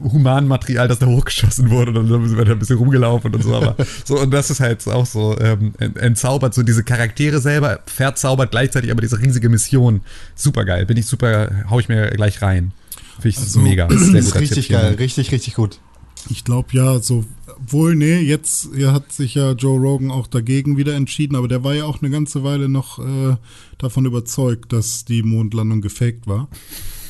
Humanmaterial, 0.00 0.88
das 0.88 0.98
da 0.98 1.06
hochgeschossen 1.06 1.70
wurde 1.70 1.90
und 1.98 2.08
dann 2.10 2.28
sind 2.28 2.36
wir 2.38 2.44
da 2.44 2.52
ein 2.52 2.58
bisschen 2.58 2.78
rumgelaufen 2.78 3.34
und 3.34 3.42
so, 3.42 3.54
aber 3.54 3.76
so, 4.04 4.18
und 4.20 4.30
das 4.32 4.50
ist 4.50 4.60
halt 4.60 4.86
auch 4.88 5.06
so 5.06 5.36
ähm, 5.38 5.72
ent- 5.78 5.96
entzaubert, 5.98 6.54
so 6.54 6.62
diese 6.62 6.82
Charaktere 6.84 7.40
selber, 7.40 7.80
verzaubert 7.86 8.50
gleichzeitig 8.50 8.90
aber 8.90 9.00
diese 9.00 9.18
riesige 9.20 9.48
Mission. 9.48 10.00
Super 10.34 10.64
geil, 10.64 10.86
bin 10.86 10.96
ich 10.96 11.06
super, 11.06 11.50
hau 11.70 11.78
ich 11.80 11.88
mir 11.88 12.10
gleich 12.10 12.42
rein. 12.42 12.72
Finde 13.16 13.28
ich 13.28 13.38
Also, 13.38 13.60
mega. 13.60 13.86
Das 13.86 14.00
Sehr 14.00 14.14
ist 14.20 14.34
richtig 14.34 14.66
Tipp, 14.66 14.76
geil, 14.76 14.88
Dank. 14.88 14.98
richtig, 15.00 15.32
richtig 15.32 15.54
gut. 15.54 15.78
Ich 16.28 16.44
glaube 16.44 16.68
ja, 16.72 16.98
so 16.98 17.24
wohl, 17.58 17.94
nee, 17.94 18.18
jetzt 18.18 18.68
hat 18.86 19.12
sich 19.12 19.34
ja 19.34 19.52
Joe 19.52 19.78
Rogan 19.78 20.10
auch 20.10 20.26
dagegen 20.26 20.76
wieder 20.76 20.94
entschieden, 20.94 21.36
aber 21.36 21.48
der 21.48 21.64
war 21.64 21.74
ja 21.74 21.84
auch 21.84 22.02
eine 22.02 22.10
ganze 22.10 22.42
Weile 22.44 22.68
noch 22.68 22.98
äh, 22.98 23.36
davon 23.78 24.04
überzeugt, 24.04 24.72
dass 24.72 25.04
die 25.04 25.22
Mondlandung 25.22 25.80
gefaked 25.80 26.26
war. 26.26 26.48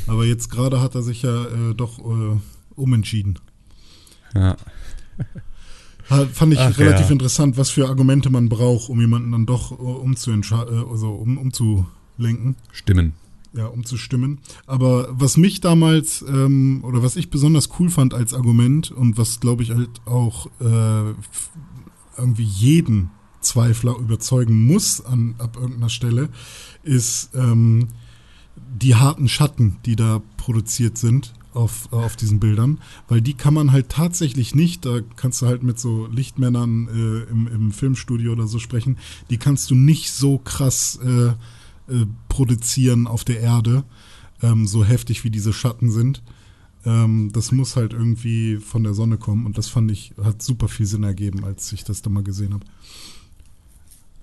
Aber 0.07 0.25
jetzt 0.25 0.51
gerade 0.51 0.81
hat 0.81 0.95
er 0.95 1.03
sich 1.03 1.23
ja 1.23 1.45
äh, 1.45 1.75
doch 1.75 1.99
äh, 1.99 2.39
umentschieden. 2.77 3.39
Ja. 4.35 4.57
Fand 6.33 6.53
ich 6.53 6.61
Ach, 6.61 6.79
relativ 6.79 7.07
ja. 7.07 7.13
interessant, 7.13 7.57
was 7.57 7.71
für 7.71 7.89
Argumente 7.89 8.31
man 8.31 8.49
braucht, 8.49 8.89
um 8.91 9.01
jemanden 9.01 9.33
dann 9.33 9.47
doch 9.47 9.73
äh, 9.73 9.75
umzuentscheiden, 9.75 10.83
äh, 10.83 10.91
also 10.91 11.11
um, 11.11 11.37
umzulenken. 11.37 12.57
Stimmen. 12.71 13.15
Ja, 13.57 13.67
umzustimmen. 13.67 14.39
Aber 14.67 15.09
was 15.11 15.37
mich 15.37 15.61
damals 15.61 16.23
ähm, 16.29 16.81
oder 16.85 17.03
was 17.03 17.17
ich 17.17 17.31
besonders 17.31 17.71
cool 17.79 17.91
fand 17.91 18.15
als 18.15 18.35
Argument 18.35 18.91
und 18.91 19.19
was 19.19 19.41
glaube 19.41 19.63
ich 19.63 19.71
halt 19.71 19.91
auch 20.05 20.47
äh, 20.61 21.15
irgendwie 22.17 22.45
jeden 22.45 23.11
Zweifler 23.41 23.97
überzeugen 23.97 24.67
muss 24.67 25.05
an 25.05 25.37
ab 25.39 25.57
irgendeiner 25.57 25.89
Stelle, 25.89 26.29
ist 26.83 27.31
ähm, 27.35 27.89
die 28.75 28.95
harten 28.95 29.29
Schatten, 29.29 29.77
die 29.87 29.97
da 29.97 30.23
produziert 30.37 30.99
sind 30.99 31.33
auf, 31.55 31.91
auf 31.93 32.17
diesen 32.17 32.39
Bildern, 32.39 32.79
weil 33.09 33.21
die 33.21 33.35
kann 33.35 33.55
man 33.55 33.73
halt 33.73 33.89
tatsächlich 33.89 34.55
nicht, 34.55 34.85
da 34.85 35.01
kannst 35.17 35.41
du 35.41 35.47
halt 35.47 35.63
mit 35.63 35.79
so 35.79 36.07
Lichtmännern 36.07 36.89
äh, 36.89 37.31
im, 37.31 37.47
im 37.47 37.73
Filmstudio 37.73 38.33
oder 38.33 38.47
so 38.47 38.59
sprechen, 38.59 38.99
die 39.31 39.39
kannst 39.39 39.71
du 39.71 39.75
nicht 39.75 40.11
so 40.11 40.39
krass 40.39 40.99
äh, 41.03 41.33
äh, 41.89 42.07
produzieren 42.29 43.07
auf 43.07 43.25
der 43.25 43.41
Erde, 43.41 43.85
ähm, 44.43 44.67
so 44.67 44.85
heftig 44.85 45.25
wie 45.25 45.31
diese 45.31 45.53
Schatten 45.53 45.91
sind. 45.91 46.23
Ähm, 46.85 47.31
das 47.33 47.53
muss 47.53 47.77
halt 47.77 47.93
irgendwie 47.93 48.57
von 48.59 48.85
der 48.85 48.95
Sonne 48.95 49.17
kommen 49.19 49.47
und 49.47 49.59
das 49.59 49.69
fand 49.69 49.91
ich, 49.91 50.13
hat 50.23 50.43
super 50.43 50.69
viel 50.69 50.87
Sinn 50.87 51.03
ergeben, 51.03 51.45
als 51.45 51.73
ich 51.73 51.85
das 51.85 52.03
da 52.03 52.11
mal 52.11 52.23
gesehen 52.23 52.55
habe. 52.55 52.65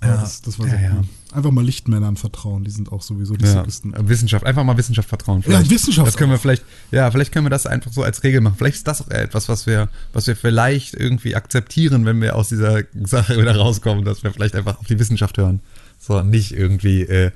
Ja, 0.02 0.18
das, 0.18 0.42
das 0.42 0.60
war 0.60 0.68
ja, 0.68 0.74
sehr 0.74 0.82
ja. 0.82 0.96
cool. 0.98 1.06
Einfach 1.32 1.52
mal 1.52 1.64
Lichtmännern 1.64 2.18
vertrauen, 2.18 2.64
die 2.64 2.72
sind 2.72 2.92
auch 2.92 3.02
sowieso 3.02 3.36
die 3.36 3.46
Ja. 3.46 3.52
sickesten. 3.52 3.94
Wissenschaft, 4.10 4.46
einfach 4.46 4.64
mal 4.64 4.78
Wissenschaft 4.78 5.08
vertrauen. 5.08 5.40
Ja, 5.40 5.44
Vielleicht. 5.46 5.72
Wissenschaft 5.72 6.08
Das 6.08 6.18
können 6.18 6.32
wir 6.32 6.40
vielleicht, 6.40 6.64
ja, 6.92 7.10
vielleicht 7.10 7.32
können 7.32 7.46
wir 7.46 7.50
das 7.50 7.66
einfach 7.66 7.92
so 7.92 8.04
als 8.04 8.24
Regel 8.24 8.42
machen. 8.42 8.56
Vielleicht 8.58 8.78
ist 8.78 8.88
das 8.88 9.02
auch 9.02 9.10
etwas, 9.10 9.50
was 9.50 9.66
wir, 9.66 9.90
was 10.12 10.28
wir 10.28 10.36
vielleicht 10.36 10.94
irgendwie 10.94 11.36
akzeptieren, 11.36 12.06
wenn 12.06 12.22
wir 12.22 12.36
aus 12.36 12.50
dieser 12.50 12.84
Sache 13.06 13.38
wieder 13.40 13.56
rauskommen, 13.56 14.04
dass 14.04 14.24
wir 14.24 14.32
vielleicht 14.32 14.56
einfach 14.56 14.80
auf 14.80 14.88
die 14.88 15.00
Wissenschaft 15.00 15.38
hören. 15.38 15.62
So, 16.00 16.22
nicht 16.22 16.52
irgendwie 16.52 17.04
äh, 17.04 17.28
äh, 17.28 17.32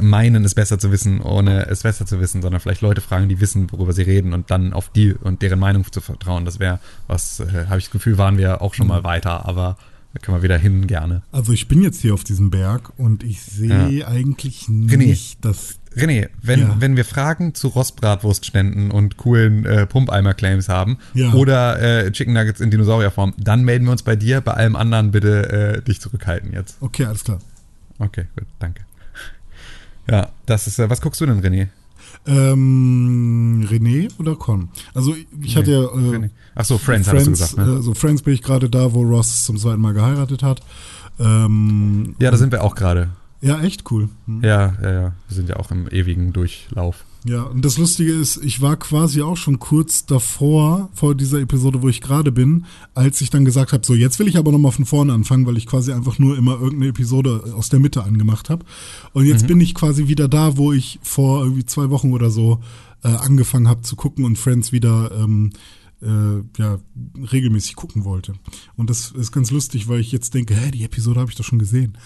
meinen, 0.00 0.44
es 0.44 0.54
besser 0.54 0.78
zu 0.78 0.90
wissen, 0.92 1.20
ohne 1.20 1.66
es 1.66 1.82
besser 1.82 2.06
zu 2.06 2.20
wissen, 2.20 2.42
sondern 2.42 2.60
vielleicht 2.60 2.80
Leute 2.80 3.00
fragen, 3.00 3.28
die 3.28 3.40
wissen, 3.40 3.70
worüber 3.72 3.92
sie 3.92 4.02
reden 4.02 4.32
und 4.32 4.50
dann 4.50 4.72
auf 4.72 4.88
die 4.90 5.12
und 5.12 5.42
deren 5.42 5.58
Meinung 5.58 5.84
zu 5.92 6.00
vertrauen. 6.00 6.44
Das 6.44 6.58
wäre 6.58 6.80
was, 7.06 7.40
äh, 7.40 7.66
habe 7.68 7.78
ich 7.78 7.84
das 7.86 7.90
Gefühl, 7.92 8.18
waren 8.18 8.38
wir 8.38 8.62
auch 8.62 8.74
schon 8.74 8.86
mal 8.86 9.04
weiter, 9.04 9.46
aber 9.46 9.76
Da 10.14 10.20
können 10.22 10.38
wir 10.38 10.42
wieder 10.42 10.56
hin 10.56 10.86
gerne. 10.86 11.20
Also 11.30 11.52
ich 11.52 11.68
bin 11.68 11.82
jetzt 11.82 12.00
hier 12.00 12.14
auf 12.14 12.24
diesem 12.24 12.48
Berg 12.48 12.90
und 12.96 13.22
ich 13.22 13.42
sehe 13.42 14.08
eigentlich 14.08 14.66
nicht, 14.66 15.44
dass 15.44 15.74
René, 15.94 16.30
wenn, 16.40 16.60
Ja. 16.60 16.76
wenn 16.78 16.96
wir 16.96 17.04
Fragen 17.04 17.52
zu 17.52 17.68
Rostbratwurstständen 17.68 18.90
und 18.90 19.18
coolen 19.18 19.66
äh, 19.66 19.84
Pumpeimer-Claims 19.86 20.70
haben 20.70 20.96
Ja. 21.12 21.34
oder 21.34 21.78
äh, 22.06 22.10
Chicken 22.12 22.32
Nuggets 22.32 22.60
in 22.62 22.70
Dinosaurierform, 22.70 23.34
dann 23.36 23.62
melden 23.64 23.84
wir 23.84 23.92
uns 23.92 24.04
bei 24.04 24.16
dir. 24.16 24.40
Bei 24.40 24.54
allem 24.54 24.74
anderen 24.74 25.10
bitte 25.10 25.50
äh, 25.76 25.82
dich 25.82 26.00
zurückhalten 26.00 26.54
jetzt. 26.54 26.78
Okay, 26.80 27.04
alles 27.04 27.22
klar. 27.22 27.40
Okay, 27.98 28.24
gut, 28.36 28.46
danke. 28.58 28.85
Ja, 30.10 30.28
das 30.46 30.66
ist, 30.66 30.78
was 30.78 31.00
guckst 31.00 31.20
du 31.20 31.26
denn, 31.26 31.40
René? 31.42 31.68
Ähm, 32.26 33.66
René 33.70 34.08
oder 34.18 34.34
Con? 34.36 34.68
Also 34.94 35.14
ich 35.42 35.56
hatte 35.56 35.70
ja 35.72 35.82
äh. 35.84 36.30
Ach 36.54 36.64
so, 36.64 36.78
Friends, 36.78 37.08
hattest 37.08 37.26
du 37.26 37.30
gesagt, 37.32 37.56
ne? 37.56 37.64
äh, 37.78 37.82
so 37.82 37.94
Friends 37.94 38.22
bin 38.22 38.34
ich 38.34 38.42
gerade 38.42 38.68
da, 38.70 38.92
wo 38.92 39.02
Ross 39.02 39.44
zum 39.44 39.56
zweiten 39.58 39.80
Mal 39.80 39.94
geheiratet 39.94 40.42
hat. 40.42 40.60
Ähm, 41.18 42.14
Ja, 42.18 42.30
da 42.30 42.36
sind 42.36 42.52
wir 42.52 42.62
auch 42.64 42.74
gerade. 42.74 43.10
ja, 43.40 43.60
echt 43.60 43.90
cool. 43.90 44.08
Hm. 44.26 44.42
Ja, 44.42 44.74
ja, 44.82 44.92
ja. 44.92 45.12
Wir 45.28 45.34
sind 45.36 45.48
ja 45.48 45.56
auch 45.56 45.70
im 45.70 45.88
ewigen 45.88 46.32
Durchlauf. 46.32 47.04
Ja, 47.28 47.42
und 47.42 47.64
das 47.64 47.76
Lustige 47.76 48.12
ist, 48.12 48.36
ich 48.44 48.60
war 48.60 48.76
quasi 48.76 49.20
auch 49.20 49.36
schon 49.36 49.58
kurz 49.58 50.06
davor, 50.06 50.90
vor 50.94 51.16
dieser 51.16 51.40
Episode, 51.40 51.82
wo 51.82 51.88
ich 51.88 52.00
gerade 52.00 52.30
bin, 52.30 52.66
als 52.94 53.20
ich 53.20 53.30
dann 53.30 53.44
gesagt 53.44 53.72
habe, 53.72 53.84
so 53.84 53.94
jetzt 53.94 54.20
will 54.20 54.28
ich 54.28 54.36
aber 54.36 54.52
nochmal 54.52 54.70
von 54.70 54.84
vorne 54.84 55.12
anfangen, 55.12 55.44
weil 55.44 55.56
ich 55.56 55.66
quasi 55.66 55.92
einfach 55.92 56.20
nur 56.20 56.38
immer 56.38 56.52
irgendeine 56.52 56.88
Episode 56.90 57.52
aus 57.56 57.68
der 57.68 57.80
Mitte 57.80 58.04
angemacht 58.04 58.48
habe. 58.48 58.64
Und 59.12 59.26
jetzt 59.26 59.48
bin 59.48 59.60
ich 59.60 59.74
quasi 59.74 60.06
wieder 60.06 60.28
da, 60.28 60.56
wo 60.56 60.72
ich 60.72 61.00
vor 61.02 61.42
irgendwie 61.42 61.66
zwei 61.66 61.90
Wochen 61.90 62.12
oder 62.12 62.30
so 62.30 62.60
äh, 63.02 63.08
angefangen 63.08 63.66
habe 63.66 63.82
zu 63.82 63.96
gucken 63.96 64.24
und 64.24 64.38
Friends 64.38 64.70
wieder 64.70 65.10
ähm, 65.18 65.50
äh, 66.02 66.42
ja, 66.58 66.78
regelmäßig 67.32 67.74
gucken 67.74 68.04
wollte. 68.04 68.34
Und 68.76 68.88
das 68.88 69.10
ist 69.10 69.32
ganz 69.32 69.50
lustig, 69.50 69.88
weil 69.88 69.98
ich 69.98 70.12
jetzt 70.12 70.34
denke, 70.34 70.54
hä, 70.54 70.70
die 70.70 70.84
Episode 70.84 71.18
habe 71.18 71.30
ich 71.30 71.36
doch 71.36 71.44
schon 71.44 71.58
gesehen. 71.58 71.98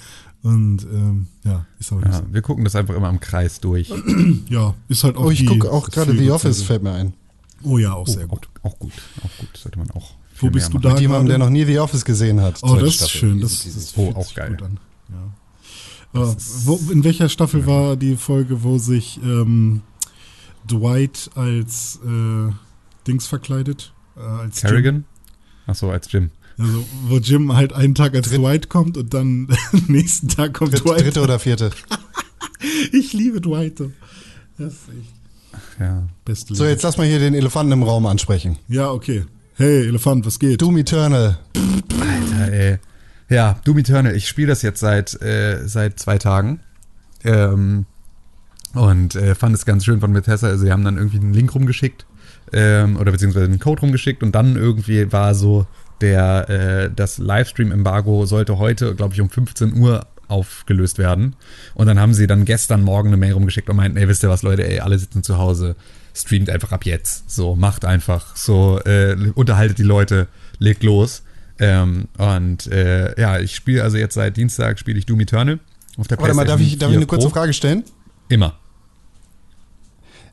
Und 0.42 0.84
ähm, 0.84 1.26
ja, 1.44 1.66
ist 1.78 1.92
nicht 1.92 2.06
Ja, 2.06 2.22
wir 2.30 2.40
gucken 2.42 2.64
das 2.64 2.74
einfach 2.74 2.94
immer 2.94 3.10
im 3.10 3.20
Kreis 3.20 3.60
durch. 3.60 3.92
Ja, 4.48 4.74
ist 4.88 5.04
halt 5.04 5.16
auch 5.16 5.26
Oh, 5.26 5.30
ich 5.30 5.44
gucke 5.46 5.70
auch 5.70 5.88
gerade 5.90 6.12
The 6.12 6.16
Serie. 6.18 6.34
Office, 6.34 6.62
fällt 6.62 6.82
mir 6.82 6.92
ein. 6.92 7.12
Oh 7.62 7.76
ja, 7.76 7.92
auch 7.92 8.08
Oh, 8.08 8.10
sehr 8.10 8.24
auch, 8.24 8.28
gut. 8.28 8.48
auch 8.62 8.78
gut, 8.78 8.92
auch 9.22 9.38
gut. 9.38 9.56
Sollte 9.56 9.78
man 9.78 9.90
auch. 9.90 10.14
Wo 10.38 10.48
bist 10.48 10.72
mehr 10.72 10.80
du 10.80 10.88
machen. 10.88 10.88
da? 10.88 10.90
Mit 10.92 11.00
jemandem, 11.02 11.28
der 11.28 11.38
noch 11.38 11.50
nie 11.50 11.64
The 11.64 11.78
Office 11.80 12.04
gesehen 12.06 12.40
hat. 12.40 12.60
Oh, 12.62 12.74
das 12.76 12.88
ist 12.88 12.94
Staffel. 12.94 13.18
schön. 13.18 13.38
Easy 13.38 13.42
Das, 13.42 13.62
peasy. 13.64 13.74
das 13.78 13.92
Oh, 13.98 14.04
fühlt 14.06 14.16
auch 14.16 14.24
sich 14.24 14.34
geil. 14.34 14.50
gut 14.50 14.62
an. 14.62 14.80
Ja. 16.14 16.22
Äh, 16.22 16.34
wo, 16.64 16.80
in 16.90 17.04
welcher 17.04 17.28
Staffel 17.28 17.66
war 17.66 17.96
die 17.96 18.16
Folge, 18.16 18.62
wo 18.62 18.78
sich 18.78 19.20
ähm, 19.22 19.82
Dwight 20.68 21.30
als 21.34 22.00
äh, 22.04 22.52
Dings 23.06 23.26
verkleidet? 23.26 23.92
Äh, 24.16 24.20
als 24.20 24.62
Jim? 24.62 24.70
Kerrigan? 24.70 25.04
Ach 25.66 25.74
so, 25.74 25.90
als 25.90 26.10
Jim. 26.10 26.30
Also, 26.60 26.84
wo 27.06 27.16
Jim 27.16 27.54
halt 27.56 27.72
einen 27.72 27.94
Tag 27.94 28.14
als 28.14 28.28
Dwight 28.30 28.68
kommt 28.68 28.96
und 28.98 29.14
dann 29.14 29.48
nächsten 29.88 30.28
Tag 30.28 30.52
kommt 30.54 30.72
Dritt, 30.74 30.84
Dwight. 30.84 31.00
dritte 31.00 31.22
oder 31.22 31.38
vierte. 31.38 31.70
Ich 32.92 33.14
liebe 33.14 33.40
Dwight. 33.40 33.78
so. 33.78 33.90
Das 34.58 34.74
ist 34.74 34.88
echt 34.90 35.80
Ja. 35.80 36.06
beste 36.26 36.54
So, 36.54 36.66
jetzt 36.66 36.82
lass 36.82 36.98
mal 36.98 37.06
hier 37.06 37.18
den 37.18 37.32
Elefanten 37.32 37.72
im 37.72 37.82
Raum 37.82 38.04
ansprechen. 38.04 38.58
Ja, 38.68 38.90
okay. 38.90 39.24
Hey, 39.54 39.86
Elefant, 39.86 40.26
was 40.26 40.38
geht? 40.38 40.60
Doom 40.60 40.76
Eternal. 40.76 41.38
Alter, 41.98 42.52
ey. 42.52 42.78
Ja, 43.30 43.58
Doom 43.64 43.78
Eternal. 43.78 44.14
Ich 44.14 44.28
spiele 44.28 44.48
das 44.48 44.60
jetzt 44.60 44.80
seit, 44.80 45.20
äh, 45.22 45.66
seit 45.66 45.98
zwei 45.98 46.18
Tagen. 46.18 46.60
Ähm, 47.24 47.86
und 48.74 49.14
äh, 49.14 49.34
fand 49.34 49.54
es 49.54 49.64
ganz 49.64 49.84
schön 49.86 50.00
von 50.00 50.12
Bethesda. 50.12 50.48
Also, 50.48 50.64
sie 50.64 50.70
haben 50.72 50.84
dann 50.84 50.98
irgendwie 50.98 51.18
einen 51.18 51.32
Link 51.32 51.54
rumgeschickt. 51.54 52.04
Ähm, 52.52 52.96
oder 52.98 53.10
beziehungsweise 53.12 53.46
einen 53.46 53.58
Code 53.58 53.80
rumgeschickt. 53.80 54.22
Und 54.22 54.34
dann 54.34 54.56
irgendwie 54.56 55.10
war 55.12 55.34
so, 55.34 55.66
der, 56.00 56.48
äh, 56.48 56.90
das 56.94 57.18
Livestream-Embargo 57.18 58.26
sollte 58.26 58.58
heute, 58.58 58.94
glaube 58.94 59.14
ich, 59.14 59.20
um 59.20 59.30
15 59.30 59.76
Uhr 59.76 60.06
aufgelöst 60.28 60.98
werden. 60.98 61.36
Und 61.74 61.86
dann 61.86 61.98
haben 61.98 62.14
sie 62.14 62.26
dann 62.26 62.44
gestern 62.44 62.82
Morgen 62.82 63.08
eine 63.08 63.16
Mail 63.16 63.32
rumgeschickt 63.32 63.68
und 63.68 63.76
meinten, 63.76 63.98
ey, 63.98 64.08
wisst 64.08 64.22
ihr 64.22 64.28
was, 64.28 64.42
Leute, 64.42 64.66
ey, 64.66 64.80
alle 64.80 64.98
sitzen 64.98 65.22
zu 65.22 65.38
Hause, 65.38 65.76
streamt 66.14 66.48
einfach 66.48 66.72
ab 66.72 66.86
jetzt. 66.86 67.30
So, 67.30 67.56
macht 67.56 67.84
einfach. 67.84 68.36
So, 68.36 68.80
äh, 68.84 69.16
unterhaltet 69.34 69.78
die 69.78 69.82
Leute, 69.82 70.28
legt 70.58 70.82
los. 70.82 71.22
Ähm, 71.58 72.08
und 72.16 72.68
äh, 72.68 73.20
ja, 73.20 73.38
ich 73.38 73.54
spiele 73.54 73.82
also 73.82 73.98
jetzt 73.98 74.14
seit 74.14 74.36
Dienstag 74.36 74.78
spiele 74.78 74.98
ich 74.98 75.04
Doom 75.04 75.20
Eternal 75.20 75.58
auf 75.98 76.08
der 76.08 76.18
Warte 76.18 76.34
mal, 76.34 76.46
darf 76.46 76.60
ich, 76.60 76.78
darf 76.78 76.88
ich 76.88 76.94
4 76.94 76.98
eine 76.98 77.06
kurze 77.06 77.26
Pro. 77.26 77.34
Frage 77.34 77.52
stellen? 77.52 77.84
Immer. 78.28 78.58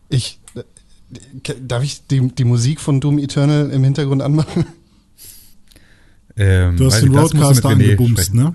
Ich, 0.08 0.40
äh, 0.56 1.54
darf 1.62 1.84
ich 1.84 2.08
die, 2.08 2.30
die 2.30 2.46
Musik 2.46 2.80
von 2.80 3.02
Doom 3.02 3.20
Eternal 3.20 3.70
im 3.72 3.84
Hintergrund 3.84 4.22
anmachen? 4.22 4.66
Ähm, 6.38 6.78
Du 6.78 6.86
hast 6.86 7.02
den 7.02 7.16
Roadcaster 7.16 7.70
angebumst, 7.70 8.34
ne? 8.34 8.54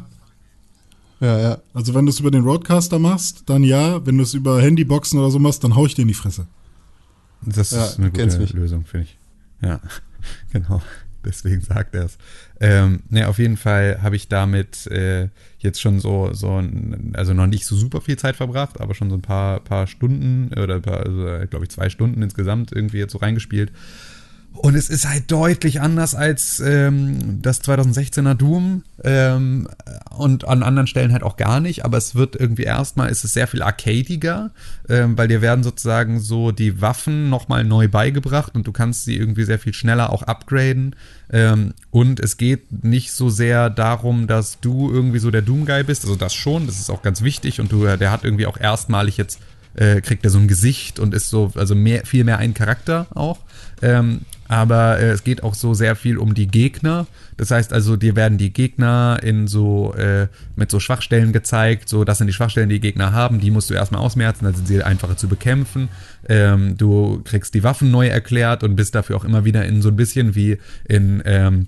Ja, 1.20 1.38
ja. 1.38 1.58
Also 1.72 1.94
wenn 1.94 2.04
du 2.06 2.10
es 2.10 2.20
über 2.20 2.30
den 2.30 2.42
Roadcaster 2.42 2.98
machst, 2.98 3.44
dann 3.46 3.62
ja. 3.64 4.04
Wenn 4.04 4.16
du 4.18 4.22
es 4.24 4.34
über 4.34 4.60
Handyboxen 4.60 5.18
oder 5.18 5.30
so 5.30 5.38
machst, 5.38 5.62
dann 5.64 5.74
hau 5.76 5.86
ich 5.86 5.94
dir 5.94 6.02
in 6.02 6.08
die 6.08 6.14
Fresse. 6.14 6.46
Das 7.44 7.70
Ja, 7.70 7.84
ist 7.86 7.98
eine 7.98 8.10
gute. 8.10 8.44
Lösung, 8.54 8.84
finde 8.84 9.06
ich. 9.06 9.18
Ja, 9.62 9.80
genau. 10.52 10.82
Deswegen 11.24 11.60
sagt 11.60 11.94
er 11.94 12.06
es. 12.06 12.18
Ähm, 12.60 13.00
ne, 13.08 13.28
auf 13.28 13.38
jeden 13.38 13.56
Fall 13.56 14.00
habe 14.02 14.16
ich 14.16 14.26
damit 14.26 14.88
äh, 14.88 15.28
jetzt 15.60 15.80
schon 15.80 16.00
so, 16.00 16.32
so, 16.32 16.56
ein- 16.58 17.12
also 17.14 17.32
noch 17.32 17.46
nicht 17.46 17.64
so 17.64 17.76
super 17.76 18.00
viel 18.00 18.16
Zeit 18.18 18.34
verbracht, 18.34 18.80
aber 18.80 18.94
schon 18.96 19.08
so 19.08 19.14
ein 19.16 19.22
paar, 19.22 19.60
paar 19.60 19.86
Stunden 19.86 20.50
oder 20.60 20.76
ein 20.76 20.82
paar, 20.82 20.98
also, 21.06 21.46
glaube 21.48 21.64
ich, 21.64 21.70
zwei 21.70 21.90
Stunden 21.90 22.22
insgesamt 22.22 22.72
irgendwie 22.72 22.98
jetzt 22.98 23.12
so 23.12 23.18
reingespielt. 23.18 23.70
Und 24.54 24.74
es 24.74 24.90
ist 24.90 25.08
halt 25.08 25.30
deutlich 25.30 25.80
anders 25.80 26.14
als 26.14 26.60
ähm, 26.60 27.40
das 27.42 27.62
2016er 27.64 28.34
Doom 28.34 28.84
ähm, 29.02 29.66
und 30.10 30.46
an 30.46 30.62
anderen 30.62 30.86
Stellen 30.86 31.12
halt 31.12 31.22
auch 31.22 31.36
gar 31.36 31.58
nicht, 31.60 31.84
aber 31.84 31.96
es 31.96 32.14
wird 32.14 32.36
irgendwie 32.36 32.64
erstmal, 32.64 33.10
ist 33.10 33.24
es 33.24 33.32
sehr 33.32 33.48
viel 33.48 33.62
arcadiger, 33.62 34.50
ähm, 34.88 35.16
weil 35.16 35.28
dir 35.28 35.40
werden 35.40 35.64
sozusagen 35.64 36.20
so 36.20 36.52
die 36.52 36.80
Waffen 36.80 37.30
nochmal 37.30 37.64
neu 37.64 37.88
beigebracht 37.88 38.54
und 38.54 38.66
du 38.66 38.72
kannst 38.72 39.04
sie 39.04 39.16
irgendwie 39.16 39.44
sehr 39.44 39.58
viel 39.58 39.74
schneller 39.74 40.12
auch 40.12 40.22
upgraden. 40.22 40.96
Ähm, 41.32 41.72
und 41.90 42.20
es 42.20 42.36
geht 42.36 42.84
nicht 42.84 43.12
so 43.12 43.30
sehr 43.30 43.70
darum, 43.70 44.26
dass 44.26 44.60
du 44.60 44.92
irgendwie 44.92 45.18
so 45.18 45.30
der 45.30 45.42
Doom-Guy 45.42 45.82
bist, 45.84 46.04
also 46.04 46.14
das 46.14 46.34
schon, 46.34 46.66
das 46.66 46.78
ist 46.78 46.90
auch 46.90 47.02
ganz 47.02 47.22
wichtig. 47.22 47.58
Und 47.58 47.72
du, 47.72 47.84
der 47.96 48.10
hat 48.10 48.22
irgendwie 48.22 48.46
auch 48.46 48.58
erstmalig 48.58 49.16
jetzt 49.16 49.40
äh, 49.74 50.00
kriegt 50.00 50.24
er 50.24 50.30
so 50.30 50.38
ein 50.38 50.48
Gesicht 50.48 50.98
und 50.98 51.14
ist 51.14 51.30
so, 51.30 51.52
also 51.54 51.74
mehr, 51.74 52.04
viel 52.04 52.24
mehr 52.24 52.38
ein 52.38 52.54
Charakter 52.54 53.06
auch. 53.14 53.38
Ähm, 53.80 54.20
aber 54.48 54.98
äh, 54.98 55.10
es 55.10 55.24
geht 55.24 55.42
auch 55.42 55.54
so 55.54 55.74
sehr 55.74 55.96
viel 55.96 56.18
um 56.18 56.34
die 56.34 56.46
Gegner. 56.46 57.06
Das 57.36 57.50
heißt 57.50 57.72
also, 57.72 57.96
dir 57.96 58.16
werden 58.16 58.38
die 58.38 58.52
Gegner 58.52 59.18
in 59.22 59.46
so, 59.46 59.94
äh, 59.94 60.28
mit 60.56 60.70
so 60.70 60.80
Schwachstellen 60.80 61.32
gezeigt. 61.32 61.88
So, 61.88 62.04
das 62.04 62.18
sind 62.18 62.26
die 62.26 62.32
Schwachstellen, 62.32 62.68
die, 62.68 62.76
die 62.76 62.88
Gegner 62.88 63.12
haben. 63.12 63.40
Die 63.40 63.50
musst 63.50 63.70
du 63.70 63.74
erstmal 63.74 64.00
ausmerzen, 64.00 64.44
dann 64.44 64.54
sind 64.54 64.68
sie 64.68 64.82
einfacher 64.82 65.16
zu 65.16 65.28
bekämpfen. 65.28 65.88
Ähm, 66.28 66.76
du 66.76 67.22
kriegst 67.24 67.54
die 67.54 67.62
Waffen 67.62 67.90
neu 67.90 68.08
erklärt 68.08 68.62
und 68.62 68.76
bist 68.76 68.94
dafür 68.94 69.16
auch 69.16 69.24
immer 69.24 69.44
wieder 69.44 69.64
in 69.64 69.82
so 69.82 69.88
ein 69.88 69.96
bisschen 69.96 70.34
wie 70.34 70.58
in, 70.86 71.22
ähm, 71.24 71.66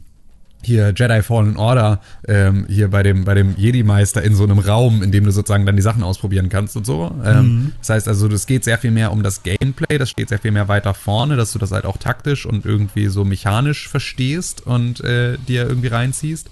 hier 0.64 0.92
Jedi 0.96 1.22
Fallen 1.22 1.56
Order 1.56 2.00
ähm, 2.26 2.66
hier 2.68 2.88
bei 2.88 3.02
dem 3.02 3.24
bei 3.24 3.34
dem 3.34 3.54
Jedi 3.56 3.82
Meister 3.82 4.22
in 4.22 4.34
so 4.34 4.44
einem 4.44 4.58
Raum, 4.58 5.02
in 5.02 5.12
dem 5.12 5.24
du 5.24 5.30
sozusagen 5.30 5.66
dann 5.66 5.76
die 5.76 5.82
Sachen 5.82 6.02
ausprobieren 6.02 6.48
kannst 6.48 6.76
und 6.76 6.86
so. 6.86 7.14
Ähm, 7.24 7.72
Das 7.80 7.90
heißt 7.90 8.08
also, 8.08 8.28
das 8.28 8.46
geht 8.46 8.64
sehr 8.64 8.78
viel 8.78 8.90
mehr 8.90 9.12
um 9.12 9.22
das 9.22 9.42
Gameplay, 9.42 9.98
das 9.98 10.10
steht 10.10 10.28
sehr 10.28 10.38
viel 10.38 10.50
mehr 10.50 10.68
weiter 10.68 10.94
vorne, 10.94 11.36
dass 11.36 11.52
du 11.52 11.58
das 11.58 11.70
halt 11.72 11.84
auch 11.84 11.98
taktisch 11.98 12.46
und 12.46 12.64
irgendwie 12.64 13.08
so 13.08 13.24
mechanisch 13.24 13.88
verstehst 13.88 14.66
und 14.66 15.00
äh, 15.02 15.36
dir 15.48 15.68
irgendwie 15.68 15.88
reinziehst. 15.88 16.50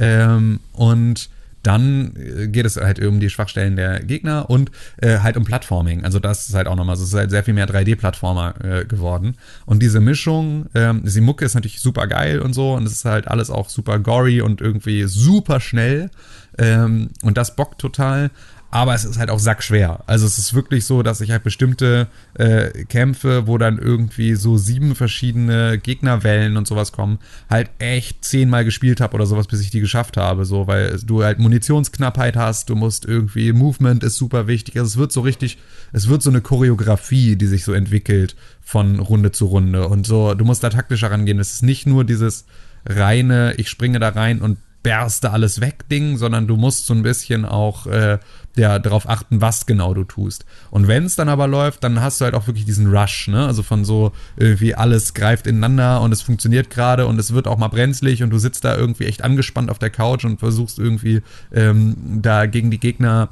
Ähm, 0.00 0.60
und 0.72 1.28
dann 1.62 2.14
äh, 2.16 2.48
geht 2.48 2.66
es 2.66 2.76
halt 2.76 3.04
um 3.04 3.20
die 3.20 3.30
Schwachstellen 3.30 3.76
der 3.76 4.00
Gegner 4.00 4.48
und 4.50 4.70
äh, 4.98 5.18
halt 5.18 5.36
um 5.36 5.44
Plattforming. 5.44 6.04
Also 6.04 6.18
das 6.18 6.48
ist 6.48 6.54
halt 6.54 6.66
auch 6.66 6.76
nochmal, 6.76 6.96
es 6.96 7.02
ist 7.02 7.14
halt 7.14 7.30
sehr 7.30 7.44
viel 7.44 7.54
mehr 7.54 7.68
3D-Plattformer 7.68 8.54
äh, 8.62 8.84
geworden. 8.84 9.36
Und 9.66 9.82
diese 9.82 10.00
Mischung, 10.00 10.66
ähm, 10.74 11.02
die 11.04 11.20
Mucke 11.20 11.44
ist 11.44 11.54
natürlich 11.54 11.80
super 11.80 12.06
geil 12.06 12.40
und 12.40 12.52
so 12.52 12.74
und 12.74 12.84
es 12.86 12.92
ist 12.92 13.04
halt 13.04 13.28
alles 13.28 13.50
auch 13.50 13.68
super 13.68 13.98
gory 13.98 14.40
und 14.40 14.60
irgendwie 14.60 15.04
super 15.04 15.60
schnell. 15.60 16.10
Ähm, 16.58 17.10
und 17.22 17.38
das 17.38 17.54
bockt 17.54 17.80
total. 17.80 18.30
Aber 18.70 18.94
es 18.94 19.06
ist 19.06 19.18
halt 19.18 19.30
auch 19.30 19.38
sackschwer. 19.38 20.04
Also 20.06 20.26
es 20.26 20.36
ist 20.36 20.52
wirklich 20.52 20.84
so, 20.84 21.02
dass 21.02 21.22
ich 21.22 21.30
halt 21.30 21.42
bestimmte 21.42 22.08
äh, 22.34 22.84
Kämpfe, 22.84 23.46
wo 23.46 23.56
dann 23.56 23.78
irgendwie 23.78 24.34
so 24.34 24.58
sieben 24.58 24.94
verschiedene 24.94 25.78
Gegnerwellen 25.78 26.58
und 26.58 26.68
sowas 26.68 26.92
kommen, 26.92 27.18
halt 27.48 27.70
echt 27.78 28.24
zehnmal 28.24 28.66
gespielt 28.66 29.00
habe 29.00 29.14
oder 29.14 29.24
sowas, 29.24 29.46
bis 29.46 29.62
ich 29.62 29.70
die 29.70 29.80
geschafft 29.80 30.18
habe. 30.18 30.44
So, 30.44 30.66
weil 30.66 30.98
du 31.02 31.24
halt 31.24 31.38
Munitionsknappheit 31.38 32.36
hast, 32.36 32.68
du 32.68 32.76
musst 32.76 33.06
irgendwie, 33.06 33.54
Movement 33.54 34.04
ist 34.04 34.16
super 34.16 34.46
wichtig. 34.46 34.76
Also 34.76 34.88
es 34.88 34.96
wird 34.98 35.12
so 35.12 35.22
richtig, 35.22 35.56
es 35.94 36.08
wird 36.08 36.22
so 36.22 36.28
eine 36.28 36.42
Choreografie, 36.42 37.36
die 37.36 37.46
sich 37.46 37.64
so 37.64 37.72
entwickelt 37.72 38.36
von 38.60 38.98
Runde 38.98 39.32
zu 39.32 39.46
Runde. 39.46 39.88
Und 39.88 40.06
so, 40.06 40.34
du 40.34 40.44
musst 40.44 40.62
da 40.62 40.68
taktischer 40.68 41.10
rangehen. 41.10 41.38
Es 41.38 41.54
ist 41.54 41.62
nicht 41.62 41.86
nur 41.86 42.04
dieses 42.04 42.44
reine, 42.84 43.54
ich 43.56 43.70
springe 43.70 43.98
da 43.98 44.10
rein 44.10 44.42
und 44.42 44.58
berste 44.82 45.30
alles 45.30 45.60
weg 45.60 45.88
Ding, 45.88 46.16
sondern 46.16 46.46
du 46.46 46.56
musst 46.56 46.86
so 46.86 46.94
ein 46.94 47.02
bisschen 47.02 47.44
auch 47.44 47.86
äh, 47.86 48.18
ja, 48.56 48.78
darauf 48.78 49.08
achten, 49.08 49.40
was 49.40 49.66
genau 49.66 49.94
du 49.94 50.04
tust. 50.04 50.44
Und 50.70 50.88
wenn 50.88 51.04
es 51.04 51.16
dann 51.16 51.28
aber 51.28 51.46
läuft, 51.46 51.84
dann 51.84 52.00
hast 52.00 52.20
du 52.20 52.24
halt 52.24 52.34
auch 52.34 52.46
wirklich 52.46 52.64
diesen 52.64 52.94
Rush, 52.94 53.28
ne? 53.28 53.46
Also 53.46 53.62
von 53.62 53.84
so 53.84 54.12
irgendwie 54.36 54.74
alles 54.74 55.14
greift 55.14 55.46
ineinander 55.46 56.00
und 56.00 56.12
es 56.12 56.22
funktioniert 56.22 56.70
gerade 56.70 57.06
und 57.06 57.18
es 57.18 57.32
wird 57.32 57.46
auch 57.46 57.56
mal 57.56 57.68
brenzlig 57.68 58.22
und 58.22 58.30
du 58.30 58.38
sitzt 58.38 58.64
da 58.64 58.76
irgendwie 58.76 59.06
echt 59.06 59.22
angespannt 59.22 59.70
auf 59.70 59.78
der 59.78 59.90
Couch 59.90 60.24
und 60.24 60.40
versuchst 60.40 60.78
irgendwie 60.78 61.22
ähm, 61.52 62.20
da 62.20 62.46
gegen 62.46 62.70
die 62.70 62.80
Gegner 62.80 63.28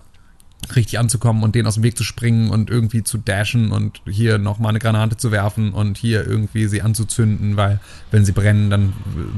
richtig 0.74 0.98
anzukommen 0.98 1.42
und 1.42 1.54
denen 1.54 1.68
aus 1.68 1.74
dem 1.74 1.82
Weg 1.82 1.96
zu 1.96 2.02
springen 2.02 2.50
und 2.50 2.70
irgendwie 2.70 3.04
zu 3.04 3.18
dashen 3.18 3.70
und 3.70 4.00
hier 4.08 4.38
nochmal 4.38 4.70
eine 4.70 4.78
Granate 4.78 5.16
zu 5.16 5.30
werfen 5.30 5.72
und 5.72 5.98
hier 5.98 6.26
irgendwie 6.26 6.66
sie 6.66 6.82
anzuzünden, 6.82 7.56
weil 7.56 7.78
wenn 8.10 8.24
sie 8.24 8.32
brennen, 8.32 8.70
dann 8.70 8.92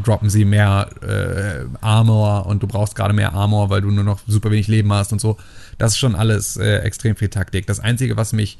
droppen 0.04 0.30
sie 0.30 0.44
mehr 0.44 0.88
äh, 1.02 1.66
Armor 1.84 2.46
und 2.46 2.62
du 2.62 2.66
brauchst 2.66 2.94
gerade 2.94 3.12
mehr 3.12 3.34
Armor, 3.34 3.68
weil 3.68 3.82
du 3.82 3.90
nur 3.90 4.04
noch 4.04 4.20
super 4.26 4.50
wenig 4.50 4.68
Leben 4.68 4.92
hast 4.92 5.12
und 5.12 5.20
so. 5.20 5.36
Das 5.76 5.92
ist 5.92 5.98
schon 5.98 6.14
alles 6.14 6.56
äh, 6.56 6.78
extrem 6.78 7.16
viel 7.16 7.28
Taktik. 7.28 7.66
Das 7.66 7.80
Einzige, 7.80 8.16
was 8.16 8.32
mich 8.32 8.58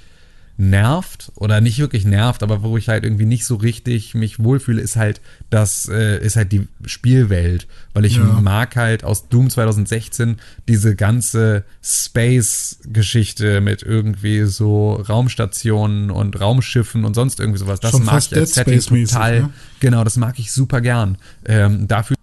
nervt 0.58 1.30
oder 1.36 1.60
nicht 1.60 1.78
wirklich 1.78 2.04
nervt, 2.04 2.42
aber 2.42 2.64
wo 2.64 2.76
ich 2.76 2.88
halt 2.88 3.04
irgendwie 3.04 3.26
nicht 3.26 3.46
so 3.46 3.54
richtig 3.54 4.14
mich 4.14 4.42
wohlfühle, 4.42 4.82
ist 4.82 4.96
halt 4.96 5.20
das 5.50 5.88
äh, 5.88 6.18
ist 6.18 6.34
halt 6.34 6.50
die 6.50 6.66
Spielwelt, 6.84 7.68
weil 7.94 8.04
ich 8.04 8.16
ja. 8.16 8.24
mag 8.24 8.74
halt 8.74 9.04
aus 9.04 9.28
Doom 9.28 9.50
2016 9.50 10.36
diese 10.66 10.96
ganze 10.96 11.64
Space 11.80 12.80
Geschichte 12.84 13.60
mit 13.60 13.84
irgendwie 13.84 14.42
so 14.46 14.94
Raumstationen 14.94 16.10
und 16.10 16.40
Raumschiffen 16.40 17.04
und 17.04 17.14
sonst 17.14 17.38
irgendwie 17.38 17.60
sowas. 17.60 17.78
Das 17.78 17.92
Schon 17.92 18.04
mag 18.04 18.20
ich 18.20 18.36
als 18.36 18.54
Setting 18.54 18.80
total. 18.80 19.40
Ne? 19.42 19.50
Genau, 19.78 20.02
das 20.02 20.16
mag 20.16 20.40
ich 20.40 20.50
super 20.50 20.80
gern. 20.80 21.18
Ähm, 21.46 21.86
dafür 21.86 22.16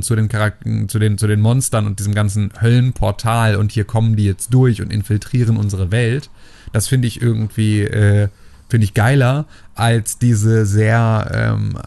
zu 0.00 0.16
den 0.16 0.28
Charakteren, 0.28 0.88
zu 0.88 0.98
den, 0.98 1.18
zu 1.18 1.26
den 1.26 1.40
Monstern 1.40 1.86
und 1.86 1.98
diesem 1.98 2.14
ganzen 2.14 2.50
Höllenportal 2.60 3.56
und 3.56 3.70
hier 3.70 3.84
kommen 3.84 4.16
die 4.16 4.24
jetzt 4.24 4.52
durch 4.52 4.80
und 4.80 4.90
infiltrieren 4.90 5.56
unsere 5.56 5.90
Welt. 5.90 6.30
Das 6.74 6.88
finde 6.88 7.06
ich 7.06 7.22
irgendwie, 7.22 7.82
äh, 7.82 8.28
finde 8.68 8.84
ich 8.84 8.94
geiler 8.94 9.46
als 9.76 10.18
diese 10.18 10.66
sehr, 10.66 11.30
ähm, 11.32 11.78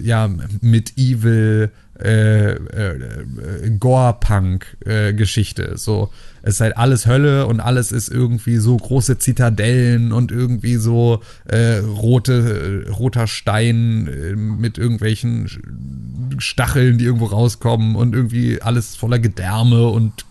ja, 0.00 0.30
medieval 0.60 1.72
äh, 2.00 2.52
äh, 2.52 3.70
Gore-Punk-Geschichte. 3.80 5.72
Äh, 5.72 5.76
so, 5.76 6.10
es 6.42 6.54
ist 6.54 6.60
halt 6.60 6.76
alles 6.76 7.06
Hölle 7.06 7.46
und 7.46 7.58
alles 7.60 7.90
ist 7.90 8.08
irgendwie 8.08 8.58
so 8.58 8.76
große 8.76 9.18
Zitadellen 9.18 10.12
und 10.12 10.30
irgendwie 10.30 10.76
so 10.76 11.22
äh, 11.46 11.78
rote, 11.78 12.84
äh, 12.86 12.90
roter 12.90 13.26
Stein 13.26 14.06
äh, 14.08 14.36
mit 14.36 14.78
irgendwelchen 14.78 15.48
Stacheln, 16.38 16.98
die 16.98 17.06
irgendwo 17.06 17.26
rauskommen 17.26 17.96
und 17.96 18.14
irgendwie 18.14 18.62
alles 18.62 18.94
voller 18.94 19.18
Gedärme 19.18 19.88
und 19.88 20.25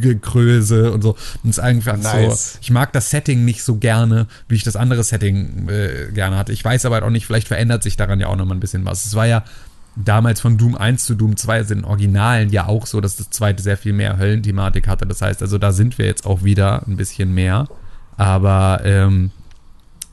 Gekröse 0.00 0.92
und 0.92 1.02
so. 1.02 1.10
Und 1.42 1.50
es 1.50 1.58
ist 1.58 1.64
einfach 1.64 1.96
nice. 1.96 2.52
so. 2.54 2.58
Ich 2.62 2.70
mag 2.70 2.92
das 2.92 3.10
Setting 3.10 3.44
nicht 3.44 3.62
so 3.62 3.76
gerne, 3.76 4.26
wie 4.48 4.54
ich 4.54 4.64
das 4.64 4.76
andere 4.76 5.04
Setting 5.04 5.68
äh, 5.68 6.12
gerne 6.12 6.36
hatte. 6.36 6.52
Ich 6.52 6.64
weiß 6.64 6.84
aber 6.86 6.96
halt 6.96 7.04
auch 7.04 7.10
nicht, 7.10 7.26
vielleicht 7.26 7.48
verändert 7.48 7.82
sich 7.82 7.96
daran 7.96 8.20
ja 8.20 8.28
auch 8.28 8.36
noch 8.36 8.46
mal 8.46 8.54
ein 8.54 8.60
bisschen 8.60 8.84
was. 8.84 9.04
Es 9.04 9.14
war 9.14 9.26
ja 9.26 9.44
damals 9.96 10.40
von 10.40 10.58
Doom 10.58 10.74
1 10.74 11.04
zu 11.04 11.14
Doom 11.14 11.36
2 11.36 11.64
sind 11.64 11.84
Originalen 11.84 12.50
ja 12.50 12.66
auch 12.66 12.86
so, 12.86 13.00
dass 13.00 13.16
das 13.16 13.30
zweite 13.30 13.62
sehr 13.62 13.76
viel 13.76 13.92
mehr 13.92 14.18
Höllenthematik 14.18 14.88
hatte. 14.88 15.06
Das 15.06 15.22
heißt, 15.22 15.42
also 15.42 15.58
da 15.58 15.72
sind 15.72 15.98
wir 15.98 16.06
jetzt 16.06 16.26
auch 16.26 16.44
wieder 16.44 16.86
ein 16.86 16.96
bisschen 16.96 17.34
mehr. 17.34 17.66
Aber 18.16 18.80
ähm, 18.84 19.30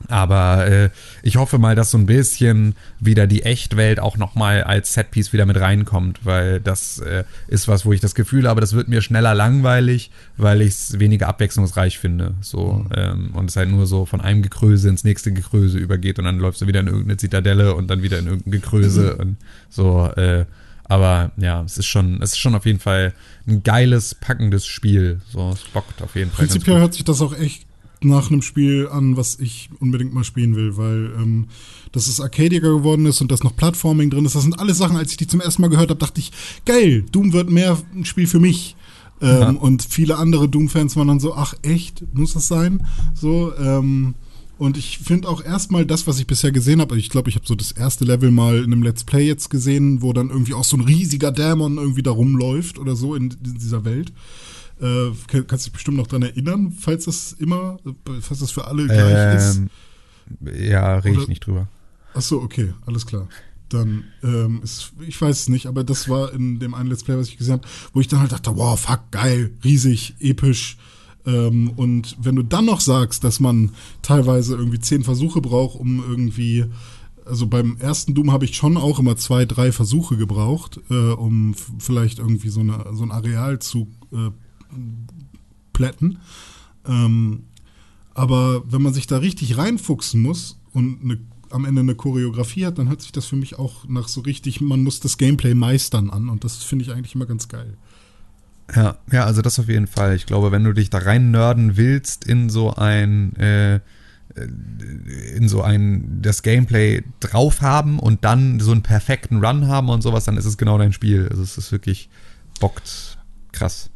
aber 0.08 0.66
äh, 0.66 0.90
ich 1.22 1.36
hoffe 1.36 1.58
mal, 1.58 1.74
dass 1.74 1.90
so 1.90 1.98
ein 1.98 2.06
bisschen 2.06 2.74
wieder 3.00 3.26
die 3.26 3.42
Echtwelt 3.42 4.00
auch 4.00 4.16
nochmal 4.16 4.62
als 4.64 4.94
Setpiece 4.94 5.32
wieder 5.32 5.46
mit 5.46 5.58
reinkommt, 5.58 6.24
weil 6.24 6.60
das 6.60 6.98
äh, 6.98 7.24
ist 7.48 7.68
was, 7.68 7.84
wo 7.86 7.92
ich 7.92 8.00
das 8.00 8.14
Gefühl 8.14 8.48
habe, 8.48 8.60
das 8.60 8.74
wird 8.74 8.88
mir 8.88 9.02
schneller 9.02 9.34
langweilig, 9.34 10.10
weil 10.36 10.62
ich 10.62 10.74
es 10.74 10.98
weniger 10.98 11.28
abwechslungsreich 11.28 11.98
finde. 11.98 12.34
So, 12.40 12.84
mhm. 12.88 12.88
ähm, 12.96 13.30
und 13.34 13.50
es 13.50 13.56
halt 13.56 13.70
nur 13.70 13.86
so 13.86 14.06
von 14.06 14.20
einem 14.20 14.42
Gekröse 14.42 14.88
ins 14.88 15.04
nächste 15.04 15.32
Gekröse 15.32 15.78
übergeht 15.78 16.18
und 16.18 16.24
dann 16.24 16.38
läufst 16.38 16.60
du 16.60 16.66
wieder 16.66 16.80
in 16.80 16.86
irgendeine 16.86 17.16
Zitadelle 17.16 17.74
und 17.74 17.88
dann 17.88 18.02
wieder 18.02 18.18
in 18.18 18.26
irgendein 18.26 18.52
Gekröse 18.52 19.14
mhm. 19.14 19.20
und 19.20 19.36
so, 19.70 20.06
äh, 20.16 20.44
aber 20.86 21.32
ja, 21.38 21.62
es 21.62 21.78
ist 21.78 21.86
schon, 21.86 22.20
es 22.22 22.32
ist 22.32 22.38
schon 22.38 22.54
auf 22.54 22.66
jeden 22.66 22.78
Fall 22.78 23.14
ein 23.46 23.62
geiles, 23.62 24.14
packendes 24.14 24.66
Spiel. 24.66 25.20
So, 25.32 25.50
es 25.50 25.64
bockt 25.72 26.02
auf 26.02 26.14
jeden 26.14 26.30
Fall. 26.30 26.46
Prinzipiell 26.46 26.78
hört 26.78 26.94
sich 26.94 27.04
das 27.04 27.22
auch 27.22 27.36
echt 27.36 27.66
nach 28.04 28.30
einem 28.30 28.42
Spiel 28.42 28.88
an, 28.88 29.16
was 29.16 29.38
ich 29.38 29.70
unbedingt 29.80 30.14
mal 30.14 30.24
spielen 30.24 30.56
will, 30.56 30.76
weil 30.76 31.12
ähm, 31.16 31.46
dass 31.92 32.08
es 32.08 32.20
arcadiger 32.20 32.70
geworden 32.70 33.06
ist 33.06 33.20
und 33.20 33.30
dass 33.30 33.44
noch 33.44 33.56
Plattforming 33.56 34.10
drin 34.10 34.24
ist. 34.24 34.34
Das 34.34 34.42
sind 34.42 34.58
alles 34.58 34.78
Sachen, 34.78 34.96
als 34.96 35.12
ich 35.12 35.16
die 35.16 35.26
zum 35.26 35.40
ersten 35.40 35.62
Mal 35.62 35.68
gehört 35.68 35.90
habe, 35.90 36.00
dachte 36.00 36.20
ich, 36.20 36.32
geil, 36.64 37.04
Doom 37.12 37.32
wird 37.32 37.50
mehr 37.50 37.78
ein 37.94 38.04
Spiel 38.04 38.26
für 38.26 38.40
mich. 38.40 38.76
Ähm, 39.20 39.40
ja. 39.40 39.50
Und 39.50 39.82
viele 39.82 40.16
andere 40.16 40.48
Doom-Fans 40.48 40.96
waren 40.96 41.08
dann 41.08 41.20
so, 41.20 41.34
ach 41.34 41.54
echt, 41.62 42.04
muss 42.14 42.34
das 42.34 42.48
sein? 42.48 42.84
So, 43.14 43.52
ähm, 43.56 44.14
und 44.56 44.76
ich 44.76 44.98
finde 44.98 45.28
auch 45.28 45.44
erstmal 45.44 45.84
das, 45.84 46.06
was 46.06 46.18
ich 46.18 46.26
bisher 46.26 46.52
gesehen 46.52 46.80
habe, 46.80 46.96
ich 46.96 47.10
glaube, 47.10 47.28
ich 47.28 47.34
habe 47.34 47.46
so 47.46 47.54
das 47.54 47.72
erste 47.72 48.04
Level 48.04 48.30
mal 48.30 48.58
in 48.58 48.72
einem 48.72 48.82
Let's 48.82 49.04
Play 49.04 49.26
jetzt 49.26 49.50
gesehen, 49.50 50.00
wo 50.00 50.12
dann 50.12 50.30
irgendwie 50.30 50.54
auch 50.54 50.64
so 50.64 50.76
ein 50.76 50.82
riesiger 50.82 51.32
Dämon 51.32 51.76
irgendwie 51.76 52.02
da 52.02 52.12
rumläuft 52.12 52.78
oder 52.78 52.94
so 52.94 53.14
in, 53.14 53.34
in 53.44 53.54
dieser 53.58 53.84
Welt. 53.84 54.12
Äh, 54.80 55.12
kannst 55.46 55.66
dich 55.66 55.72
bestimmt 55.72 55.96
noch 55.96 56.06
dran 56.06 56.22
erinnern, 56.22 56.72
falls 56.72 57.04
das 57.04 57.32
immer, 57.32 57.78
falls 58.20 58.40
das 58.40 58.50
für 58.50 58.66
alle 58.66 58.86
gleich 58.86 59.56
ähm, 59.56 59.70
ist. 60.50 60.60
Ja, 60.60 60.98
rede 60.98 61.20
ich 61.20 61.28
nicht 61.28 61.46
drüber. 61.46 61.68
Ach 62.14 62.20
so, 62.20 62.40
okay, 62.40 62.72
alles 62.86 63.06
klar. 63.06 63.28
Dann 63.68 64.04
ähm, 64.22 64.60
ist, 64.62 64.92
ich 65.06 65.20
weiß 65.20 65.42
es 65.42 65.48
nicht, 65.48 65.66
aber 65.66 65.84
das 65.84 66.08
war 66.08 66.32
in 66.32 66.58
dem 66.58 66.74
einen 66.74 66.88
Let's 66.88 67.04
Play, 67.04 67.16
was 67.16 67.28
ich 67.28 67.38
gesehen 67.38 67.54
habe, 67.54 67.68
wo 67.92 68.00
ich 68.00 68.08
dann 68.08 68.20
halt 68.20 68.32
dachte, 68.32 68.56
wow, 68.56 68.78
fuck, 68.78 69.10
geil, 69.10 69.50
riesig, 69.64 70.14
episch. 70.20 70.76
Ähm, 71.26 71.70
und 71.76 72.16
wenn 72.20 72.36
du 72.36 72.42
dann 72.42 72.66
noch 72.66 72.80
sagst, 72.80 73.24
dass 73.24 73.40
man 73.40 73.72
teilweise 74.02 74.54
irgendwie 74.54 74.80
zehn 74.80 75.02
Versuche 75.02 75.40
braucht, 75.40 75.78
um 75.78 76.04
irgendwie 76.06 76.66
also 77.26 77.46
beim 77.46 77.76
ersten 77.78 78.14
Doom 78.14 78.32
habe 78.32 78.44
ich 78.44 78.54
schon 78.54 78.76
auch 78.76 78.98
immer 78.98 79.16
zwei, 79.16 79.46
drei 79.46 79.72
Versuche 79.72 80.16
gebraucht, 80.16 80.80
äh, 80.90 80.94
um 80.94 81.54
vielleicht 81.78 82.18
irgendwie 82.18 82.48
so, 82.48 82.60
eine, 82.60 82.84
so 82.92 83.02
ein 83.02 83.10
Areal 83.10 83.58
zu 83.60 83.88
äh, 84.12 84.30
plätten. 85.72 86.18
Ähm, 86.86 87.44
aber 88.14 88.62
wenn 88.70 88.82
man 88.82 88.94
sich 88.94 89.06
da 89.06 89.18
richtig 89.18 89.58
reinfuchsen 89.58 90.22
muss 90.22 90.58
und 90.72 91.02
eine, 91.02 91.18
am 91.50 91.64
Ende 91.64 91.80
eine 91.80 91.94
Choreografie 91.94 92.66
hat, 92.66 92.78
dann 92.78 92.88
hört 92.88 93.02
sich 93.02 93.12
das 93.12 93.26
für 93.26 93.36
mich 93.36 93.58
auch 93.58 93.86
nach 93.88 94.08
so 94.08 94.20
richtig, 94.20 94.60
man 94.60 94.82
muss 94.82 95.00
das 95.00 95.18
Gameplay 95.18 95.54
meistern 95.54 96.10
an 96.10 96.28
und 96.28 96.44
das 96.44 96.62
finde 96.62 96.84
ich 96.84 96.92
eigentlich 96.92 97.14
immer 97.14 97.26
ganz 97.26 97.48
geil. 97.48 97.76
Ja, 98.74 98.96
ja, 99.12 99.24
also 99.24 99.42
das 99.42 99.58
auf 99.58 99.68
jeden 99.68 99.86
Fall. 99.86 100.16
Ich 100.16 100.26
glaube, 100.26 100.50
wenn 100.50 100.64
du 100.64 100.72
dich 100.72 100.88
da 100.90 100.98
rein 100.98 101.30
nörden 101.30 101.76
willst 101.76 102.24
in 102.24 102.48
so 102.48 102.74
ein 102.74 103.36
äh, 103.36 103.80
in 104.36 105.48
so 105.48 105.62
ein 105.62 106.20
das 106.22 106.42
Gameplay 106.42 107.04
drauf 107.20 107.60
haben 107.60 107.98
und 107.98 108.24
dann 108.24 108.58
so 108.58 108.72
einen 108.72 108.82
perfekten 108.82 109.44
Run 109.44 109.68
haben 109.68 109.90
und 109.90 110.02
sowas, 110.02 110.24
dann 110.24 110.36
ist 110.36 110.44
es 110.44 110.56
genau 110.56 110.78
dein 110.78 110.92
Spiel. 110.92 111.28
Also 111.30 111.42
es 111.42 111.56
ist 111.58 111.72
wirklich 111.72 112.08
bockt 112.58 113.18
krass. 113.52 113.90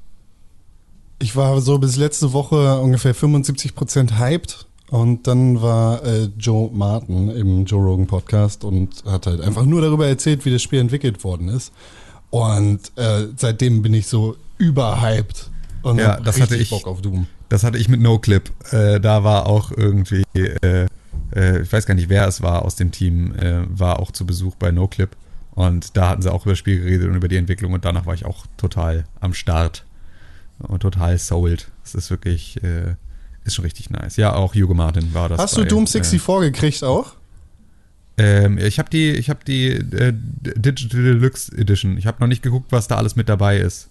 Ich 1.21 1.35
war 1.35 1.61
so 1.61 1.79
bis 1.79 1.97
letzte 1.97 2.33
Woche 2.33 2.79
ungefähr 2.79 3.15
75% 3.15 4.19
hyped 4.19 4.67
und 4.91 5.27
dann 5.27 5.61
war 5.61 6.05
äh, 6.05 6.29
Joe 6.39 6.71
Martin 6.73 7.29
im 7.31 7.65
Joe 7.65 7.85
Rogan 7.85 8.07
Podcast 8.07 8.65
und 8.65 9.05
hat 9.05 9.27
halt 9.27 9.41
einfach 9.41 9.65
nur 9.65 9.81
darüber 9.81 10.07
erzählt, 10.07 10.45
wie 10.45 10.53
das 10.53 10.63
Spiel 10.63 10.79
entwickelt 10.79 11.25
worden 11.25 11.49
ist. 11.49 11.73
Und 12.31 12.93
äh, 12.97 13.27
seitdem 13.37 13.83
bin 13.83 13.95
ich 13.95 14.07
so 14.07 14.37
überhyped 14.59 15.51
und 15.83 15.99
ja, 15.99 16.21
das 16.21 16.41
hatte 16.41 16.57
ich 16.57 16.71
Bock 16.71 16.87
auf 16.87 17.03
Doom. 17.03 17.27
Das 17.49 17.65
hatte 17.65 17.79
ich 17.79 17.89
mit 17.89 18.01
NoClip. 18.01 18.53
Äh, 18.71 19.01
da 19.01 19.25
war 19.25 19.47
auch 19.47 19.73
irgendwie, 19.73 20.23
äh, 20.35 20.87
äh, 21.35 21.63
ich 21.63 21.73
weiß 21.73 21.87
gar 21.87 21.95
nicht, 21.95 22.09
wer 22.09 22.29
es 22.29 22.43
war 22.43 22.65
aus 22.65 22.77
dem 22.77 22.93
Team, 22.93 23.35
äh, 23.35 23.63
war 23.69 24.01
auch 24.01 24.13
zu 24.13 24.27
Besuch 24.27 24.55
bei 24.57 24.71
NoClip. 24.71 25.17
Und 25.53 25.97
da 25.97 26.11
hatten 26.11 26.23
sie 26.23 26.33
auch 26.33 26.43
über 26.43 26.53
das 26.53 26.59
Spiel 26.59 26.79
geredet 26.79 27.09
und 27.09 27.17
über 27.17 27.27
die 27.27 27.37
Entwicklung 27.37 27.73
und 27.73 27.85
danach 27.85 28.07
war 28.07 28.15
ich 28.15 28.25
auch 28.25 28.47
total 28.57 29.05
am 29.21 29.35
Start 29.35 29.85
und 30.59 30.81
total 30.81 31.19
sold. 31.19 31.71
Es 31.85 31.95
ist 31.95 32.11
wirklich, 32.11 32.63
äh, 32.63 32.95
ist 33.45 33.55
schon 33.55 33.65
richtig 33.65 33.91
nice. 33.91 34.17
Ja, 34.17 34.35
auch 34.35 34.55
Hugo 34.55 34.75
Martin 34.75 35.15
war 35.15 35.29
das. 35.29 35.39
Hast 35.39 35.57
bei, 35.57 35.63
du 35.63 35.69
Doom 35.69 35.87
64 35.87 36.29
äh, 36.29 36.51
gekriegt 36.51 36.85
auch? 36.85 37.13
Ähm, 38.17 38.59
ich 38.59 38.79
habe 38.79 38.91
die, 38.91 39.11
ich 39.13 39.31
habe 39.31 39.41
die 39.47 39.69
äh, 39.69 40.13
Digital 40.13 41.03
Deluxe 41.03 41.57
Edition. 41.57 41.97
Ich 41.97 42.07
habe 42.07 42.19
noch 42.21 42.27
nicht 42.27 42.43
geguckt, 42.43 42.67
was 42.71 42.89
da 42.89 42.97
alles 42.97 43.15
mit 43.15 43.29
dabei 43.29 43.59
ist. 43.59 43.89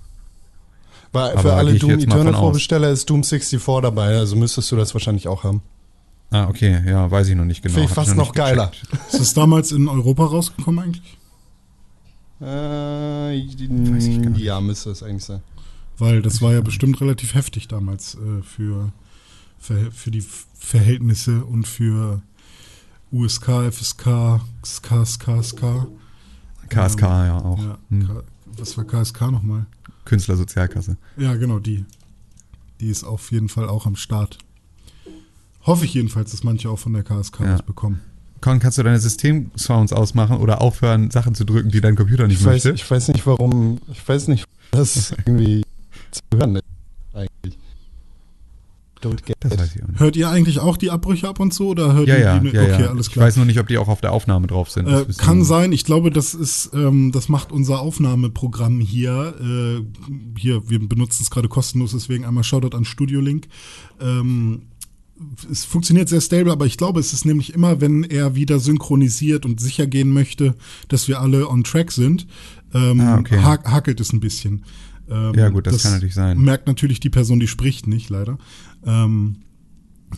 War, 1.13 1.37
für 1.39 1.53
alle 1.53 1.75
Doom 1.75 1.91
Eternal 1.91 2.33
Vorbesteller 2.33 2.89
ist 2.89 3.09
Doom 3.09 3.23
64 3.23 3.63
dabei, 3.81 4.17
also 4.17 4.35
müsstest 4.35 4.71
du 4.71 4.75
das 4.75 4.93
wahrscheinlich 4.93 5.27
auch 5.29 5.45
haben. 5.45 5.61
Ah, 6.29 6.49
okay, 6.49 6.83
ja, 6.85 7.09
weiß 7.09 7.29
ich 7.29 7.35
noch 7.35 7.45
nicht 7.45 7.61
genau. 7.61 7.75
Finde 7.75 7.87
ich 7.87 7.93
fast 7.93 8.09
noch, 8.09 8.27
noch 8.27 8.33
geiler. 8.33 8.71
Ist 9.09 9.19
das 9.21 9.33
damals 9.33 9.71
in 9.71 9.87
Europa 9.87 10.25
rausgekommen 10.25 10.83
eigentlich? 10.83 11.17
Äh, 12.41 13.35
ja, 14.37 14.59
müsste 14.59 14.91
es 14.91 15.01
eigentlich 15.01 15.23
sein. 15.23 15.41
Weil 15.97 16.21
das 16.21 16.41
war 16.41 16.53
ja 16.53 16.61
bestimmt 16.61 17.01
relativ 17.01 17.33
heftig 17.33 17.67
damals 17.67 18.15
äh, 18.15 18.41
für, 18.43 18.91
für, 19.59 19.91
für, 19.91 20.11
die 20.11 20.23
Verhältnisse 20.59 21.43
und 21.43 21.67
für 21.67 22.21
USK, 23.11 23.71
FSK, 23.71 24.41
SK, 24.65 25.05
SK, 25.05 25.43
SK. 25.43 25.61
KSK 26.69 27.01
ja 27.01 27.37
auch. 27.41 27.59
Ja, 27.59 27.77
Hm. 27.89 28.09
Was 28.57 28.75
war 28.77 28.85
KSK 28.85 29.31
nochmal? 29.31 29.65
Künstlersozialkasse. 30.05 30.97
Ja, 31.17 31.35
genau, 31.35 31.59
die. 31.59 31.85
Die 32.79 32.89
ist 32.89 33.03
auf 33.03 33.31
jeden 33.31 33.49
Fall 33.49 33.67
auch 33.69 33.85
am 33.85 33.95
Start. 33.95 34.37
Hoffe 35.63 35.85
ich 35.85 35.93
jedenfalls, 35.93 36.31
dass 36.31 36.43
manche 36.43 36.69
auch 36.69 36.79
von 36.79 36.93
der 36.93 37.03
KSK 37.03 37.41
Ja. 37.41 37.53
was 37.53 37.61
bekommen. 37.63 37.99
Con, 38.41 38.59
kannst 38.59 38.77
du 38.77 38.83
deine 38.83 38.99
Systemsounds 38.99 39.93
ausmachen 39.93 40.37
oder 40.37 40.61
aufhören, 40.61 41.09
Sachen 41.11 41.33
zu 41.35 41.43
drücken, 41.43 41.69
die 41.69 41.81
dein 41.81 41.95
Computer 41.95 42.27
nicht 42.27 42.39
Ich 42.39 42.45
weiß, 42.45 42.65
möchte? 42.65 42.71
ich 42.81 42.89
weiß 42.89 43.07
nicht, 43.09 43.25
warum, 43.25 43.79
ich 43.91 44.07
weiß 44.07 44.27
nicht, 44.27 44.45
das 44.71 45.11
irgendwie 45.25 45.63
zu 46.11 46.21
hören 46.37 46.55
ist, 46.55 46.63
eigentlich. 47.13 47.57
Don't 49.01 49.23
get 49.25 49.35
das 49.41 49.53
it. 49.53 49.59
weiß 49.59 49.75
ich 49.75 49.83
auch 49.83 49.87
nicht. 49.89 49.99
Hört 49.99 50.15
ihr 50.15 50.29
eigentlich 50.29 50.59
auch 50.59 50.75
die 50.75 50.89
Abbrüche 50.89 51.27
ab 51.29 51.39
und 51.39 51.53
zu 51.53 51.67
oder 51.67 51.93
hört 51.93 52.07
Ja, 52.07 52.15
ihr 52.15 52.21
ja, 52.21 52.39
die? 52.39 52.47
ja, 52.49 52.63
okay, 52.63 52.81
ja. 52.81 52.89
alles 52.89 53.07
Ich 53.07 53.13
klar. 53.13 53.27
weiß 53.27 53.35
nur 53.37 53.45
nicht, 53.45 53.59
ob 53.59 53.67
die 53.67 53.77
auch 53.77 53.87
auf 53.89 54.01
der 54.01 54.11
Aufnahme 54.11 54.47
drauf 54.47 54.71
sind. 54.71 54.87
Äh, 54.87 55.05
kann 55.17 55.43
sein. 55.43 55.71
Ich 55.71 55.83
glaube, 55.85 56.09
das 56.09 56.33
ist, 56.33 56.71
ähm, 56.73 57.11
das 57.11 57.29
macht 57.29 57.51
unser 57.51 57.79
Aufnahmeprogramm 57.79 58.79
hier. 58.79 59.35
Äh, 59.39 60.39
hier, 60.39 60.67
wir 60.67 60.79
benutzen 60.87 61.21
es 61.21 61.29
gerade 61.29 61.47
kostenlos, 61.47 61.91
deswegen 61.91 62.25
einmal 62.25 62.43
Shoutout 62.43 62.75
an 62.75 62.85
Studio 62.85 63.19
Link. 63.21 63.47
Ähm, 64.01 64.63
es 65.51 65.63
funktioniert 65.63 66.09
sehr 66.09 66.21
stable, 66.21 66.51
aber 66.51 66.65
ich 66.65 66.77
glaube, 66.77 66.99
es 66.99 67.13
ist 67.13 67.23
nämlich 67.25 67.53
immer, 67.53 67.81
wenn 67.81 68.03
er 68.03 68.33
wieder 68.35 68.59
synchronisiert 68.59 69.45
und 69.45 69.59
sicher 69.59 69.85
gehen 69.85 70.11
möchte, 70.11 70.55
dass 70.89 71.07
wir 71.07 71.21
alle 71.21 71.47
on 71.49 71.63
track 71.63 71.91
sind, 71.91 72.25
ähm, 72.73 72.99
Ah, 73.01 73.17
okay. 73.19 73.39
ha 73.41 73.59
hakelt 73.63 73.99
es 73.99 74.11
ein 74.11 74.19
bisschen. 74.19 74.63
Ähm, 75.09 75.33
Ja, 75.35 75.49
gut, 75.49 75.67
das 75.67 75.83
kann 75.83 75.93
natürlich 75.93 76.15
sein. 76.15 76.39
Merkt 76.39 76.67
natürlich 76.67 76.99
die 76.99 77.09
Person, 77.09 77.39
die 77.39 77.47
spricht, 77.47 77.87
nicht, 77.87 78.09
leider. 78.09 78.37
Ähm, 78.85 79.37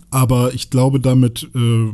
aber 0.10 0.54
ich 0.54 0.70
glaube, 0.70 1.00
damit 1.00 1.50
äh, 1.56 1.92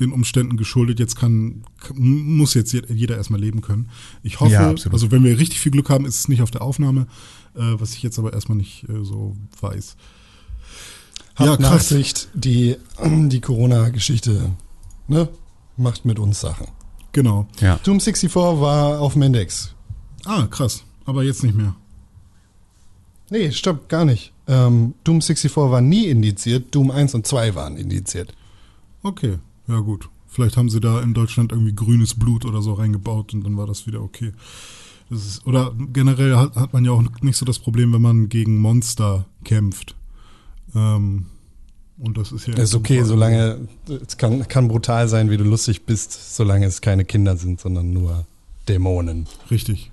den 0.00 0.12
Umständen 0.12 0.56
geschuldet, 0.56 0.98
jetzt 1.00 1.16
kann, 1.16 1.64
muss 1.94 2.54
jetzt 2.54 2.72
je- 2.72 2.82
jeder 2.88 3.16
erstmal 3.16 3.40
leben 3.40 3.60
können. 3.60 3.88
Ich 4.22 4.40
hoffe, 4.40 4.52
Ja, 4.52 4.68
also 4.92 5.10
wenn 5.10 5.22
wir 5.24 5.38
richtig 5.38 5.60
viel 5.60 5.72
Glück 5.72 5.90
haben, 5.90 6.04
ist 6.06 6.18
es 6.18 6.28
nicht 6.28 6.40
auf 6.42 6.50
der 6.50 6.62
Aufnahme, 6.62 7.06
äh, 7.54 7.60
was 7.78 7.94
ich 7.94 8.02
jetzt 8.02 8.18
aber 8.18 8.32
erstmal 8.32 8.56
nicht 8.58 8.88
äh, 8.88 9.04
so 9.04 9.36
weiß. 9.60 9.96
Habt 11.34 11.60
Nachsicht, 11.60 12.28
die, 12.34 12.76
die 13.28 13.40
Corona-Geschichte 13.40 14.50
ne, 15.08 15.28
macht 15.76 16.04
mit 16.04 16.18
uns 16.18 16.40
Sachen. 16.40 16.66
Genau. 17.12 17.46
Ja. 17.60 17.76
Doom 17.84 18.00
64 18.00 18.34
war 18.34 19.00
auf 19.00 19.14
dem 19.14 19.22
Index. 19.22 19.74
Ah, 20.24 20.46
krass. 20.46 20.84
Aber 21.04 21.22
jetzt 21.24 21.42
nicht 21.42 21.54
mehr. 21.56 21.74
Nee, 23.32 23.50
stimmt, 23.50 23.88
gar 23.88 24.04
nicht. 24.04 24.30
Ähm, 24.46 24.92
Doom 25.04 25.22
64 25.22 25.56
war 25.56 25.80
nie 25.80 26.08
indiziert, 26.08 26.74
Doom 26.74 26.90
1 26.90 27.14
und 27.14 27.26
2 27.26 27.54
waren 27.54 27.78
indiziert. 27.78 28.34
Okay, 29.02 29.38
ja 29.68 29.78
gut. 29.78 30.10
Vielleicht 30.28 30.58
haben 30.58 30.68
sie 30.68 30.80
da 30.80 31.00
in 31.00 31.14
Deutschland 31.14 31.50
irgendwie 31.50 31.74
grünes 31.74 32.12
Blut 32.12 32.44
oder 32.44 32.60
so 32.60 32.74
reingebaut 32.74 33.32
und 33.32 33.42
dann 33.44 33.56
war 33.56 33.66
das 33.66 33.86
wieder 33.86 34.02
okay. 34.02 34.32
Das 35.08 35.24
ist, 35.24 35.46
oder 35.46 35.72
generell 35.94 36.36
hat, 36.36 36.56
hat 36.56 36.74
man 36.74 36.84
ja 36.84 36.90
auch 36.90 37.02
nicht 37.22 37.38
so 37.38 37.46
das 37.46 37.58
Problem, 37.58 37.94
wenn 37.94 38.02
man 38.02 38.28
gegen 38.28 38.58
Monster 38.58 39.24
kämpft. 39.44 39.96
Ähm, 40.74 41.24
und 41.98 42.18
das 42.18 42.32
ist 42.32 42.46
ja. 42.46 42.54
ist 42.54 42.74
okay, 42.74 43.02
solange, 43.02 43.66
es 44.06 44.18
kann, 44.18 44.46
kann 44.46 44.68
brutal 44.68 45.08
sein, 45.08 45.30
wie 45.30 45.38
du 45.38 45.44
lustig 45.44 45.86
bist, 45.86 46.36
solange 46.36 46.66
es 46.66 46.82
keine 46.82 47.06
Kinder 47.06 47.38
sind, 47.38 47.60
sondern 47.60 47.94
nur 47.94 48.26
Dämonen. 48.68 49.26
Richtig. 49.50 49.90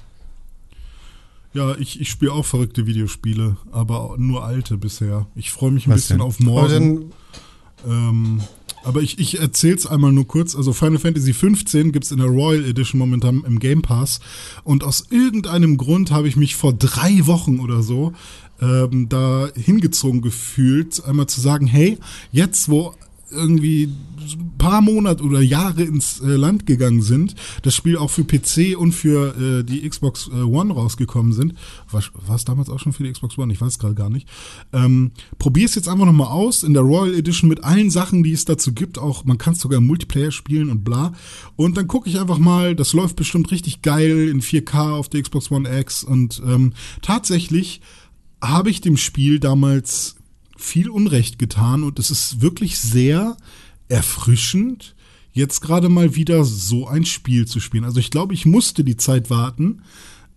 Ja, 1.53 1.75
ich, 1.77 1.99
ich 1.99 2.09
spiele 2.09 2.31
auch 2.31 2.45
verrückte 2.45 2.85
Videospiele, 2.85 3.57
aber 3.71 4.15
nur 4.17 4.43
alte 4.43 4.77
bisher. 4.77 5.27
Ich 5.35 5.51
freue 5.51 5.71
mich 5.71 5.87
ein 5.87 5.91
Was 5.91 6.01
bisschen 6.01 6.19
denn? 6.19 6.27
auf 6.27 6.37
Aber 6.39 6.45
morgen. 6.51 7.11
dann, 7.83 8.11
Ähm, 8.15 8.41
aber 8.83 9.01
ich, 9.01 9.19
ich 9.19 9.39
erzähl's 9.39 9.85
einmal 9.87 10.11
nur 10.11 10.27
kurz. 10.27 10.55
Also 10.55 10.73
Final 10.73 10.99
Fantasy 10.99 11.33
15 11.33 11.91
gibt's 11.91 12.11
in 12.11 12.17
der 12.19 12.27
Royal 12.27 12.63
Edition 12.65 12.99
momentan 12.99 13.43
im 13.45 13.59
Game 13.59 13.81
Pass. 13.81 14.19
Und 14.63 14.83
aus 14.83 15.05
irgendeinem 15.09 15.77
Grund 15.77 16.11
habe 16.11 16.27
ich 16.27 16.35
mich 16.35 16.55
vor 16.55 16.73
drei 16.73 17.25
Wochen 17.25 17.59
oder 17.59 17.81
so 17.81 18.13
ähm, 18.61 19.09
da 19.09 19.49
hingezogen 19.55 20.21
gefühlt, 20.21 21.03
einmal 21.05 21.27
zu 21.27 21.41
sagen, 21.41 21.65
hey, 21.67 21.97
jetzt 22.31 22.69
wo 22.69 22.93
irgendwie 23.31 23.89
ein 24.35 24.57
paar 24.57 24.81
Monate 24.81 25.23
oder 25.23 25.41
Jahre 25.41 25.83
ins 25.83 26.19
äh, 26.21 26.27
Land 26.27 26.65
gegangen 26.65 27.01
sind, 27.01 27.35
das 27.63 27.75
Spiel 27.75 27.97
auch 27.97 28.09
für 28.09 28.23
PC 28.23 28.77
und 28.77 28.91
für 28.91 29.35
äh, 29.59 29.63
die 29.63 29.87
Xbox 29.87 30.29
äh, 30.33 30.41
One 30.41 30.73
rausgekommen 30.73 31.33
sind. 31.33 31.55
War 31.91 32.35
es 32.35 32.45
damals 32.45 32.69
auch 32.69 32.79
schon 32.79 32.93
für 32.93 33.03
die 33.03 33.11
Xbox 33.11 33.37
One? 33.37 33.51
Ich 33.51 33.61
weiß 33.61 33.79
gerade 33.79 33.95
gar 33.95 34.09
nicht. 34.09 34.27
Ähm, 34.73 35.11
Probier 35.37 35.65
es 35.65 35.75
jetzt 35.75 35.87
einfach 35.87 36.05
nochmal 36.05 36.27
aus 36.27 36.63
in 36.63 36.73
der 36.73 36.83
Royal 36.83 37.15
Edition 37.15 37.49
mit 37.49 37.63
allen 37.63 37.89
Sachen, 37.89 38.23
die 38.23 38.33
es 38.33 38.45
dazu 38.45 38.73
gibt. 38.73 38.97
Auch 38.97 39.25
man 39.25 39.37
kann 39.37 39.53
es 39.53 39.61
sogar 39.61 39.81
Multiplayer 39.81 40.31
spielen 40.31 40.69
und 40.69 40.83
bla. 40.83 41.13
Und 41.55 41.77
dann 41.77 41.87
gucke 41.87 42.09
ich 42.09 42.19
einfach 42.19 42.39
mal, 42.39 42.75
das 42.75 42.93
läuft 42.93 43.15
bestimmt 43.15 43.51
richtig 43.51 43.81
geil 43.81 44.27
in 44.29 44.41
4K 44.41 44.91
auf 44.91 45.09
der 45.09 45.21
Xbox 45.21 45.51
One 45.51 45.69
X. 45.79 46.03
Und 46.03 46.41
ähm, 46.45 46.73
tatsächlich 47.01 47.81
habe 48.41 48.69
ich 48.69 48.81
dem 48.81 48.97
Spiel 48.97 49.39
damals 49.39 50.18
viel 50.59 50.89
Unrecht 50.89 51.39
getan 51.39 51.83
und 51.83 51.99
es 51.99 52.11
ist 52.11 52.41
wirklich 52.41 52.79
sehr 52.79 53.37
erfrischend, 53.87 54.95
jetzt 55.31 55.61
gerade 55.61 55.89
mal 55.89 56.15
wieder 56.15 56.43
so 56.43 56.87
ein 56.87 57.05
Spiel 57.05 57.47
zu 57.47 57.59
spielen. 57.59 57.85
Also 57.85 57.99
ich 57.99 58.11
glaube, 58.11 58.33
ich 58.33 58.45
musste 58.45 58.83
die 58.83 58.97
Zeit 58.97 59.29
warten, 59.29 59.81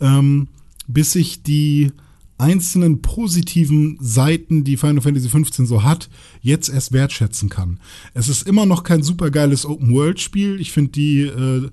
ähm, 0.00 0.48
bis 0.86 1.14
ich 1.14 1.42
die 1.42 1.90
einzelnen 2.38 3.02
positiven 3.02 3.98
Seiten, 4.00 4.64
die 4.64 4.76
Final 4.76 5.02
Fantasy 5.02 5.28
15 5.28 5.66
so 5.66 5.82
hat, 5.82 6.08
jetzt 6.40 6.68
erst 6.68 6.92
wertschätzen 6.92 7.48
kann. 7.48 7.78
Es 8.14 8.28
ist 8.28 8.46
immer 8.46 8.66
noch 8.66 8.84
kein 8.84 9.02
supergeiles 9.02 9.66
Open-World-Spiel. 9.66 10.60
Ich 10.60 10.72
finde 10.72 10.92
die 10.92 11.20
äh, 11.22 11.68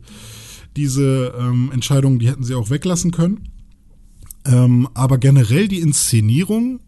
diese 0.76 1.34
ähm, 1.39 1.71
Entscheidung, 1.73 2.19
die 2.19 2.27
hätten 2.27 2.43
sie 2.43 2.55
auch 2.55 2.69
weglassen 2.69 3.11
können. 3.11 3.49
Ähm, 4.45 4.88
aber 4.93 5.17
generell 5.17 5.67
die 5.67 5.80
Inszenierung, 5.80 6.80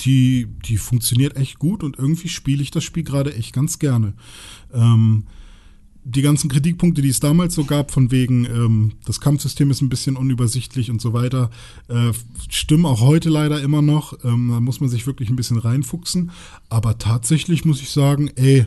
die, 0.00 0.46
die 0.66 0.76
funktioniert 0.76 1.36
echt 1.36 1.58
gut 1.58 1.82
und 1.82 1.98
irgendwie 1.98 2.28
spiele 2.28 2.62
ich 2.62 2.70
das 2.70 2.84
Spiel 2.84 3.04
gerade 3.04 3.34
echt 3.34 3.52
ganz 3.52 3.78
gerne. 3.78 4.14
Ähm, 4.72 5.24
die 6.04 6.22
ganzen 6.22 6.48
Kritikpunkte, 6.48 7.02
die 7.02 7.08
es 7.08 7.20
damals 7.20 7.54
so 7.54 7.64
gab, 7.64 7.90
von 7.90 8.10
wegen, 8.10 8.46
ähm, 8.46 8.92
das 9.04 9.20
Kampfsystem 9.20 9.70
ist 9.70 9.82
ein 9.82 9.90
bisschen 9.90 10.16
unübersichtlich 10.16 10.90
und 10.90 11.02
so 11.02 11.12
weiter, 11.12 11.50
äh, 11.88 12.12
stimmen 12.48 12.86
auch 12.86 13.00
heute 13.00 13.28
leider 13.28 13.60
immer 13.60 13.82
noch. 13.82 14.14
Ähm, 14.24 14.48
da 14.50 14.60
muss 14.60 14.80
man 14.80 14.88
sich 14.88 15.06
wirklich 15.06 15.28
ein 15.28 15.36
bisschen 15.36 15.58
reinfuchsen. 15.58 16.30
Aber 16.70 16.96
tatsächlich 16.96 17.66
muss 17.66 17.82
ich 17.82 17.90
sagen, 17.90 18.30
ey, 18.36 18.64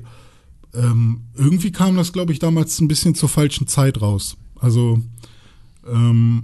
ähm, 0.74 1.22
irgendwie 1.36 1.72
kam 1.72 1.96
das, 1.98 2.14
glaube 2.14 2.32
ich, 2.32 2.40
damals 2.40 2.80
ein 2.80 2.88
bisschen 2.88 3.16
zur 3.16 3.30
falschen 3.30 3.66
Zeit 3.66 4.02
raus. 4.02 4.38
Also 4.60 5.02
ähm, 5.88 6.44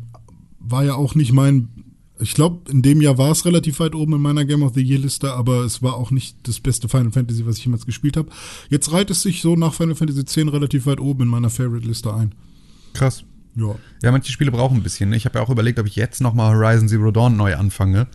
war 0.59 0.83
ja 0.83 0.95
auch 0.95 1.15
nicht 1.15 1.31
mein. 1.31 1.69
Ich 2.19 2.33
glaube, 2.33 2.71
in 2.71 2.81
dem 2.81 3.01
Jahr 3.01 3.17
war 3.17 3.31
es 3.31 3.45
relativ 3.45 3.79
weit 3.79 3.93
oben 3.93 4.13
in 4.13 4.21
meiner 4.21 4.45
Game 4.45 4.63
of 4.63 4.73
the 4.73 4.81
Year 4.81 4.99
Liste, 4.99 5.33
aber 5.33 5.63
es 5.63 5.83
war 5.83 5.95
auch 5.95 6.11
nicht 6.11 6.35
das 6.43 6.59
beste 6.59 6.89
Final 6.89 7.11
Fantasy, 7.11 7.45
was 7.45 7.57
ich 7.57 7.65
jemals 7.65 7.85
gespielt 7.85 8.17
habe. 8.17 8.29
Jetzt 8.69 8.91
reiht 8.91 9.11
es 9.11 9.21
sich 9.21 9.41
so 9.41 9.55
nach 9.55 9.73
Final 9.73 9.95
Fantasy 9.95 10.21
X 10.21 10.37
relativ 10.37 10.85
weit 10.85 10.99
oben 10.99 11.23
in 11.23 11.29
meiner 11.29 11.49
Favorite 11.49 11.87
Liste 11.87 12.13
ein. 12.13 12.33
Krass. 12.93 13.23
Ja. 13.55 13.75
Ja, 14.03 14.11
manche 14.11 14.31
Spiele 14.31 14.51
brauchen 14.51 14.77
ein 14.77 14.83
bisschen. 14.83 15.09
ne? 15.09 15.15
Ich 15.15 15.25
habe 15.25 15.39
ja 15.39 15.43
auch 15.45 15.49
überlegt, 15.49 15.79
ob 15.79 15.87
ich 15.87 15.95
jetzt 15.95 16.21
nochmal 16.21 16.55
Horizon 16.55 16.87
Zero 16.87 17.11
Dawn 17.11 17.37
neu 17.37 17.55
anfange. 17.55 18.07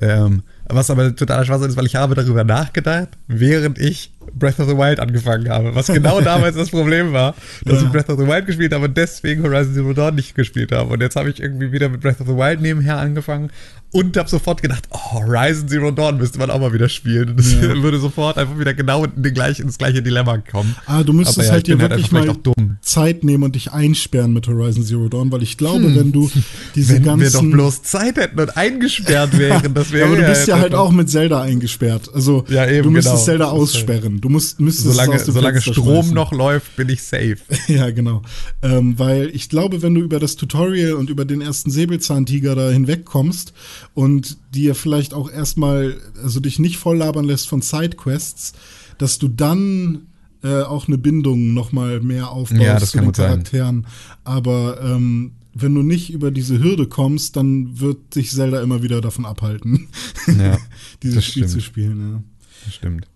Ähm, 0.00 0.42
was 0.68 0.90
aber 0.90 1.14
totaler 1.14 1.44
Schwachsinn 1.44 1.68
ist, 1.68 1.76
weil 1.76 1.86
ich 1.86 1.94
habe 1.96 2.14
darüber 2.14 2.42
nachgedacht, 2.42 3.08
während 3.28 3.78
ich 3.78 4.12
Breath 4.32 4.58
of 4.58 4.68
the 4.68 4.76
Wild 4.76 4.98
angefangen 4.98 5.48
habe. 5.48 5.74
Was 5.74 5.86
genau 5.86 6.20
damals 6.22 6.56
das 6.56 6.70
Problem 6.70 7.12
war, 7.12 7.34
dass 7.64 7.80
Ja. 7.80 7.86
ich 7.86 7.92
Breath 7.92 8.08
of 8.08 8.18
the 8.18 8.26
Wild 8.26 8.46
gespielt 8.46 8.72
habe 8.72 8.86
und 8.86 8.96
deswegen 8.96 9.42
Horizon 9.42 9.74
Zero 9.74 9.92
Dawn 9.92 10.14
nicht 10.16 10.34
gespielt 10.34 10.72
habe. 10.72 10.92
Und 10.92 11.00
jetzt 11.00 11.16
habe 11.16 11.30
ich 11.30 11.40
irgendwie 11.40 11.70
wieder 11.70 11.88
mit 11.88 12.00
Breath 12.00 12.20
of 12.20 12.26
the 12.26 12.34
Wild 12.34 12.60
nebenher 12.60 12.96
angefangen 12.98 13.50
und 13.94 14.16
habe 14.16 14.28
sofort 14.28 14.60
gedacht, 14.60 14.88
oh, 14.90 15.12
Horizon 15.12 15.68
Zero 15.68 15.92
Dawn 15.92 16.16
müsste 16.18 16.36
man 16.40 16.50
auch 16.50 16.58
mal 16.58 16.72
wieder 16.72 16.88
spielen. 16.88 17.30
Und 17.30 17.38
das 17.38 17.52
Ja. 17.52 17.60
würde 17.82 17.98
sofort 18.00 18.36
einfach 18.36 18.58
wieder 18.58 18.74
genau 18.74 19.04
in 19.04 19.22
den 19.22 19.32
gleichen, 19.32 19.62
ins 19.62 19.78
gleiche 19.78 20.02
Dilemma 20.02 20.38
kommen. 20.38 20.74
Ah, 20.86 21.04
du 21.04 21.12
müsstest 21.12 21.38
Aber 21.38 21.46
ja, 21.46 21.52
halt 21.52 21.66
dir 21.68 21.78
halt 21.78 21.90
wirklich 21.92 22.12
einfach 22.12 22.36
mal. 22.56 22.76
Zeit 22.82 23.22
nehmen 23.22 23.44
und 23.44 23.54
dich 23.54 23.70
einsperren 23.70 24.32
mit 24.32 24.48
Horizon 24.48 24.82
Zero 24.84 25.08
Dawn, 25.08 25.30
weil 25.30 25.44
ich 25.44 25.56
glaube, 25.56 25.94
wenn 25.94 26.10
du 26.10 26.28
diese 26.74 26.94
Wenn 26.94 27.04
wir 27.04 27.10
ganzen 27.18 27.50
doch 27.50 27.56
bloß 27.56 27.82
Zeit 27.84 28.16
hätten 28.16 28.40
und 28.40 28.56
eingesperrt 28.56 29.38
wären, 29.38 29.72
das 29.74 29.92
wäre 29.92 30.00
ja, 30.00 30.12
aber 30.12 30.16
du 30.20 30.28
bist 30.28 30.48
ja 30.48 30.54
jetzt 30.56 30.62
halt 30.62 30.74
auch 30.74 30.90
mit 30.90 31.08
Zelda 31.08 31.40
eingesperrt. 31.42 32.10
Also 32.12 32.44
Ja, 32.48 32.66
eben, 32.68 32.82
du 32.82 32.90
müsstest 32.90 33.14
genau. 33.14 33.24
Zelda 33.24 33.44
aussperren. 33.50 34.20
Du 34.20 34.28
musst 34.28 34.58
müsstest 34.58 34.88
es 34.88 34.96
Solange, 34.96 35.18
solange 35.20 35.60
Strom 35.60 35.84
schmeißen. 35.94 36.14
noch 36.14 36.32
läuft, 36.32 36.74
bin 36.74 36.88
ich 36.88 37.00
safe. 37.02 37.36
Ja, 37.68 37.90
genau. 37.90 38.22
Ähm, 38.62 38.98
weil 38.98 39.30
ich 39.32 39.48
glaube, 39.48 39.82
wenn 39.82 39.94
du 39.94 40.00
über 40.00 40.18
das 40.18 40.34
Tutorial 40.34 40.94
und 40.94 41.10
über 41.10 41.24
den 41.24 41.40
ersten 41.40 41.70
Säbelzahntiger 41.70 42.56
da 42.56 42.70
hinwegkommst 42.70 43.52
und 43.92 44.38
dir 44.54 44.74
vielleicht 44.74 45.12
auch 45.14 45.30
erstmal, 45.30 45.96
also 46.22 46.40
dich 46.40 46.58
nicht 46.58 46.78
voll 46.78 46.96
labern 46.96 47.24
lässt 47.24 47.48
von 47.48 47.60
Sidequests, 47.62 48.52
dass 48.98 49.18
du 49.18 49.28
dann 49.28 50.06
äh, 50.42 50.62
auch 50.62 50.88
eine 50.88 50.98
Bindung 50.98 51.54
nochmal 51.54 52.00
mehr 52.00 52.30
aufbaust 52.30 52.62
Ja, 52.62 52.78
das 52.78 52.90
zu 52.90 52.96
kann 52.98 53.04
den 53.04 53.08
gut 53.08 53.16
sein. 53.16 53.28
Charakteren. 53.30 53.86
Aber 54.24 54.80
ähm, 54.82 55.32
wenn 55.54 55.74
du 55.74 55.82
nicht 55.82 56.10
über 56.12 56.30
diese 56.30 56.58
Hürde 56.62 56.86
kommst, 56.88 57.36
dann 57.36 57.78
wird 57.80 58.14
dich 58.16 58.30
Zelda 58.32 58.60
immer 58.60 58.82
wieder 58.82 59.00
davon 59.00 59.24
abhalten, 59.24 59.88
Ja, 60.26 60.58
dieses 61.02 61.24
Spiel 61.24 61.44
stimmt. 61.44 61.50
zu 61.50 61.60
spielen. 61.60 62.00
Ja. 62.12 62.22
das 62.64 62.74
stimmt. 62.74 63.06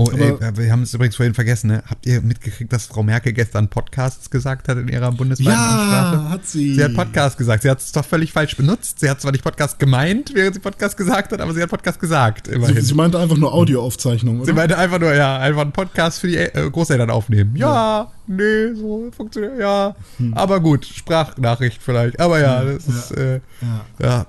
Oh, 0.00 0.08
ey, 0.16 0.32
wir 0.56 0.70
haben 0.70 0.82
es 0.82 0.94
übrigens 0.94 1.16
vorhin 1.16 1.34
vergessen, 1.34 1.66
ne? 1.66 1.82
Habt 1.90 2.06
ihr 2.06 2.20
mitgekriegt, 2.20 2.72
dass 2.72 2.86
Frau 2.86 3.02
Merkel 3.02 3.32
gestern 3.32 3.66
Podcasts 3.66 4.30
gesagt 4.30 4.68
hat 4.68 4.78
in 4.78 4.86
ihrer 4.86 5.10
bundesweiten 5.10 5.58
Ansprache? 5.58 6.16
Ja, 6.16 6.30
hat 6.30 6.46
sie. 6.46 6.74
Sie 6.76 6.84
hat 6.84 6.94
Podcast 6.94 7.36
gesagt. 7.36 7.64
Sie 7.64 7.68
hat 7.68 7.80
es 7.80 7.90
doch 7.90 8.04
völlig 8.04 8.32
falsch 8.32 8.56
benutzt. 8.56 9.00
Sie 9.00 9.10
hat 9.10 9.20
zwar 9.20 9.32
nicht 9.32 9.42
Podcast 9.42 9.80
gemeint, 9.80 10.30
während 10.34 10.54
sie 10.54 10.60
Podcast 10.60 10.96
gesagt 10.96 11.32
hat, 11.32 11.40
aber 11.40 11.52
sie 11.52 11.60
hat 11.60 11.68
Podcast 11.68 11.98
gesagt. 11.98 12.46
Sie, 12.46 12.74
Sie, 12.74 12.80
sie 12.80 12.94
meinte 12.94 13.18
einfach 13.18 13.36
nur 13.36 13.52
Audioaufzeichnung, 13.52 14.40
oder? 14.40 14.52
meinte 14.52 14.78
einfach 14.78 15.00
nur, 15.00 15.12
ja, 15.14 15.38
einfach 15.38 15.62
einen 15.62 15.72
Podcast 15.72 16.20
für 16.20 16.28
die 16.28 16.36
äh, 16.36 16.70
Großeltern 16.70 17.10
aufnehmen. 17.10 17.56
Ja, 17.56 18.12
nee, 18.28 18.74
so 18.74 19.10
funktioniert, 19.10 19.58
ja. 19.58 19.96
Hm. 20.18 20.32
Aber 20.34 20.60
gut, 20.60 20.84
Sprachnachricht 20.86 21.82
vielleicht. 21.82 22.20
Aber 22.20 22.38
ja, 22.38 22.62
das 22.62 22.86
ist, 22.86 23.10
äh, 23.16 23.40
Ja. 23.60 23.84
ja, 24.00 24.26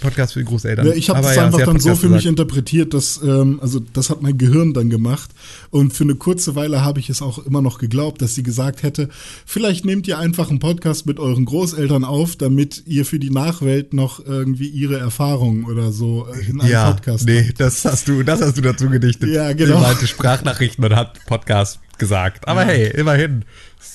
Podcast 0.00 0.34
für 0.34 0.40
die 0.40 0.44
Großeltern. 0.44 0.86
Ja, 0.86 0.92
ich 0.92 1.08
habe 1.08 1.22
das 1.22 1.36
ja, 1.36 1.46
einfach 1.46 1.64
dann 1.64 1.80
so 1.80 1.94
für 1.94 2.08
mich 2.08 2.24
gesagt. 2.24 2.26
interpretiert, 2.26 2.92
dass, 2.92 3.20
ähm, 3.22 3.58
also 3.62 3.80
das 3.80 4.10
hat 4.10 4.20
mein 4.20 4.36
Gehirn 4.36 4.74
dann 4.74 4.90
gemacht. 4.90 5.30
Und 5.70 5.92
für 5.92 6.04
eine 6.04 6.14
kurze 6.14 6.54
Weile 6.54 6.82
habe 6.82 7.00
ich 7.00 7.08
es 7.08 7.22
auch 7.22 7.38
immer 7.46 7.62
noch 7.62 7.78
geglaubt, 7.78 8.20
dass 8.20 8.34
sie 8.34 8.42
gesagt 8.42 8.82
hätte, 8.82 9.08
vielleicht 9.46 9.84
nehmt 9.84 10.06
ihr 10.08 10.18
einfach 10.18 10.50
einen 10.50 10.58
Podcast 10.58 11.06
mit 11.06 11.18
euren 11.18 11.46
Großeltern 11.46 12.04
auf, 12.04 12.36
damit 12.36 12.82
ihr 12.86 13.06
für 13.06 13.18
die 13.18 13.30
Nachwelt 13.30 13.94
noch 13.94 14.24
irgendwie 14.24 14.68
ihre 14.68 14.98
Erfahrungen 14.98 15.64
oder 15.64 15.90
so 15.92 16.26
äh, 16.26 16.50
in 16.50 16.60
einem 16.60 16.70
Ja, 16.70 16.90
Podcast 16.90 17.26
nee, 17.26 17.50
das 17.56 17.84
hast 17.84 18.08
du, 18.08 18.22
das 18.22 18.42
hast 18.42 18.58
du 18.58 18.60
dazu 18.60 18.90
gedichtet. 18.90 19.30
Ja, 19.30 19.52
genau. 19.54 19.80
Meinte 19.80 20.06
Sprachnachrichten 20.06 20.84
und 20.84 20.94
hat 20.94 21.24
Podcast 21.26 21.80
gesagt. 21.98 22.48
Aber 22.48 22.64
hey, 22.64 22.90
immerhin, 22.90 23.44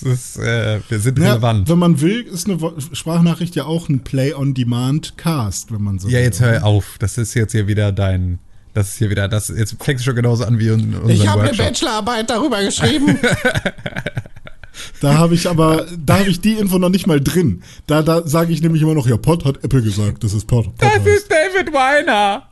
ist, 0.02 0.38
äh, 0.38 0.80
wir 0.90 1.00
sind 1.00 1.18
Ja, 1.20 1.32
relevant. 1.34 1.68
wenn 1.70 1.80
man 1.80 2.02
will, 2.02 2.22
ist 2.22 2.48
eine 2.50 2.58
Sprachnachricht 2.94 3.56
ja 3.56 3.66
auch 3.66 3.90
ein 3.90 4.00
Play-on-Demand-Cast, 4.02 5.72
wenn 5.72 5.82
man 5.84 6.00
so 6.00 6.08
Ja, 6.08 6.16
will. 6.18 6.24
jetzt 6.26 6.40
hör 6.42 6.64
auf. 6.66 6.98
Das 7.00 7.18
ist 7.18 7.34
jetzt 7.34 7.52
hier 7.54 7.68
wieder 7.68 7.92
dein. 7.92 8.40
Das 8.74 8.90
ist 8.90 8.98
hier 8.98 9.10
wieder. 9.10 9.28
Das 9.28 9.48
jetzt 9.50 9.76
fängst 9.82 10.04
du 10.06 10.10
schon 10.10 10.16
genauso 10.16 10.44
an 10.46 10.60
wie 10.60 10.68
in 10.68 10.94
unserem 10.94 11.10
Ich 11.10 11.28
habe 11.28 11.42
eine. 11.44 11.54
Bachelorarbeit 11.58 12.30
darüber 12.30 12.64
geschrieben. 12.64 13.18
Da 15.02 15.16
habe 15.16 15.34
ich 15.34 15.50
aber, 15.50 15.88
da 16.06 16.20
habe 16.20 16.30
ich 16.30 16.40
die 16.40 16.54
Info 16.54 16.78
noch 16.78 16.90
nicht 16.90 17.08
mal 17.08 17.20
drin. 17.20 17.64
Da, 17.88 18.04
da 18.04 18.28
sage 18.28 18.54
ich 18.54 18.62
nämlich 18.62 18.84
immer 18.84 18.94
noch, 18.94 19.08
ja, 19.08 19.18
Pod 19.18 19.44
hat 19.44 19.64
Apple 19.64 19.82
gesagt, 19.82 20.24
das 20.24 20.34
ist 20.34 20.46
Pod. 20.46 20.66
Pod 20.66 20.76
Das 20.78 20.90
heißt. 21.00 21.08
ist 21.08 21.32
David 21.32 21.74
Weiner. 21.74 22.44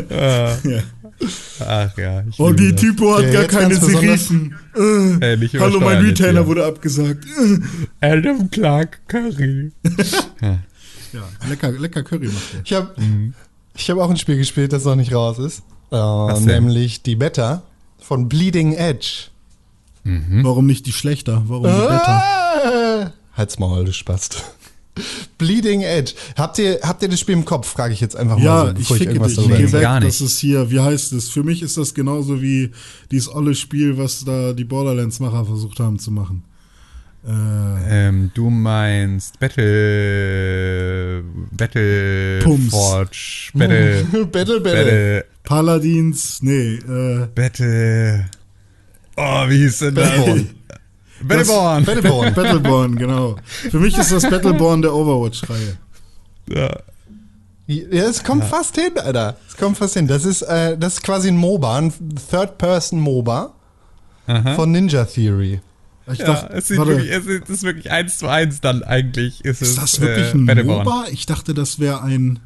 Ja. 0.64 0.82
Ach 1.60 1.96
ja. 1.98 2.22
Ich 2.28 2.38
Oh, 2.40 2.52
die 2.52 2.72
das. 2.72 2.80
Typo 2.80 3.16
hat 3.16 3.24
Ja, 3.24 3.32
gar 3.32 3.44
keine 3.44 3.74
Serifen. 3.76 4.54
Äh, 4.74 5.18
Ey, 5.32 5.36
nicht 5.36 5.54
hallo, 5.58 5.78
mein 5.80 5.98
Retainer 6.04 6.40
hier. 6.40 6.46
wurde 6.46 6.64
abgesagt. 6.64 7.24
Äh. 8.00 8.06
Adam 8.18 8.50
Clark 8.50 9.00
Curry. 9.08 9.72
Ja, 11.12 11.22
lecker, 11.48 11.72
lecker 11.72 12.04
Curry 12.04 12.28
macht 12.28 12.52
der. 12.54 12.60
Ich 12.64 12.72
habe 12.72 13.00
Mhm. 13.00 13.34
ich 13.74 13.90
hab 13.90 13.98
auch 13.98 14.08
ein 14.10 14.16
Spiel 14.16 14.36
gespielt, 14.36 14.72
das 14.72 14.84
noch 14.84 14.94
nicht 14.94 15.12
raus 15.12 15.40
ist. 15.40 15.62
Äh, 15.90 16.40
nämlich 16.40 17.02
die 17.02 17.16
Beta 17.16 17.64
von 17.98 18.28
Bleeding 18.28 18.74
Edge. 18.74 19.24
Warum 20.04 20.66
nicht 20.66 20.86
die 20.86 20.92
schlechter? 20.92 21.42
Warum 21.46 21.64
die 21.64 21.68
besser? 21.70 22.22
Äh, 23.02 23.36
Halt's 23.36 23.58
Maul, 23.58 23.84
du 23.84 23.92
Spast. 23.92 24.44
Bleeding 25.38 25.82
Edge. 25.82 26.12
Habt 26.36 26.58
ihr, 26.58 26.78
habt 26.82 27.02
ihr 27.02 27.08
das 27.08 27.20
Spiel 27.20 27.34
im 27.34 27.44
Kopf? 27.44 27.68
Frage 27.68 27.92
ich 27.94 28.00
jetzt 28.00 28.16
einfach 28.16 28.36
mal 28.38 28.44
Ja, 28.44 28.60
so, 28.66 28.68
ich 28.72 28.74
bevor 28.78 28.96
ich, 28.96 29.02
ficke 29.02 29.12
irgendwas 29.14 29.32
dich. 29.34 29.38
darüber 29.38 29.56
Geh 29.56 29.64
Nee, 29.66 29.72
weg, 29.72 29.80
gar 29.82 30.00
nicht. 30.00 30.08
das 30.08 30.20
ist 30.20 30.38
hier, 30.38 30.70
wie 30.70 30.80
heißt 30.80 31.12
es? 31.12 31.28
Für 31.30 31.42
mich 31.42 31.62
ist 31.62 31.76
das 31.76 31.94
genauso 31.94 32.40
wie 32.42 32.70
dieses 33.10 33.32
olle 33.34 33.54
Spiel, 33.54 33.96
was 33.98 34.24
da 34.24 34.52
die 34.52 34.64
Borderlands-Macher 34.64 35.44
versucht 35.46 35.80
haben 35.80 35.98
zu 35.98 36.10
machen. 36.10 36.44
Äh, 37.26 38.08
Ähm, 38.08 38.30
du 38.34 38.48
meinst 38.48 39.38
Battle. 39.40 41.22
Battle. 41.52 42.38
Pumps. 42.42 42.70
Forge. 42.70 43.50
Battle. 43.54 44.04
Battle, 44.32 44.60
Battle. 44.60 44.60
Battle. 44.60 45.24
Paladins, 45.42 46.42
nee, 46.42 46.74
äh, 46.76 47.26
Battle. 47.34 48.26
Oh, 49.16 49.48
wie 49.48 49.58
hieß 49.58 49.78
denn 49.80 49.94
das? 49.96 50.10
Battleborn. 51.22 51.84
Battleborn. 51.84 51.84
Battleborn. 51.84 52.34
Battleborn, 52.34 52.96
genau. 52.96 53.36
Für 53.46 53.78
mich 53.78 53.96
ist 53.96 54.12
das 54.12 54.28
Battleborn 54.28 54.82
der 54.82 54.94
Overwatch-Reihe. 54.94 55.76
Ja. 56.48 56.76
Ja, 57.66 58.02
es 58.08 58.24
kommt 58.24 58.44
fast 58.44 58.74
hin, 58.74 58.92
Alter. 58.96 59.36
Es 59.48 59.56
kommt 59.56 59.78
fast 59.78 59.94
hin. 59.94 60.08
Das 60.08 60.24
ist, 60.24 60.42
äh, 60.42 60.76
das 60.76 60.94
ist 60.94 61.02
quasi 61.02 61.28
ein 61.28 61.36
MOBA, 61.36 61.78
ein 61.78 61.92
Third-Person-MOBA 62.30 63.52
von 64.56 64.70
Ninja 64.72 65.04
Theory. 65.04 65.60
Ich 66.12 66.18
Ja, 66.18 66.24
dachte, 66.26 66.52
es, 66.54 66.66
sieht 66.68 66.78
warte, 66.78 66.92
wirklich, 66.92 67.10
es 67.12 67.26
ist, 67.26 67.48
es 67.48 67.62
wirklich 67.62 67.90
eins 67.92 68.18
zu 68.18 68.26
eins 68.26 68.60
dann 68.60 68.82
eigentlich. 68.82 69.44
Ist, 69.44 69.62
ist 69.62 69.68
es, 69.70 69.74
das 69.76 70.00
wirklich 70.00 70.28
äh, 70.28 70.36
ein 70.36 70.46
Battleborn. 70.46 70.84
MOBA? 70.84 71.04
Ich 71.12 71.26
dachte, 71.26 71.54
das 71.54 71.78
wäre 71.78 72.02
ein. 72.02 72.40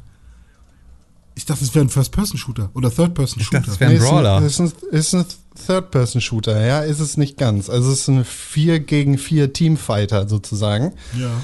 Ich 1.33 1.45
dachte, 1.45 1.65
das 1.65 1.73
wäre 1.73 1.85
ein 1.85 1.89
First-Person-Shooter 1.89 2.69
oder 2.75 2.91
Third-Person-Shooter. 2.93 3.63
es 3.67 3.79
wäre 3.79 3.91
ein 3.91 3.97
Nee, 3.97 4.03
ist 4.03 4.09
Brawler. 4.09 4.41
Ist 4.43 4.59
ein, 4.59 4.71
ist 4.91 5.13
ein 5.15 5.25
Third-Person-Shooter, 5.55 6.65
ja, 6.65 6.81
ist 6.81 6.99
es 6.99 7.17
nicht 7.17 7.37
ganz. 7.37 7.69
Also 7.69 7.91
es 7.91 8.01
ist 8.01 8.07
ein 8.07 8.25
4 8.25 8.79
gegen 8.79 9.17
4 9.17 9.53
Teamfighter 9.53 10.27
sozusagen. 10.27 10.93
Ja. 11.17 11.41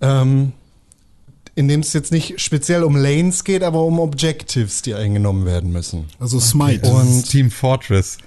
Ähm, 0.00 0.52
in 1.54 1.68
dem 1.68 1.80
es 1.80 1.92
jetzt 1.92 2.12
nicht 2.12 2.40
speziell 2.40 2.84
um 2.84 2.96
Lanes 2.96 3.44
geht, 3.44 3.62
aber 3.62 3.82
um 3.84 3.98
Objectives, 3.98 4.82
die 4.82 4.94
eingenommen 4.94 5.44
werden 5.46 5.72
müssen. 5.72 6.06
Also 6.18 6.40
Smite. 6.40 6.80
Das 6.82 6.90
Und- 6.90 7.08
ist 7.20 7.30
Team 7.30 7.50
Fortress. 7.50 8.18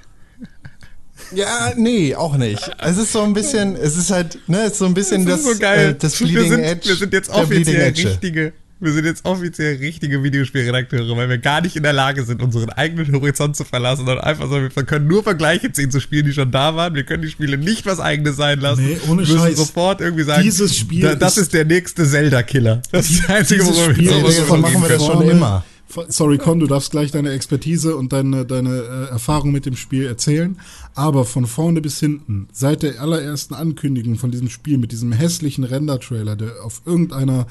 Ja, 1.34 1.74
nee, 1.76 2.16
auch 2.16 2.36
nicht. 2.38 2.70
Es 2.80 2.98
ist 2.98 3.12
so 3.14 3.22
ein 3.22 3.34
bisschen, 3.34 3.76
es 3.76 3.96
ist 3.98 4.12
halt, 4.12 4.38
ne, 4.48 4.64
es 4.64 4.74
ist 4.74 4.78
so 4.80 4.86
ein 4.86 4.94
bisschen 4.94 5.26
Das 5.26 5.42
das, 5.42 5.46
ist 5.48 5.54
so 5.56 5.60
geil. 5.60 5.90
Äh, 5.92 5.96
das 5.96 6.20
wir, 6.20 6.28
Bleeding 6.28 6.50
sind, 6.52 6.60
Edge. 6.64 6.90
wir 6.90 6.96
sind 6.96 7.14
jetzt 7.14 7.30
offiziell 7.30 7.82
Edge. 7.82 8.10
richtige. 8.10 8.54
Wir 8.84 8.92
sind 8.94 9.06
jetzt 9.06 9.26
offiziell 9.26 9.78
richtige 9.78 10.24
Videospielredakteure, 10.24 11.16
weil 11.18 11.30
wir 11.30 11.38
gar 11.38 11.62
nicht 11.62 11.76
in 11.76 11.84
der 11.84 11.94
Lage 11.94 12.24
sind, 12.24 12.42
unseren 12.42 12.70
eigenen 12.70 13.12
Horizont 13.14 13.56
zu 13.56 13.64
verlassen 13.64 14.08
und 14.08 14.18
einfach 14.20 14.46
so, 14.50 14.56
wir 14.62 14.70
können 14.70 15.08
nur 15.08 15.24
Vergleiche 15.24 15.72
ziehen 15.72 15.90
zu 15.92 16.00
Spielen, 16.00 16.26
die 16.26 16.34
schon 16.34 16.52
da 16.52 16.76
waren. 16.76 16.94
Wir 16.96 17.04
können 17.04 17.24
die 17.24 17.30
Spiele 17.30 17.58
nicht 17.58 17.86
was 17.86 18.00
eigenes 18.00 18.36
sein 18.36 18.60
lassen. 18.60 18.86
Nee, 18.86 18.98
ohne 19.08 19.22
wir 19.28 19.34
müssen 19.34 19.40
Scheiß. 19.40 19.58
sofort 19.58 20.02
irgendwie 20.02 20.24
sagen, 20.24 20.44
Dieses 20.44 20.76
Spiel 20.76 21.02
da, 21.02 21.16
das 21.16 21.38
ist- 21.38 21.44
ist 21.44 21.54
der 21.54 21.66
nächste 21.66 22.06
Zelda-Killer. 22.08 22.82
Das 22.92 23.10
ist 23.10 23.24
das 23.24 23.30
Einzige, 23.30 23.66
worüber 23.66 23.94
Spiel 23.94 24.10
wir 24.10 24.26
ist 24.28 24.38
so 24.38 24.44
von 24.44 24.62
machen 24.62 24.82
wir 24.82 24.90
das 24.90 25.06
schon 25.06 25.30
immer. 25.30 25.64
Sorry, 26.08 26.40
Con, 26.40 26.60
du 26.60 26.66
darfst 26.66 26.90
gleich 26.90 27.12
deine 27.12 27.32
Expertise 27.34 27.96
und 27.96 28.14
deine, 28.14 28.46
deine 28.46 28.70
äh, 28.80 29.12
Erfahrung 29.12 29.52
mit 29.52 29.68
dem 29.68 29.76
Spiel 29.76 30.08
erzählen. 30.08 30.58
Aber 30.96 31.24
von 31.24 31.46
vorne 31.46 31.82
bis 31.82 32.00
hinten, 32.00 32.48
seit 32.52 32.82
der 32.82 33.00
allerersten 33.00 33.54
Ankündigung 33.54 34.18
von 34.18 34.32
diesem 34.32 34.50
Spiel 34.50 34.80
mit 34.80 34.92
diesem 34.92 35.12
hässlichen 35.12 35.64
Render-Trailer, 35.64 36.36
der 36.36 36.64
auf 36.64 36.82
irgendeiner 36.86 37.46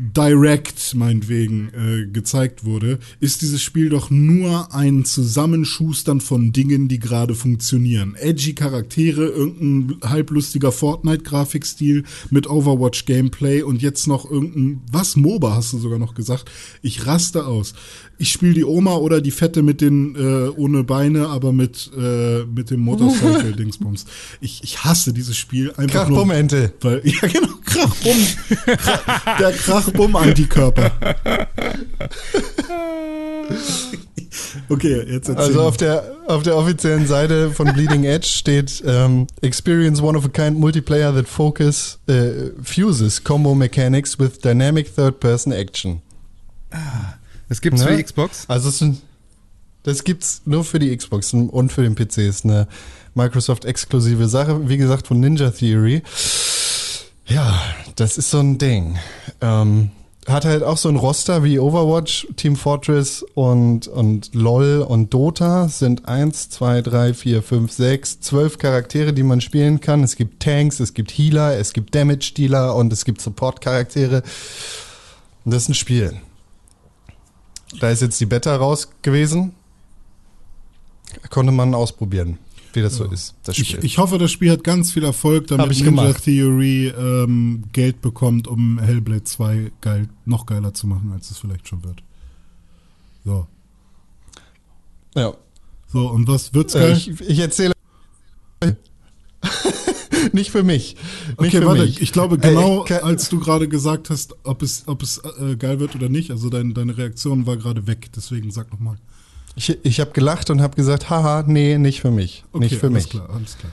Direct, 0.00 0.94
meinetwegen, 0.94 1.70
äh, 1.74 2.06
gezeigt 2.06 2.64
wurde, 2.64 3.00
ist 3.18 3.42
dieses 3.42 3.60
Spiel 3.60 3.88
doch 3.88 4.10
nur 4.10 4.72
ein 4.72 5.04
Zusammenschustern 5.04 6.20
von 6.20 6.52
Dingen, 6.52 6.86
die 6.86 7.00
gerade 7.00 7.34
funktionieren. 7.34 8.14
Edgy 8.14 8.54
Charaktere, 8.54 9.26
irgendein 9.26 10.08
halblustiger 10.08 10.70
Fortnite-Grafikstil 10.70 12.04
mit 12.30 12.48
Overwatch-Gameplay 12.48 13.62
und 13.62 13.82
jetzt 13.82 14.06
noch 14.06 14.30
irgendein, 14.30 14.82
was, 14.90 15.16
MOBA 15.16 15.56
hast 15.56 15.72
du 15.72 15.78
sogar 15.78 15.98
noch 15.98 16.14
gesagt. 16.14 16.48
Ich 16.80 17.04
raste 17.04 17.46
aus. 17.46 17.74
Ich 18.18 18.32
spiele 18.32 18.52
die 18.52 18.64
Oma 18.64 18.96
oder 18.96 19.20
die 19.20 19.30
Fette 19.30 19.62
mit 19.62 19.80
den, 19.80 20.16
äh, 20.16 20.48
ohne 20.48 20.82
Beine, 20.82 21.28
aber 21.28 21.52
mit, 21.52 21.90
äh, 21.96 22.44
mit 22.44 22.70
dem 22.70 22.80
Motorcycle-Dingsbums. 22.80 24.06
Ich, 24.40 24.62
ich 24.62 24.84
hasse 24.84 25.12
dieses 25.12 25.36
Spiel 25.36 25.70
einfach 25.76 26.08
nur. 26.08 26.18
Krachbummente. 26.18 26.72
Weil, 26.80 27.00
ja, 27.04 27.28
genau, 27.28 27.48
Krachbumm. 27.64 28.16
Krach, 28.76 29.38
der 29.38 29.52
Krachbumm-Antikörper. 29.52 30.90
Okay, 34.68 35.02
jetzt 35.08 35.28
erzähl. 35.28 35.44
Also 35.44 35.62
auf 35.62 35.76
der, 35.76 36.16
auf 36.26 36.42
der 36.42 36.56
offiziellen 36.56 37.06
Seite 37.06 37.50
von 37.50 37.72
Bleeding 37.72 38.04
Edge 38.04 38.26
steht 38.26 38.82
ähm, 38.86 39.26
Experience 39.40 40.02
one 40.02 40.16
of 40.16 40.24
a 40.24 40.28
kind 40.28 40.58
multiplayer 40.58 41.14
that 41.14 41.26
focus 41.26 41.98
äh, 42.06 42.50
fuses 42.62 43.22
combo 43.22 43.54
mechanics 43.54 44.18
with 44.18 44.40
dynamic 44.42 44.94
third 44.94 45.20
person 45.20 45.52
action. 45.52 46.02
Das 47.48 47.60
gibt's 47.60 47.80
Ne? 47.82 47.88
für 47.88 47.96
die 47.96 48.02
Xbox. 48.02 48.44
Also 48.48 48.68
es 48.68 48.78
sind, 48.78 49.00
das 49.82 50.04
gibt's 50.04 50.42
nur 50.44 50.64
für 50.64 50.78
die 50.78 50.94
Xbox 50.96 51.32
und 51.32 51.72
für 51.72 51.82
den 51.82 51.94
PC. 51.94 52.18
Ist 52.18 52.44
eine 52.44 52.68
Microsoft 53.14 53.64
exklusive 53.64 54.28
Sache, 54.28 54.68
wie 54.68 54.76
gesagt 54.76 55.06
von 55.06 55.20
Ninja 55.20 55.50
Theory. 55.50 56.02
Ja, 57.26 57.60
das 57.96 58.16
ist 58.18 58.30
so 58.30 58.40
ein 58.40 58.58
Ding. 58.58 58.98
Ähm, 59.40 59.90
hat 60.26 60.44
halt 60.44 60.62
auch 60.62 60.76
so 60.76 60.90
ein 60.90 60.96
Roster 60.96 61.42
wie 61.42 61.58
Overwatch, 61.58 62.28
Team 62.36 62.56
Fortress 62.56 63.24
und, 63.34 63.88
und 63.88 64.34
LOL 64.34 64.84
und 64.86 65.12
Dota. 65.14 65.68
Sind 65.68 66.06
eins, 66.06 66.50
zwei, 66.50 66.82
drei, 66.82 67.14
vier, 67.14 67.42
fünf, 67.42 67.72
sechs, 67.72 68.20
zwölf 68.20 68.58
Charaktere, 68.58 69.14
die 69.14 69.22
man 69.22 69.40
spielen 69.40 69.80
kann. 69.80 70.02
Es 70.04 70.16
gibt 70.16 70.42
Tanks, 70.42 70.80
es 70.80 70.92
gibt 70.92 71.10
Healer, 71.12 71.56
es 71.56 71.72
gibt 71.72 71.94
Damage-Dealer 71.94 72.74
und 72.76 72.92
es 72.92 73.06
gibt 73.06 73.22
Support-Charaktere. 73.22 74.22
Und 75.44 75.54
das 75.54 75.62
ist 75.62 75.68
ein 75.70 75.74
Spiel. 75.74 76.14
Da 77.80 77.90
ist 77.90 78.02
jetzt 78.02 78.20
die 78.20 78.26
Beta 78.26 78.54
raus 78.56 78.88
gewesen. 79.02 79.52
Konnte 81.30 81.52
man 81.52 81.74
ausprobieren, 81.74 82.38
wie 82.74 82.82
das 82.82 82.96
so 82.96 83.04
ist, 83.04 83.34
das 83.42 83.58
ich, 83.58 83.78
ich 83.78 83.98
hoffe, 83.98 84.18
das 84.18 84.30
Spiel 84.30 84.50
hat 84.50 84.62
ganz 84.62 84.92
viel 84.92 85.04
Erfolg, 85.04 85.46
damit 85.46 85.68
Ninja 85.70 85.84
gemacht. 85.84 86.24
Theory 86.24 86.88
ähm, 86.88 87.64
Geld 87.72 88.02
bekommt, 88.02 88.46
um 88.46 88.78
Hellblade 88.78 89.24
2 89.24 89.72
geil, 89.80 90.08
noch 90.26 90.44
geiler 90.46 90.74
zu 90.74 90.86
machen, 90.86 91.10
als 91.12 91.30
es 91.30 91.38
vielleicht 91.38 91.66
schon 91.66 91.82
wird. 91.82 92.02
So. 93.24 93.46
Ja. 95.14 95.32
So, 95.90 96.08
und 96.10 96.28
was 96.28 96.52
wird's 96.52 96.74
Äh, 96.74 96.80
geil? 96.80 96.92
ich, 96.96 97.20
ich 97.20 97.38
erzähle. 97.38 97.72
Nicht 100.32 100.50
für 100.50 100.62
mich. 100.62 100.96
Nicht 101.28 101.38
okay, 101.38 101.50
für 101.58 101.66
warte, 101.66 101.82
mich. 101.82 102.00
ich 102.02 102.12
glaube 102.12 102.36
Äh, 102.36 102.48
genau, 102.48 102.84
ke- 102.84 103.02
als 103.02 103.28
du 103.28 103.38
gerade 103.40 103.68
gesagt 103.68 104.10
hast, 104.10 104.34
ob 104.44 104.62
es, 104.62 104.84
ob 104.86 105.02
es 105.02 105.20
äh, 105.40 105.56
geil 105.56 105.80
wird 105.80 105.94
oder 105.94 106.08
nicht, 106.08 106.30
also 106.30 106.48
dein, 106.50 106.74
deine 106.74 106.96
Reaktion 106.96 107.46
war 107.46 107.56
gerade 107.56 107.86
weg, 107.86 108.10
deswegen 108.14 108.50
sag 108.50 108.70
nochmal. 108.72 108.96
Ich, 109.56 109.76
ich 109.84 110.00
habe 110.00 110.12
gelacht 110.12 110.50
und 110.50 110.60
habe 110.60 110.76
gesagt, 110.76 111.10
haha, 111.10 111.42
nee, 111.46 111.78
nicht 111.78 112.00
für 112.00 112.10
mich. 112.10 112.44
Okay, 112.52 112.64
nicht 112.64 112.76
für 112.76 112.86
alles 112.86 113.04
mich. 113.04 113.10
klar, 113.10 113.28
alles 113.30 113.56
klar. 113.58 113.72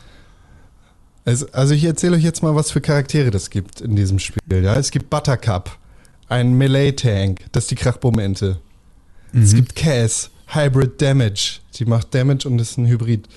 Es, 1.25 1.43
also 1.53 1.73
ich 1.73 1.83
erzähle 1.83 2.15
euch 2.17 2.23
jetzt 2.23 2.43
mal, 2.43 2.55
was 2.55 2.71
für 2.71 2.81
Charaktere 2.81 3.31
das 3.31 3.49
gibt 3.49 3.81
in 3.81 3.95
diesem 3.95 4.19
Spiel. 4.19 4.41
Ja, 4.63 4.75
es 4.75 4.91
gibt 4.91 5.09
Buttercup, 5.09 5.77
ein 6.29 6.53
Melee-Tank, 6.57 7.45
das 7.51 7.63
ist 7.65 7.71
die 7.71 7.75
Krachbommente. 7.75 8.59
Es 9.33 9.53
gibt 9.53 9.75
Cass, 9.75 10.29
Hybrid 10.47 11.01
Damage, 11.01 11.59
die 11.77 11.85
macht 11.85 12.13
Damage 12.15 12.47
und 12.47 12.59
ist 12.59 12.77
ein 12.77 12.87
Hybrid. 12.87 13.27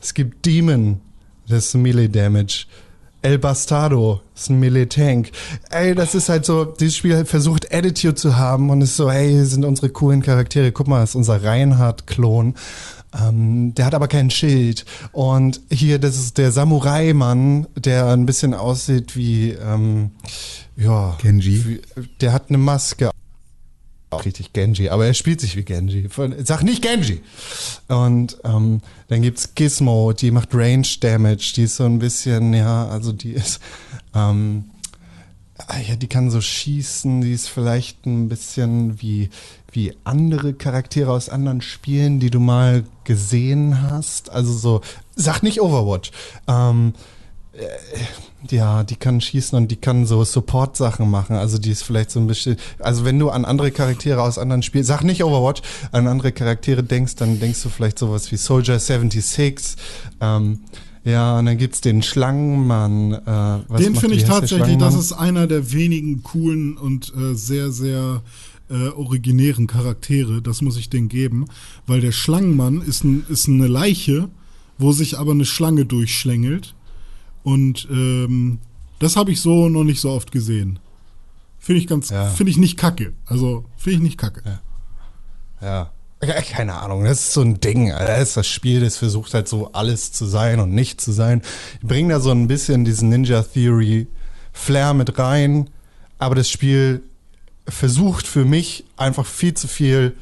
Es 0.00 0.14
gibt 0.14 0.46
Demon, 0.46 1.00
das 1.48 1.66
ist 1.66 1.74
ein 1.74 1.82
Melee 1.82 2.08
Damage. 2.08 2.66
El 3.24 3.38
Bastardo 3.38 4.20
ist 4.34 4.50
ein 4.50 4.60
Melee-Tank. 4.60 5.30
Ey, 5.70 5.94
das 5.94 6.14
ist 6.14 6.28
halt 6.28 6.44
so, 6.44 6.66
dieses 6.66 6.96
Spiel 6.96 7.24
versucht 7.24 7.74
Attitude 7.74 8.16
zu 8.16 8.36
haben 8.36 8.68
und 8.68 8.82
ist 8.82 8.96
so, 8.96 9.10
hey, 9.10 9.30
hier 9.30 9.46
sind 9.46 9.64
unsere 9.64 9.88
coolen 9.88 10.20
Charaktere. 10.20 10.72
Guck 10.72 10.88
mal, 10.88 11.00
das 11.00 11.10
ist 11.10 11.14
unser 11.16 11.42
Reinhard-Klon. 11.42 12.54
Ähm, 13.18 13.74
der 13.74 13.86
hat 13.86 13.94
aber 13.94 14.08
kein 14.08 14.28
Schild. 14.28 14.84
Und 15.12 15.62
hier, 15.70 15.98
das 15.98 16.16
ist 16.16 16.36
der 16.36 16.52
Samurai-Mann, 16.52 17.66
der 17.76 18.08
ein 18.08 18.26
bisschen 18.26 18.52
aussieht 18.52 19.16
wie, 19.16 19.52
ähm, 19.52 20.10
ja. 20.76 21.16
Genji. 21.22 21.64
Wie, 21.66 21.80
der 22.20 22.34
hat 22.34 22.50
eine 22.50 22.58
Maske. 22.58 23.10
Richtig 24.16 24.52
Genji, 24.52 24.88
aber 24.88 25.06
er 25.06 25.14
spielt 25.14 25.40
sich 25.40 25.56
wie 25.56 25.62
Genji. 25.62 26.08
Sag 26.44 26.62
nicht 26.62 26.82
Genji! 26.82 27.20
Und 27.88 28.38
ähm, 28.44 28.80
dann 29.08 29.22
gibt's 29.22 29.54
Gizmo, 29.54 30.12
die 30.12 30.30
macht 30.30 30.54
Range 30.54 30.86
Damage, 31.00 31.52
die 31.56 31.64
ist 31.64 31.76
so 31.76 31.84
ein 31.84 31.98
bisschen, 31.98 32.54
ja, 32.54 32.86
also 32.88 33.12
die 33.12 33.32
ist, 33.32 33.60
ähm, 34.14 34.64
ah 35.56 35.78
ja, 35.78 35.96
die 35.96 36.08
kann 36.08 36.30
so 36.30 36.40
schießen, 36.40 37.20
die 37.20 37.32
ist 37.32 37.48
vielleicht 37.48 38.06
ein 38.06 38.28
bisschen 38.28 39.00
wie, 39.00 39.30
wie 39.72 39.94
andere 40.04 40.54
Charaktere 40.54 41.12
aus 41.12 41.28
anderen 41.28 41.60
Spielen, 41.60 42.20
die 42.20 42.30
du 42.30 42.40
mal 42.40 42.84
gesehen 43.04 43.82
hast. 43.82 44.30
Also 44.30 44.52
so, 44.52 44.80
sag 45.16 45.42
nicht 45.42 45.60
Overwatch. 45.60 46.10
Ähm, 46.48 46.94
äh, 47.52 47.66
ja, 48.50 48.84
die 48.84 48.96
kann 48.96 49.20
schießen 49.20 49.56
und 49.56 49.70
die 49.70 49.76
kann 49.76 50.06
so 50.06 50.24
Support-Sachen 50.24 51.10
machen. 51.10 51.36
Also 51.36 51.58
die 51.58 51.70
ist 51.70 51.82
vielleicht 51.82 52.10
so 52.10 52.20
ein 52.20 52.26
bisschen. 52.26 52.56
Also 52.78 53.04
wenn 53.04 53.18
du 53.18 53.30
an 53.30 53.44
andere 53.44 53.70
Charaktere 53.70 54.22
aus 54.22 54.38
anderen 54.38 54.62
Spielen, 54.62 54.84
sag 54.84 55.02
nicht 55.02 55.24
Overwatch, 55.24 55.62
an 55.92 56.06
andere 56.06 56.32
Charaktere 56.32 56.82
denkst, 56.82 57.16
dann 57.16 57.40
denkst 57.40 57.62
du 57.62 57.68
vielleicht 57.68 57.98
sowas 57.98 58.30
wie 58.32 58.36
Soldier 58.36 58.78
76. 58.78 59.76
Ähm, 60.20 60.60
ja, 61.04 61.38
und 61.38 61.46
dann 61.46 61.58
gibt's 61.58 61.82
den 61.82 62.02
Schlangenmann. 62.02 63.12
Äh, 63.12 63.20
was 63.68 63.82
Den 63.82 63.94
finde 63.94 64.16
ich 64.16 64.24
tatsächlich, 64.24 64.78
das 64.78 64.94
ist 64.94 65.12
einer 65.12 65.46
der 65.46 65.72
wenigen 65.72 66.22
coolen 66.22 66.76
und 66.78 67.12
äh, 67.14 67.34
sehr, 67.34 67.70
sehr 67.70 68.22
äh, 68.70 68.88
originären 68.88 69.66
Charaktere. 69.66 70.40
Das 70.40 70.62
muss 70.62 70.78
ich 70.78 70.88
denen 70.88 71.08
geben. 71.08 71.44
Weil 71.86 72.00
der 72.00 72.12
Schlangenmann 72.12 72.80
ist, 72.80 73.04
ein, 73.04 73.24
ist 73.28 73.48
eine 73.48 73.66
Leiche, 73.66 74.28
wo 74.78 74.92
sich 74.92 75.18
aber 75.18 75.32
eine 75.32 75.44
Schlange 75.44 75.84
durchschlängelt. 75.84 76.73
Und 77.44 77.86
ähm, 77.90 78.58
das 78.98 79.14
habe 79.16 79.30
ich 79.30 79.40
so 79.40 79.68
noch 79.68 79.84
nicht 79.84 80.00
so 80.00 80.10
oft 80.10 80.32
gesehen. 80.32 80.80
Finde 81.60 81.80
ich 81.80 81.86
ganz, 81.86 82.10
Ja. 82.10 82.26
finde 82.30 82.50
ich 82.50 82.56
nicht 82.58 82.76
kacke. 82.76 83.12
Also 83.26 83.64
finde 83.76 83.96
ich 83.98 84.02
nicht 84.02 84.18
kacke. 84.18 84.42
Ja. 85.60 85.90
Ja, 86.22 86.40
Keine 86.40 86.74
Ahnung, 86.74 87.04
das 87.04 87.20
ist 87.20 87.32
so 87.34 87.42
ein 87.42 87.60
Ding. 87.60 87.88
Das 87.90 88.28
ist 88.28 88.36
das 88.38 88.46
Spiel, 88.46 88.80
das 88.80 88.96
versucht 88.96 89.34
halt 89.34 89.46
so 89.46 89.72
alles 89.72 90.10
zu 90.12 90.24
sein 90.24 90.58
und 90.58 90.70
nicht 90.72 91.00
zu 91.00 91.12
sein. 91.12 91.42
Die 91.82 91.86
bringen 91.86 92.08
da 92.08 92.18
so 92.20 92.30
ein 92.30 92.48
bisschen 92.48 92.84
diesen 92.86 93.10
Ninja 93.10 93.42
Theory 93.42 94.06
Flair 94.52 94.94
mit 94.94 95.18
rein, 95.18 95.68
aber 96.18 96.34
das 96.34 96.48
Spiel 96.48 97.02
versucht 97.68 98.26
für 98.26 98.44
mich 98.46 98.84
einfach 98.96 99.26
viel 99.26 99.52
zu 99.54 99.68
viel 99.68 100.16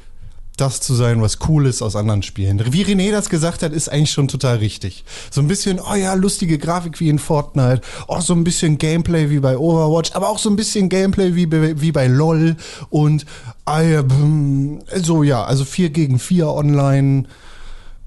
das 0.62 0.80
zu 0.80 0.94
sein, 0.94 1.20
was 1.20 1.38
cool 1.48 1.66
ist 1.66 1.82
aus 1.82 1.96
anderen 1.96 2.22
Spielen. 2.22 2.62
Wie 2.72 2.84
René 2.84 3.10
das 3.10 3.28
gesagt 3.28 3.62
hat, 3.62 3.72
ist 3.72 3.88
eigentlich 3.90 4.12
schon 4.12 4.28
total 4.28 4.56
richtig. 4.58 5.04
So 5.30 5.40
ein 5.40 5.48
bisschen, 5.48 5.78
oh 5.80 5.94
ja, 5.94 6.14
lustige 6.14 6.56
Grafik 6.56 7.00
wie 7.00 7.08
in 7.08 7.18
Fortnite, 7.18 7.82
auch 8.06 8.22
so 8.22 8.32
ein 8.32 8.44
bisschen 8.44 8.78
Gameplay 8.78 9.28
wie 9.28 9.40
bei 9.40 9.58
Overwatch, 9.58 10.12
aber 10.14 10.28
auch 10.28 10.38
so 10.38 10.48
ein 10.48 10.56
bisschen 10.56 10.88
Gameplay 10.88 11.34
wie, 11.34 11.46
bei- 11.46 11.80
wie 11.80 11.92
bei 11.92 12.06
LOL 12.06 12.56
und 12.88 13.26
bhm, 13.66 14.80
so 15.02 15.22
ja, 15.22 15.44
also 15.44 15.64
4 15.64 15.90
gegen 15.90 16.18
4 16.18 16.48
online. 16.48 17.24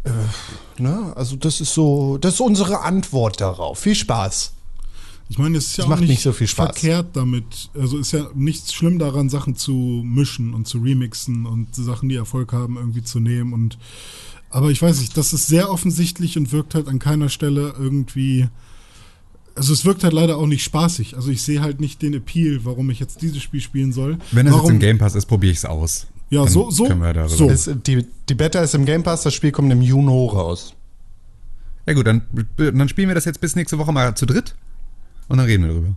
Äh, 0.03 0.81
ne? 0.81 1.13
Also 1.15 1.35
das 1.35 1.61
ist 1.61 1.73
so, 1.73 2.17
das 2.17 2.35
ist 2.35 2.39
unsere 2.41 2.81
Antwort 2.81 3.41
darauf. 3.41 3.79
Viel 3.79 3.95
Spaß. 3.95 4.51
Ich 5.27 5.39
meine, 5.39 5.57
es 5.57 5.65
ist 5.67 5.77
ja 5.77 5.85
auch 5.85 5.89
macht 5.89 6.01
nicht, 6.01 6.09
nicht 6.09 6.21
so 6.21 6.31
viel 6.33 6.47
Spaß. 6.47 6.65
verkehrt 6.67 7.07
damit. 7.15 7.69
Also 7.73 7.97
ist 7.97 8.11
ja 8.11 8.27
nichts 8.35 8.73
schlimm 8.73 8.99
daran, 8.99 9.29
Sachen 9.29 9.55
zu 9.55 9.71
mischen 10.05 10.53
und 10.53 10.67
zu 10.67 10.77
remixen 10.77 11.45
und 11.47 11.73
Sachen, 11.75 12.09
die 12.09 12.15
Erfolg 12.15 12.53
haben, 12.53 12.77
irgendwie 12.77 13.01
zu 13.03 13.19
nehmen. 13.19 13.51
Und 13.53 13.77
aber 14.51 14.69
ich 14.69 14.81
weiß 14.81 14.99
nicht, 14.99 15.17
das 15.17 15.33
ist 15.33 15.47
sehr 15.47 15.71
offensichtlich 15.71 16.37
und 16.37 16.51
wirkt 16.51 16.75
halt 16.75 16.87
an 16.87 16.99
keiner 16.99 17.29
Stelle 17.29 17.73
irgendwie. 17.77 18.47
Also 19.55 19.73
es 19.73 19.83
wirkt 19.85 20.03
halt 20.03 20.13
leider 20.13 20.37
auch 20.37 20.47
nicht 20.47 20.63
spaßig. 20.63 21.15
Also 21.15 21.31
ich 21.31 21.41
sehe 21.41 21.61
halt 21.61 21.79
nicht 21.79 22.01
den 22.01 22.13
Appeal, 22.13 22.59
warum 22.63 22.89
ich 22.91 22.99
jetzt 22.99 23.21
dieses 23.21 23.41
Spiel 23.41 23.61
spielen 23.61 23.93
soll. 23.93 24.17
Wenn 24.31 24.45
es 24.47 24.53
warum, 24.53 24.65
jetzt 24.65 24.73
im 24.73 24.79
Game 24.79 24.97
Pass 24.99 25.15
ist, 25.15 25.25
probiere 25.25 25.53
ich 25.53 25.59
es 25.59 25.65
aus. 25.65 26.07
Ja, 26.29 26.43
Dann 26.43 26.51
so- 26.53 26.69
so- 26.71 26.87
so. 27.27 27.49
Es, 27.49 27.69
die, 27.85 28.05
die 28.29 28.35
Beta 28.35 28.59
ist 28.59 28.75
im 28.75 28.85
Game 28.85 29.01
Pass, 29.03 29.23
das 29.23 29.33
Spiel 29.33 29.51
kommt 29.51 29.71
im 29.71 29.81
Juni 29.81 30.09
raus. 30.29 30.73
Ja 31.87 31.93
gut, 31.93 32.05
dann, 32.05 32.23
dann 32.57 32.89
spielen 32.89 33.07
wir 33.07 33.15
das 33.15 33.25
jetzt 33.25 33.39
bis 33.41 33.55
nächste 33.55 33.77
Woche 33.77 33.91
mal 33.91 34.15
zu 34.15 34.25
dritt 34.25 34.55
und 35.27 35.37
dann 35.37 35.45
reden 35.45 35.63
wir 35.65 35.73
drüber. 35.73 35.95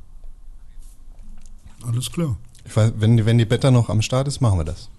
Alles 1.87 2.11
klar. 2.11 2.37
Ich 2.65 2.77
weiß, 2.77 2.93
wenn, 2.99 3.17
die- 3.17 3.25
wenn 3.27 3.39
die 3.39 3.45
Beta 3.45 3.71
noch 3.71 3.89
am 3.89 4.03
Start 4.03 4.29
ist, 4.29 4.41
machen 4.41 4.59
wir 4.59 4.65
das. 4.65 4.91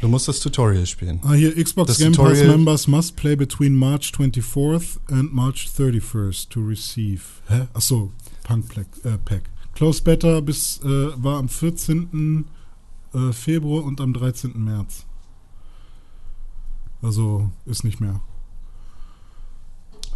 Du 0.00 0.08
musst 0.08 0.26
das 0.26 0.40
Tutorial 0.40 0.84
spielen. 0.86 1.20
Ah, 1.22 1.34
hier 1.34 1.54
Xbox 1.62 1.86
Das 1.88 1.98
Game 1.98 2.12
Pass 2.12 2.32
Tutorial- 2.38 2.48
members 2.48 2.88
must 2.88 3.14
play 3.14 3.36
between 3.36 3.76
March 3.76 4.10
24th 4.12 4.98
and 5.08 5.32
March 5.32 5.68
31st 5.76 6.50
to 6.50 6.60
receive. 6.60 7.22
Hä? 7.46 7.68
Achso, 7.72 8.10
Punk 8.42 8.74
Pack. 8.74 8.86
Äh, 9.04 9.18
Pack. 9.24 9.42
Close 9.74 10.02
Beta 10.02 10.40
bis 10.40 10.80
äh, 10.82 10.88
war 11.22 11.38
am 11.38 11.48
14. 11.48 12.44
Äh, 13.14 13.32
Februar 13.32 13.84
und 13.84 14.00
am 14.00 14.12
13. 14.12 14.52
März. 14.64 15.06
Also 17.00 17.50
ist 17.66 17.84
nicht 17.84 18.00
mehr. 18.00 18.20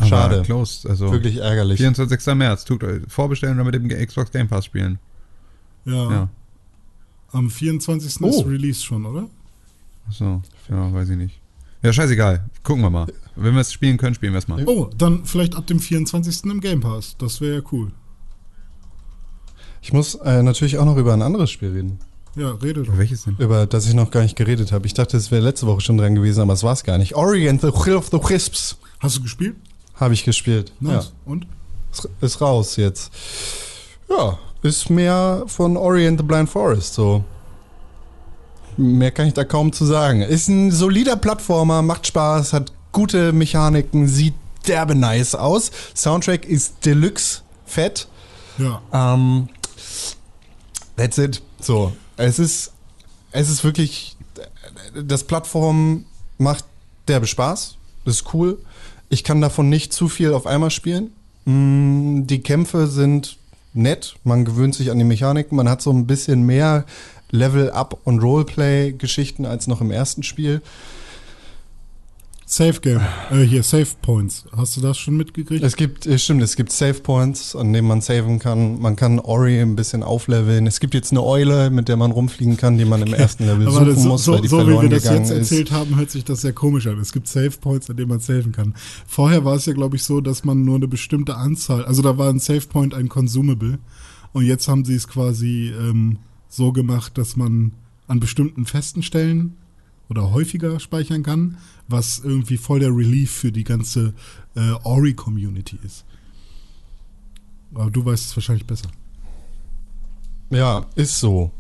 Schade. 0.04 0.42
Closed, 0.42 0.86
also 0.88 1.10
Wirklich 1.10 1.38
ärgerlich. 1.38 1.78
24. 1.78 2.34
März. 2.34 2.64
Tut, 2.64 2.84
euch- 2.84 3.02
vorbestellen 3.08 3.58
oder 3.60 3.64
mit 3.70 3.74
dem 3.74 3.88
Xbox 4.06 4.30
Game 4.30 4.48
Pass 4.48 4.64
spielen. 4.66 4.98
Ja. 5.84 6.10
Ja. 6.10 6.28
Am 7.32 7.50
24. 7.50 8.20
Oh. 8.22 8.28
ist 8.28 8.46
Release 8.46 8.82
schon, 8.82 9.06
oder? 9.06 9.28
Achso, 10.08 10.42
ja, 10.68 10.92
weiß 10.92 11.08
ich 11.10 11.16
nicht. 11.16 11.40
Ja, 11.82 11.92
scheißegal. 11.92 12.44
Gucken 12.62 12.82
wir 12.82 12.90
mal. 12.90 13.06
Wenn 13.36 13.54
wir 13.54 13.60
es 13.60 13.72
spielen 13.72 13.96
können, 13.96 14.14
spielen 14.14 14.32
wir 14.32 14.38
es 14.38 14.48
mal. 14.48 14.62
Oh, 14.66 14.90
dann 14.96 15.24
vielleicht 15.24 15.54
ab 15.54 15.66
dem 15.66 15.78
24. 15.80 16.44
im 16.44 16.60
Game 16.60 16.80
Pass. 16.80 17.16
Das 17.18 17.40
wäre 17.40 17.56
ja 17.56 17.62
cool. 17.72 17.92
Ich 19.82 19.92
muss 19.92 20.14
äh, 20.16 20.42
natürlich 20.42 20.78
auch 20.78 20.84
noch 20.84 20.96
über 20.96 21.12
ein 21.12 21.22
anderes 21.22 21.50
Spiel 21.50 21.70
reden, 21.70 21.98
Ja, 22.34 22.50
rede 22.52 22.82
doch. 22.82 22.96
Welches 22.98 23.24
denn? 23.24 23.36
über 23.38 23.66
das 23.66 23.86
ich 23.86 23.94
noch 23.94 24.10
gar 24.10 24.22
nicht 24.22 24.36
geredet 24.36 24.72
habe. 24.72 24.86
Ich 24.86 24.94
dachte, 24.94 25.16
es 25.16 25.30
wäre 25.30 25.42
letzte 25.42 25.66
Woche 25.66 25.80
schon 25.80 25.96
dran 25.96 26.14
gewesen, 26.14 26.40
aber 26.40 26.54
es 26.54 26.62
war 26.62 26.72
es 26.72 26.82
gar 26.82 26.98
nicht. 26.98 27.14
Ori 27.14 27.48
and 27.48 27.60
the 27.60 27.68
Will 27.68 27.94
of 27.96 28.08
the 28.10 28.18
Wisps 28.18 28.76
Hast 28.98 29.18
du 29.18 29.22
gespielt? 29.22 29.56
Habe 29.96 30.14
ich 30.14 30.24
gespielt. 30.24 30.72
Nice. 30.80 31.12
Und? 31.24 31.44
Ja, 31.44 31.50
ist, 31.92 32.08
ist 32.20 32.40
raus 32.40 32.76
jetzt. 32.76 33.10
Ja, 34.08 34.38
ist 34.62 34.90
mehr 34.90 35.44
von 35.46 35.76
Ori 35.76 36.06
and 36.06 36.18
the 36.18 36.24
Blind 36.24 36.48
Forest 36.48 36.94
so. 36.94 37.24
Mehr 38.76 39.10
kann 39.10 39.26
ich 39.26 39.34
da 39.34 39.44
kaum 39.44 39.72
zu 39.72 39.86
sagen. 39.86 40.20
Ist 40.20 40.48
ein 40.48 40.70
solider 40.70 41.16
Plattformer, 41.16 41.80
macht 41.80 42.06
Spaß, 42.06 42.52
hat 42.52 42.72
gute 42.92 43.32
Mechaniken, 43.32 44.06
sieht 44.06 44.34
derbe 44.66 44.94
nice 44.94 45.34
aus. 45.34 45.70
Soundtrack 45.94 46.44
ist 46.44 46.84
Deluxe 46.84 47.40
fett. 47.64 48.06
Ja. 48.58 48.82
Ähm, 48.92 49.48
that's 50.96 51.18
it. 51.18 51.42
So, 51.60 51.92
es 52.16 52.38
ist, 52.38 52.72
es 53.32 53.48
ist 53.48 53.64
wirklich, 53.64 54.16
das 54.94 55.24
Plattform 55.24 56.04
macht 56.38 56.64
derbe 57.08 57.26
Spaß. 57.26 57.76
Das 58.04 58.16
ist 58.16 58.34
cool. 58.34 58.58
Ich 59.08 59.24
kann 59.24 59.40
davon 59.40 59.68
nicht 59.68 59.92
zu 59.92 60.08
viel 60.08 60.32
auf 60.32 60.46
einmal 60.46 60.70
spielen. 60.70 61.12
Mm, 61.44 62.26
Die 62.26 62.40
Kämpfe 62.40 62.86
sind 62.86 63.36
nett. 63.72 64.16
Man 64.24 64.44
gewöhnt 64.44 64.74
sich 64.74 64.90
an 64.90 64.98
die 64.98 65.04
Mechaniken. 65.04 65.56
Man 65.56 65.68
hat 65.68 65.82
so 65.82 65.90
ein 65.92 66.06
bisschen 66.06 66.44
mehr 66.44 66.84
Level-Up- 67.30 68.00
und 68.04 68.20
Roleplay-Geschichten 68.20 69.46
als 69.46 69.66
noch 69.66 69.80
im 69.80 69.90
ersten 69.90 70.22
Spiel. 70.22 70.62
Safe 72.48 72.80
Game. 72.80 73.00
Äh, 73.32 73.42
hier, 73.42 73.64
Save 73.64 73.88
Points. 74.02 74.44
Hast 74.56 74.76
du 74.76 74.80
das 74.80 74.96
schon 74.96 75.16
mitgekriegt? 75.16 75.64
Es 75.64 75.74
gibt, 75.74 76.06
äh, 76.06 76.16
stimmt, 76.16 76.42
es 76.42 76.54
gibt 76.54 76.70
Save 76.70 76.94
Points, 76.94 77.56
an 77.56 77.72
denen 77.72 77.88
man 77.88 78.00
saven 78.00 78.38
kann. 78.38 78.80
Man 78.80 78.94
kann 78.94 79.18
Ori 79.18 79.60
ein 79.60 79.74
bisschen 79.74 80.04
aufleveln. 80.04 80.68
Es 80.68 80.78
gibt 80.78 80.94
jetzt 80.94 81.10
eine 81.10 81.24
Eule, 81.24 81.70
mit 81.70 81.88
der 81.88 81.96
man 81.96 82.12
rumfliegen 82.12 82.56
kann, 82.56 82.78
die 82.78 82.84
man 82.84 83.02
im 83.02 83.12
ersten 83.14 83.46
Level 83.46 83.66
Aber 83.66 83.80
suchen 83.80 83.96
so, 83.96 84.08
muss, 84.08 84.24
so, 84.24 84.32
weil 84.34 84.40
die 84.42 84.48
so 84.48 84.58
wie 84.58 84.62
verloren 84.62 84.90
wir 84.90 84.96
das 84.96 85.04
jetzt 85.10 85.30
ist. 85.30 85.38
erzählt 85.50 85.72
haben, 85.72 85.96
hört 85.96 86.12
sich 86.12 86.24
das 86.24 86.42
sehr 86.42 86.52
komisch 86.52 86.86
an. 86.86 87.00
Es 87.00 87.12
gibt 87.12 87.26
Save 87.26 87.50
Points, 87.50 87.90
an 87.90 87.96
denen 87.96 88.10
man 88.10 88.20
saven 88.20 88.52
kann. 88.52 88.74
Vorher 89.08 89.44
war 89.44 89.56
es 89.56 89.66
ja, 89.66 89.72
glaube 89.72 89.96
ich, 89.96 90.04
so, 90.04 90.20
dass 90.20 90.44
man 90.44 90.64
nur 90.64 90.76
eine 90.76 90.86
bestimmte 90.86 91.34
Anzahl, 91.36 91.84
also 91.84 92.00
da 92.00 92.16
war 92.16 92.30
ein 92.30 92.38
Save 92.38 92.68
Point 92.68 92.94
ein 92.94 93.08
Consumable. 93.08 93.80
Und 94.32 94.44
jetzt 94.44 94.68
haben 94.68 94.84
sie 94.84 94.94
es 94.94 95.08
quasi 95.08 95.72
ähm, 95.76 96.18
so 96.48 96.70
gemacht, 96.70 97.18
dass 97.18 97.34
man 97.36 97.72
an 98.06 98.20
bestimmten 98.20 98.66
festen 98.66 99.02
Stellen 99.02 99.56
oder 100.08 100.32
häufiger 100.32 100.78
speichern 100.80 101.22
kann, 101.22 101.58
was 101.88 102.20
irgendwie 102.22 102.56
voll 102.56 102.80
der 102.80 102.90
Relief 102.90 103.30
für 103.30 103.52
die 103.52 103.64
ganze 103.64 104.14
äh, 104.54 104.72
Ori-Community 104.84 105.78
ist. 105.84 106.04
Aber 107.74 107.90
du 107.90 108.04
weißt 108.04 108.26
es 108.26 108.36
wahrscheinlich 108.36 108.66
besser. 108.66 108.88
Ja, 110.50 110.86
ist 110.94 111.18
so. 111.18 111.50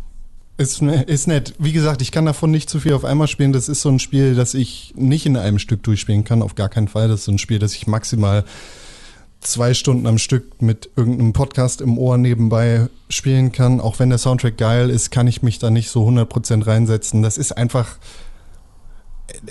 Ist, 0.58 0.80
ne- 0.80 1.02
ist 1.02 1.26
nett. 1.26 1.54
Wie 1.58 1.72
gesagt, 1.72 2.00
ich 2.00 2.12
kann 2.12 2.24
davon 2.24 2.50
nicht 2.50 2.70
zu 2.70 2.80
viel 2.80 2.94
auf 2.94 3.04
einmal 3.04 3.28
spielen. 3.28 3.52
Das 3.52 3.68
ist 3.68 3.82
so 3.82 3.90
ein 3.90 3.98
Spiel, 3.98 4.34
das 4.34 4.54
ich 4.54 4.94
nicht 4.96 5.26
in 5.26 5.36
einem 5.36 5.58
Stück 5.58 5.82
durchspielen 5.82 6.24
kann. 6.24 6.40
Auf 6.40 6.54
gar 6.54 6.68
keinen 6.68 6.88
Fall. 6.88 7.08
Das 7.08 7.20
ist 7.20 7.26
so 7.26 7.32
ein 7.32 7.38
Spiel, 7.38 7.58
das 7.58 7.74
ich 7.74 7.86
maximal 7.86 8.44
zwei 9.40 9.74
Stunden 9.74 10.06
am 10.06 10.16
Stück 10.18 10.62
mit 10.62 10.90
irgendeinem 10.96 11.34
Podcast 11.34 11.82
im 11.82 11.98
Ohr 11.98 12.16
nebenbei 12.16 12.88
spielen 13.10 13.52
kann. 13.52 13.80
Auch 13.80 13.98
wenn 13.98 14.08
der 14.08 14.18
Soundtrack 14.18 14.56
geil 14.56 14.88
ist, 14.88 15.10
kann 15.10 15.26
ich 15.26 15.42
mich 15.42 15.58
da 15.58 15.70
nicht 15.70 15.90
so 15.90 16.08
100% 16.08 16.66
reinsetzen. 16.66 17.22
Das 17.22 17.36
ist 17.36 17.52
einfach 17.52 17.98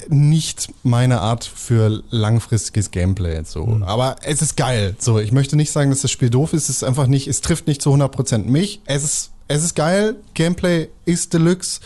nicht 0.08 0.74
meine 0.84 1.22
Art 1.22 1.44
für 1.44 2.04
langfristiges 2.10 2.92
Gameplay. 2.92 3.44
So. 3.44 3.82
Aber 3.86 4.18
es 4.24 4.42
ist 4.42 4.56
geil. 4.58 4.96
So, 5.00 5.20
ich 5.20 5.32
möchte 5.32 5.56
nicht 5.56 5.72
sagen, 5.72 5.90
dass 5.90 6.02
das 6.02 6.12
Spiel 6.12 6.30
doof 6.30 6.54
ist. 6.54 6.70
Es 6.70 6.78
ist 6.78 6.84
einfach 6.84 7.08
nicht, 7.08 7.28
es 7.28 7.42
trifft 7.42 7.68
nicht 7.68 7.82
zu 7.82 7.94
100% 7.94 8.46
mich. 8.46 8.82
Es 8.86 9.04
ist, 9.04 9.32
es 9.48 9.64
ist 9.64 9.76
geil. 9.76 10.16
Gameplay 10.34 10.90
ist 11.06 11.34
Deluxe. 11.34 11.82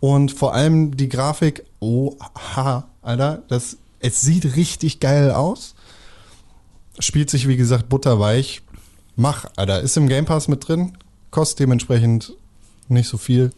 Und 0.00 0.32
vor 0.32 0.54
allem 0.54 0.96
die 0.96 1.08
Grafik, 1.08 1.64
oh, 1.78 2.16
ha, 2.56 2.88
Alter, 3.02 3.42
das, 3.48 3.76
es 4.00 4.20
sieht 4.20 4.56
richtig 4.56 5.00
geil 5.00 5.30
aus. 5.30 5.74
Spielt 6.98 7.30
sich, 7.30 7.48
wie 7.48 7.56
gesagt, 7.56 7.88
butterweich. 7.88 8.62
Mach, 9.16 9.46
Alter, 9.56 9.80
ist 9.80 9.96
im 9.96 10.08
Game 10.08 10.24
Pass 10.24 10.48
mit 10.48 10.66
drin. 10.66 10.96
Kostet 11.30 11.60
dementsprechend 11.60 12.34
nicht 12.88 13.08
so 13.08 13.18
viel. 13.18 13.52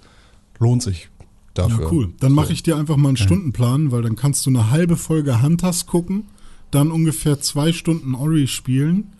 Lohnt 0.59 0.83
sich 0.83 1.09
dafür. 1.55 1.85
Ja, 1.85 1.93
cool. 1.93 2.13
Dann 2.21 2.33
mache 2.33 2.53
ich 2.53 2.63
dir 2.63 2.77
einfach 2.77 2.97
mal 2.97 3.09
einen 3.09 3.17
Stundenplan, 3.17 3.91
weil 3.93 4.03
dann 4.03 4.17
kannst 4.17 4.47
du 4.47 4.51
eine 4.51 4.71
halbe 4.71 4.97
Folge 4.97 5.43
Hunters 5.43 5.87
gucken, 5.87 6.25
dann 6.71 6.91
ungefähr 6.91 7.41
zwei 7.41 7.73
Stunden 7.73 8.15
Ori 8.15 8.47
spielen, 8.47 9.13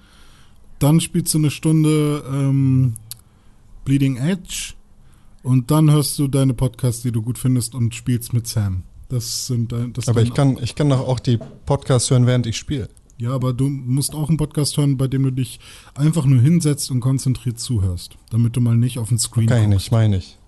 dann 0.79 1.01
spielst 1.01 1.35
du 1.35 1.39
eine 1.39 1.51
Stunde 1.51 2.25
ähm, 2.33 2.95
Bleeding 3.85 4.17
Edge 4.17 4.75
und 5.43 5.71
dann 5.71 5.91
hörst 5.91 6.19
du 6.19 6.29
deine 6.29 6.55
Podcasts, 6.55 7.03
die 7.03 7.13
du 7.13 7.23
gut 7.23 7.39
findest 7.39 7.75
und 7.75 7.95
spielst 7.95 8.33
mit 8.33 8.47
Sam. 8.47 8.83
Das 9.09 9.47
sind 9.47 9.73
dein- 9.73 9.93
das 9.93 10.09
Aber 10.09 10.23
ich 10.23 10.33
kann, 10.33 10.57
ich 10.63 10.75
kann 10.75 10.89
doch 10.89 11.07
auch 11.07 11.21
die 11.21 11.39
Podcasts 11.67 12.11
hören, 12.11 12.27
während 12.27 12.47
ich 12.47 12.57
spiele. 12.57 12.89
Ja, 13.19 13.33
aber 13.33 13.53
du 13.53 13.69
musst 13.69 14.15
auch 14.15 14.29
einen 14.29 14.39
Podcast 14.39 14.77
hören, 14.79 14.97
bei 14.97 15.07
dem 15.07 15.23
du 15.23 15.31
dich 15.31 15.61
einfach 15.95 16.25
nur 16.25 16.41
hinsetzt 16.41 16.91
und 16.91 17.01
konzentriert 17.01 17.61
zuhörst, 17.61 18.17
damit 18.31 18.57
du 18.57 18.61
mal 18.61 18.77
nicht 18.77 18.99
auf 18.99 19.11
den 19.11 19.19
Screen 19.19 19.47
Kann 19.47 19.63
ich 19.63 19.69
nicht, 19.69 19.93
meine 19.93 20.17
ich. 20.17 20.39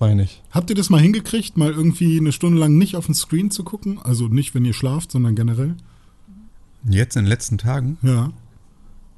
Meine 0.00 0.22
ich. 0.24 0.42
Habt 0.50 0.70
ihr 0.70 0.76
das 0.76 0.90
mal 0.90 1.00
hingekriegt, 1.00 1.56
mal 1.56 1.72
irgendwie 1.72 2.18
eine 2.18 2.30
Stunde 2.32 2.58
lang 2.58 2.78
nicht 2.78 2.94
auf 2.96 3.06
den 3.06 3.14
Screen 3.14 3.50
zu 3.50 3.64
gucken? 3.64 3.98
Also 4.00 4.28
nicht, 4.28 4.54
wenn 4.54 4.64
ihr 4.64 4.72
schlaft, 4.74 5.10
sondern 5.10 5.34
generell? 5.34 5.74
Jetzt 6.88 7.16
in 7.16 7.24
den 7.24 7.28
letzten 7.28 7.58
Tagen? 7.58 7.98
Ja. 8.02 8.30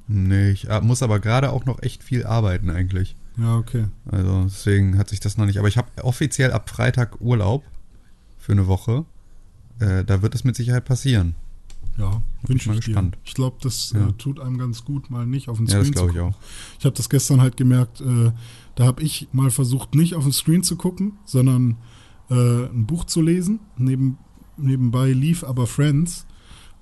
Nee, 0.07 0.49
ich 0.51 0.67
muss 0.81 1.03
aber 1.03 1.19
gerade 1.19 1.51
auch 1.51 1.65
noch 1.65 1.81
echt 1.83 2.03
viel 2.03 2.25
arbeiten 2.25 2.69
eigentlich. 2.69 3.15
Ja, 3.37 3.55
okay. 3.57 3.85
Also 4.05 4.43
deswegen 4.43 4.97
hat 4.97 5.09
sich 5.09 5.19
das 5.19 5.37
noch 5.37 5.45
nicht. 5.45 5.57
Aber 5.59 5.67
ich 5.67 5.77
habe 5.77 5.87
offiziell 6.03 6.51
ab 6.51 6.69
Freitag 6.69 7.21
Urlaub 7.21 7.63
für 8.37 8.51
eine 8.51 8.67
Woche. 8.67 9.05
Äh, 9.79 10.03
da 10.03 10.21
wird 10.21 10.35
es 10.35 10.43
mit 10.43 10.55
Sicherheit 10.55 10.83
passieren. 10.85 11.35
Ja, 11.97 12.21
wünsche 12.43 12.69
mal 12.69 12.75
ich 12.75 12.81
dir. 12.85 12.87
gespannt. 12.87 13.17
Ich 13.23 13.33
glaube, 13.35 13.57
das 13.61 13.91
Ja. 13.91 14.07
äh, 14.09 14.13
tut 14.13 14.39
einem 14.39 14.57
ganz 14.57 14.83
gut, 14.83 15.09
mal 15.11 15.25
nicht 15.25 15.47
auf 15.49 15.57
den 15.57 15.67
Ja, 15.67 15.73
Screen 15.73 15.83
das 15.83 15.91
glaube 15.91 16.11
zu 16.11 16.17
ich 16.17 16.23
gucken. 16.23 16.35
auch. 16.35 16.79
Ich 16.79 16.85
habe 16.85 16.95
das 16.95 17.09
gestern 17.09 17.41
halt 17.41 17.57
gemerkt, 17.57 18.01
äh, 18.01 18.31
da 18.75 18.85
habe 18.85 19.03
ich 19.03 19.27
mal 19.31 19.51
versucht, 19.51 19.95
nicht 19.95 20.15
auf 20.15 20.23
den 20.23 20.33
Screen 20.33 20.63
zu 20.63 20.75
gucken, 20.75 21.13
sondern 21.25 21.77
äh, 22.29 22.65
ein 22.65 22.85
Buch 22.85 23.05
zu 23.05 23.21
lesen. 23.21 23.59
Neben, 23.77 24.17
nebenbei 24.57 25.11
lief 25.11 25.43
aber 25.43 25.67
Friends. 25.67 26.25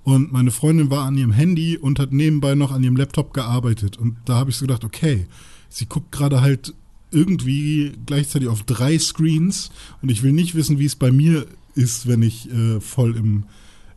Und 0.03 0.31
meine 0.31 0.51
Freundin 0.51 0.89
war 0.89 1.05
an 1.05 1.17
ihrem 1.17 1.31
Handy 1.31 1.77
und 1.77 1.99
hat 1.99 2.13
nebenbei 2.13 2.55
noch 2.55 2.71
an 2.71 2.83
ihrem 2.83 2.95
Laptop 2.95 3.33
gearbeitet. 3.33 3.97
Und 3.97 4.17
da 4.25 4.35
habe 4.35 4.49
ich 4.49 4.57
so 4.57 4.65
gedacht, 4.65 4.83
okay, 4.83 5.27
sie 5.67 5.85
guckt 5.85 6.11
gerade 6.11 6.41
halt 6.41 6.73
irgendwie 7.11 7.93
gleichzeitig 8.05 8.47
auf 8.47 8.63
drei 8.63 8.97
Screens 8.99 9.71
und 10.01 10.09
ich 10.09 10.21
will 10.21 10.31
nicht 10.31 10.55
wissen, 10.55 10.77
wie 10.77 10.85
es 10.85 10.95
bei 10.95 11.11
mir 11.11 11.47
ist, 11.75 12.07
wenn 12.07 12.21
ich 12.21 12.51
äh, 12.51 12.79
voll 12.79 13.15
im, 13.15 13.45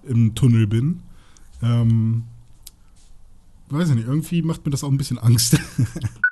im 0.04 0.34
Tunnel 0.34 0.66
bin. 0.66 1.00
Ähm, 1.62 2.24
weiß 3.68 3.90
ich 3.90 3.96
nicht, 3.96 4.08
irgendwie 4.08 4.42
macht 4.42 4.64
mir 4.64 4.70
das 4.70 4.82
auch 4.82 4.90
ein 4.90 4.98
bisschen 4.98 5.18
Angst. 5.18 5.58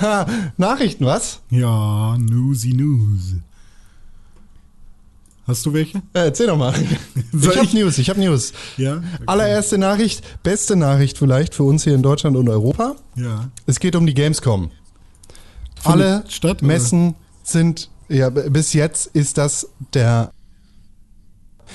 Nachrichten, 0.56 1.04
was? 1.06 1.40
ja, 1.50 2.16
Newsy 2.18 2.72
News. 2.72 3.34
Hast 5.46 5.66
du 5.66 5.74
welche? 5.74 5.98
Äh, 6.14 6.20
erzähl 6.26 6.46
doch 6.46 6.56
mal. 6.56 6.72
Ich 7.32 7.56
hab 7.56 7.64
ich? 7.64 7.74
News, 7.74 7.98
ich 7.98 8.08
hab 8.08 8.16
News. 8.16 8.52
Ja? 8.76 8.96
Okay. 8.96 9.04
Allererste 9.26 9.76
Nachricht, 9.76 10.22
beste 10.42 10.76
Nachricht 10.76 11.18
vielleicht 11.18 11.54
für 11.54 11.64
uns 11.64 11.84
hier 11.84 11.94
in 11.94 12.02
Deutschland 12.02 12.36
und 12.36 12.48
Europa. 12.48 12.96
Ja. 13.16 13.50
Es 13.66 13.80
geht 13.80 13.96
um 13.96 14.06
die 14.06 14.14
Gamescom. 14.14 14.70
Alle 15.82 16.24
statt, 16.28 16.58
oder? 16.58 16.66
Messen 16.66 17.14
sind, 17.42 17.90
ja, 18.08 18.30
bis 18.30 18.72
jetzt 18.72 19.06
ist 19.08 19.36
das 19.36 19.68
der. 19.92 20.32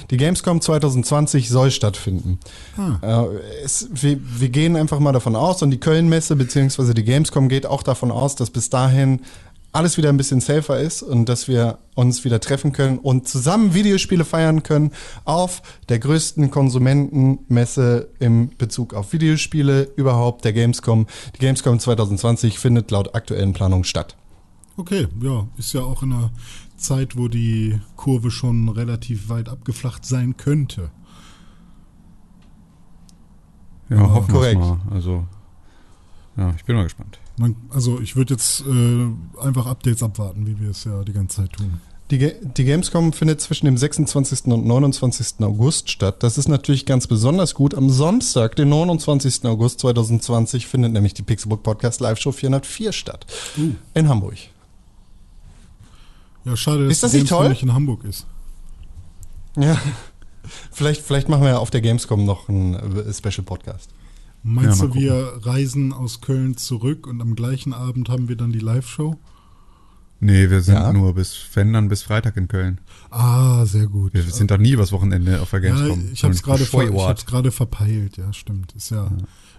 Die 0.10 0.18
Gamescom 0.18 0.62
2020 0.62 1.50
soll 1.50 1.72
stattfinden. 1.72 2.40
Ah. 2.78 2.98
Äh, 3.02 3.64
es, 3.64 3.90
wir, 3.92 4.20
wir 4.22 4.50
gehen 4.50 4.76
einfach 4.76 5.00
mal 5.00 5.12
davon 5.12 5.36
aus 5.36 5.62
und 5.62 5.72
die 5.72 5.80
Köln-Messe 5.80 6.36
beziehungsweise 6.36 6.94
die 6.94 7.04
Gamescom 7.04 7.50
geht 7.50 7.66
auch 7.66 7.84
davon 7.84 8.12
aus, 8.12 8.36
dass 8.36 8.50
bis 8.50 8.70
dahin 8.70 9.22
alles 9.72 9.98
wieder 9.98 10.10
ein 10.10 10.18
bisschen 10.18 10.42
safer 10.42 10.80
ist 10.80 11.04
und 11.04 11.30
dass 11.30 11.48
wir 11.48 11.78
uns 11.94 12.26
wieder 12.26 12.40
treffen 12.40 12.72
können 12.72 12.98
und 12.98 13.28
zusammen 13.28 13.74
Videospiele 13.74 14.26
feiern 14.26 14.64
können 14.64 14.92
auf 15.26 15.62
der 15.90 16.00
größten 16.00 16.50
Konsumentenmesse 16.50 18.10
im 18.20 18.50
Bezug 18.58 18.94
auf 18.94 19.14
Videospiele 19.14 19.84
überhaupt, 19.96 20.46
der 20.46 20.54
Gamescom. 20.54 21.06
Die 21.36 21.40
Gamescom 21.40 21.80
2020 21.80 22.58
findet 22.58 22.90
laut 22.92 23.14
aktuellen 23.14 23.54
Planungen 23.54 23.84
statt. 23.84 24.16
Okay, 24.78 25.08
ja, 25.22 25.46
ist 25.58 25.74
ja 25.74 25.82
auch 25.82 26.04
in 26.04 26.14
einer 26.14 26.32
Zeit, 26.80 27.18
wo 27.18 27.28
die 27.28 27.80
Kurve 27.96 28.32
schon 28.32 28.70
relativ 28.70 29.30
weit 29.30 29.50
abgeflacht 29.50 30.06
sein 30.06 30.38
könnte. 30.38 30.92
Ja, 33.90 33.98
Ja, 33.98 34.14
hoffen 34.14 34.34
wir 34.34 34.58
mal. 34.58 34.80
Also, 34.92 35.26
ja, 36.38 36.54
ich 36.56 36.64
bin 36.64 36.76
mal 36.76 36.84
gespannt. 36.84 37.20
Man, 37.38 37.56
also 37.70 38.00
ich 38.00 38.16
würde 38.16 38.34
jetzt 38.34 38.62
äh, 38.62 39.42
einfach 39.42 39.66
Updates 39.66 40.04
abwarten, 40.04 40.46
wie 40.46 40.60
wir 40.60 40.70
es 40.70 40.84
ja 40.84 41.04
die 41.04 41.14
ganze 41.14 41.38
Zeit 41.38 41.54
tun. 41.54 41.80
Die, 42.12 42.34
die 42.58 42.64
Gamescom 42.64 43.14
findet 43.14 43.40
zwischen 43.40 43.68
dem 43.68 43.78
26. 43.78 44.46
und 44.46 44.66
29. 44.66 45.42
August 45.42 45.92
statt. 45.92 46.24
Das 46.24 46.40
ist 46.40 46.48
natürlich 46.48 46.88
ganz 46.88 47.06
besonders 47.06 47.54
gut. 47.54 47.76
Am 47.76 47.92
Samstag, 47.92 48.56
den 48.56 48.70
29. 48.70 49.46
August 49.46 49.80
2020, 49.82 50.66
findet 50.66 50.94
nämlich 50.94 51.14
die 51.14 51.22
Pixelbook 51.22 51.62
Podcast 51.62 52.02
Live 52.02 52.20
Show 52.20 52.32
404 52.32 52.94
statt. 52.94 53.28
Uh. 53.58 53.76
In 53.94 54.10
Hamburg. 54.10 54.38
Ja, 56.50 56.58
schade, 56.58 56.84
dass 56.86 56.92
Ist 56.94 57.04
das 57.04 57.14
nicht 57.14 57.28
toll? 57.30 57.50
nicht 57.50 57.64
in 57.64 57.74
Hamburg 57.74 58.04
ist. 58.04 58.26
Ja. 59.58 59.78
Vielleicht, 60.72 61.02
vielleicht 61.02 61.28
machen 61.28 61.42
wir 61.44 61.50
ja 61.50 61.58
auf 61.58 61.70
der 61.70 61.82
Gamescom 61.82 62.24
noch 62.26 62.48
einen 62.50 62.76
äh, 62.76 63.14
Special 63.14 63.44
Podcast. 63.44 63.90
Meinst 64.44 64.80
Ja, 64.82 64.88
du, 64.88 64.94
wir 64.94 65.34
reisen 65.42 65.92
aus 65.92 66.22
Köln 66.22 66.56
zurück 66.56 67.08
und 67.08 67.20
am 67.22 67.36
gleichen 67.36 67.74
Abend 67.74 68.10
haben 68.10 68.30
wir 68.30 68.36
dann 68.38 68.52
die 68.52 68.60
Live-Show? 68.60 69.18
Nee, 70.22 70.50
wir 70.50 70.62
sind 70.62 70.76
Ja. 70.76 70.94
nur 70.94 71.16
bis, 71.16 71.36
wenn 71.56 71.74
dann 71.74 71.90
bis 71.90 72.04
Freitag 72.04 72.38
in 72.38 72.48
Köln. 72.48 72.80
Ah, 73.10 73.66
sehr 73.66 73.88
gut. 73.88 74.14
Wir 74.14 74.24
sind 74.24 74.52
doch 74.52 74.58
nie 74.58 74.72
übers 74.72 74.92
Wochenende 74.92 75.42
auf 75.42 75.50
der 75.50 75.64
ja, 75.64 75.76
Gamescom. 75.76 76.10
ich 76.14 76.24
habe 76.24 76.34
es 76.34 76.44
gerade 76.44 76.66
ver, 76.66 76.90
ich 76.90 77.00
hab's 77.02 77.26
gerade 77.26 77.52
verpeilt, 77.52 78.18
ja, 78.18 78.32
stimmt. 78.34 78.72
Ist 78.74 78.92
ja, 78.92 79.12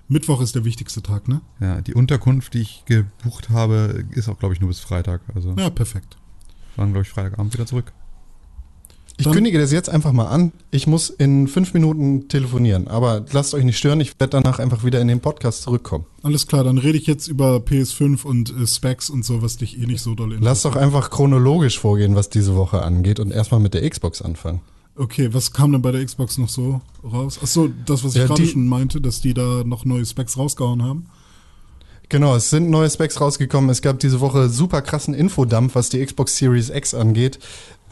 Mittwoch 0.08 0.40
ist 0.40 0.54
der 0.54 0.64
wichtigste 0.64 1.02
Tag, 1.02 1.28
ne? 1.28 1.40
Ja, 1.60 1.80
die 1.82 1.94
Unterkunft, 1.94 2.54
die 2.54 2.60
ich 2.60 2.84
gebucht 2.86 3.50
habe, 3.50 4.04
ist 4.12 4.28
auch, 4.28 4.38
glaube 4.38 4.54
ich, 4.54 4.60
nur 4.60 4.68
bis 4.68 4.80
Freitag. 4.80 5.20
Also 5.34 5.54
Ja, 5.58 5.68
perfekt. 5.70 6.16
Fahren, 6.76 6.92
glaube 6.92 7.02
ich, 7.06 7.10
Freitagabend 7.10 7.52
wieder 7.52 7.66
zurück. 7.66 7.92
Ich 9.16 9.24
Dann- 9.24 9.34
kündige 9.34 9.58
das 9.58 9.70
jetzt 9.70 9.90
einfach 9.90 10.12
mal 10.12 10.28
an. 10.28 10.50
Ich 10.70 10.86
muss 10.86 11.10
in 11.10 11.46
fünf 11.46 11.74
Minuten 11.74 12.28
telefonieren, 12.28 12.88
aber 12.88 13.26
lasst 13.32 13.52
euch 13.52 13.64
nicht 13.64 13.76
stören. 13.76 14.00
Ich 14.00 14.18
werde 14.18 14.40
danach 14.40 14.58
einfach 14.58 14.82
wieder 14.82 14.98
in 14.98 15.08
den 15.08 15.20
Podcast 15.20 15.60
zurückkommen. 15.60 16.06
Alles 16.22 16.46
klar, 16.46 16.64
dann 16.64 16.78
rede 16.78 16.96
ich 16.96 17.06
jetzt 17.06 17.28
über 17.28 17.56
PS5 17.56 18.24
und 18.24 18.50
äh, 18.56 18.66
Specs 18.66 19.10
und 19.10 19.22
so, 19.26 19.42
was 19.42 19.58
dich 19.58 19.78
eh 19.78 19.84
nicht 19.84 20.00
so 20.00 20.14
doll 20.14 20.38
Lasst 20.40 20.64
doch 20.64 20.74
einfach 20.74 21.10
chronologisch 21.10 21.78
vorgehen, 21.78 22.14
was 22.14 22.30
diese 22.30 22.56
Woche 22.56 22.80
angeht 22.82 23.20
und 23.20 23.30
erstmal 23.30 23.60
mit 23.60 23.74
der 23.74 23.88
Xbox 23.90 24.22
anfangen. 24.22 24.60
Okay, 24.96 25.28
was 25.34 25.52
kam 25.52 25.72
denn 25.72 25.82
bei 25.82 25.92
der 25.92 26.02
Xbox 26.04 26.38
noch 26.38 26.48
so 26.48 26.80
raus? 27.04 27.38
Achso, 27.42 27.68
das, 27.84 28.02
was 28.04 28.14
ich 28.14 28.22
Ja, 28.22 28.26
gerade 28.26 28.46
schon 28.46 28.68
meinte, 28.68 29.02
dass 29.02 29.20
die 29.20 29.34
da 29.34 29.64
noch 29.64 29.84
neue 29.84 30.06
Specs 30.06 30.38
rausgehauen 30.38 30.82
haben. 30.82 31.06
Genau, 32.10 32.34
es 32.34 32.50
sind 32.50 32.70
neue 32.70 32.90
Specs 32.90 33.20
rausgekommen. 33.20 33.70
Es 33.70 33.82
gab 33.82 34.00
diese 34.00 34.20
Woche 34.20 34.48
super 34.48 34.82
krassen 34.82 35.14
Infodump, 35.14 35.76
was 35.76 35.90
die 35.90 36.04
Xbox 36.04 36.36
Series 36.36 36.68
X 36.68 36.92
angeht. 36.92 37.38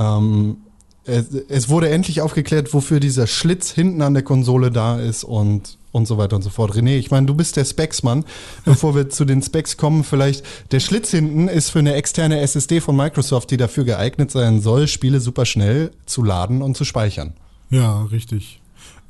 Ähm, 0.01 0.57
es, 1.05 1.27
es 1.49 1.69
wurde 1.69 1.89
endlich 1.89 2.21
aufgeklärt, 2.21 2.75
wofür 2.75 2.99
dieser 2.99 3.29
Schlitz 3.29 3.71
hinten 3.71 4.03
an 4.03 4.15
der 4.15 4.25
Konsole 4.25 4.73
da 4.73 4.99
ist 4.99 5.23
und, 5.23 5.79
und 5.93 6.07
so 6.09 6.19
weiter 6.19 6.35
und 6.35 6.43
so 6.43 6.51
fort. 6.51 6.73
René, 6.73 6.97
ich 6.99 7.13
meine, 7.13 7.29
du 7.29 7.35
bist 7.35 7.57
der 7.57 7.65
Specs-Mann. 7.65 8.25
Bevor 8.65 8.97
wir 8.97 9.09
zu 9.09 9.25
den 9.25 9.41
Specs 9.41 9.77
kommen, 9.77 10.03
vielleicht 10.03 10.45
der 10.73 10.81
Schlitz 10.81 11.13
hinten 11.13 11.47
ist 11.47 11.71
für 11.71 11.79
eine 11.79 11.95
externe 11.95 12.41
SSD 12.41 12.81
von 12.81 12.97
Microsoft, 12.97 13.53
die 13.53 13.57
dafür 13.57 13.85
geeignet 13.85 14.33
sein 14.33 14.61
soll, 14.61 14.89
Spiele 14.89 15.21
super 15.21 15.47
schnell 15.47 15.93
zu 16.07 16.25
laden 16.25 16.61
und 16.61 16.77
zu 16.77 16.85
speichern. 16.85 17.35
Ja, 17.71 18.03
richtig. 18.03 18.61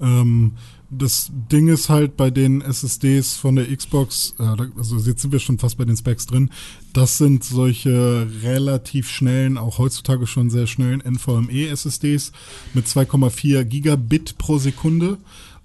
Ähm, 0.03 0.53
das 0.91 1.31
Ding 1.53 1.69
ist 1.69 1.89
halt 1.89 2.17
bei 2.17 2.31
den 2.31 2.61
SSDs 2.61 3.37
von 3.37 3.57
der 3.57 3.75
Xbox, 3.75 4.35
äh, 4.39 4.43
also 4.77 4.97
jetzt 4.99 5.23
sind 5.23 5.33
wir 5.33 5.39
schon 5.39 5.59
fast 5.59 5.79
bei 5.79 5.85
den 5.85 5.97
Specs 5.97 6.27
drin, 6.27 6.51
das 6.93 7.19
sind 7.19 7.45
solche 7.45 8.27
relativ 8.43 9.11
schnellen, 9.11 9.59
auch 9.59 9.79
heutzutage 9.79 10.27
schon 10.27 10.51
sehr 10.51 10.67
schnellen 10.67 11.03
NVMe-SSDs 11.03 12.33
mit 12.75 12.87
2,4 12.87 13.65
Gigabit 13.65 14.39
pro 14.39 14.59
Sekunde 14.59 15.19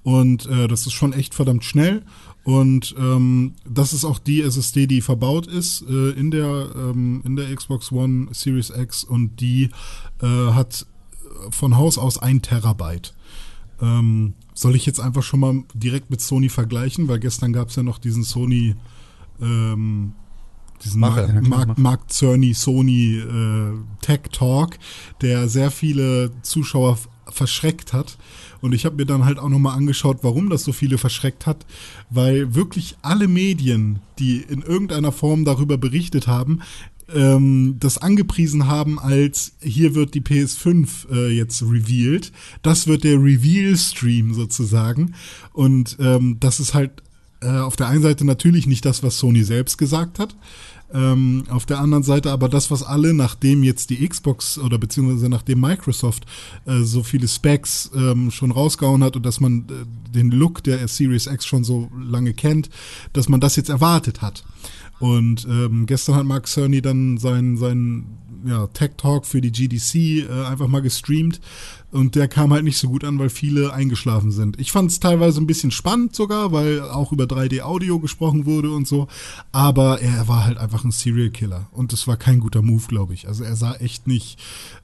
und 0.03 0.45
äh, 0.47 0.67
das 0.67 0.85
ist 0.85 0.93
schon 0.93 1.13
echt 1.13 1.33
verdammt 1.33 1.63
schnell. 1.63 2.03
Und 2.43 2.93
ähm, 2.97 3.53
das 3.65 3.93
ist 3.93 4.03
auch 4.03 4.19
die 4.19 4.41
SSD, 4.41 4.85
die 4.85 4.99
verbaut 4.99 5.47
ist 5.47 5.81
äh, 5.83 6.09
in 6.09 6.29
der 6.29 6.67
ähm, 6.75 7.21
in 7.23 7.37
der 7.37 7.55
Xbox 7.55 7.89
One 7.89 8.27
Series 8.33 8.69
X 8.69 9.05
und 9.05 9.39
die 9.39 9.69
äh, 10.21 10.27
hat 10.27 10.85
von 11.51 11.77
Haus 11.77 11.97
aus 11.97 12.17
ein 12.17 12.41
Terabyte. 12.41 13.13
Ähm, 13.81 14.33
soll 14.64 14.76
ich 14.76 14.88
jetzt 14.88 14.99
einfach 14.99 15.22
schon 15.22 15.41
mal 15.41 15.64
direkt 15.76 16.10
mit 16.10 16.22
Sony 16.22 16.49
vergleichen, 16.49 17.07
weil 17.07 17.19
gestern 17.19 17.53
gab 17.53 17.69
es 17.69 17.76
ja 17.76 17.84
noch 17.84 17.99
diesen 17.99 18.23
Sony, 18.23 18.76
ähm, 19.40 20.14
diesen 20.84 20.99
Mache. 20.99 21.22
Mark, 21.22 21.35
Ja, 21.35 21.41
klar, 21.41 21.65
Mark. 21.68 21.77
Mark 21.77 22.11
Cerny 22.11 22.53
Sony 22.53 23.18
äh, 23.18 23.73
Tech 24.02 24.22
Talk, 24.31 24.80
der 25.22 25.48
sehr 25.48 25.69
viele 25.69 26.31
Zuschauer 26.41 26.98
verschreckt 27.30 27.94
hat. 27.94 28.18
Und 28.61 28.73
ich 28.73 28.85
habe 28.85 28.95
mir 28.95 29.06
dann 29.06 29.26
halt 29.26 29.40
auch 29.40 29.49
nochmal 29.49 29.76
angeschaut, 29.76 30.19
warum 30.22 30.49
das 30.49 30.64
so 30.64 30.72
viele 30.72 30.98
verschreckt 30.98 31.45
hat, 31.45 31.65
weil 32.10 32.56
wirklich 32.56 32.95
alle 33.02 33.27
Medien, 33.27 33.99
die 34.19 34.38
in 34.38 34.61
irgendeiner 34.61 35.11
Form 35.11 35.44
darüber 35.44 35.77
berichtet 35.77 36.27
haben, 36.27 36.61
ähm, 37.13 37.77
das 37.80 37.97
angepriesen 37.97 38.67
haben 38.67 38.99
als 38.99 39.53
hier 39.59 39.95
wird 39.95 40.13
die 40.13 40.21
PS5 40.21 41.11
äh, 41.11 41.30
jetzt 41.30 41.61
revealed. 41.61 42.31
Das 42.61 42.88
wird 42.88 43.03
der 43.03 43.17
Reveal-Stream 43.17 44.34
sozusagen. 44.34 45.13
Und 45.51 45.97
ähm, 45.99 46.38
das 46.39 46.59
ist 46.59 46.73
halt 46.73 47.03
äh, 47.41 47.49
auf 47.49 47.75
der 47.75 47.88
einen 47.88 48.01
Seite 48.01 48.25
natürlich 48.25 48.67
nicht 48.67 48.85
das, 48.85 49.03
was 49.03 49.17
Sony 49.17 49.43
selbst 49.43 49.77
gesagt 49.77 50.19
hat. 50.19 50.35
Ähm, 50.93 51.45
auf 51.49 51.65
der 51.65 51.80
anderen 51.80 52.03
Seite 52.03 52.31
aber 52.31 52.47
das, 52.47 52.69
was 52.69 52.84
alle, 52.84 53.15
nachdem 53.15 53.63
jetzt 53.63 53.89
die 53.89 54.07
Xbox 54.07 54.59
oder 54.59 54.77
beziehungsweise 54.77 55.27
nachdem 55.27 55.59
Microsoft 55.59 56.25
äh, 56.65 56.81
so 56.81 57.01
viele 57.01 57.27
Specs 57.27 57.89
ähm, 57.95 58.30
schon 58.30 58.51
rausgehauen 58.51 59.03
hat 59.03 59.15
und 59.15 59.25
dass 59.25 59.39
man 59.39 59.65
äh, 59.69 60.13
den 60.13 60.30
Look 60.30 60.63
der 60.63 60.88
Series 60.88 61.25
X 61.25 61.47
schon 61.47 61.63
so 61.63 61.89
lange 61.99 62.34
kennt, 62.34 62.69
dass 63.11 63.27
man 63.27 63.39
das 63.39 63.55
jetzt 63.55 63.69
erwartet 63.69 64.21
hat. 64.21 64.43
Und 65.03 65.45
ähm, 65.49 65.85
gestern 65.85 66.15
hat 66.15 66.25
Mark 66.25 66.47
Cerny 66.47 66.81
dann 66.81 67.17
seinen 67.17 67.57
sein, 67.57 68.05
ja, 68.45 68.67
Tech 68.67 68.91
Talk 68.95 69.25
für 69.25 69.41
die 69.41 69.51
GDC 69.51 69.95
äh, 70.30 70.45
einfach 70.45 70.69
mal 70.69 70.81
gestreamt 70.81 71.41
und 71.91 72.15
der 72.15 72.30
kam 72.30 72.53
halt 72.53 72.63
nicht 72.63 72.77
so 72.77 72.88
gut 72.88 73.03
an, 73.03 73.19
weil 73.19 73.30
viele 73.30 73.73
eingeschlafen 73.73 74.31
sind. 74.31 74.57
Ich 74.61 74.71
fand 74.71 74.91
es 74.91 75.01
teilweise 75.01 75.41
ein 75.41 75.45
bisschen 75.45 75.71
spannend 75.71 76.15
sogar, 76.15 76.53
weil 76.53 76.80
auch 76.84 77.11
über 77.11 77.25
3D-Audio 77.25 77.99
gesprochen 77.99 78.45
wurde 78.45 78.71
und 78.71 78.88
so, 78.88 79.09
aber 79.51 79.99
er 79.99 80.30
war 80.30 80.45
halt 80.45 80.57
einfach 80.57 80.85
ein 80.85 80.91
Serial 80.91 81.31
Killer 81.31 81.67
und 81.71 81.91
das 81.91 82.07
war 82.07 82.15
kein 82.15 82.39
guter 82.39 82.61
Move, 82.61 82.84
glaube 82.88 83.13
ich. 83.13 83.27
Also 83.27 83.43
er 83.43 83.57
sah 83.57 83.75
echt 83.75 84.07
nicht, 84.07 84.39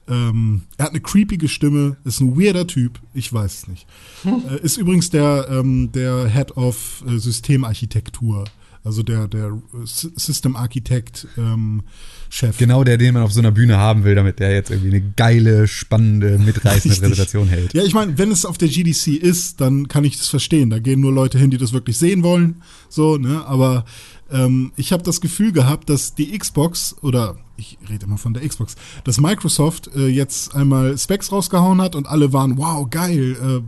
ähm, 0.06 0.64
er 0.76 0.84
hat 0.84 0.92
eine 0.92 1.00
creepige 1.00 1.48
Stimme, 1.48 1.96
ist 2.04 2.20
ein 2.20 2.38
weirder 2.38 2.66
Typ, 2.66 3.00
ich 3.14 3.32
weiß 3.32 3.54
es 3.54 3.68
nicht. 3.68 3.86
Äh, 4.50 4.60
ist 4.62 4.76
übrigens 4.76 5.08
der, 5.08 5.48
ähm, 5.50 5.92
der 5.92 6.28
Head 6.28 6.58
of 6.58 7.02
äh, 7.06 7.16
Systemarchitektur. 7.16 8.44
Also 8.82 9.02
der, 9.02 9.28
der 9.28 9.60
System 9.84 10.56
Architect 10.56 11.28
ähm, 11.36 11.82
Chef. 12.30 12.56
Genau 12.56 12.82
der, 12.82 12.96
den 12.96 13.12
man 13.12 13.24
auf 13.24 13.32
so 13.32 13.40
einer 13.40 13.50
Bühne 13.50 13.76
haben 13.76 14.04
will, 14.04 14.14
damit 14.14 14.38
der 14.38 14.52
jetzt 14.52 14.70
irgendwie 14.70 14.88
eine 14.88 15.02
geile, 15.16 15.68
spannende, 15.68 16.38
mitreißende. 16.44 16.96
Präsentation 16.96 17.48
hält. 17.48 17.74
Ja, 17.74 17.82
ich 17.82 17.92
meine, 17.92 18.16
wenn 18.16 18.30
es 18.30 18.46
auf 18.46 18.56
der 18.56 18.68
GDC 18.68 19.08
ist, 19.08 19.60
dann 19.60 19.88
kann 19.88 20.04
ich 20.04 20.16
das 20.16 20.28
verstehen. 20.28 20.70
Da 20.70 20.78
gehen 20.78 21.00
nur 21.00 21.12
Leute 21.12 21.38
hin, 21.38 21.50
die 21.50 21.58
das 21.58 21.72
wirklich 21.72 21.98
sehen 21.98 22.22
wollen. 22.22 22.62
So, 22.88 23.18
ne? 23.18 23.44
Aber 23.46 23.84
ähm, 24.30 24.72
ich 24.76 24.92
habe 24.92 25.02
das 25.02 25.20
Gefühl 25.20 25.52
gehabt, 25.52 25.90
dass 25.90 26.14
die 26.14 26.36
Xbox 26.38 26.96
oder 27.02 27.36
ich 27.60 27.78
rede 27.88 28.06
immer 28.06 28.18
von 28.18 28.34
der 28.34 28.46
Xbox, 28.46 28.74
dass 29.04 29.20
Microsoft 29.20 29.90
äh, 29.94 30.08
jetzt 30.08 30.54
einmal 30.54 30.96
Specs 30.98 31.30
rausgehauen 31.30 31.80
hat 31.80 31.94
und 31.94 32.06
alle 32.06 32.32
waren, 32.32 32.58
wow, 32.58 32.88
geil, 32.88 33.36
äh, 33.40 33.60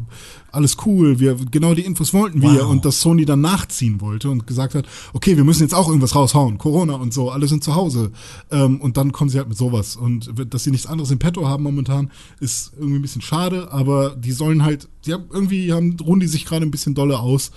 alles 0.51 0.77
cool, 0.85 1.19
wir 1.19 1.35
genau 1.51 1.75
die 1.75 1.83
Infos 1.83 2.13
wollten 2.13 2.43
wir 2.43 2.63
Wow. 2.65 2.71
und 2.71 2.85
dass 2.85 3.01
Sony 3.01 3.25
dann 3.25 3.41
nachziehen 3.41 4.01
wollte 4.01 4.29
und 4.29 4.47
gesagt 4.47 4.75
hat, 4.75 4.87
okay, 5.13 5.37
wir 5.37 5.45
müssen 5.45 5.63
jetzt 5.63 5.75
auch 5.75 5.89
irgendwas 5.89 6.15
raushauen, 6.15 6.59
Corona 6.59 6.95
und 6.95 7.15
so, 7.15 7.31
alle 7.31 7.49
sind 7.49 7.65
zu 7.65 7.75
Hause. 7.75 8.13
Ähm, 8.51 8.81
und 8.81 8.97
dann 8.97 9.13
kommen 9.13 9.31
sie 9.31 9.39
halt 9.39 9.49
mit 9.49 9.57
sowas. 9.57 9.97
Und 9.97 10.31
dass 10.53 10.65
sie 10.65 10.71
nichts 10.71 10.87
anderes 10.87 11.11
im 11.11 11.19
Petto 11.19 11.47
haben 11.49 11.63
momentan, 11.63 12.11
ist 12.41 12.73
irgendwie 12.77 12.97
ein 12.97 13.03
bisschen 13.03 13.23
schade, 13.23 13.73
aber 13.73 14.11
die 14.17 14.33
sollen 14.33 14.63
halt, 14.63 14.89
die 15.07 15.15
haben, 15.15 15.25
irgendwie 15.33 15.73
haben, 15.73 15.97
ruhen 16.03 16.21
die 16.21 16.27
sich 16.27 16.45
gerade 16.45 16.67
ein 16.67 16.71
bisschen 16.71 16.95
dolle 16.95 17.19
aus 17.19 17.51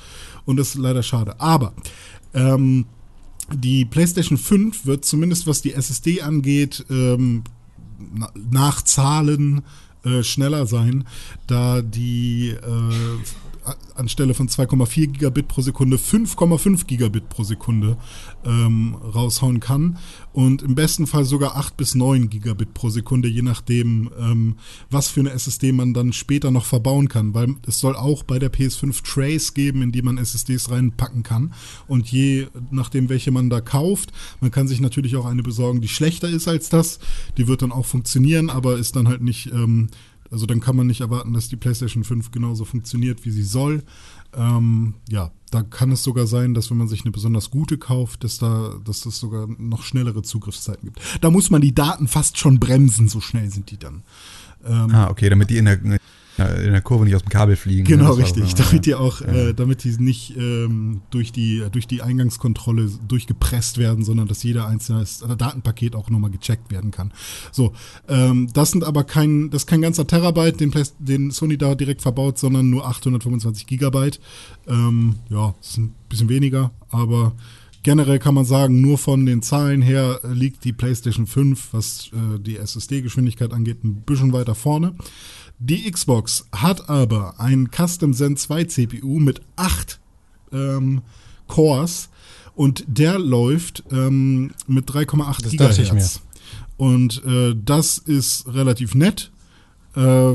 und 0.45 0.57
das 0.57 0.69
ist 0.69 0.75
leider 0.75 1.03
schade. 1.03 1.39
Aber 1.39 1.73
ähm, 2.33 2.85
die 3.53 3.85
PlayStation 3.85 4.37
5 4.37 4.85
wird 4.85 5.05
zumindest 5.05 5.47
was 5.47 5.61
die 5.61 5.73
SSD 5.73 6.21
angeht, 6.21 6.85
ähm, 6.89 7.43
na- 8.13 8.31
nach 8.51 8.81
Zahlen 8.81 9.61
äh, 10.03 10.23
schneller 10.23 10.65
sein, 10.67 11.05
da 11.47 11.81
die 11.81 12.49
äh, 12.49 12.55
anstelle 13.95 14.33
von 14.33 14.47
2,4 14.47 15.07
Gigabit 15.07 15.47
pro 15.47 15.61
Sekunde 15.61 15.97
5,5 15.97 16.85
Gigabit 16.85 17.29
pro 17.29 17.43
Sekunde 17.43 17.97
ähm, 18.43 18.95
raushauen 18.95 19.59
kann 19.59 19.97
und 20.33 20.61
im 20.61 20.75
besten 20.75 21.07
Fall 21.07 21.25
sogar 21.25 21.55
8 21.55 21.77
bis 21.77 21.95
9 21.95 22.29
Gigabit 22.29 22.73
pro 22.73 22.89
Sekunde, 22.89 23.27
je 23.27 23.41
nachdem, 23.41 24.11
ähm, 24.19 24.55
was 24.89 25.07
für 25.09 25.21
eine 25.21 25.31
SSD 25.31 25.71
man 25.71 25.93
dann 25.93 26.13
später 26.13 26.51
noch 26.51 26.65
verbauen 26.65 27.07
kann, 27.07 27.33
weil 27.33 27.55
es 27.67 27.79
soll 27.79 27.95
auch 27.95 28.23
bei 28.23 28.39
der 28.39 28.51
PS5 28.51 29.03
Trays 29.03 29.53
geben, 29.53 29.81
in 29.81 29.91
die 29.91 30.01
man 30.01 30.17
SSDs 30.17 30.71
reinpacken 30.71 31.23
kann 31.23 31.53
und 31.87 32.11
je 32.11 32.47
nachdem, 32.71 33.09
welche 33.09 33.31
man 33.31 33.49
da 33.49 33.61
kauft, 33.61 34.11
man 34.41 34.51
kann 34.51 34.67
sich 34.67 34.81
natürlich 34.81 35.15
auch 35.15 35.25
eine 35.25 35.43
besorgen, 35.43 35.81
die 35.81 35.87
schlechter 35.87 36.29
ist 36.29 36.47
als 36.47 36.69
das, 36.69 36.99
die 37.37 37.47
wird 37.47 37.61
dann 37.61 37.71
auch 37.71 37.85
funktionieren, 37.85 38.49
aber 38.49 38.77
ist 38.77 38.95
dann 38.95 39.07
halt 39.07 39.21
nicht, 39.21 39.51
ähm, 39.51 39.89
also 40.31 40.45
dann 40.45 40.59
kann 40.59 40.75
man 40.75 40.87
nicht 40.87 41.01
erwarten, 41.01 41.33
dass 41.33 41.49
die 41.49 41.55
PlayStation 41.55 42.03
5 42.03 42.31
genauso 42.31 42.65
funktioniert, 42.65 43.25
wie 43.25 43.31
sie 43.31 43.43
soll. 43.43 43.83
Ähm, 44.35 44.95
ja, 45.09 45.31
da 45.51 45.61
kann 45.63 45.91
es 45.91 46.03
sogar 46.03 46.27
sein, 46.27 46.53
dass 46.53 46.69
wenn 46.71 46.77
man 46.77 46.87
sich 46.87 47.03
eine 47.03 47.11
besonders 47.11 47.51
gute 47.51 47.77
kauft, 47.77 48.23
dass 48.23 48.37
da, 48.37 48.75
dass 48.83 49.05
es 49.05 49.19
sogar 49.19 49.47
noch 49.57 49.83
schnellere 49.83 50.23
Zugriffszeiten 50.23 50.89
gibt. 50.89 50.99
Da 51.21 51.29
muss 51.29 51.49
man 51.49 51.61
die 51.61 51.73
Daten 51.73 52.07
fast 52.07 52.37
schon 52.37 52.59
bremsen, 52.59 53.07
so 53.07 53.21
schnell 53.21 53.49
sind 53.49 53.71
die 53.71 53.77
dann. 53.77 54.03
Ähm, 54.65 54.91
Ah, 54.91 55.09
okay, 55.09 55.29
damit 55.29 55.49
die 55.49 55.57
in 55.57 55.65
der, 55.65 55.79
in 56.37 56.71
der 56.71 56.81
Kurve 56.81 57.05
nicht 57.05 57.15
aus 57.15 57.21
dem 57.23 57.29
Kabel 57.29 57.55
fliegen. 57.55 57.85
Genau, 57.85 58.09
war 58.09 58.17
richtig. 58.17 58.53
doch- 58.55 58.65
Damit 58.65 58.85
die 58.85 58.95
auch, 58.95 59.21
Ja. 59.21 59.27
äh, 59.27 59.53
damit 59.53 59.83
die 59.83 59.95
nicht 59.97 60.35
ähm, 60.37 61.01
durch 61.09 61.31
die 61.31 61.63
durch 61.71 61.87
die 61.87 62.01
Eingangskontrolle 62.01 62.89
durchgepresst 63.07 63.77
werden, 63.77 64.03
sondern 64.03 64.27
dass 64.27 64.43
jeder 64.43 64.67
einzelne 64.67 65.01
äh, 65.03 65.35
Datenpaket 65.37 65.95
auch 65.95 66.09
nochmal 66.09 66.31
gecheckt 66.31 66.71
werden 66.71 66.91
kann. 66.91 67.13
So, 67.51 67.73
ähm, 68.09 68.49
das 68.53 68.71
sind 68.71 68.83
aber 68.83 69.03
kein, 69.03 69.49
das 69.49 69.63
ist 69.63 69.67
kein 69.67 69.81
ganzer 69.81 70.05
Terabyte, 70.07 70.59
den, 70.59 70.73
den 70.99 71.31
Sony 71.31 71.57
da 71.57 71.75
direkt 71.75 72.01
verbaut, 72.01 72.37
sondern 72.37 72.69
nur 72.69 72.85
825 72.87 73.65
Gigabyte. 73.67 74.19
Ähm, 74.67 75.15
ja, 75.29 75.55
das 75.59 75.69
ist 75.71 75.77
ein 75.77 75.93
bisschen 76.09 76.29
weniger, 76.29 76.71
aber 76.89 77.33
generell 77.83 78.17
kann 78.19 78.33
man 78.33 78.45
sagen, 78.45 78.81
nur 78.81 78.97
von 78.97 79.25
den 79.27 79.41
Zahlen 79.43 79.81
her 79.83 80.19
äh, 80.23 80.33
liegt 80.33 80.63
die 80.65 80.73
PlayStation 80.73 81.27
5, 81.27 81.69
was 81.71 82.09
äh, 82.13 82.39
die 82.39 82.57
SSD-Geschwindigkeit 82.57 83.53
angeht, 83.53 83.83
ein 83.83 84.01
bisschen 84.01 84.33
weiter 84.33 84.55
vorne. 84.55 84.95
Die 85.59 85.89
Xbox 85.89 86.47
hat 86.51 86.89
aber 86.89 87.39
ein 87.39 87.69
Custom 87.71 88.13
Zen 88.13 88.37
2 88.37 88.65
CPU 88.65 89.19
mit 89.19 89.41
8 89.55 89.99
ähm, 90.51 91.01
Cores 91.47 92.09
und 92.55 92.83
der 92.87 93.19
läuft 93.19 93.83
ähm, 93.91 94.51
mit 94.67 94.89
3,8 94.89 95.43
Das 95.43 95.55
dachte 95.55 95.81
ich 95.81 95.89
Gigahertz. 95.89 96.21
Und 96.77 97.23
äh, 97.25 97.55
das 97.55 97.97
ist 97.97 98.47
relativ 98.47 98.95
nett. 98.95 99.31
Äh, 99.95 100.33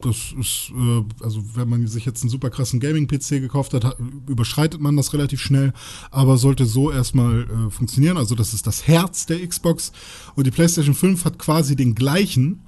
das 0.00 0.34
ist, 0.38 0.72
äh, 0.74 1.24
also 1.24 1.42
wenn 1.54 1.68
man 1.68 1.86
sich 1.86 2.04
jetzt 2.06 2.22
einen 2.22 2.30
super 2.30 2.50
krassen 2.50 2.80
Gaming-PC 2.80 3.40
gekauft 3.40 3.74
hat, 3.74 3.84
hat, 3.84 3.96
überschreitet 4.26 4.80
man 4.80 4.96
das 4.96 5.12
relativ 5.12 5.40
schnell, 5.40 5.72
aber 6.10 6.38
sollte 6.38 6.64
so 6.66 6.90
erstmal 6.90 7.42
äh, 7.42 7.70
funktionieren. 7.70 8.16
Also 8.16 8.34
das 8.34 8.54
ist 8.54 8.66
das 8.66 8.86
Herz 8.86 9.26
der 9.26 9.46
Xbox. 9.46 9.92
Und 10.34 10.46
die 10.46 10.50
PlayStation 10.50 10.94
5 10.94 11.24
hat 11.24 11.38
quasi 11.38 11.76
den 11.76 11.94
gleichen, 11.94 12.60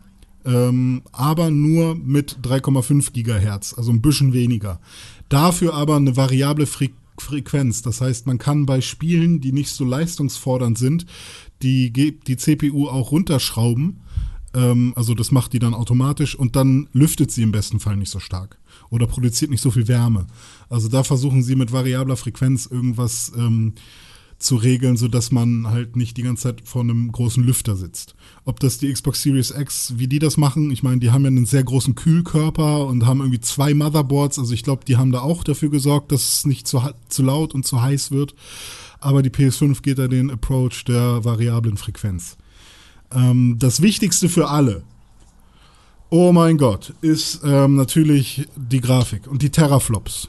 ähm, 0.45 1.03
aber 1.13 1.51
nur 1.51 1.95
mit 1.95 2.39
3,5 2.43 3.13
Gigahertz, 3.13 3.75
also 3.77 3.93
ein 3.93 4.03
bisschen 4.03 4.33
weniger. 4.33 4.81
Dafür 5.29 5.75
aber 5.75 5.97
eine 5.97 6.17
variable 6.17 6.67
Fre 6.67 6.91
Frequenz. 7.19 7.83
Das 7.83 8.01
heißt, 8.01 8.27
man 8.27 8.39
kann 8.39 8.67
bei 8.67 8.81
Spielen, 8.81 9.41
die 9.41 9.53
nicht 9.53 9.71
so 9.71 9.85
leistungsfordernd 9.85 10.79
sind, 10.79 11.07
die, 11.63 11.93
die 11.93 12.37
CPU 12.37 12.89
auch 12.89 13.13
runterschrauben. 13.13 14.01
Ähm, 14.55 14.93
also 14.97 15.15
das 15.15 15.31
macht 15.31 15.53
die 15.53 15.59
dann 15.59 15.75
automatisch 15.75 16.35
und 16.35 16.57
dann 16.57 16.89
lüftet 16.93 17.31
sie 17.31 17.43
im 17.43 17.53
besten 17.53 17.81
Fall 17.81 17.97
nicht 17.97 18.11
so 18.11 18.19
stark 18.19 18.59
oder 18.91 19.07
produziert 19.07 19.51
nicht 19.51 19.63
so 19.63 19.71
viel 19.71 19.89
Wärme. 19.89 20.27
Also 20.69 20.89
da 20.89 21.03
versuchen 21.03 21.43
sie 21.43 21.55
mit 21.55 21.73
variabler 21.73 22.17
Frequenz 22.17 22.67
irgendwas 22.67 23.33
ähm, 23.37 23.75
zu 24.43 24.57
regeln, 24.57 24.97
sodass 24.97 25.33
man 25.33 25.69
halt 25.69 25.97
nicht 25.97 26.17
die 26.17 26.23
ganze 26.23 26.45
Zeit 26.45 26.63
vor 26.65 26.83
einem 26.83 27.11
großen 27.11 27.43
Lüfter 27.43 27.77
sitzt. 27.77 28.15
Ob 28.45 28.61
das 28.61 28.79
die 28.79 28.93
Xbox 28.93 29.23
Series 29.23 29.51
X, 29.51 29.95
wie 29.97 30.09
die 30.09 30.19
das 30.19 30.37
machen, 30.37 30.71
ich 30.71 30.83
meine, 30.83 30.99
die 30.99 31.11
haben 31.11 31.23
ja 31.23 31.29
einen 31.29 31.47
sehr 31.47 31.65
großen 31.65 31.95
Kühlkörper 31.95 32.87
und 32.87 33.07
haben 33.07 33.21
irgendwie 33.21 33.41
zwei 33.41 33.75
Motherboards, 33.75 34.39
also 34.39 34.53
ich 34.53 34.63
glaube, 34.63 34.85
die 34.85 34.97
haben 34.97 35.13
da 35.13 35.21
auch 35.21 35.45
dafür 35.45 35.71
gesorgt, 35.71 36.13
dass 36.13 36.39
es 36.39 36.47
nicht 36.47 36.67
zu, 36.67 36.83
zu 37.09 37.23
laut 37.23 37.55
und 37.55 37.67
zu 37.67 37.81
heiß 37.81 38.11
wird. 38.11 38.35
Aber 39.01 39.23
die 39.23 39.31
PS5 39.31 39.83
geht 39.83 39.99
da 39.99 40.09
den 40.09 40.31
Approach 40.31 40.85
der 40.87 41.25
variablen 41.25 41.77
Frequenz. 41.77 42.37
Ähm, 43.13 43.57
das 43.59 43.83
Wichtigste 43.83 44.29
für 44.29 44.49
alle, 44.49 44.85
oh 46.11 46.33
mein 46.33 46.59
Gott, 46.59 46.95
ist 47.01 47.41
ähm, 47.45 47.77
natürlich 47.77 48.47
die 48.57 48.81
Grafik 48.81 49.27
und 49.27 49.43
die 49.43 49.51
Terraflops 49.51 50.29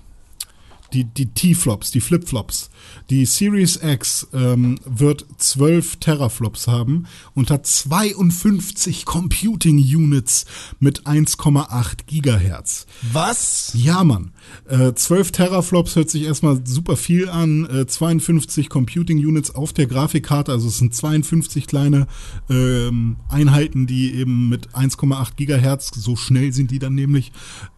die, 0.94 1.06
die 1.06 1.28
T-Flops, 1.28 1.91
die 1.91 2.02
Flip-Flops. 2.02 2.70
Die 3.10 3.26
Series 3.26 3.80
X 3.82 4.28
ähm, 4.34 4.80
wird 4.86 5.26
12 5.38 5.98
Teraflops 5.98 6.68
haben 6.68 7.07
und 7.34 7.49
hat 7.49 7.65
52 7.65 9.06
Computing 9.06 9.78
Units 9.78 10.45
mit 10.80 11.03
1,8 11.03 12.06
Gigahertz. 12.06 12.86
Was? 13.11 13.72
Ja, 13.74 14.03
Mann. 14.03 14.32
Äh, 14.68 14.94
12 14.94 15.32
Teraflops 15.32 15.95
hört 15.95 16.10
sich 16.10 16.24
erstmal 16.24 16.61
super 16.65 16.95
viel 16.95 17.30
an. 17.30 17.65
Äh, 17.70 17.88
52 17.88 18.70
Computing 18.70 19.18
Units 19.18 19.53
auf 19.53 19.74
der 19.74 19.88
Grafikkarte, 19.88 20.52
also 20.52 20.68
es 20.68 20.78
sind 20.78 20.95
52 20.95 21.68
kleine 21.68 22.07
ähm, 22.49 23.18
Einheiten, 23.30 23.88
die 23.88 24.14
eben 24.14 24.49
mit 24.49 24.70
1,8 24.70 25.36
Gigahertz, 25.36 25.91
so 25.95 26.15
schnell 26.15 26.53
sind 26.53 26.72
die 26.72 26.80
dann 26.80 26.95
nämlich, 26.95 27.32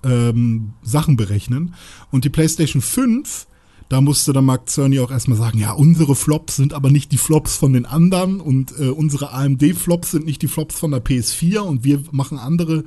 ähm, 0.03 0.73
Sachen 0.81 1.17
berechnen. 1.17 1.73
Und 2.11 2.25
die 2.25 2.29
PlayStation 2.29 2.81
5 2.81 3.47
da 3.89 4.01
musste 4.01 4.33
dann 4.33 4.45
Mark 4.45 4.67
Cerny 4.67 4.99
auch 4.99 5.11
erstmal 5.11 5.37
sagen, 5.37 5.59
ja, 5.59 5.71
unsere 5.71 6.15
Flops 6.15 6.55
sind 6.55 6.73
aber 6.73 6.89
nicht 6.89 7.11
die 7.11 7.17
Flops 7.17 7.55
von 7.55 7.73
den 7.73 7.85
anderen 7.85 8.39
und 8.41 8.73
äh, 8.79 8.87
unsere 8.89 9.31
AMD-Flops 9.31 10.11
sind 10.11 10.25
nicht 10.25 10.41
die 10.41 10.47
Flops 10.47 10.79
von 10.79 10.91
der 10.91 11.03
PS4 11.03 11.59
und 11.59 11.83
wir 11.83 12.01
machen 12.11 12.39
andere 12.39 12.83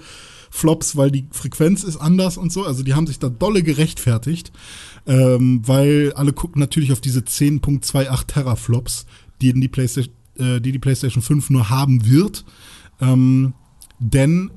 Flops, 0.51 0.97
weil 0.97 1.11
die 1.11 1.27
Frequenz 1.31 1.85
ist 1.85 1.97
anders 1.97 2.37
und 2.37 2.53
so. 2.53 2.65
Also 2.65 2.83
die 2.83 2.95
haben 2.95 3.07
sich 3.07 3.19
da 3.19 3.29
dolle 3.29 3.63
gerechtfertigt, 3.63 4.53
ähm, 5.07 5.63
weil 5.65 6.13
alle 6.15 6.33
gucken 6.33 6.61
natürlich 6.61 6.93
auf 6.93 7.01
diese 7.01 7.21
10.28 7.21 8.27
Teraflops, 8.27 9.07
die 9.41 9.53
die 9.53 9.69
PlayStation, 9.69 10.15
äh, 10.39 10.61
die 10.61 10.73
die 10.73 10.79
PlayStation 10.79 11.23
5 11.23 11.51
nur 11.51 11.71
haben 11.71 12.09
wird. 12.09 12.45
Ähm, 13.01 13.55
denn 13.99 14.51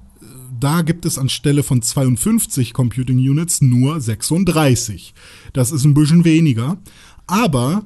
da 0.59 0.83
gibt 0.83 1.05
es 1.05 1.17
anstelle 1.17 1.63
von 1.63 1.81
52 1.81 2.73
Computing 2.73 3.17
Units 3.17 3.61
nur 3.61 3.99
36. 3.99 5.13
Das 5.53 5.71
ist 5.71 5.85
ein 5.85 5.93
bisschen 5.93 6.23
weniger. 6.23 6.77
Aber 7.25 7.85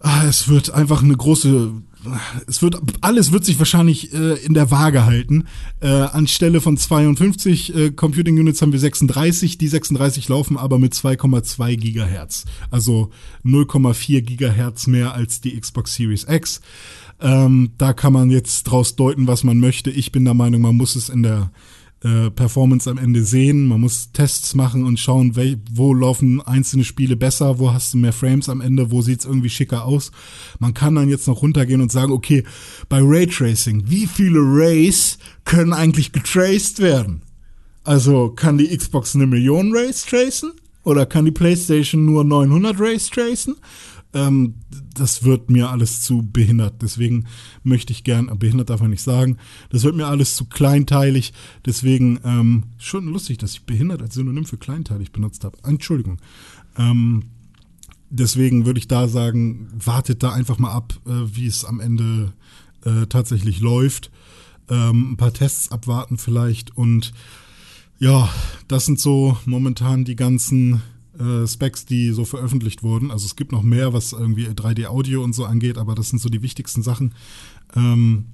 ah, 0.00 0.24
es 0.26 0.48
wird 0.48 0.70
einfach 0.70 1.02
eine 1.02 1.16
große 1.16 1.72
es 2.46 2.62
wird 2.62 2.80
alles 3.00 3.32
wird 3.32 3.44
sich 3.44 3.58
wahrscheinlich 3.58 4.12
äh, 4.12 4.34
in 4.44 4.54
der 4.54 4.70
Waage 4.70 5.04
halten. 5.04 5.46
Äh, 5.80 5.88
anstelle 5.88 6.60
von 6.60 6.76
52 6.76 7.74
äh, 7.74 7.90
Computing 7.90 8.38
Units 8.38 8.62
haben 8.62 8.72
wir 8.72 8.78
36. 8.78 9.58
Die 9.58 9.68
36 9.68 10.28
laufen 10.28 10.56
aber 10.56 10.78
mit 10.78 10.94
2,2 10.94 11.76
Gigahertz, 11.76 12.44
also 12.70 13.10
0,4 13.44 14.22
Gigahertz 14.22 14.86
mehr 14.86 15.14
als 15.14 15.40
die 15.40 15.58
Xbox 15.58 15.94
Series 15.94 16.26
X. 16.28 16.60
Ähm, 17.20 17.72
da 17.76 17.92
kann 17.92 18.12
man 18.12 18.30
jetzt 18.30 18.64
draus 18.64 18.96
deuten, 18.96 19.26
was 19.26 19.44
man 19.44 19.58
möchte. 19.58 19.90
Ich 19.90 20.10
bin 20.10 20.24
der 20.24 20.34
Meinung, 20.34 20.62
man 20.62 20.76
muss 20.76 20.96
es 20.96 21.08
in 21.08 21.22
der 21.22 21.50
äh, 22.02 22.30
Performance 22.30 22.88
am 22.90 22.98
Ende 22.98 23.24
sehen. 23.24 23.66
Man 23.66 23.80
muss 23.80 24.10
Tests 24.12 24.54
machen 24.54 24.84
und 24.84 24.98
schauen, 24.98 25.34
wo 25.70 25.92
laufen 25.92 26.40
einzelne 26.40 26.84
Spiele 26.84 27.16
besser, 27.16 27.58
wo 27.58 27.72
hast 27.72 27.92
du 27.92 27.98
mehr 27.98 28.12
Frames 28.12 28.48
am 28.48 28.60
Ende, 28.60 28.90
wo 28.90 29.02
sieht's 29.02 29.24
irgendwie 29.24 29.50
schicker 29.50 29.84
aus. 29.84 30.10
Man 30.58 30.74
kann 30.74 30.94
dann 30.94 31.08
jetzt 31.08 31.26
noch 31.26 31.42
runtergehen 31.42 31.82
und 31.82 31.92
sagen, 31.92 32.12
okay, 32.12 32.44
bei 32.88 33.00
Raytracing, 33.02 33.84
wie 33.86 34.06
viele 34.06 34.40
Rays 34.40 35.18
können 35.44 35.72
eigentlich 35.72 36.12
getraced 36.12 36.80
werden? 36.80 37.22
Also 37.84 38.30
kann 38.30 38.58
die 38.58 38.74
Xbox 38.76 39.14
eine 39.14 39.26
Million 39.26 39.72
Rays 39.74 40.04
tracen? 40.06 40.52
Oder 40.82 41.04
kann 41.04 41.26
die 41.26 41.30
PlayStation 41.30 42.06
nur 42.06 42.24
900 42.24 42.80
Rays 42.80 43.10
tracen? 43.10 43.56
Ähm, 44.12 44.54
das 44.94 45.22
wird 45.24 45.50
mir 45.50 45.70
alles 45.70 46.00
zu 46.00 46.22
behindert. 46.22 46.82
Deswegen 46.82 47.26
möchte 47.62 47.92
ich 47.92 48.04
gern, 48.04 48.26
behindert 48.38 48.70
darf 48.70 48.80
man 48.80 48.90
nicht 48.90 49.02
sagen, 49.02 49.36
das 49.70 49.84
wird 49.84 49.96
mir 49.96 50.06
alles 50.06 50.34
zu 50.34 50.46
kleinteilig. 50.46 51.32
Deswegen 51.64 52.18
ähm, 52.24 52.64
schon 52.78 53.06
lustig, 53.06 53.38
dass 53.38 53.52
ich 53.52 53.64
behindert 53.64 54.02
als 54.02 54.14
Synonym 54.14 54.44
für 54.44 54.58
kleinteilig 54.58 55.12
benutzt 55.12 55.44
habe. 55.44 55.58
Entschuldigung. 55.64 56.18
Ähm, 56.76 57.24
deswegen 58.10 58.66
würde 58.66 58.78
ich 58.78 58.88
da 58.88 59.08
sagen, 59.08 59.68
wartet 59.72 60.22
da 60.22 60.32
einfach 60.32 60.58
mal 60.58 60.72
ab, 60.72 60.98
äh, 61.06 61.10
wie 61.34 61.46
es 61.46 61.64
am 61.64 61.80
Ende 61.80 62.32
äh, 62.84 63.06
tatsächlich 63.06 63.60
läuft. 63.60 64.10
Ähm, 64.68 65.12
ein 65.12 65.16
paar 65.16 65.32
Tests 65.32 65.70
abwarten 65.70 66.18
vielleicht 66.18 66.76
und 66.76 67.12
ja, 67.98 68.30
das 68.66 68.86
sind 68.86 68.98
so 68.98 69.36
momentan 69.44 70.04
die 70.04 70.16
ganzen 70.16 70.80
äh, 71.20 71.46
Specs, 71.46 71.84
die 71.86 72.10
so 72.12 72.24
veröffentlicht 72.24 72.82
wurden. 72.82 73.10
Also 73.10 73.26
es 73.26 73.36
gibt 73.36 73.52
noch 73.52 73.62
mehr, 73.62 73.92
was 73.92 74.12
irgendwie 74.12 74.46
3D-Audio 74.46 75.22
und 75.22 75.34
so 75.34 75.44
angeht, 75.44 75.78
aber 75.78 75.94
das 75.94 76.08
sind 76.08 76.20
so 76.20 76.28
die 76.28 76.42
wichtigsten 76.42 76.82
Sachen. 76.82 77.14
Ähm, 77.76 78.26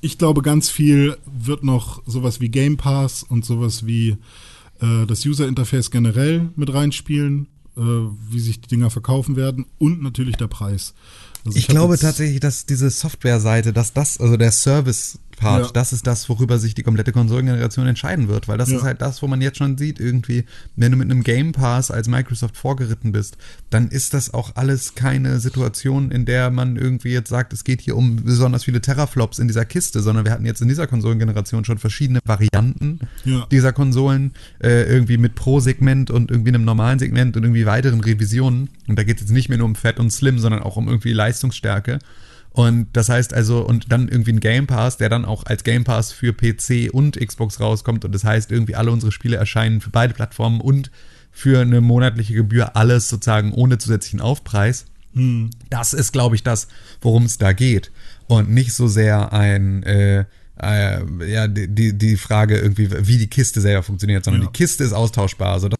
ich 0.00 0.18
glaube, 0.18 0.42
ganz 0.42 0.70
viel 0.70 1.16
wird 1.26 1.64
noch 1.64 2.02
sowas 2.06 2.40
wie 2.40 2.50
Game 2.50 2.76
Pass 2.76 3.22
und 3.22 3.44
sowas 3.44 3.86
wie 3.86 4.16
äh, 4.80 5.06
das 5.06 5.24
User 5.24 5.48
Interface 5.48 5.90
generell 5.90 6.50
mit 6.56 6.72
reinspielen, 6.72 7.46
äh, 7.76 7.80
wie 7.80 8.40
sich 8.40 8.60
die 8.60 8.68
Dinger 8.68 8.90
verkaufen 8.90 9.36
werden 9.36 9.66
und 9.78 10.02
natürlich 10.02 10.36
der 10.36 10.48
Preis. 10.48 10.94
Also 11.44 11.58
ich, 11.58 11.64
ich 11.64 11.68
glaube 11.68 11.98
tatsächlich, 11.98 12.40
dass 12.40 12.66
diese 12.66 12.90
Software-Seite, 12.90 13.72
dass 13.72 13.92
das, 13.92 14.18
also 14.20 14.36
der 14.36 14.52
Service 14.52 15.18
Part. 15.36 15.66
Ja. 15.66 15.72
Das 15.72 15.92
ist 15.92 16.06
das, 16.06 16.28
worüber 16.28 16.58
sich 16.58 16.74
die 16.74 16.82
komplette 16.82 17.12
Konsolengeneration 17.12 17.86
entscheiden 17.86 18.28
wird, 18.28 18.48
weil 18.48 18.58
das 18.58 18.70
ja. 18.70 18.78
ist 18.78 18.82
halt 18.82 19.00
das, 19.00 19.22
wo 19.22 19.26
man 19.26 19.40
jetzt 19.40 19.58
schon 19.58 19.78
sieht, 19.78 20.00
irgendwie, 20.00 20.44
wenn 20.76 20.92
du 20.92 20.98
mit 20.98 21.10
einem 21.10 21.22
Game 21.22 21.52
Pass 21.52 21.90
als 21.90 22.08
Microsoft 22.08 22.56
vorgeritten 22.56 23.12
bist, 23.12 23.36
dann 23.70 23.88
ist 23.88 24.14
das 24.14 24.32
auch 24.32 24.56
alles 24.56 24.94
keine 24.94 25.40
Situation, 25.40 26.10
in 26.10 26.24
der 26.24 26.50
man 26.50 26.76
irgendwie 26.76 27.10
jetzt 27.10 27.28
sagt, 27.28 27.52
es 27.52 27.64
geht 27.64 27.80
hier 27.80 27.96
um 27.96 28.16
besonders 28.24 28.64
viele 28.64 28.80
Teraflops 28.80 29.38
in 29.38 29.48
dieser 29.48 29.64
Kiste, 29.64 30.00
sondern 30.00 30.24
wir 30.24 30.32
hatten 30.32 30.46
jetzt 30.46 30.60
in 30.60 30.68
dieser 30.68 30.86
Konsolengeneration 30.86 31.64
schon 31.64 31.78
verschiedene 31.78 32.20
Varianten 32.24 33.00
ja. 33.24 33.46
dieser 33.50 33.72
Konsolen, 33.72 34.32
äh, 34.62 34.84
irgendwie 34.84 35.18
mit 35.18 35.34
Pro-Segment 35.34 36.10
und 36.10 36.30
irgendwie 36.30 36.50
einem 36.50 36.64
normalen 36.64 36.98
Segment 36.98 37.36
und 37.36 37.42
irgendwie 37.44 37.66
weiteren 37.66 38.00
Revisionen. 38.00 38.70
Und 38.88 38.98
da 38.98 39.02
geht 39.02 39.16
es 39.16 39.22
jetzt 39.22 39.32
nicht 39.32 39.48
mehr 39.48 39.58
nur 39.58 39.66
um 39.66 39.74
Fett 39.74 39.98
und 39.98 40.10
Slim, 40.10 40.38
sondern 40.38 40.62
auch 40.62 40.76
um 40.76 40.88
irgendwie 40.88 41.12
Leistungsstärke. 41.12 41.98
Und 42.54 42.86
das 42.92 43.08
heißt 43.08 43.34
also, 43.34 43.66
und 43.66 43.90
dann 43.90 44.08
irgendwie 44.08 44.32
ein 44.32 44.38
Game 44.38 44.68
Pass, 44.68 44.96
der 44.96 45.08
dann 45.08 45.24
auch 45.24 45.44
als 45.44 45.64
Game 45.64 45.82
Pass 45.82 46.12
für 46.12 46.32
PC 46.32 46.88
und 46.92 47.18
Xbox 47.18 47.58
rauskommt. 47.58 48.04
Und 48.04 48.14
das 48.14 48.22
heißt, 48.22 48.52
irgendwie 48.52 48.76
alle 48.76 48.92
unsere 48.92 49.10
Spiele 49.10 49.36
erscheinen 49.36 49.80
für 49.80 49.90
beide 49.90 50.14
Plattformen 50.14 50.60
und 50.60 50.92
für 51.32 51.60
eine 51.60 51.80
monatliche 51.80 52.32
Gebühr 52.32 52.76
alles 52.76 53.08
sozusagen 53.08 53.52
ohne 53.52 53.78
zusätzlichen 53.78 54.20
Aufpreis. 54.20 54.86
Hm. 55.14 55.50
Das 55.68 55.94
ist, 55.94 56.12
glaube 56.12 56.36
ich, 56.36 56.44
das, 56.44 56.68
worum 57.00 57.24
es 57.24 57.38
da 57.38 57.52
geht. 57.52 57.90
Und 58.28 58.50
nicht 58.50 58.72
so 58.72 58.86
sehr 58.86 59.32
ein, 59.32 59.82
äh, 59.82 60.24
äh, 60.62 61.00
ja, 61.26 61.48
die, 61.48 61.98
die 61.98 62.16
Frage 62.16 62.56
irgendwie, 62.56 62.88
wie 63.08 63.18
die 63.18 63.26
Kiste 63.26 63.60
selber 63.60 63.82
funktioniert, 63.82 64.24
sondern 64.24 64.42
ja. 64.42 64.48
die 64.48 64.56
Kiste 64.56 64.84
ist 64.84 64.92
austauschbar. 64.92 65.54
Also 65.54 65.70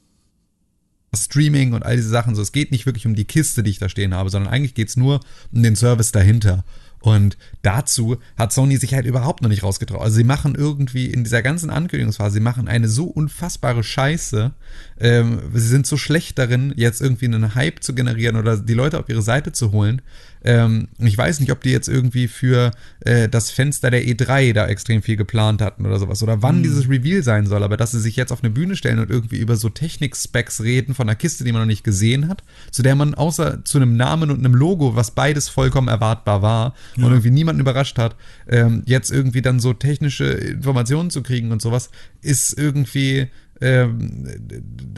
Streaming 1.16 1.72
und 1.72 1.84
all 1.84 1.96
diese 1.96 2.08
Sachen. 2.08 2.34
So, 2.34 2.42
es 2.42 2.52
geht 2.52 2.70
nicht 2.70 2.86
wirklich 2.86 3.06
um 3.06 3.14
die 3.14 3.24
Kiste, 3.24 3.62
die 3.62 3.70
ich 3.70 3.78
da 3.78 3.88
stehen 3.88 4.14
habe, 4.14 4.30
sondern 4.30 4.52
eigentlich 4.52 4.74
geht 4.74 4.88
es 4.88 4.96
nur 4.96 5.20
um 5.52 5.62
den 5.62 5.76
Service 5.76 6.12
dahinter. 6.12 6.64
Und 7.04 7.36
dazu 7.60 8.16
hat 8.38 8.54
Sony 8.54 8.78
sich 8.78 8.94
halt 8.94 9.04
überhaupt 9.04 9.42
noch 9.42 9.50
nicht 9.50 9.62
rausgetraut. 9.62 10.00
Also 10.00 10.16
sie 10.16 10.24
machen 10.24 10.54
irgendwie 10.54 11.04
in 11.04 11.22
dieser 11.22 11.42
ganzen 11.42 11.68
Ankündigungsphase, 11.68 12.32
sie 12.32 12.40
machen 12.40 12.66
eine 12.66 12.88
so 12.88 13.04
unfassbare 13.04 13.84
Scheiße. 13.84 14.52
Ähm, 14.98 15.42
sie 15.52 15.68
sind 15.68 15.86
so 15.86 15.98
schlecht 15.98 16.38
darin, 16.38 16.72
jetzt 16.76 17.02
irgendwie 17.02 17.26
einen 17.26 17.54
Hype 17.54 17.84
zu 17.84 17.94
generieren 17.94 18.36
oder 18.36 18.56
die 18.56 18.72
Leute 18.72 18.98
auf 18.98 19.10
ihre 19.10 19.20
Seite 19.20 19.52
zu 19.52 19.70
holen. 19.70 20.00
Ähm, 20.44 20.88
ich 20.98 21.16
weiß 21.16 21.40
nicht, 21.40 21.50
ob 21.50 21.62
die 21.62 21.70
jetzt 21.70 21.88
irgendwie 21.88 22.28
für 22.28 22.70
äh, 23.00 23.28
das 23.28 23.50
Fenster 23.50 23.90
der 23.90 24.04
E3 24.04 24.52
da 24.52 24.66
extrem 24.66 25.02
viel 25.02 25.16
geplant 25.16 25.62
hatten 25.62 25.86
oder 25.86 25.98
sowas. 25.98 26.22
Oder 26.22 26.42
wann 26.42 26.62
dieses 26.62 26.88
Reveal 26.88 27.22
sein 27.22 27.46
soll, 27.46 27.62
aber 27.62 27.76
dass 27.76 27.92
sie 27.92 28.00
sich 28.00 28.16
jetzt 28.16 28.30
auf 28.30 28.42
eine 28.42 28.50
Bühne 28.50 28.76
stellen 28.76 28.98
und 28.98 29.10
irgendwie 29.10 29.38
über 29.38 29.56
so 29.56 29.70
Technik-Specs 29.70 30.62
reden 30.62 30.94
von 30.94 31.08
einer 31.08 31.16
Kiste, 31.16 31.44
die 31.44 31.52
man 31.52 31.62
noch 31.62 31.66
nicht 31.66 31.84
gesehen 31.84 32.28
hat, 32.28 32.44
zu 32.70 32.82
der 32.82 32.94
man 32.94 33.14
außer 33.14 33.64
zu 33.64 33.78
einem 33.78 33.96
Namen 33.96 34.30
und 34.30 34.38
einem 34.38 34.54
Logo, 34.54 34.96
was 34.96 35.12
beides 35.12 35.48
vollkommen 35.48 35.88
erwartbar 35.88 36.42
war 36.42 36.74
und 36.96 37.04
irgendwie 37.04 37.30
niemanden 37.30 37.60
überrascht 37.60 37.98
hat, 37.98 38.16
ähm, 38.48 38.82
jetzt 38.86 39.10
irgendwie 39.10 39.42
dann 39.42 39.60
so 39.60 39.72
technische 39.72 40.24
Informationen 40.24 41.10
zu 41.10 41.22
kriegen 41.22 41.52
und 41.52 41.62
sowas, 41.62 41.90
ist 42.20 42.56
irgendwie 42.58 43.28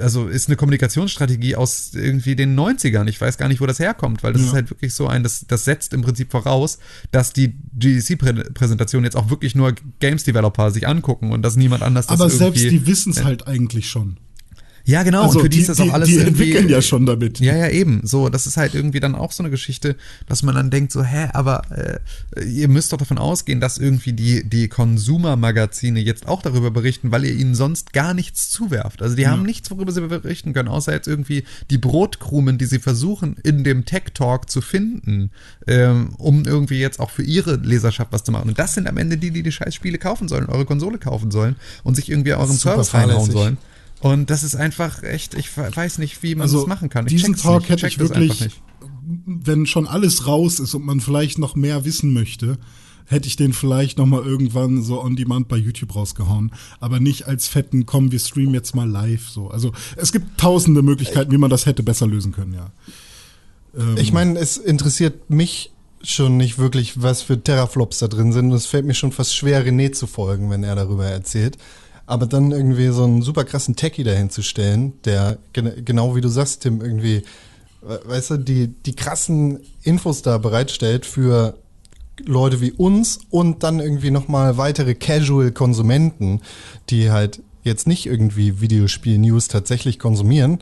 also 0.01 0.27
ist 0.29 0.49
eine 0.49 0.57
Kommunikationsstrategie 0.57 1.57
aus 1.57 1.93
irgendwie 1.95 2.37
den 2.37 2.59
90ern. 2.59 3.07
Ich 3.09 3.21
weiß 3.21 3.39
gar 3.39 3.49
nicht, 3.49 3.61
wo 3.61 3.67
das 3.67 3.79
herkommt, 3.79 4.23
weil 4.23 4.33
das 4.33 4.43
Ja. 4.43 4.49
ist 4.49 4.55
halt 4.55 4.71
wirklich 4.71 4.95
so 4.95 5.07
ein, 5.07 5.23
das, 5.23 5.45
das 5.47 5.65
setzt 5.65 5.93
im 5.93 6.03
Prinzip 6.03 6.31
voraus, 6.31 6.79
dass 7.11 7.33
die 7.33 7.55
GDC-Präsentation 7.79 9.05
jetzt 9.05 9.17
auch 9.17 9.31
wirklich 9.31 9.55
nur 9.55 9.75
Games-Developer 10.01 10.71
sich 10.71 10.87
angucken 10.89 11.33
und 11.33 11.43
dass 11.43 11.57
niemand 11.57 11.83
anders 11.83 12.07
das 12.07 12.21
Aber 12.21 12.31
irgendwie... 12.33 12.59
selbst 12.59 12.73
die 12.73 12.87
wissen 12.87 13.13
es 13.13 13.25
halt 13.25 13.47
eigentlich 13.47 13.89
schon. 13.89 14.17
Ja, 14.87 15.03
genau, 15.03 15.23
Also 15.23 15.41
und 15.41 15.45
für 15.45 15.49
die, 15.49 15.57
die, 15.57 15.63
ist 15.63 15.69
das 15.69 15.81
auch 15.81 15.85
die, 15.85 15.91
alles 15.91 16.09
die 16.09 16.15
irgendwie... 16.15 16.45
entwickeln 16.45 16.69
ja 16.69 16.81
schon 16.81 17.07
damit. 17.07 17.41
Ja, 17.41 17.57
ja, 17.57 17.69
eben. 17.69 18.01
So, 18.05 18.29
das 18.29 18.47
ist 18.47 18.57
halt 18.57 18.75
irgendwie 18.75 19.01
dann 19.01 19.17
auch 19.17 19.33
so 19.33 19.43
eine 19.43 19.51
Geschichte, 19.51 19.97
dass 20.29 20.45
man 20.45 20.55
dann 20.55 20.71
denkt, 20.71 20.93
so, 20.93 21.03
hä, 21.03 21.29
aber 21.33 21.63
äh, 22.37 22.45
ihr 22.45 22.69
müsst 22.69 22.93
doch 22.93 22.97
davon 22.97 23.19
ausgehen, 23.19 23.61
dass 23.61 23.79
irgendwie 23.79 24.13
die, 24.13 24.49
die 24.49 24.69
Consumer-Magazine 24.69 25.99
jetzt 25.99 26.29
auch 26.29 26.41
darüber 26.41 26.71
berichten, 26.71 27.11
weil 27.11 27.25
ihr 27.25 27.35
ihnen 27.35 27.57
sonst 27.57 27.93
gar 27.93 28.15
nichts 28.15 28.49
zuwerft. 28.49 29.03
Also 29.03 29.17
die 29.17 29.27
haben 29.27 29.43
nichts, 29.43 29.73
worüber 29.73 29.91
sie 29.91 30.03
berichten 30.03 30.53
können, 30.53 30.69
außer 30.69 30.93
jetzt 30.93 31.09
irgendwie 31.09 31.43
die 31.69 31.79
Brotkrumen, 31.79 32.57
die 32.57 32.67
sie 32.67 32.79
versuchen, 32.79 33.37
in 33.43 33.65
dem 33.65 33.87
Tech-Talk 33.87 34.49
zu 34.49 34.61
finden, 34.61 35.33
ähm, 35.67 36.11
um 36.19 36.45
irgendwie 36.45 36.79
jetzt 36.79 37.01
auch 37.01 37.11
für 37.11 37.25
ihre 37.25 37.57
Leserschaft 37.57 38.13
was 38.13 38.23
zu 38.23 38.31
machen. 38.31 38.51
Und 38.51 38.59
das 38.61 38.75
sind 38.75 38.87
am 38.87 38.99
Ende 38.99 39.17
die, 39.17 39.33
die 39.33 39.43
die 39.43 39.53
scheiß 39.53 39.75
Spiele 39.75 39.99
kaufen 39.99 40.29
sollen, 40.29 40.47
eure 40.47 40.65
Konsole 40.65 40.99
kaufen 40.99 41.33
sollen 41.33 41.57
und 41.83 41.97
sich 41.97 42.09
irgendwie 42.09 42.31
Super 42.31 42.47
Service 42.55 42.95
reinhauen 42.95 43.31
sollen. 43.33 43.59
Und 44.07 44.31
das 44.31 44.43
ist 44.43 44.57
einfach 44.57 45.03
echt, 45.03 45.35
ich 45.35 45.57
weiß 45.57 45.99
nicht, 45.99 46.23
wie 46.23 46.35
man 46.35 46.43
Also 46.43 46.59
das 46.59 46.67
machen 46.67 46.89
kann. 46.89 47.07
Ich 47.07 47.15
diesen 47.15 47.37
Talk 47.37 47.61
nicht. 47.63 47.71
hätte 47.71 47.87
ich 47.87 48.01
einfach 48.01 48.17
wirklich, 48.17 48.41
nicht. 48.41 48.63
wenn 49.27 49.67
schon 49.67 49.87
alles 49.87 50.27
raus 50.27 50.61
ist 50.61 50.75
und 50.75 50.85
man 50.85 51.01
vielleicht 51.01 51.39
noch 51.39 51.55
mehr 51.57 51.85
wissen 51.85 52.13
möchte, 52.13 52.59
hätte 53.07 53.29
ich 53.29 53.37
den 53.37 53.53
vielleicht 53.53 53.99
noch 53.99 54.07
mal 54.07 54.25
irgendwann 54.25 54.83
so 54.83 55.01
on 55.01 55.17
demand 55.17 55.49
bei 55.49 55.57
YouTube 55.57 55.95
rausgehauen, 55.95 56.53
aber 56.81 56.99
nicht 57.01 57.27
als 57.27 57.47
fetten 57.47 57.87
komm, 57.87 58.11
wir 58.11 58.19
streamen 58.19 58.55
jetzt 58.55 58.75
mal 58.75 58.89
live 58.89 59.29
so. 59.29 59.49
Also 59.49 59.73
es 59.97 60.13
gibt 60.13 60.39
tausende 60.39 60.83
Möglichkeiten, 60.83 61.31
wie 61.31 61.39
man 61.39 61.51
das 61.51 61.67
hätte 61.67 61.83
besser 61.83 62.07
lösen 62.07 62.33
können, 62.33 62.55
ja. 62.55 62.71
Ähm, 63.79 63.97
Ich 63.97 64.13
meine, 64.13 64.39
es 64.39 64.57
interessiert 64.57 65.31
mich 65.31 65.73
schon 66.03 66.37
nicht 66.37 66.59
wirklich, 66.59 67.03
was 67.03 67.23
für 67.23 67.43
Terraflops 67.43 67.99
da 67.99 68.09
drin 68.09 68.33
sind. 68.33 68.51
Und 68.51 68.57
es 68.57 68.67
fällt 68.67 68.87
mir 68.87 68.95
schon 68.95 69.13
fast 69.13 69.35
schwer, 69.35 69.67
René 69.67 69.93
zu 69.93 70.07
folgen, 70.07 70.51
wenn 70.51 70.63
er 70.63 70.77
darüber 70.77 71.07
erzählt. 71.07 71.59
Aber 72.07 72.27
dann 72.27 72.53
irgendwie 72.53 72.89
so 72.89 73.03
einen 73.05 73.23
super 73.23 73.45
krassen 73.45 73.75
Techie 73.77 74.05
dahin 74.05 74.31
zu 74.31 74.43
stellen, 74.43 74.93
der 75.05 75.39
gen 75.53 75.85
genau 75.85 76.15
wie 76.15 76.21
du 76.21 76.29
sagst, 76.29 76.63
Tim, 76.63 76.81
irgendwie, 76.81 77.23
we- 77.83 78.01
weißt 78.05 78.31
du, 78.31 78.37
die, 78.39 78.69
die 78.69 78.95
krassen 78.95 79.59
Infos 79.83 80.23
da 80.23 80.39
bereitstellt 80.39 81.05
für 81.05 81.55
Leute 82.25 82.61
wie 82.61 82.71
uns 82.73 83.19
und 83.31 83.63
dann 83.65 83.81
irgendwie 83.81 84.11
nochmal 84.13 84.57
weitere 84.57 84.95
Casual-Konsumenten, 84.95 86.41
die 86.91 87.11
halt 87.11 87.43
jetzt 87.63 87.87
nicht 87.87 88.07
irgendwie 88.07 88.61
Videospiel-News 88.61 89.49
tatsächlich 89.49 89.99
konsumieren, 89.99 90.61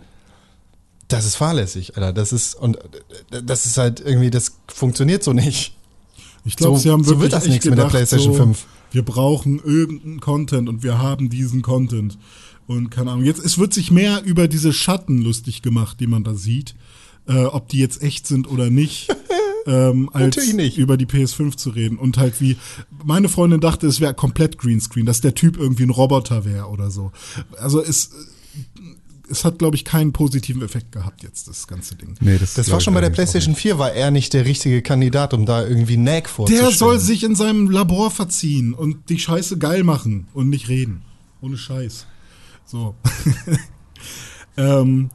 das 1.08 1.26
ist 1.26 1.36
fahrlässig, 1.36 1.96
Alter. 1.96 2.12
Das 2.14 2.32
ist, 2.32 2.54
und 2.54 2.78
äh, 3.30 3.42
das 3.44 3.66
ist 3.66 3.76
halt 3.76 4.00
irgendwie, 4.00 4.30
das 4.30 4.52
funktioniert 4.68 5.22
so 5.22 5.32
nicht. 5.34 5.76
Ich 6.46 6.56
glaube, 6.56 6.76
So- 6.78 6.82
sie 6.82 6.90
haben 6.90 7.04
so 7.04 7.10
wird 7.20 7.32
wirklich 7.32 7.32
das 7.32 7.46
nichts 7.48 7.64
mit 7.66 7.72
der 7.72 7.84
gedacht, 7.84 7.90
PlayStation 7.92 8.32
so, 8.32 8.38
5. 8.38 8.66
Wir 8.94 9.02
brauchen 9.02 9.58
irgendeinen 9.58 10.20
Content 10.20 10.68
und 10.68 10.84
wir 10.84 10.98
haben 10.98 11.28
diesen 11.28 11.62
Content. 11.62 12.16
Und 12.66 12.90
keine 12.90 13.10
Ahnung, 13.10 13.24
jetzt, 13.24 13.44
es 13.44 13.58
wird 13.58 13.74
sich 13.74 13.90
mehr 13.90 14.22
über 14.24 14.46
diese 14.46 14.72
Schatten 14.72 15.20
lustig 15.20 15.62
gemacht, 15.62 15.98
die 15.98 16.06
man 16.06 16.22
da 16.22 16.34
sieht. 16.34 16.76
Äh, 17.26 17.44
ob 17.44 17.68
die 17.68 17.78
jetzt 17.78 18.02
echt 18.02 18.26
sind 18.26 18.48
oder 18.48 18.70
nicht. 18.70 19.08
ähm, 19.66 20.10
als 20.12 20.36
Natürlich 20.36 20.54
nicht. 20.54 20.78
über 20.78 20.96
die 20.96 21.06
PS5 21.06 21.56
zu 21.56 21.70
reden. 21.70 21.98
Und 21.98 22.18
halt 22.18 22.40
wie, 22.40 22.56
meine 23.04 23.28
Freundin 23.28 23.60
dachte, 23.60 23.86
es 23.88 24.00
wäre 24.00 24.14
komplett 24.14 24.58
Greenscreen, 24.58 25.06
dass 25.06 25.20
der 25.20 25.34
Typ 25.34 25.56
irgendwie 25.56 25.84
ein 25.84 25.90
Roboter 25.90 26.44
wäre 26.44 26.66
oder 26.66 26.90
so. 26.90 27.10
Also 27.58 27.82
es, 27.82 28.10
es 29.30 29.44
hat, 29.44 29.58
glaube 29.58 29.76
ich, 29.76 29.84
keinen 29.84 30.12
positiven 30.12 30.62
Effekt 30.62 30.92
gehabt 30.92 31.22
jetzt, 31.22 31.48
das 31.48 31.66
ganze 31.66 31.94
Ding. 31.96 32.14
Nee, 32.20 32.38
Das 32.38 32.54
glaub 32.54 32.68
war 32.70 32.80
schon 32.80 32.94
bei 32.94 33.00
der 33.00 33.10
PlayStation 33.10 33.54
4, 33.54 33.78
war 33.78 33.92
er 33.92 34.10
nicht 34.10 34.32
der 34.32 34.44
richtige 34.44 34.82
Kandidat, 34.82 35.34
um 35.34 35.46
da 35.46 35.66
irgendwie 35.66 35.96
Nag 35.96 36.28
vorzustellen. 36.28 36.68
Der 36.68 36.76
soll 36.76 36.98
sich 36.98 37.24
in 37.24 37.34
seinem 37.34 37.70
Labor 37.70 38.10
verziehen 38.10 38.74
und 38.74 39.08
die 39.08 39.18
Scheiße 39.18 39.58
geil 39.58 39.84
machen 39.84 40.28
und 40.34 40.48
nicht 40.48 40.68
reden. 40.68 41.02
Ohne 41.40 41.56
Scheiß. 41.56 42.06
So. 42.64 42.94
ähm, 44.56 45.10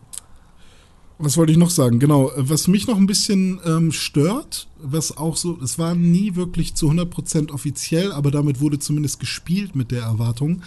was 1.18 1.36
wollte 1.36 1.52
ich 1.52 1.58
noch 1.58 1.70
sagen? 1.70 2.00
Genau, 2.00 2.32
was 2.38 2.68
mich 2.68 2.88
noch 2.88 2.98
ein 2.98 3.08
bisschen 3.08 3.60
ähm, 3.66 3.92
stört, 3.92 4.70
was 4.82 5.18
auch 5.18 5.36
so, 5.36 5.60
es 5.62 5.78
war 5.78 5.94
nie 5.94 6.36
wirklich 6.36 6.76
zu 6.76 6.90
100% 6.90 7.52
offiziell, 7.52 8.14
aber 8.14 8.32
damit 8.32 8.62
wurde 8.62 8.80
zumindest 8.80 9.20
gespielt 9.20 9.76
mit 9.76 9.92
der 9.92 10.04
Erwartung. 10.04 10.62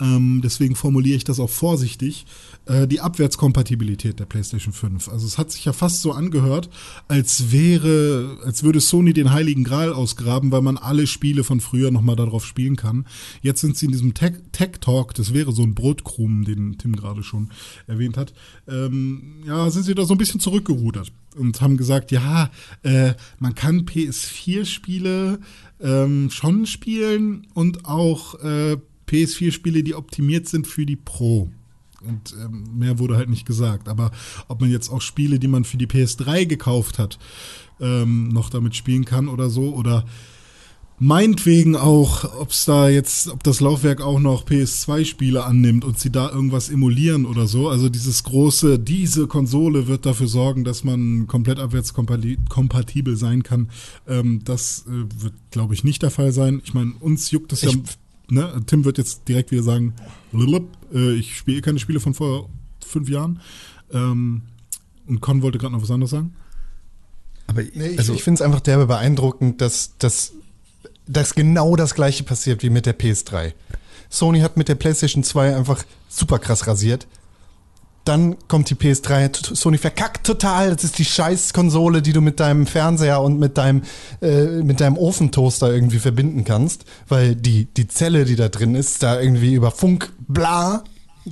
Ähm, 0.00 0.40
deswegen 0.42 0.76
formuliere 0.76 1.16
ich 1.16 1.24
das 1.24 1.40
auch 1.40 1.50
vorsichtig. 1.50 2.26
Äh, 2.68 2.86
die 2.86 3.00
Abwärtskompatibilität 3.00 4.20
der 4.20 4.26
PlayStation 4.26 4.72
5. 4.74 5.08
Also 5.08 5.26
es 5.26 5.38
hat 5.38 5.50
sich 5.50 5.64
ja 5.64 5.72
fast 5.72 6.02
so 6.02 6.12
angehört, 6.12 6.68
als 7.08 7.50
wäre, 7.50 8.38
als 8.44 8.62
würde 8.62 8.80
Sony 8.80 9.14
den 9.14 9.32
Heiligen 9.32 9.64
Gral 9.64 9.92
ausgraben, 9.92 10.52
weil 10.52 10.60
man 10.60 10.76
alle 10.76 11.06
Spiele 11.06 11.44
von 11.44 11.60
früher 11.60 11.90
nochmal 11.90 12.16
darauf 12.16 12.44
spielen 12.44 12.76
kann. 12.76 13.06
Jetzt 13.40 13.62
sind 13.62 13.76
sie 13.76 13.86
in 13.86 13.92
diesem 13.92 14.12
Tech, 14.12 14.34
Tech 14.52 14.80
Talk, 14.80 15.14
das 15.14 15.32
wäre 15.32 15.52
so 15.52 15.62
ein 15.62 15.74
Brotkrumen, 15.74 16.44
den 16.44 16.76
Tim 16.76 16.94
gerade 16.94 17.22
schon 17.22 17.48
erwähnt 17.86 18.18
hat. 18.18 18.34
Ähm, 18.68 19.42
ja, 19.46 19.70
sind 19.70 19.84
sie 19.84 19.94
da 19.94 20.04
so 20.04 20.14
ein 20.14 20.18
bisschen 20.18 20.40
zurückgerudert 20.40 21.10
und 21.36 21.60
haben 21.62 21.78
gesagt, 21.78 22.10
ja, 22.10 22.50
äh, 22.82 23.14
man 23.38 23.54
kann 23.54 23.86
PS4-Spiele 23.86 25.38
ähm, 25.80 26.28
schon 26.30 26.66
spielen 26.66 27.46
und 27.54 27.86
auch 27.86 28.34
äh, 28.42 28.76
PS4-Spiele, 29.08 29.82
die 29.82 29.94
optimiert 29.94 30.48
sind 30.48 30.66
für 30.66 30.84
die 30.84 30.96
Pro. 30.96 31.50
Und 32.06 32.34
ähm, 32.42 32.78
mehr 32.78 32.98
wurde 32.98 33.16
halt 33.16 33.28
nicht 33.28 33.46
gesagt. 33.46 33.88
Aber 33.88 34.12
ob 34.46 34.60
man 34.60 34.70
jetzt 34.70 34.90
auch 34.90 35.00
Spiele, 35.00 35.38
die 35.38 35.48
man 35.48 35.64
für 35.64 35.76
die 35.76 35.86
PS3 35.86 36.46
gekauft 36.46 36.98
hat, 36.98 37.18
ähm, 37.80 38.28
noch 38.28 38.50
damit 38.50 38.76
spielen 38.76 39.04
kann 39.04 39.28
oder 39.28 39.50
so, 39.50 39.74
oder 39.74 40.04
meinetwegen 41.00 41.76
auch, 41.76 42.24
ob 42.38 42.50
es 42.50 42.64
da 42.64 42.88
jetzt, 42.88 43.28
ob 43.28 43.42
das 43.42 43.60
Laufwerk 43.60 44.00
auch 44.00 44.18
noch 44.18 44.44
PS2-Spiele 44.44 45.44
annimmt 45.44 45.84
und 45.84 45.98
sie 45.98 46.10
da 46.10 46.30
irgendwas 46.30 46.68
emulieren 46.68 47.24
oder 47.24 47.46
so. 47.46 47.68
Also 47.68 47.88
dieses 47.88 48.24
große, 48.24 48.78
diese 48.78 49.26
Konsole 49.26 49.86
wird 49.86 50.06
dafür 50.06 50.28
sorgen, 50.28 50.64
dass 50.64 50.84
man 50.84 51.26
komplett 51.26 51.58
abwärtskompatibel 51.58 53.16
sein 53.16 53.42
kann. 53.42 53.68
Ähm, 54.06 54.40
das 54.44 54.84
äh, 54.86 55.22
wird, 55.22 55.34
glaube 55.50 55.74
ich, 55.74 55.84
nicht 55.84 56.02
der 56.02 56.10
Fall 56.10 56.32
sein. 56.32 56.60
Ich 56.64 56.74
meine, 56.74 56.92
uns 57.00 57.30
juckt 57.30 57.52
es 57.52 57.62
ja. 57.62 57.70
Ne? 58.30 58.60
Tim 58.66 58.84
wird 58.84 58.98
jetzt 58.98 59.26
direkt 59.26 59.52
wieder 59.52 59.62
sagen, 59.62 59.94
blub, 60.32 60.66
äh, 60.94 61.14
ich 61.14 61.36
spiele 61.36 61.60
keine 61.62 61.78
Spiele 61.78 62.00
von 62.00 62.14
vor 62.14 62.48
fünf 62.84 63.08
Jahren. 63.08 63.40
Ähm, 63.92 64.42
und 65.06 65.20
Con 65.20 65.42
wollte 65.42 65.58
gerade 65.58 65.72
noch 65.74 65.82
was 65.82 65.90
anderes 65.90 66.10
sagen. 66.10 66.34
Aber 67.46 67.62
Nee, 67.62 67.88
ich 67.88 67.98
also, 67.98 68.12
ich 68.14 68.22
finde 68.22 68.36
es 68.38 68.42
einfach 68.42 68.60
derbe 68.60 68.86
beeindruckend, 68.86 69.60
dass, 69.60 69.96
dass, 69.98 70.32
dass 71.06 71.34
genau 71.34 71.76
das 71.76 71.94
gleiche 71.94 72.24
passiert 72.24 72.62
wie 72.62 72.70
mit 72.70 72.84
der 72.86 72.98
PS3. 72.98 73.52
Sony 74.10 74.40
hat 74.40 74.56
mit 74.56 74.68
der 74.68 74.74
PlayStation 74.74 75.22
2 75.24 75.56
einfach 75.56 75.84
super 76.08 76.38
krass 76.38 76.66
rasiert. 76.66 77.06
Dann 78.04 78.36
kommt 78.48 78.70
die 78.70 78.74
PS3, 78.74 79.28
t- 79.32 79.54
Sony 79.54 79.76
verkackt 79.76 80.26
total. 80.26 80.74
Das 80.74 80.82
ist 80.82 80.98
die 80.98 81.04
scheiß 81.04 81.52
Konsole, 81.52 82.00
die 82.00 82.14
du 82.14 82.22
mit 82.22 82.40
deinem 82.40 82.66
Fernseher 82.66 83.20
und 83.20 83.38
mit 83.38 83.58
deinem, 83.58 83.82
äh, 84.22 84.62
mit 84.62 84.80
deinem 84.80 84.96
Ofentoaster 84.96 85.70
irgendwie 85.70 85.98
verbinden 85.98 86.44
kannst, 86.44 86.86
weil 87.08 87.34
die, 87.36 87.66
die 87.66 87.86
Zelle, 87.86 88.24
die 88.24 88.36
da 88.36 88.48
drin 88.48 88.74
ist, 88.74 89.02
da 89.02 89.20
irgendwie 89.20 89.52
über 89.52 89.70
Funk, 89.70 90.10
bla, 90.28 90.84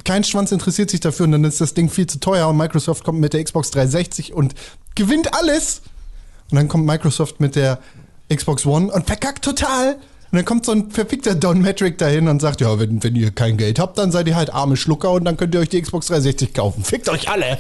kein 0.05 0.25
Schwanz 0.25 0.53
interessiert 0.53 0.91
sich 0.91 1.01
dafür 1.01 1.25
und 1.25 1.33
dann 1.33 1.45
ist 1.45 1.61
das 1.61 1.75
Ding 1.75 1.89
viel 1.89 2.07
zu 2.07 2.19
teuer 2.21 2.49
und 2.49 2.57
Microsoft 2.57 3.05
kommt 3.05 3.21
mit 3.21 3.33
der 3.33 3.43
Xbox 3.45 3.71
360 3.71 4.33
und 4.35 4.55
gewinnt 4.95 5.33
alles. 5.35 5.83
Und 6.51 6.57
dann 6.57 6.69
kommt 6.69 6.85
Microsoft 6.87 7.41
mit 7.41 7.57
der 7.57 7.79
Xbox 8.33 8.67
One 8.67 8.93
und 8.93 9.07
verkackt 9.07 9.45
total. 9.45 9.95
Und 9.95 10.37
dann 10.39 10.45
kommt 10.45 10.67
so 10.67 10.73
ein 10.73 10.91
verfickter 10.91 11.35
Don 11.35 11.61
Metric 11.63 11.99
dahin 11.99 12.29
und 12.29 12.41
sagt, 12.41 12.61
ja, 12.61 12.79
wenn, 12.79 13.03
wenn 13.03 13.15
ihr 13.17 13.31
kein 13.31 13.57
Geld 13.57 13.79
habt, 13.79 13.97
dann 13.99 14.11
seid 14.13 14.27
ihr 14.29 14.37
halt 14.37 14.53
arme 14.53 14.77
Schlucker 14.77 15.13
und 15.13 15.25
dann 15.25 15.37
könnt 15.37 15.55
ihr 15.55 15.61
euch 15.61 15.69
die 15.69 15.81
Xbox 15.81 16.07
360 16.09 16.53
kaufen. 16.53 16.85
Fickt 16.85 17.09
euch 17.09 17.29
alle! 17.31 17.59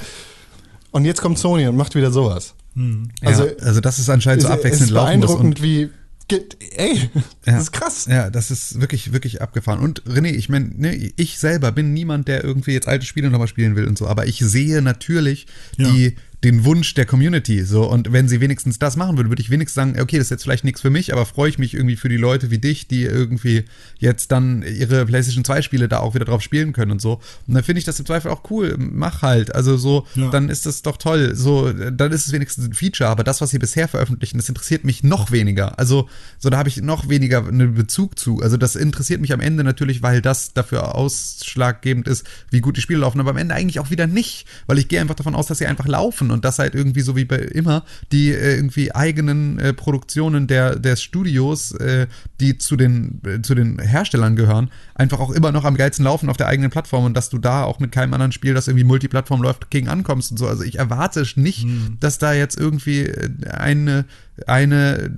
Und 0.90 1.04
jetzt 1.04 1.20
kommt 1.22 1.38
Sony 1.38 1.66
und 1.68 1.76
macht 1.76 1.94
wieder 1.94 2.10
sowas. 2.10 2.54
also, 2.76 3.42
also- 3.42 3.46
ja, 3.46 3.52
also 3.66 3.80
das 3.80 3.98
ist 3.98 4.10
anscheinend 4.10 4.42
so 4.42 4.48
es 4.48 4.54
abwechselnd 4.54 4.84
ist 4.84 4.90
laufen 4.90 5.18
muss. 5.20 5.26
beeindruckend, 5.28 5.56
Und 5.58 5.62
wie, 5.62 5.90
Geht, 6.28 6.56
ey, 6.76 7.08
das 7.44 7.62
ist 7.62 7.72
krass. 7.72 8.06
Ja, 8.06 8.30
das 8.30 8.50
ist 8.50 8.80
wirklich, 8.80 9.12
wirklich 9.12 9.42
abgefahren. 9.42 9.78
Und 9.80 10.02
René, 10.04 10.32
ich 10.32 10.48
meine, 10.48 10.70
ne, 10.76 11.12
ich 11.16 11.38
selber 11.38 11.70
bin 11.70 11.92
niemand, 11.92 12.26
der 12.26 12.42
irgendwie 12.42 12.72
jetzt 12.72 12.88
alte 12.88 13.06
Spiele 13.06 13.30
nochmal 13.30 13.46
spielen 13.48 13.76
will 13.76 13.86
und 13.86 13.96
so, 13.96 14.08
aber 14.08 14.26
ich 14.26 14.38
sehe 14.40 14.82
natürlich 14.82 15.46
Ja. 15.76 15.88
die 15.90 16.16
den 16.44 16.64
Wunsch 16.64 16.94
der 16.94 17.06
Community. 17.06 17.64
So, 17.64 17.90
und 17.90 18.12
wenn 18.12 18.28
sie 18.28 18.40
wenigstens 18.40 18.78
das 18.78 18.96
machen 18.96 19.16
würden, 19.16 19.30
würde 19.30 19.42
ich 19.42 19.50
wenigstens 19.50 19.74
sagen, 19.74 20.00
okay, 20.00 20.18
das 20.18 20.26
ist 20.26 20.30
jetzt 20.30 20.42
vielleicht 20.42 20.64
nichts 20.64 20.80
für 20.80 20.90
mich, 20.90 21.12
aber 21.12 21.24
freue 21.26 21.48
ich 21.48 21.58
mich 21.58 21.74
irgendwie 21.74 21.96
für 21.96 22.08
die 22.08 22.16
Leute 22.18 22.50
wie 22.50 22.58
dich, 22.58 22.86
die 22.88 23.02
irgendwie 23.04 23.64
jetzt 23.98 24.30
dann 24.32 24.62
ihre 24.62 25.06
PlayStation 25.06 25.44
2 25.44 25.62
Spiele 25.62 25.88
da 25.88 25.98
auch 26.00 26.14
wieder 26.14 26.24
drauf 26.26 26.42
spielen 26.42 26.72
können 26.72 26.92
und 26.92 27.00
so. 27.00 27.14
Und 27.46 27.54
dann 27.54 27.64
finde 27.64 27.78
ich 27.78 27.84
das 27.84 27.98
im 27.98 28.06
Zweifel 28.06 28.30
auch 28.30 28.42
cool. 28.50 28.76
Mach 28.78 29.22
halt. 29.22 29.54
Also 29.54 29.76
so, 29.76 30.06
Ja. 30.14 30.30
dann 30.30 30.48
ist 30.50 30.66
das 30.66 30.82
doch 30.82 30.98
toll. 30.98 31.34
So, 31.34 31.72
dann 31.72 32.12
ist 32.12 32.26
es 32.26 32.32
wenigstens 32.32 32.66
ein 32.66 32.74
Feature, 32.74 33.08
aber 33.08 33.24
das, 33.24 33.40
was 33.40 33.50
sie 33.50 33.58
bisher 33.58 33.88
veröffentlichen, 33.88 34.36
das 34.36 34.48
interessiert 34.48 34.84
mich 34.84 35.02
noch 35.02 35.30
weniger. 35.30 35.78
Also, 35.78 36.08
so, 36.38 36.50
da 36.50 36.58
habe 36.58 36.68
ich 36.68 36.76
noch 36.82 37.08
weniger 37.08 37.46
einen 37.46 37.74
Bezug 37.74 38.18
zu. 38.18 38.42
Also, 38.42 38.56
das 38.56 38.76
interessiert 38.76 39.20
mich 39.20 39.32
am 39.32 39.40
Ende 39.40 39.64
natürlich, 39.64 40.02
weil 40.02 40.20
das 40.20 40.52
dafür 40.52 40.94
ausschlaggebend 40.94 42.08
ist, 42.08 42.26
wie 42.50 42.60
gut 42.60 42.76
die 42.76 42.80
Spiele 42.80 43.00
laufen, 43.00 43.20
aber 43.20 43.30
am 43.30 43.36
Ende 43.36 43.54
eigentlich 43.54 43.80
auch 43.80 43.90
wieder 43.90 44.06
nicht, 44.06 44.46
weil 44.66 44.78
ich 44.78 44.88
gehe 44.88 45.00
einfach 45.00 45.14
davon 45.14 45.34
aus, 45.34 45.46
dass 45.46 45.58
sie 45.58 45.66
einfach 45.66 45.86
laufen 45.86 46.25
und 46.30 46.44
dass 46.44 46.58
halt 46.58 46.74
irgendwie 46.74 47.00
so 47.00 47.16
wie 47.16 47.24
bei 47.24 47.38
immer 47.38 47.84
die 48.12 48.30
äh, 48.30 48.56
irgendwie 48.56 48.94
eigenen 48.94 49.58
äh, 49.58 49.72
Produktionen 49.72 50.46
der, 50.46 50.76
der 50.76 50.96
Studios, 50.96 51.72
äh, 51.72 52.06
die 52.40 52.58
zu 52.58 52.76
den, 52.76 53.20
äh, 53.26 53.42
zu 53.42 53.54
den 53.54 53.78
Herstellern 53.78 54.36
gehören, 54.36 54.70
einfach 54.94 55.20
auch 55.20 55.30
immer 55.30 55.52
noch 55.52 55.64
am 55.64 55.76
geilsten 55.76 56.04
laufen 56.04 56.28
auf 56.28 56.36
der 56.36 56.48
eigenen 56.48 56.70
Plattform 56.70 57.04
und 57.04 57.16
dass 57.16 57.28
du 57.28 57.38
da 57.38 57.64
auch 57.64 57.80
mit 57.80 57.92
keinem 57.92 58.14
anderen 58.14 58.32
Spiel, 58.32 58.54
das 58.54 58.68
irgendwie 58.68 58.84
Multiplattform 58.84 59.42
läuft, 59.42 59.70
gegen 59.70 59.88
ankommst 59.88 60.30
und 60.30 60.38
so. 60.38 60.46
Also 60.46 60.62
ich 60.62 60.78
erwarte 60.78 61.26
nicht, 61.36 61.66
dass 62.00 62.18
da 62.18 62.32
jetzt 62.32 62.58
irgendwie 62.58 63.02
äh, 63.02 63.30
eine, 63.50 64.04
eine 64.46 65.10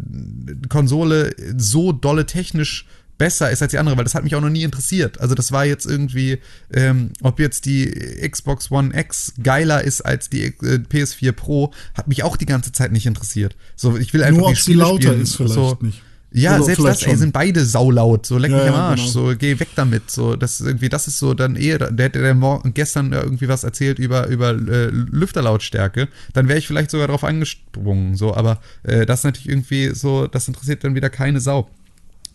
Konsole 0.68 1.34
so 1.56 1.92
dolle 1.92 2.26
technisch 2.26 2.86
besser 3.18 3.50
ist 3.50 3.60
als 3.62 3.70
die 3.72 3.78
andere, 3.78 3.96
weil 3.96 4.04
das 4.04 4.14
hat 4.14 4.24
mich 4.24 4.34
auch 4.34 4.40
noch 4.40 4.48
nie 4.48 4.62
interessiert. 4.62 5.20
Also 5.20 5.34
das 5.34 5.52
war 5.52 5.64
jetzt 5.64 5.84
irgendwie, 5.86 6.38
ähm, 6.72 7.10
ob 7.22 7.40
jetzt 7.40 7.66
die 7.66 7.86
Xbox 8.30 8.70
One 8.70 8.98
X 8.98 9.34
geiler 9.42 9.82
ist 9.82 10.00
als 10.02 10.30
die 10.30 10.44
äh, 10.44 10.52
PS4 10.90 11.32
Pro, 11.32 11.72
hat 11.94 12.08
mich 12.08 12.22
auch 12.22 12.36
die 12.36 12.46
ganze 12.46 12.72
Zeit 12.72 12.92
nicht 12.92 13.06
interessiert. 13.06 13.56
So, 13.76 13.96
ich 13.96 14.14
will 14.14 14.22
einfach 14.22 14.40
Nur 14.40 14.48
die 14.48 14.52
ob 14.52 14.56
sie 14.56 14.62
Spiele 14.62 14.78
lauter 14.82 15.02
spielen. 15.08 15.22
ist 15.22 15.36
vielleicht 15.36 15.54
so, 15.54 15.78
nicht. 15.80 16.02
Ja, 16.30 16.56
Oder 16.56 16.64
selbst 16.64 16.84
das, 16.84 17.02
ey, 17.04 17.16
sind 17.16 17.32
beide 17.32 17.64
saulaut. 17.64 18.26
So, 18.26 18.36
leck 18.36 18.50
Ja, 18.50 18.58
mich 18.58 18.66
am 18.68 18.74
ja, 18.74 18.80
Arsch. 18.90 19.00
genau. 19.00 19.10
So, 19.12 19.34
geh 19.36 19.58
weg 19.58 19.68
damit. 19.76 20.10
So, 20.10 20.36
das 20.36 20.60
ist 20.60 20.66
irgendwie, 20.66 20.90
das 20.90 21.08
ist 21.08 21.18
so 21.18 21.32
dann 21.32 21.56
eher, 21.56 21.78
der 21.78 22.04
hätte 22.06 22.20
der 22.20 22.34
morgen, 22.34 22.74
gestern 22.74 23.14
irgendwie 23.14 23.48
was 23.48 23.64
erzählt 23.64 23.98
über, 23.98 24.26
über 24.26 24.50
äh, 24.50 24.90
Lüfterlautstärke, 24.90 26.08
dann 26.34 26.48
wäre 26.48 26.58
ich 26.58 26.66
vielleicht 26.66 26.90
sogar 26.90 27.08
drauf 27.08 27.24
angesprungen. 27.24 28.14
So, 28.14 28.34
aber 28.36 28.60
äh, 28.82 29.06
das 29.06 29.20
ist 29.20 29.24
natürlich 29.24 29.48
irgendwie 29.48 29.94
so, 29.94 30.26
das 30.26 30.46
interessiert 30.48 30.84
dann 30.84 30.94
wieder 30.94 31.08
keine 31.08 31.40
Sau. 31.40 31.70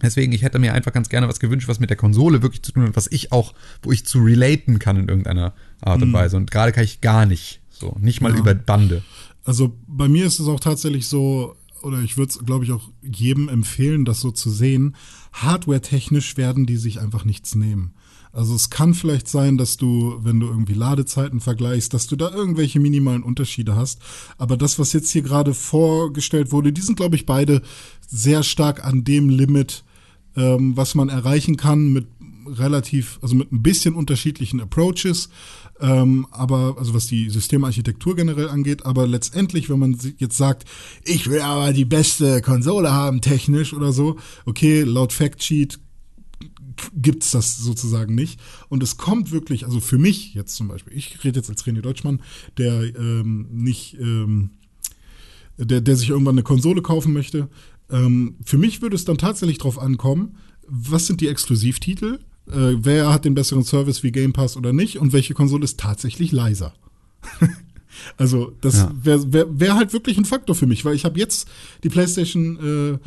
Deswegen, 0.04 0.32
ich 0.34 0.42
hätte 0.44 0.60
mir 0.60 0.74
einfach 0.74 0.94
ganz 0.94 1.10
gerne 1.10 1.28
was 1.28 1.40
gewünscht, 1.40 1.68
was 1.68 1.80
mit 1.80 1.90
der 1.90 1.98
Konsole 1.98 2.42
wirklich 2.42 2.62
zu 2.62 2.72
tun 2.74 2.84
hat, 2.84 2.96
was 2.96 3.08
ich 3.12 3.32
auch, 3.32 3.54
wo 3.82 3.92
ich 3.92 4.06
zu 4.06 4.20
relaten 4.20 4.78
kann 4.80 4.98
in 4.98 5.08
irgendeiner 5.08 5.54
Art 5.82 6.02
und 6.02 6.14
Weise. 6.14 6.38
Und 6.38 6.52
gerade 6.52 6.72
kann 6.72 6.84
ich 6.84 7.02
gar 7.02 7.26
nicht. 7.26 7.62
So, 7.70 7.96
nicht 8.00 8.22
mal 8.22 8.30
Mhm. 8.32 8.36
Ja. 8.36 8.42
über 8.42 8.54
Bande. 8.56 9.02
Also 9.46 9.76
bei 9.88 10.08
mir 10.08 10.26
ist 10.26 10.40
es 10.40 10.48
auch 10.48 10.60
tatsächlich 10.60 11.08
so, 11.08 11.56
oder 11.82 12.00
ich 12.02 12.16
würde 12.18 12.30
es, 12.32 12.40
glaube 12.46 12.64
ich, 12.66 12.72
auch 12.72 12.90
jedem 13.02 13.50
empfehlen, 13.50 14.06
das 14.06 14.22
so 14.22 14.32
zu 14.32 14.50
sehen. 14.50 14.96
Hardware-technisch 15.34 16.38
werden 16.38 16.66
die 16.66 16.78
sich 16.78 17.00
einfach 17.00 17.26
nichts 17.26 17.56
nehmen. 17.56 17.94
Also 18.32 18.56
es 18.56 18.72
kann 18.72 18.96
vielleicht 18.96 19.28
sein, 19.28 19.58
dass 19.60 19.78
du, 19.78 20.18
wenn 20.24 20.40
du 20.40 20.48
irgendwie 20.48 20.74
Ladezeiten 20.74 21.40
vergleichst, 21.40 21.94
dass 21.94 22.08
du 22.08 22.16
da 22.16 22.32
irgendwelche 22.32 22.80
minimalen 22.80 23.22
Unterschiede 23.22 23.76
hast. 23.76 24.02
Aber 24.40 24.58
das, 24.58 24.80
was 24.80 24.92
jetzt 24.94 25.12
hier 25.12 25.22
gerade 25.22 25.54
vorgestellt 25.54 26.52
wurde, 26.52 26.74
die 26.74 26.82
sind, 26.82 26.96
glaube 26.96 27.16
ich, 27.16 27.28
beide 27.28 27.62
sehr 28.08 28.42
stark 28.42 28.84
an 28.84 29.04
dem 29.04 29.30
Limit, 29.30 29.84
ähm, 30.36 30.76
was 30.76 30.96
man 30.96 31.10
erreichen 31.10 31.58
kann 31.58 31.94
mit 31.94 32.08
relativ, 32.46 33.20
also 33.22 33.36
mit 33.36 33.52
ein 33.52 33.64
bisschen 33.64 33.96
unterschiedlichen 33.96 34.60
Approaches, 34.60 35.30
ähm, 35.80 36.28
aber, 36.32 36.76
also 36.78 36.94
was 36.94 37.08
die 37.08 37.30
Systemarchitektur 37.30 38.16
generell 38.16 38.50
angeht, 38.50 38.86
aber 38.86 39.08
letztendlich, 39.08 39.70
wenn 39.70 39.80
man 39.80 39.98
jetzt 40.18 40.38
sagt, 40.38 40.66
ich 41.04 41.30
will 41.30 41.42
aber 41.42 41.74
die 41.74 41.86
beste 41.86 42.42
Konsole 42.42 42.92
haben, 42.92 43.22
technisch 43.22 43.74
oder 43.74 43.92
so, 43.92 44.18
okay, 44.46 44.84
laut 44.84 45.14
Factsheet 45.14 45.80
gibt's 46.96 47.32
das 47.32 47.58
sozusagen 47.58 48.16
nicht. 48.16 48.40
Und 48.70 48.84
es 48.84 48.98
kommt 48.98 49.32
wirklich, 49.32 49.66
also 49.66 49.80
für 49.80 49.98
mich 49.98 50.34
jetzt 50.34 50.56
zum 50.56 50.68
Beispiel, 50.68 50.96
ich 50.96 51.24
rede 51.24 51.40
jetzt 51.40 51.50
als 51.50 51.66
René 51.66 51.82
Deutschmann, 51.82 52.22
der 52.58 52.96
ähm, 52.96 53.48
nicht, 53.52 53.98
ähm, 54.00 54.52
der, 55.58 55.82
der 55.82 55.96
sich 55.96 56.10
irgendwann 56.10 56.36
eine 56.36 56.44
Konsole 56.44 56.82
kaufen 56.82 57.14
möchte. 57.14 57.48
Ähm, 57.92 58.36
für 58.46 58.58
mich 58.58 58.82
würde 58.82 58.96
es 58.96 59.06
dann 59.06 59.18
tatsächlich 59.18 59.58
drauf 59.58 59.78
ankommen, 59.80 60.38
was 60.68 61.08
sind 61.08 61.22
die 61.22 61.28
Exklusivtitel, 61.28 62.20
äh, 62.48 62.74
wer 62.78 63.12
hat 63.14 63.26
den 63.26 63.36
besseren 63.36 63.64
Service 63.64 64.04
wie 64.04 64.12
Game 64.12 64.34
Pass 64.34 64.58
oder 64.58 64.74
nicht 64.74 64.98
und 65.00 65.14
welche 65.14 65.34
Konsole 65.34 65.64
ist 65.64 65.80
tatsächlich 65.80 66.32
leiser. 66.32 66.74
also 68.18 68.54
das 68.62 68.78
Ja. 68.78 68.92
wäre 69.02 69.34
wär, 69.34 69.60
wär 69.60 69.76
halt 69.76 69.94
wirklich 69.94 70.18
ein 70.18 70.26
Faktor 70.26 70.56
für 70.56 70.66
mich, 70.68 70.84
weil 70.86 70.96
ich 70.96 71.06
habe 71.06 71.20
jetzt 71.20 71.48
die 71.84 71.90
PlayStation 71.90 72.94
äh, 72.96 72.98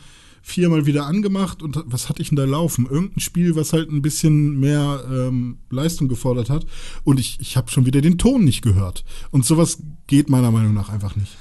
viermal 0.43 0.87
wieder 0.87 1.07
angemacht 1.07 1.61
und 1.63 1.83
was 1.87 2.09
hatte 2.09 2.23
ich 2.23 2.29
denn 2.29 2.37
da 2.37 2.45
laufen? 2.45 2.87
Irgendein 2.87 3.21
Spiel, 3.21 3.57
was 3.57 3.73
halt 3.73 3.91
ein 3.91 4.01
bisschen 4.01 4.61
mehr 4.61 5.05
ähm, 5.11 5.59
Leistung 5.71 6.07
gefordert 6.09 6.51
hat 6.51 6.67
und 7.03 7.19
ich, 7.19 7.39
ich 7.41 7.57
habe 7.57 7.71
schon 7.71 7.85
wieder 7.85 8.01
den 8.01 8.17
Ton 8.17 8.45
nicht 8.45 8.63
gehört. 8.63 9.05
Und 9.33 9.45
sowas 9.45 9.79
geht 10.07 10.31
meiner 10.31 10.53
Meinung 10.53 10.73
nach 10.73 10.89
einfach 10.89 11.17
nicht. 11.17 11.37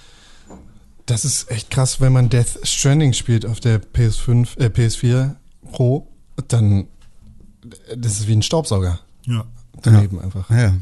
Das 1.06 1.23
ist 1.23 1.52
echt 1.52 1.69
krass, 1.69 2.02
wenn 2.02 2.14
man 2.14 2.30
Death 2.30 2.60
Stranding 2.64 3.14
spielt 3.14 3.45
auf 3.45 3.60
der 3.60 3.82
PS5, 3.82 4.57
äh, 4.57 4.69
PS4 4.69 5.36
Pro, 5.72 6.07
dann 6.48 6.88
das 7.95 8.19
ist 8.19 8.27
wie 8.27 8.34
ein 8.34 8.41
Staubsauger 8.41 8.99
Ja. 9.26 9.45
daneben 9.82 10.19
einfach. 10.19 10.49
Ja. 10.49 10.76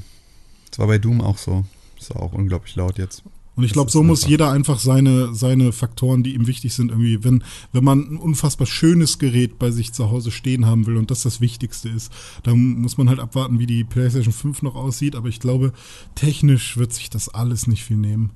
Das 0.69 0.79
war 0.79 0.87
bei 0.87 0.97
Doom 0.97 1.21
auch 1.21 1.37
so. 1.37 1.65
Das 1.99 2.09
war 2.09 2.21
auch 2.21 2.33
unglaublich 2.33 2.75
laut 2.75 2.97
jetzt. 2.97 3.23
Und 3.55 3.63
ich 3.63 3.71
glaube, 3.73 3.87
ist 3.87 3.93
so 3.93 4.01
muss 4.01 4.25
jeder 4.25 4.51
einfach 4.51 4.79
seine, 4.79 5.35
seine 5.35 5.71
Faktoren, 5.71 6.23
die 6.23 6.33
ihm 6.33 6.47
wichtig 6.47 6.73
sind, 6.73 6.89
irgendwie, 6.89 7.23
wenn, 7.23 7.43
wenn 7.71 7.83
man 7.83 7.99
ein 7.99 8.17
unfassbar 8.17 8.65
schönes 8.65 9.19
Gerät 9.19 9.59
bei 9.59 9.69
sich 9.69 9.93
zu 9.93 10.09
Hause 10.09 10.31
stehen 10.31 10.65
haben 10.65 10.87
will 10.87 10.97
und 10.97 11.11
das 11.11 11.21
das 11.21 11.39
Wichtigste 11.39 11.89
ist, 11.89 12.11
dann 12.41 12.81
muss 12.81 12.97
man 12.97 13.09
halt 13.09 13.19
abwarten, 13.19 13.59
wie 13.59 13.67
die 13.67 13.83
PlayStation 13.83 14.33
5 14.33 14.63
noch 14.63 14.75
aussieht. 14.75 15.15
Aber 15.15 15.29
ich 15.29 15.39
glaube, 15.39 15.71
technisch 16.15 16.77
wird 16.77 16.93
sich 16.93 17.11
das 17.11 17.29
alles 17.29 17.67
nicht 17.67 17.83
viel 17.83 17.97
nehmen. 17.97 18.31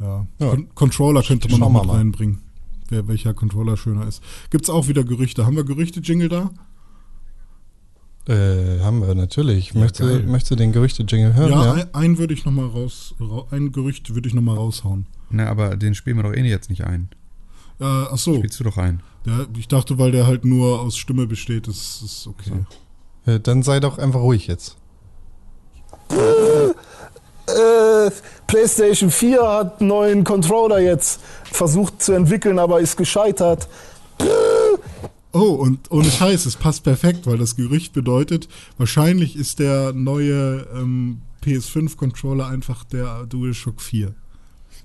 Ja. 0.00 0.26
Ja. 0.38 0.50
Con 0.50 0.74
Controller 0.74 1.22
könnte 1.22 1.48
man 1.50 1.60
Schauen 1.60 1.72
noch 1.72 1.84
mal. 1.84 1.96
reinbringen. 1.96 2.40
Wer, 2.88 3.06
welcher 3.06 3.34
Controller 3.34 3.76
schöner 3.76 4.06
ist. 4.06 4.22
Gibt's 4.50 4.68
auch 4.70 4.88
wieder 4.88 5.04
Gerüchte? 5.04 5.46
Haben 5.46 5.56
wir 5.56 5.64
Gerüchte-Jingle 5.64 6.28
da? 6.28 6.50
Äh, 8.26 8.80
haben 8.80 9.00
wir 9.00 9.14
natürlich. 9.14 9.74
möchtest, 9.74 10.08
geil. 10.08 10.22
du, 10.22 10.28
möchtest 10.30 10.50
du 10.52 10.56
den 10.56 10.72
Gerüchte-Jingle 10.72 11.34
hören? 11.34 11.52
Ja, 11.52 11.72
ein, 11.72 11.94
einen 11.94 12.18
würde 12.18 12.34
ich 12.34 12.44
noch 12.44 12.52
mal 12.52 12.66
raus, 12.66 13.14
ra 13.20 13.44
ein 13.50 13.72
Gerücht 13.72 14.14
würde 14.14 14.28
ich 14.28 14.34
noch 14.34 14.42
mal 14.42 14.56
raushauen. 14.56 15.06
Na, 15.30 15.46
aber 15.46 15.76
den 15.76 15.94
spielen 15.94 16.16
wir 16.16 16.24
doch 16.24 16.32
eh 16.32 16.42
jetzt 16.42 16.70
nicht 16.70 16.84
ein. 16.84 17.08
Äh, 17.80 17.84
ach 17.84 18.18
so. 18.18 18.34
Spielst 18.36 18.60
du 18.60 18.64
doch 18.64 18.76
ein. 18.76 19.02
Ja, 19.26 19.46
ich 19.56 19.68
dachte, 19.68 19.98
weil 19.98 20.12
der 20.12 20.26
halt 20.26 20.44
nur 20.44 20.80
aus 20.80 20.96
Stimme 20.96 21.26
besteht, 21.26 21.68
ist 21.68 22.02
ist 22.02 22.26
okay. 22.26 22.64
Äh, 23.26 23.40
Dann 23.40 23.62
sei 23.62 23.80
doch 23.80 23.98
einfach 23.98 24.20
ruhig 24.20 24.46
jetzt. 24.46 24.76
Äh, 27.60 28.10
PlayStation 28.46 29.10
4 29.10 29.42
hat 29.42 29.80
einen 29.80 29.88
neuen 29.88 30.24
Controller 30.24 30.80
jetzt 30.80 31.20
versucht 31.44 32.02
zu 32.02 32.12
entwickeln, 32.12 32.58
aber 32.58 32.80
ist 32.80 32.96
gescheitert. 32.96 33.68
Oh, 35.32 35.38
und 35.54 35.90
ohne 35.90 36.10
Scheiß, 36.10 36.46
es 36.46 36.56
passt 36.56 36.82
perfekt, 36.82 37.26
weil 37.26 37.38
das 37.38 37.54
Gerücht 37.54 37.92
bedeutet, 37.92 38.48
wahrscheinlich 38.78 39.36
ist 39.36 39.60
der 39.60 39.92
neue 39.92 40.66
ähm, 40.74 41.22
PS5-Controller 41.44 42.48
einfach 42.48 42.82
der 42.84 43.26
DualShock 43.26 43.80
4. 43.80 44.12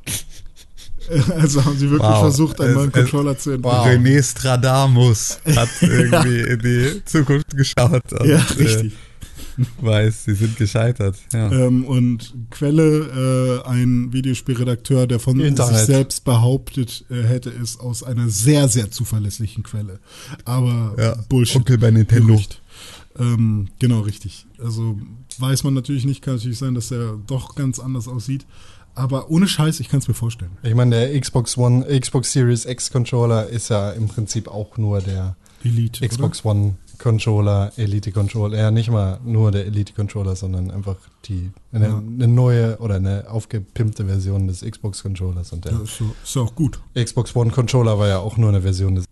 also 1.39 1.65
haben 1.65 1.77
sie 1.77 1.89
wirklich 1.89 2.10
Wow. 2.10 2.19
versucht, 2.19 2.61
einen 2.61 2.69
Es- 2.72 2.76
neuen 2.76 2.88
es- 2.89 2.93
Controller 2.93 3.38
zu 3.38 3.52
entwickeln. 3.52 3.76
Wow. 3.77 3.88
René 3.88 4.23
Stradamus 4.23 5.39
hat 5.56 5.69
irgendwie 5.81 6.41
in 6.41 6.60
die 6.60 7.06
Zukunft 7.06 7.56
geschaut 7.57 8.14
und 8.14 8.26
Ja, 8.27 8.38
richtig. 8.60 8.93
Äh, 8.93 8.95
weiß, 9.82 10.26
sie 10.26 10.34
sind 10.34 10.57
gescheitert. 10.57 11.18
Ja. 11.34 11.52
Ähm, 11.52 11.86
und 11.86 12.34
Quelle, 12.49 13.61
äh, 13.65 13.69
ein 13.69 14.11
Videospielredakteur, 14.14 15.07
der 15.07 15.19
von 15.19 15.40
Internet. 15.40 15.76
sich 15.76 15.86
selbst 15.86 16.23
behauptet 16.23 17.06
äh, 17.10 17.23
hätte, 17.23 17.49
ist 17.49 17.80
aus 17.80 18.03
einer 18.03 18.30
sehr, 18.30 18.68
sehr 18.68 18.91
zuverlässlichen 18.91 19.64
Quelle. 19.64 19.99
Aber 20.44 20.95
Ja, 20.98 21.15
Bullshit. 21.30 21.57
Onkel 21.57 21.77
bei 21.77 21.91
Nintendo. 21.91 22.40
Ähm, 23.18 23.69
genau, 23.80 24.02
richtig. 24.02 24.45
Also 24.61 24.99
weiß 25.38 25.64
man 25.64 25.73
natürlich 25.73 26.06
nicht, 26.06 26.22
kann 26.22 26.36
natürlich 26.36 26.57
sein, 26.57 26.76
dass 26.76 26.91
er 26.91 27.18
doch 27.27 27.56
ganz 27.56 27.80
anders 27.80 28.07
aussieht. 28.07 28.45
Aber 28.94 29.30
ohne 29.30 29.48
Scheiß, 29.48 29.82
ich 29.82 29.90
kann 29.90 29.99
es 29.99 30.07
mir 30.07 30.14
vorstellen. 30.14 30.52
Ich 30.64 30.73
meine, 30.73 30.95
der 30.95 31.19
Xbox 31.19 31.57
One, 31.57 31.86
Xbox 31.99 32.32
Series 32.32 32.65
X 32.65 32.91
Controller 32.91 33.48
ist 33.48 33.69
ja 33.69 33.91
im 33.91 34.07
Prinzip 34.07 34.48
auch 34.48 34.77
nur 34.77 35.02
der 35.02 35.36
Elite. 35.64 36.07
Xbox 36.07 36.45
One 36.45 36.76
Controller, 36.98 37.72
Elite 37.78 38.12
Controller. 38.12 38.58
Ja, 38.58 38.72
nicht 38.72 38.90
mal 38.90 39.20
nur 39.24 39.52
der 39.52 39.66
Elite 39.66 39.94
Controller, 39.94 40.36
sondern 40.36 40.72
einfach 40.72 40.96
die 41.26 41.52
eine, 41.72 41.88
Ja. 41.88 41.98
eine 41.98 42.28
neue 42.28 42.78
oder 42.80 42.96
eine 42.96 43.30
aufgepimpte 43.30 44.06
Version 44.06 44.48
des 44.48 44.62
Xbox 44.62 45.02
Controllers. 45.04 45.52
Und 45.54 45.66
der? 45.66 45.74
Ja, 45.74 45.82
ist, 45.82 45.98
so, 45.98 46.16
ist 46.24 46.38
auch 46.38 46.54
gut. 46.56 46.82
Xbox 46.96 47.36
One 47.36 47.52
Controller 47.52 47.98
war 48.00 48.08
ja 48.08 48.20
auch 48.20 48.38
nur 48.38 48.50
eine 48.50 48.62
Version 48.62 48.96
des 48.96 49.06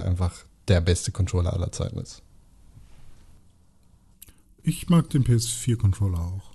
einfach 0.00 0.32
der 0.68 0.80
beste 0.80 1.10
Controller 1.12 1.52
aller 1.52 1.72
Zeiten 1.72 1.98
ist. 1.98 2.22
Ich 4.62 4.88
mag 4.88 5.08
den 5.10 5.24
PS4-Controller 5.24 6.18
auch. 6.20 6.50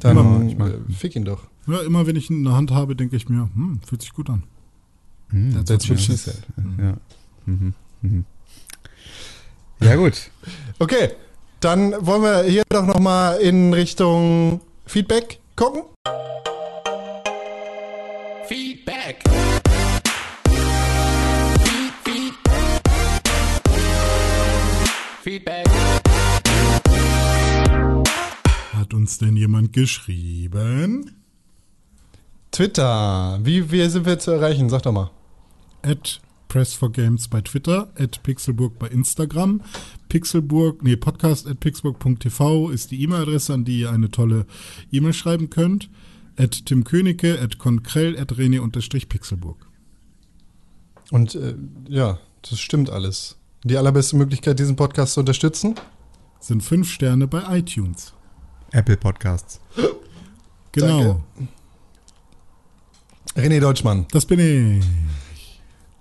Dann 0.00 0.16
Immer, 0.16 0.46
ich 0.46 0.56
mag- 0.56 0.72
äh, 0.72 0.92
fick 0.92 1.14
ihn 1.16 1.24
doch. 1.24 1.44
Ja, 1.66 1.80
immer 1.80 2.06
wenn 2.06 2.16
ich 2.16 2.30
ihn 2.30 2.38
in 2.38 2.44
der 2.44 2.54
Hand 2.54 2.70
habe, 2.70 2.96
denke 2.96 3.16
ich 3.16 3.28
mir, 3.28 3.50
hm, 3.54 3.80
fühlt 3.86 4.00
sich 4.00 4.12
gut 4.12 4.30
an. 4.30 4.44
Hm, 5.28 5.52
That's 5.52 5.66
That's 5.68 5.90
what 5.90 6.00
she 6.00 6.16
said. 6.16 6.38
Ja. 6.78 6.96
Mhm. 7.44 7.74
Mhm. 8.02 8.24
Ja, 9.80 9.96
gut. 9.96 10.30
Okay, 10.78 11.10
dann 11.60 11.94
wollen 12.04 12.22
wir 12.22 12.42
hier 12.44 12.62
doch 12.68 12.86
noch 12.86 12.98
mal 12.98 13.34
in 13.36 13.72
Richtung 13.72 14.60
Feedback 14.86 15.38
gucken. 15.56 15.82
Feedback. 18.46 19.22
Feed, 21.64 21.92
feed. 22.04 22.34
Feedback. 25.22 25.66
Hat 28.72 28.94
uns 28.94 29.18
denn 29.18 29.36
jemand 29.36 29.72
geschrieben? 29.72 31.16
Twitter, 32.50 33.38
wie, 33.42 33.70
wie 33.70 33.86
sind 33.88 34.06
wir 34.06 34.18
zu 34.18 34.30
erreichen? 34.30 34.70
Sag 34.70 34.82
doch 34.82 34.92
mal. 34.92 35.10
At 35.82 36.20
Press4Games 36.48 37.28
bei 37.28 37.40
Twitter, 37.40 37.92
at 37.98 38.22
Pixelburg 38.22 38.78
bei 38.78 38.88
Instagram, 38.88 39.60
Pixelburg, 40.08 40.82
nee, 40.82 40.96
podcast 40.96 41.46
at 41.46 41.60
pixelburg.tv 41.60 42.70
ist 42.70 42.90
die 42.90 43.02
E-Mail-Adresse, 43.02 43.54
an 43.54 43.64
die 43.64 43.80
ihr 43.80 43.90
eine 43.90 44.10
tolle 44.10 44.46
E-Mail 44.90 45.12
schreiben 45.12 45.50
könnt. 45.50 45.90
At 46.36 46.66
Tim 46.66 46.84
Königke, 46.84 47.40
at 47.40 47.58
Konkrell, 47.58 48.16
at 48.16 48.38
Rene-Pixelburg. 48.38 49.66
Und 51.10 51.34
äh, 51.34 51.56
ja, 51.88 52.18
das 52.48 52.60
stimmt 52.60 52.90
alles. 52.90 53.36
Die 53.64 53.76
allerbeste 53.76 54.16
Möglichkeit, 54.16 54.58
diesen 54.58 54.76
Podcast 54.76 55.14
zu 55.14 55.20
unterstützen? 55.20 55.74
Sind 56.38 56.62
fünf 56.62 56.90
Sterne 56.90 57.26
bei 57.26 57.58
iTunes. 57.58 58.14
Apple 58.70 58.96
Podcasts. 58.96 59.60
Genau, 60.72 61.24
René 63.34 63.60
Deutschmann. 63.60 64.06
das 64.10 64.26
bin 64.26 64.38
ich. 64.38 64.84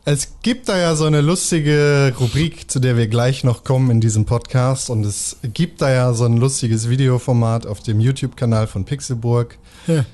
Es 0.09 0.39
gibt 0.41 0.69
da 0.69 0.77
ja 0.77 0.95
so 0.95 1.03
eine 1.03 1.19
lustige 1.19 2.13
Rubrik, 2.17 2.71
zu 2.71 2.79
der 2.79 2.95
wir 2.95 3.09
gleich 3.09 3.43
noch 3.43 3.65
kommen 3.65 3.91
in 3.91 3.99
diesem 3.99 4.23
Podcast. 4.23 4.89
Und 4.89 5.05
es 5.05 5.35
gibt 5.43 5.81
da 5.81 5.91
ja 5.91 6.13
so 6.13 6.23
ein 6.23 6.37
lustiges 6.37 6.87
Videoformat 6.87 7.67
auf 7.67 7.81
dem 7.81 7.99
YouTube-Kanal 7.99 8.67
von 8.67 8.85
Pixelburg. 8.85 9.59
Ja, 9.85 10.05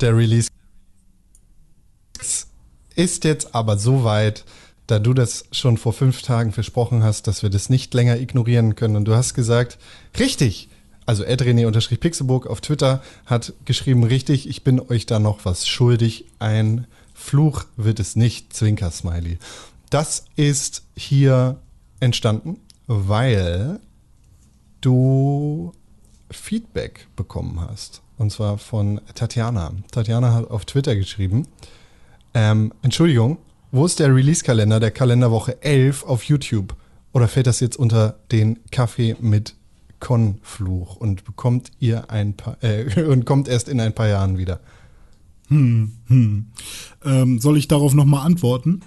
Der 0.00 0.16
Release 0.16 0.48
ist 2.96 3.22
jetzt 3.22 3.54
aber 3.54 3.78
so 3.78 4.02
weit, 4.02 4.44
da 4.88 4.98
du 4.98 5.14
das 5.14 5.44
schon 5.52 5.76
vor 5.76 5.92
fünf 5.92 6.22
Tagen 6.22 6.50
versprochen 6.50 7.04
hast, 7.04 7.28
dass 7.28 7.44
wir 7.44 7.50
das 7.50 7.70
nicht 7.70 7.94
länger 7.94 8.18
ignorieren 8.18 8.74
können. 8.74 8.96
Und 8.96 9.04
du 9.04 9.14
hast 9.14 9.34
gesagt, 9.34 9.78
richtig. 10.18 10.70
Also 11.06 11.22
Edrene-Pixelburg 11.22 12.48
auf 12.48 12.62
Twitter 12.62 13.00
hat 13.26 13.52
geschrieben, 13.64 14.02
richtig, 14.02 14.48
ich 14.48 14.64
bin 14.64 14.80
euch 14.80 15.06
da 15.06 15.20
noch 15.20 15.44
was 15.44 15.68
schuldig. 15.68 16.24
Ein 16.40 16.88
Fluch 17.18 17.64
wird 17.76 18.00
es 18.00 18.16
nicht, 18.16 18.54
Zwinker-Smiley. 18.54 19.38
Das 19.90 20.24
ist 20.36 20.84
hier 20.96 21.60
entstanden, 22.00 22.60
weil 22.86 23.80
du 24.80 25.72
Feedback 26.30 27.08
bekommen 27.16 27.60
hast. 27.60 28.02
Und 28.16 28.30
zwar 28.30 28.56
von 28.56 29.00
Tatjana. 29.14 29.72
Tatjana 29.90 30.32
hat 30.32 30.50
auf 30.50 30.64
Twitter 30.64 30.96
geschrieben, 30.96 31.48
ähm, 32.34 32.72
Entschuldigung, 32.82 33.38
wo 33.72 33.84
ist 33.84 33.98
der 33.98 34.14
Release-Kalender 34.14 34.80
der 34.80 34.92
Kalenderwoche 34.92 35.60
11 35.62 36.04
auf 36.04 36.22
YouTube? 36.22 36.76
Oder 37.12 37.28
fällt 37.28 37.48
das 37.48 37.60
jetzt 37.60 37.76
unter 37.76 38.20
den 38.30 38.60
Kaffee 38.70 39.16
mit 39.20 39.54
Con-Fluch 40.00 40.96
und 40.96 41.24
bekommt 41.24 41.72
ihr 41.80 42.10
ein 42.10 42.34
paar, 42.34 42.56
äh, 42.62 43.02
und 43.08 43.26
kommt 43.26 43.48
erst 43.48 43.68
in 43.68 43.80
ein 43.80 43.92
paar 43.92 44.08
Jahren 44.08 44.38
wieder? 44.38 44.60
Hm, 45.48 45.92
hm. 46.06 46.46
Ähm, 47.04 47.38
soll 47.40 47.56
ich 47.56 47.68
darauf 47.68 47.94
nochmal 47.94 48.24
antworten? 48.26 48.82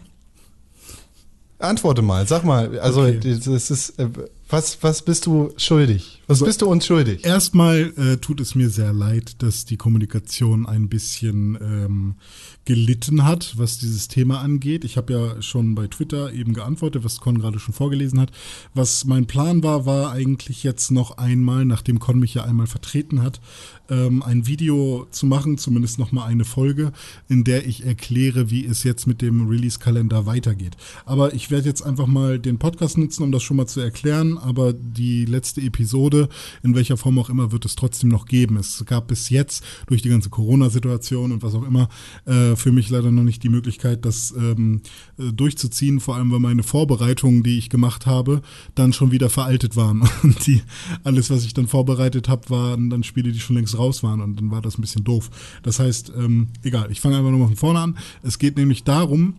Antworte 1.59 2.01
mal, 2.01 2.27
sag 2.27 2.43
mal, 2.43 2.79
also 2.79 3.01
Okay. 3.01 3.39
das 3.43 3.69
ist, 3.69 3.99
äh, 3.99 4.09
was, 4.49 4.81
was 4.81 5.03
bist 5.03 5.27
du 5.27 5.51
schuldig? 5.57 6.20
Was 6.27 6.35
Also- 6.37 6.45
bist 6.45 6.61
du 6.61 6.67
uns 6.67 6.85
schuldig? 6.85 7.25
Erstmal 7.25 7.93
äh, 7.97 8.17
tut 8.17 8.39
es 8.39 8.55
mir 8.55 8.69
sehr 8.69 8.93
leid, 8.93 9.41
dass 9.41 9.65
die 9.65 9.75
Kommunikation 9.77 10.65
ein 10.65 10.87
bisschen 10.87 11.57
ähm, 11.61 12.15
gelitten 12.63 13.25
hat, 13.25 13.57
was 13.57 13.79
dieses 13.79 14.07
Thema 14.07 14.39
angeht. 14.39 14.85
Ich 14.85 14.95
habe 14.95 15.11
ja 15.13 15.41
schon 15.41 15.75
bei 15.75 15.87
Twitter 15.87 16.31
eben 16.31 16.53
geantwortet, 16.53 17.03
was 17.03 17.19
Con 17.19 17.39
gerade 17.39 17.59
schon 17.59 17.73
vorgelesen 17.73 18.19
hat. 18.19 18.31
Was 18.73 19.03
mein 19.05 19.25
Plan 19.25 19.63
war, 19.63 19.85
war 19.85 20.11
eigentlich 20.11 20.63
jetzt 20.63 20.91
noch 20.91 21.17
einmal, 21.17 21.65
nachdem 21.65 21.99
Con 21.99 22.19
mich 22.19 22.33
ja 22.35 22.43
einmal 22.45 22.67
vertreten 22.67 23.21
hat, 23.23 23.41
ähm, 23.89 24.21
ein 24.23 24.45
Video 24.47 25.07
zu 25.11 25.25
machen, 25.25 25.57
zumindest 25.57 25.99
noch 25.99 26.11
mal 26.13 26.25
eine 26.25 26.45
Folge, 26.45 26.93
in 27.27 27.43
der 27.43 27.65
ich 27.67 27.83
erkläre, 27.85 28.49
wie 28.51 28.65
es 28.65 28.83
jetzt 28.83 29.05
mit 29.07 29.21
dem 29.21 29.47
Release-Kalender 29.49 30.25
weitergeht. 30.27 30.77
Aber 31.05 31.33
ich 31.33 31.51
werde 31.51 31.67
jetzt 31.67 31.81
einfach 31.81 32.07
mal 32.07 32.39
den 32.39 32.57
Podcast 32.59 32.97
nutzen, 32.97 33.23
um 33.23 33.31
das 33.33 33.43
schon 33.43 33.57
mal 33.57 33.67
zu 33.67 33.81
erklären. 33.81 34.37
Aber 34.37 34.71
die 34.71 35.25
letzte 35.25 35.61
Episode, 35.61 36.20
in 36.63 36.75
welcher 36.75 36.97
Form 36.97 37.17
auch 37.19 37.29
immer, 37.29 37.51
wird 37.51 37.65
es 37.65 37.75
trotzdem 37.75 38.09
noch 38.09 38.25
geben. 38.25 38.57
Es 38.57 38.83
gab 38.85 39.07
bis 39.07 39.29
jetzt 39.29 39.63
durch 39.87 40.01
die 40.01 40.09
ganze 40.09 40.29
Corona-Situation 40.29 41.31
und 41.31 41.43
was 41.43 41.55
auch 41.55 41.63
immer 41.63 41.89
äh, 42.25 42.55
für 42.55 42.71
mich 42.71 42.89
leider 42.89 43.11
noch 43.11 43.23
nicht 43.23 43.43
die 43.43 43.49
Möglichkeit, 43.49 44.05
das 44.05 44.33
ähm, 44.37 44.81
äh, 45.17 45.31
durchzuziehen. 45.31 45.99
Vor 45.99 46.15
allem, 46.15 46.31
weil 46.31 46.39
meine 46.39 46.63
Vorbereitungen, 46.63 47.43
die 47.43 47.57
ich 47.57 47.69
gemacht 47.69 48.05
habe, 48.05 48.41
dann 48.75 48.93
schon 48.93 49.11
wieder 49.11 49.29
veraltet 49.29 49.75
waren. 49.75 50.07
Und 50.23 50.45
die, 50.47 50.61
alles, 51.03 51.29
was 51.29 51.45
ich 51.45 51.53
dann 51.53 51.67
vorbereitet 51.67 52.29
habe, 52.29 52.49
waren 52.49 52.89
dann 52.89 53.03
Spiele, 53.03 53.31
die 53.31 53.39
schon 53.39 53.55
längst 53.55 53.77
raus 53.77 54.03
waren. 54.03 54.21
Und 54.21 54.35
dann 54.37 54.51
war 54.51 54.61
das 54.61 54.77
ein 54.77 54.81
bisschen 54.81 55.03
doof. 55.03 55.29
Das 55.63 55.79
heißt, 55.79 56.13
ähm, 56.17 56.49
egal, 56.63 56.91
ich 56.91 57.01
fange 57.01 57.17
einfach 57.17 57.31
nochmal 57.31 57.47
von 57.47 57.57
vorne 57.57 57.79
an. 57.79 57.97
Es 58.23 58.39
geht 58.39 58.57
nämlich 58.57 58.83
darum, 58.83 59.35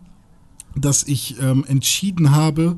dass 0.75 1.03
ich 1.03 1.39
ähm, 1.39 1.65
entschieden 1.67 2.31
habe, 2.31 2.77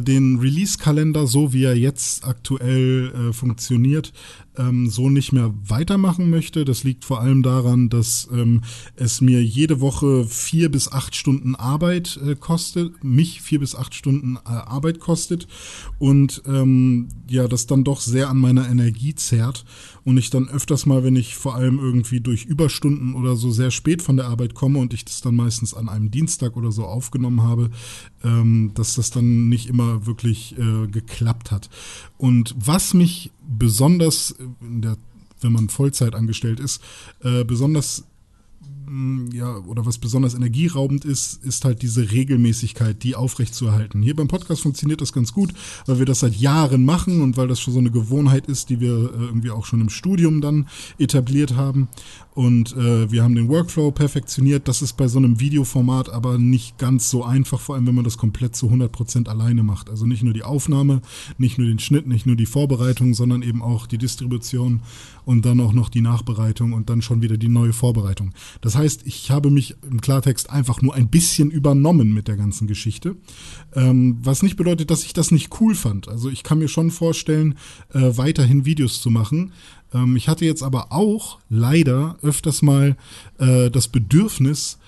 den 0.00 0.38
Release-Kalender, 0.38 1.26
so 1.26 1.52
wie 1.52 1.64
er 1.64 1.76
jetzt 1.76 2.24
aktuell 2.24 3.12
äh, 3.12 3.32
funktioniert, 3.32 4.12
ähm, 4.58 4.88
so 4.88 5.08
nicht 5.08 5.32
mehr 5.32 5.52
weitermachen 5.64 6.30
möchte. 6.30 6.64
Das 6.64 6.84
liegt 6.84 7.04
vor 7.04 7.20
allem 7.20 7.42
daran, 7.42 7.88
dass 7.88 8.28
ähm, 8.32 8.62
es 8.96 9.20
mir 9.20 9.42
jede 9.42 9.80
Woche 9.80 10.24
vier 10.26 10.70
bis 10.70 10.90
acht 10.90 11.14
Stunden 11.14 11.54
Arbeit 11.54 12.18
äh, 12.24 12.34
kostet, 12.34 13.02
mich 13.04 13.42
vier 13.42 13.60
bis 13.60 13.74
acht 13.74 13.94
Stunden 13.94 14.36
äh, 14.36 14.48
Arbeit 14.48 15.00
kostet 15.00 15.46
und 15.98 16.42
ähm, 16.46 17.08
ja, 17.28 17.48
das 17.48 17.66
dann 17.66 17.84
doch 17.84 18.00
sehr 18.00 18.28
an 18.28 18.38
meiner 18.38 18.68
Energie 18.68 19.14
zerrt 19.14 19.64
und 20.04 20.18
ich 20.18 20.30
dann 20.30 20.48
öfters 20.48 20.86
mal, 20.86 21.02
wenn 21.02 21.16
ich 21.16 21.34
vor 21.34 21.56
allem 21.56 21.80
irgendwie 21.80 22.20
durch 22.20 22.44
Überstunden 22.44 23.14
oder 23.14 23.34
so 23.34 23.50
sehr 23.50 23.72
spät 23.72 24.02
von 24.02 24.16
der 24.16 24.26
Arbeit 24.26 24.54
komme 24.54 24.78
und 24.78 24.94
ich 24.94 25.04
das 25.04 25.20
dann 25.20 25.34
meistens 25.34 25.74
an 25.74 25.88
einem 25.88 26.12
Dienstag 26.12 26.56
oder 26.56 26.70
so 26.70 26.84
aufgenommen 26.84 27.42
habe, 27.42 27.70
ähm, 28.22 28.70
dass 28.74 28.94
das 28.94 29.10
dann 29.10 29.48
nicht 29.48 29.68
immer 29.68 30.06
wirklich 30.06 30.56
äh, 30.58 30.86
geklappt 30.86 31.50
hat. 31.50 31.70
Und 32.18 32.54
was 32.56 32.94
mich 32.94 33.32
besonders, 33.46 34.34
der, 34.60 34.96
wenn 35.40 35.52
man 35.52 35.68
Vollzeit 35.68 36.14
angestellt 36.14 36.60
ist, 36.60 36.82
äh, 37.22 37.44
besonders 37.44 38.04
mh, 38.88 39.34
ja, 39.34 39.56
oder 39.58 39.86
was 39.86 39.98
besonders 39.98 40.34
energieraubend 40.34 41.04
ist, 41.04 41.44
ist 41.44 41.64
halt 41.64 41.82
diese 41.82 42.10
Regelmäßigkeit, 42.10 43.02
die 43.02 43.14
aufrechtzuerhalten. 43.14 44.02
Hier 44.02 44.16
beim 44.16 44.28
Podcast 44.28 44.62
funktioniert 44.62 45.00
das 45.00 45.12
ganz 45.12 45.32
gut, 45.32 45.52
weil 45.86 45.98
wir 45.98 46.06
das 46.06 46.20
seit 46.20 46.36
Jahren 46.36 46.84
machen 46.84 47.22
und 47.22 47.36
weil 47.36 47.48
das 47.48 47.60
schon 47.60 47.74
so 47.74 47.80
eine 47.80 47.90
Gewohnheit 47.90 48.46
ist, 48.46 48.70
die 48.70 48.80
wir 48.80 48.92
äh, 48.92 49.24
irgendwie 49.26 49.50
auch 49.50 49.66
schon 49.66 49.80
im 49.80 49.90
Studium 49.90 50.40
dann 50.40 50.68
etabliert 50.98 51.56
haben. 51.56 51.88
Und 52.36 52.76
äh, 52.76 53.10
wir 53.10 53.22
haben 53.22 53.34
den 53.34 53.48
Workflow 53.48 53.92
perfektioniert. 53.92 54.68
Das 54.68 54.82
ist 54.82 54.98
bei 54.98 55.08
so 55.08 55.16
einem 55.16 55.40
Videoformat 55.40 56.10
aber 56.10 56.36
nicht 56.36 56.76
ganz 56.76 57.08
so 57.08 57.24
einfach, 57.24 57.58
vor 57.58 57.76
allem 57.76 57.86
wenn 57.86 57.94
man 57.94 58.04
das 58.04 58.18
komplett 58.18 58.54
zu 58.54 58.68
100% 58.68 59.26
alleine 59.26 59.62
macht. 59.62 59.88
Also 59.88 60.04
nicht 60.04 60.22
nur 60.22 60.34
die 60.34 60.42
Aufnahme, 60.42 61.00
nicht 61.38 61.56
nur 61.56 61.66
den 61.66 61.78
Schnitt, 61.78 62.06
nicht 62.06 62.26
nur 62.26 62.36
die 62.36 62.44
Vorbereitung, 62.44 63.14
sondern 63.14 63.40
eben 63.40 63.62
auch 63.62 63.86
die 63.86 63.96
Distribution 63.96 64.82
und 65.24 65.46
dann 65.46 65.60
auch 65.60 65.72
noch 65.72 65.88
die 65.88 66.02
Nachbereitung 66.02 66.74
und 66.74 66.90
dann 66.90 67.00
schon 67.00 67.22
wieder 67.22 67.38
die 67.38 67.48
neue 67.48 67.72
Vorbereitung. 67.72 68.32
Das 68.60 68.76
heißt, 68.76 69.06
ich 69.06 69.30
habe 69.30 69.48
mich 69.48 69.74
im 69.88 70.02
Klartext 70.02 70.50
einfach 70.50 70.82
nur 70.82 70.94
ein 70.94 71.08
bisschen 71.08 71.50
übernommen 71.50 72.12
mit 72.12 72.28
der 72.28 72.36
ganzen 72.36 72.66
Geschichte. 72.66 73.16
Ähm, 73.74 74.18
was 74.20 74.42
nicht 74.42 74.56
bedeutet, 74.56 74.90
dass 74.90 75.04
ich 75.04 75.14
das 75.14 75.30
nicht 75.30 75.58
cool 75.62 75.74
fand. 75.74 76.08
Also 76.08 76.28
ich 76.28 76.42
kann 76.42 76.58
mir 76.58 76.68
schon 76.68 76.90
vorstellen, 76.90 77.54
äh, 77.94 78.18
weiterhin 78.18 78.66
Videos 78.66 79.00
zu 79.00 79.08
machen. 79.08 79.52
Ähm, 79.96 80.16
ich 80.16 80.28
hatte 80.28 80.44
jetzt 80.44 80.62
aber 80.62 80.92
auch 80.92 81.38
leider 81.48 82.18
öfters 82.22 82.62
mal 82.62 82.96
äh, 83.38 83.70
das 83.70 83.88
Bedürfnis, 83.88 84.78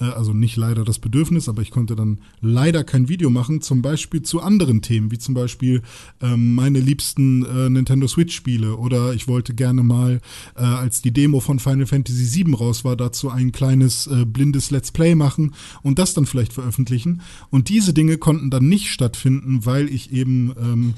Äh, 0.00 0.04
also 0.04 0.32
nicht 0.32 0.56
leider 0.56 0.84
das 0.84 0.98
Bedürfnis, 0.98 1.48
aber 1.48 1.62
ich 1.62 1.70
konnte 1.70 1.96
dann 1.96 2.18
leider 2.40 2.84
kein 2.84 3.08
Video 3.08 3.30
machen, 3.30 3.60
zum 3.60 3.82
Beispiel 3.82 4.22
zu 4.22 4.40
anderen 4.40 4.80
Themen, 4.82 5.10
wie 5.10 5.18
zum 5.18 5.34
Beispiel 5.34 5.82
ähm, 6.20 6.54
meine 6.54 6.80
liebsten 6.80 7.44
äh, 7.44 7.68
Nintendo 7.68 8.06
Switch-Spiele 8.06 8.76
oder 8.76 9.12
ich 9.12 9.28
wollte 9.28 9.54
gerne 9.54 9.82
mal, 9.82 10.20
äh, 10.56 10.62
als 10.62 11.02
die 11.02 11.12
Demo 11.12 11.40
von 11.40 11.58
Final 11.58 11.86
Fantasy 11.86 12.44
VII 12.44 12.54
raus 12.54 12.84
war, 12.84 12.96
dazu 12.96 13.30
ein 13.30 13.52
kleines 13.52 14.06
äh, 14.06 14.24
blindes 14.24 14.70
Let's 14.70 14.92
Play 14.92 15.14
machen 15.14 15.54
und 15.82 15.98
das 15.98 16.14
dann 16.14 16.26
vielleicht 16.26 16.52
veröffentlichen. 16.52 17.22
Und 17.50 17.68
diese 17.68 17.92
Dinge 17.92 18.18
konnten 18.18 18.50
dann 18.50 18.68
nicht 18.68 18.90
stattfinden, 18.90 19.66
weil 19.66 19.88
ich 19.88 20.12
eben 20.12 20.52
ähm, 20.60 20.94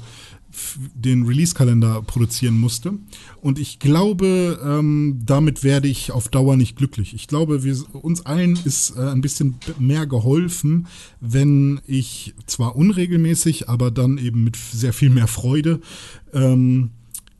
den 0.93 1.23
Release-Kalender 1.23 2.01
produzieren 2.01 2.59
musste. 2.59 2.93
Und 3.41 3.59
ich 3.59 3.79
glaube, 3.79 4.59
ähm, 4.63 5.21
damit 5.25 5.63
werde 5.63 5.87
ich 5.87 6.11
auf 6.11 6.29
Dauer 6.29 6.55
nicht 6.55 6.75
glücklich. 6.75 7.13
Ich 7.13 7.27
glaube, 7.27 7.63
wir, 7.63 7.75
uns 7.93 8.25
allen 8.25 8.59
ist 8.63 8.95
äh, 8.97 9.01
ein 9.01 9.21
bisschen 9.21 9.55
mehr 9.79 10.05
geholfen, 10.05 10.87
wenn 11.19 11.81
ich 11.87 12.33
zwar 12.45 12.75
unregelmäßig, 12.75 13.69
aber 13.69 13.91
dann 13.91 14.17
eben 14.17 14.43
mit 14.43 14.55
sehr 14.55 14.93
viel 14.93 15.09
mehr 15.09 15.27
Freude 15.27 15.81
ähm, 16.33 16.91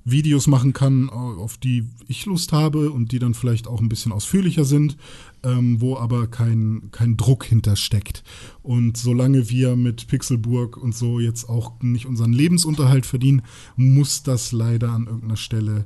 Videos 0.03 0.47
machen 0.47 0.73
kann, 0.73 1.09
auf 1.09 1.57
die 1.57 1.85
ich 2.07 2.25
Lust 2.25 2.51
habe 2.53 2.89
und 2.89 3.11
die 3.11 3.19
dann 3.19 3.33
vielleicht 3.33 3.67
auch 3.67 3.81
ein 3.81 3.89
bisschen 3.89 4.11
ausführlicher 4.11 4.65
sind, 4.65 4.97
ähm, 5.43 5.81
wo 5.81 5.97
aber 5.97 6.27
kein, 6.27 6.89
kein 6.91 7.18
Druck 7.18 7.45
hintersteckt. 7.45 8.23
Und 8.61 8.97
solange 8.97 9.49
wir 9.49 9.76
mit 9.76 10.07
Pixelburg 10.07 10.77
und 10.77 10.95
so 10.95 11.19
jetzt 11.19 11.49
auch 11.49 11.73
nicht 11.81 12.05
unseren 12.05 12.34
Lebensunterhalt 12.34 13.05
verdienen, 13.05 13.41
muss 13.76 14.23
das 14.23 14.51
leider 14.51 14.91
an 14.91 15.05
irgendeiner 15.05 15.38
Stelle 15.38 15.85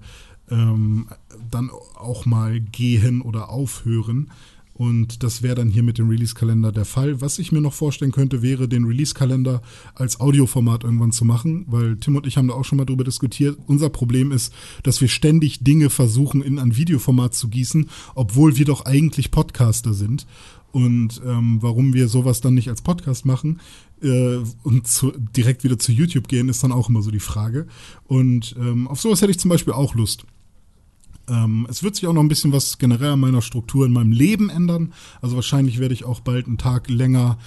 ähm, 0.49 1.07
dann 1.49 1.69
auch 1.95 2.25
mal 2.25 2.59
gehen 2.59 3.21
oder 3.21 3.49
aufhören. 3.49 4.31
Und 4.77 5.23
das 5.23 5.41
wäre 5.41 5.55
dann 5.55 5.69
hier 5.69 5.83
mit 5.83 5.97
dem 5.97 6.09
Release-Kalender 6.09 6.73
der 6.73 6.83
Fall. 6.83 7.21
Was 7.21 7.39
ich 7.39 7.53
mir 7.53 7.61
noch 7.61 7.73
vorstellen 7.73 8.11
könnte, 8.11 8.41
wäre, 8.41 8.67
den 8.67 8.83
Release-Kalender 8.83 9.61
als 9.93 10.19
Audioformat 10.19 10.83
irgendwann 10.83 11.13
zu 11.13 11.23
machen, 11.23 11.63
weil 11.69 11.95
Tim 11.95 12.17
und 12.17 12.27
ich 12.27 12.35
haben 12.35 12.49
da 12.49 12.55
auch 12.55 12.65
schon 12.65 12.77
mal 12.77 12.85
drüber 12.85 13.05
diskutiert. 13.05 13.57
Unser 13.67 13.89
Problem 13.89 14.33
ist, 14.33 14.53
dass 14.83 14.99
wir 14.99 15.07
ständig 15.07 15.63
Dinge 15.63 15.89
versuchen, 15.89 16.41
in 16.41 16.59
ein 16.59 16.75
Videoformat 16.75 17.33
zu 17.33 17.47
gießen, 17.47 17.89
obwohl 18.15 18.57
wir 18.57 18.65
doch 18.65 18.83
eigentlich 18.83 19.31
Podcaster 19.31 19.93
sind. 19.93 20.27
Und 20.73 21.21
ähm, 21.25 21.59
warum 21.61 21.93
wir 21.93 22.09
sowas 22.09 22.41
dann 22.41 22.53
nicht 22.53 22.67
als 22.67 22.81
Podcast 22.81 23.25
machen 23.25 23.61
äh, 24.03 24.39
und 24.63 24.87
zu, 24.87 25.13
direkt 25.37 25.63
wieder 25.63 25.79
zu 25.79 25.93
YouTube 25.93 26.27
gehen, 26.27 26.49
ist 26.49 26.61
dann 26.65 26.73
auch 26.73 26.89
immer 26.89 27.01
so 27.01 27.11
die 27.11 27.21
Frage. 27.21 27.65
Und 28.07 28.57
ähm, 28.59 28.89
auf 28.89 28.99
sowas 28.99 29.21
hätte 29.21 29.31
ich 29.31 29.39
zum 29.39 29.47
Beispiel 29.47 29.71
auch 29.71 29.95
Lust. 29.95 30.25
Ähm, 31.29 31.67
es 31.69 31.83
wird 31.83 31.95
sich 31.95 32.07
auch 32.07 32.13
noch 32.13 32.21
ein 32.21 32.27
bisschen 32.27 32.51
was 32.51 32.77
generell 32.77 33.11
an 33.11 33.19
meiner 33.19 33.41
Struktur 33.41 33.85
in 33.85 33.93
meinem 33.93 34.11
Leben 34.11 34.49
ändern. 34.49 34.93
Also 35.21 35.35
wahrscheinlich 35.35 35.79
werde 35.79 35.93
ich 35.93 36.05
auch 36.05 36.19
bald 36.19 36.47
einen 36.47 36.57
Tag 36.57 36.89
länger 36.89 37.37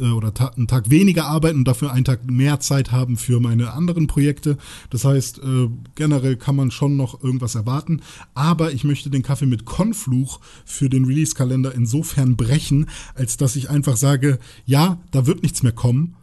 äh, 0.00 0.10
oder 0.10 0.34
ta 0.34 0.48
einen 0.48 0.66
Tag 0.66 0.90
weniger 0.90 1.26
arbeiten 1.26 1.58
und 1.58 1.68
dafür 1.68 1.92
einen 1.92 2.04
Tag 2.04 2.30
mehr 2.30 2.60
Zeit 2.60 2.92
haben 2.92 3.16
für 3.16 3.40
meine 3.40 3.72
anderen 3.72 4.06
Projekte. 4.06 4.56
Das 4.90 5.04
heißt, 5.04 5.38
äh, 5.38 5.68
generell 5.94 6.36
kann 6.36 6.56
man 6.56 6.70
schon 6.70 6.96
noch 6.96 7.22
irgendwas 7.22 7.54
erwarten. 7.54 8.00
Aber 8.34 8.72
ich 8.72 8.84
möchte 8.84 9.10
den 9.10 9.22
Kaffee 9.22 9.46
mit 9.46 9.64
Konfluch 9.64 10.40
für 10.64 10.88
den 10.88 11.04
Release-Kalender 11.04 11.74
insofern 11.74 12.36
brechen, 12.36 12.86
als 13.14 13.36
dass 13.36 13.56
ich 13.56 13.70
einfach 13.70 13.96
sage, 13.96 14.38
ja, 14.64 14.98
da 15.10 15.26
wird 15.26 15.42
nichts 15.42 15.62
mehr 15.62 15.72
kommen. 15.72 16.16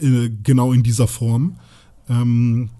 Äh, 0.00 0.30
genau 0.42 0.72
in 0.72 0.82
dieser 0.82 1.08
Form. 1.08 1.58
Ähm, 2.08 2.70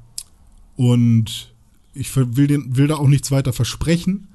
und 0.77 1.55
ich 1.97 2.15
will, 2.17 2.47
den, 2.47 2.77
will 2.77 2.87
da 2.87 2.97
auch 2.97 3.09
nichts 3.09 3.31
weiter 3.31 3.53
versprechen, 3.53 4.29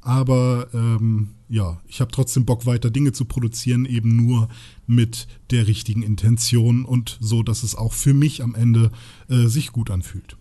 aber 0.00 0.68
ähm, 0.74 1.30
ja, 1.48 1.80
ich 1.86 2.00
habe 2.00 2.10
trotzdem 2.10 2.44
Bock, 2.44 2.66
weiter 2.66 2.90
Dinge 2.90 3.12
zu 3.12 3.24
produzieren, 3.24 3.86
eben 3.86 4.16
nur 4.16 4.48
mit 4.86 5.26
der 5.50 5.66
richtigen 5.66 6.02
Intention 6.02 6.84
und 6.84 7.16
so, 7.20 7.42
dass 7.42 7.62
es 7.62 7.74
auch 7.74 7.92
für 7.92 8.12
mich 8.12 8.42
am 8.42 8.54
Ende 8.54 8.90
äh, 9.28 9.46
sich 9.46 9.72
gut 9.72 9.90
anfühlt. 9.90 10.36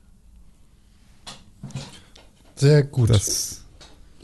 Sehr 2.55 2.83
gut. 2.83 3.09
Das, 3.09 3.63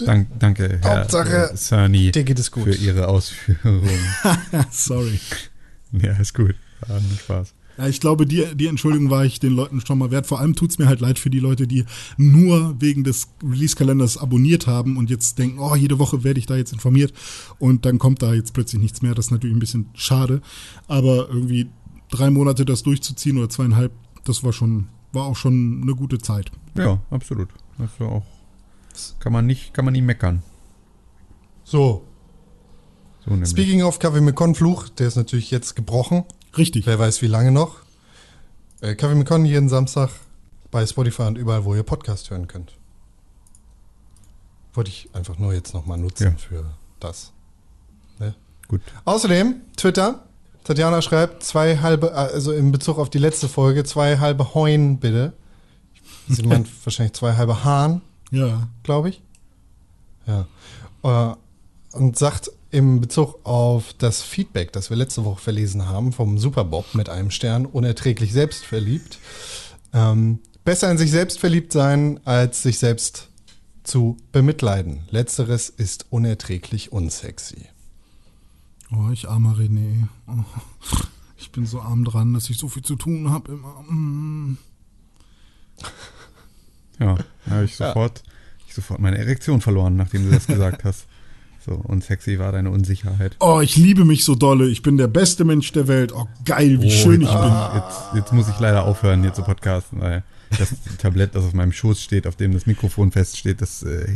dank, 0.05 0.27
danke, 0.39 0.79
Herr 0.81 1.01
Hauptsache, 1.01 1.51
äh, 1.51 1.55
Cerny, 1.55 2.11
dir 2.11 2.23
geht 2.23 2.39
es 2.39 2.51
gut. 2.51 2.65
für 2.65 2.75
Ihre 2.75 3.07
Ausführungen. 3.07 3.99
Sorry. 4.71 5.19
ja, 5.93 6.13
ist 6.13 6.33
gut. 6.33 6.55
War 6.87 7.01
Spaß. 7.23 7.53
Ja, 7.79 7.87
ich 7.87 8.01
glaube, 8.01 8.25
die, 8.25 8.43
die 8.55 8.67
Entschuldigung 8.67 9.09
war 9.09 9.23
ich 9.23 9.39
den 9.39 9.53
Leuten 9.53 9.79
schon 9.79 9.97
mal 9.97 10.11
wert. 10.11 10.27
Vor 10.27 10.41
allem 10.41 10.53
tut's 10.53 10.79
mir 10.79 10.87
halt 10.87 10.99
leid 10.99 11.17
für 11.17 11.29
die 11.29 11.39
Leute, 11.39 11.65
die 11.65 11.85
nur 12.17 12.75
wegen 12.81 13.05
des 13.05 13.29
Release-Kalenders 13.41 14.17
abonniert 14.17 14.67
haben 14.67 14.97
und 14.97 15.09
jetzt 15.09 15.39
denken, 15.39 15.59
oh, 15.59 15.75
jede 15.75 15.97
Woche 15.97 16.25
werde 16.25 16.39
ich 16.39 16.45
da 16.45 16.57
jetzt 16.57 16.73
informiert 16.73 17.13
und 17.57 17.85
dann 17.85 17.97
kommt 17.97 18.21
da 18.21 18.33
jetzt 18.33 18.53
plötzlich 18.53 18.81
nichts 18.81 19.01
mehr. 19.01 19.15
Das 19.15 19.27
ist 19.27 19.31
natürlich 19.31 19.55
ein 19.55 19.61
bisschen 19.61 19.85
schade. 19.93 20.41
Aber 20.89 21.29
irgendwie 21.29 21.69
drei 22.11 22.29
Monate 22.29 22.65
das 22.65 22.83
durchzuziehen 22.83 23.37
oder 23.37 23.47
zweieinhalb, 23.47 23.93
das 24.25 24.43
war 24.43 24.51
schon, 24.51 24.89
war 25.13 25.23
auch 25.23 25.37
schon 25.37 25.79
eine 25.81 25.95
gute 25.95 26.17
Zeit. 26.17 26.51
Ja, 26.77 27.01
absolut. 27.11 27.47
Das 27.77 27.91
war 27.99 28.09
auch. 28.09 28.25
Kann 29.19 29.31
man 29.31 29.45
nicht, 29.45 29.73
kann 29.73 29.85
man 29.85 29.93
nie 29.93 30.01
meckern. 30.01 30.43
So, 31.63 32.03
So 33.25 33.45
speaking 33.45 33.83
of 33.83 33.99
Kaffee 33.99 34.19
mit 34.19 34.35
Konfluch, 34.35 34.89
der 34.89 35.07
ist 35.07 35.15
natürlich 35.15 35.49
jetzt 35.51 35.77
gebrochen. 35.77 36.25
Richtig. 36.57 36.85
Wer 36.85 36.99
weiß, 36.99 37.21
wie 37.21 37.27
lange 37.27 37.51
noch. 37.51 37.77
Äh, 38.81 38.95
Kaffee 38.95 39.15
mit 39.15 39.27
Con 39.27 39.45
jeden 39.45 39.69
Samstag 39.69 40.09
bei 40.71 40.85
Spotify 40.85 41.23
und 41.23 41.37
überall, 41.37 41.65
wo 41.65 41.75
ihr 41.75 41.83
Podcast 41.83 42.29
hören 42.29 42.47
könnt. 42.47 42.73
Wollte 44.73 44.89
ich 44.89 45.09
einfach 45.13 45.37
nur 45.37 45.53
jetzt 45.53 45.73
nochmal 45.73 45.97
nutzen 45.97 46.23
Ja. 46.31 46.37
für 46.37 46.65
das. 46.99 47.31
Ne? 48.19 48.35
Gut. 48.67 48.81
Außerdem, 49.05 49.61
Twitter. 49.75 50.25
Tatjana 50.63 51.01
schreibt 51.01 51.43
zwei 51.43 51.77
halbe, 51.77 52.13
also 52.13 52.51
in 52.51 52.71
Bezug 52.71 52.99
auf 52.99 53.09
die 53.09 53.17
letzte 53.17 53.47
Folge, 53.47 53.83
zwei 53.83 54.17
halbe 54.19 54.53
Heun 54.53 54.99
bitte. 54.99 55.33
Sie 56.27 56.43
meint 56.47 56.67
wahrscheinlich 56.85 57.13
zwei 57.13 57.35
halbe 57.35 57.63
Hahn, 57.63 58.01
Ja. 58.31 58.67
glaube 58.83 59.09
ich. 59.09 59.21
Ja. 60.27 60.45
Äh, 61.03 61.35
Und 61.97 62.17
sagt 62.17 62.51
im 62.71 63.01
Bezug 63.01 63.39
auf 63.45 63.93
das 63.93 64.21
Feedback, 64.21 64.71
das 64.71 64.89
wir 64.89 64.97
letzte 64.97 65.25
Woche 65.25 65.41
verlesen 65.41 65.87
haben, 65.87 66.11
vom 66.11 66.37
Superbob 66.37 66.93
mit 66.93 67.09
einem 67.09 67.31
Stern, 67.31 67.65
unerträglich 67.65 68.31
selbstverliebt. 68.31 69.17
Ähm, 69.93 70.39
besser 70.63 70.91
in 70.91 70.97
sich 70.97 71.11
selbst 71.11 71.39
verliebt 71.39 71.73
sein, 71.73 72.19
als 72.25 72.61
sich 72.61 72.77
selbst 72.77 73.29
zu 73.83 74.17
bemitleiden. 74.31 75.01
Letzteres 75.09 75.69
ist 75.69 76.05
unerträglich 76.11 76.91
unsexy. 76.91 77.65
Oh, 78.91 79.09
ich 79.11 79.27
armer 79.27 79.55
René. 79.55 80.07
Oh, 80.27 80.43
ich 81.37 81.51
bin 81.51 81.65
so 81.65 81.81
arm 81.81 82.05
dran, 82.05 82.33
dass 82.33 82.49
ich 82.49 82.57
so 82.57 82.67
viel 82.67 82.83
zu 82.83 82.95
tun 82.95 83.31
habe 83.31 83.51
immer. 83.51 83.81
Mm. 83.91 84.57
Ja, 86.99 87.15
da 87.45 87.51
habe 87.51 87.65
ich 87.65 87.75
sofort, 87.75 88.23
ich 88.67 88.73
sofort 88.75 88.99
meine 88.99 89.17
Erektion 89.17 89.61
verloren, 89.61 89.95
nachdem 89.95 90.25
du 90.25 90.31
das 90.31 90.47
gesagt 90.47 90.83
hast. 90.83 91.07
So, 91.69 91.75
und 91.75 92.03
sexy 92.03 92.39
war 92.39 92.51
deine 92.51 92.71
Unsicherheit. 92.71 93.35
Oh, 93.39 93.59
ich 93.61 93.75
liebe 93.77 94.03
mich 94.05 94.25
so 94.25 94.33
dolle. 94.33 94.67
Ich 94.69 94.81
bin 94.81 94.97
der 94.97 95.07
beste 95.07 95.45
Mensch 95.45 95.71
der 95.71 95.87
Welt. 95.87 96.11
Oh, 96.15 96.25
geil, 96.43 96.81
wie 96.81 96.89
schön 96.89 97.21
ich 97.21 97.29
jetzt, 97.29 97.41
bin. 97.41 97.51
Jetzt, 97.75 97.99
jetzt 98.15 98.33
muss 98.33 98.49
ich 98.49 98.59
leider 98.59 98.85
aufhören, 98.85 99.21
hier 99.21 99.33
zu 99.33 99.43
podcasten, 99.43 100.01
weil 100.01 100.23
das 100.57 100.69
Tablett, 100.97 101.35
das 101.35 101.43
auf 101.45 101.53
meinem 101.53 101.71
Schoß 101.71 102.01
steht, 102.01 102.25
auf 102.25 102.35
dem 102.35 102.53
das 102.53 102.65
Mikrofon 102.65 103.11
feststeht, 103.11 103.61
das 103.61 103.83
äh, 103.83 104.07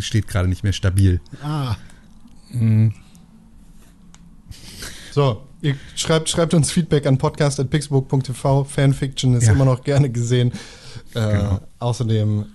steht 0.00 0.28
gerade 0.28 0.48
nicht 0.48 0.64
mehr 0.64 0.74
stabil. 0.74 1.18
Ah, 1.42 1.76
So, 5.12 5.42
ihr 5.62 5.76
schreibt, 5.96 6.28
schreibt 6.28 6.54
uns 6.54 6.70
Feedback 6.70 7.06
an 7.06 7.16
podcast.pixburg.tv. 7.18 8.64
Fanfiction 8.64 9.34
ist 9.34 9.46
Ja. 9.46 9.52
immer 9.52 9.64
noch 9.64 9.82
gerne 9.82 10.10
gesehen. 10.10 10.52
Äh, 11.14 11.20
Genau. 11.38 11.60
Außerdem 11.78 12.46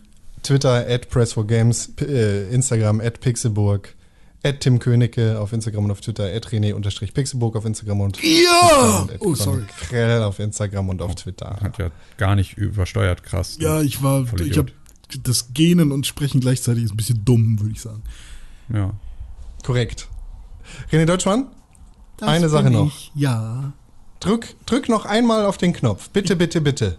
Twitter 0.44 0.86
at 0.88 1.08
Press4Games, 1.10 1.96
P- 1.96 2.06
äh, 2.06 2.50
Instagram 2.54 3.02
at 3.02 3.20
Pixelburg, 3.20 3.96
at 4.44 4.60
Tim 4.60 4.80
Königke 4.80 5.40
auf 5.40 5.54
Instagram 5.54 5.86
und 5.86 5.92
auf 5.92 6.02
Twitter, 6.02 6.26
at 6.26 6.48
René-Pixelburg 6.48 7.56
auf 7.56 7.66
Instagram 7.66 8.02
und 8.02 8.22
Ja! 8.22 9.08
Oh, 9.20 9.36
sorry. 9.36 9.64
Krell 9.80 10.22
auf 10.24 10.40
Instagram 10.40 10.90
und 10.90 11.02
auf 11.02 11.16
Twitter. 11.16 11.58
Hat 11.62 11.78
ja 11.78 11.92
gar 12.18 12.36
nicht 12.36 12.58
übersteuert, 12.58 13.24
krass. 13.24 13.58
ja, 13.60 13.82
ich 13.82 14.04
war, 14.04 14.26
ich 14.42 14.58
habe 14.58 14.72
das 15.24 15.54
Gähnen 15.54 15.92
und 15.92 16.06
Sprechen 16.08 16.42
gleichzeitig 16.42 16.84
ist 16.84 16.92
ein 16.92 16.98
bisschen 16.98 17.24
dumm, 17.24 17.60
würde 17.60 17.72
ich 17.72 17.82
sagen. 17.82 18.04
Ja. 18.74 18.92
Korrekt. 19.64 20.10
René 20.92 21.06
Deutschmann, 21.06 21.48
Das 22.18 22.28
Eine 22.30 22.50
Sache 22.50 22.70
noch. 22.70 22.88
Ich. 22.88 23.12
Ja. 23.16 23.74
drück, 24.20 24.56
drück 24.66 24.90
noch 24.90 25.06
einmal 25.06 25.46
auf 25.46 25.58
den 25.58 25.74
Knopf. 25.74 26.10
Bitte, 26.10 26.36
bitte, 26.36 26.62
bitte. 26.62 26.98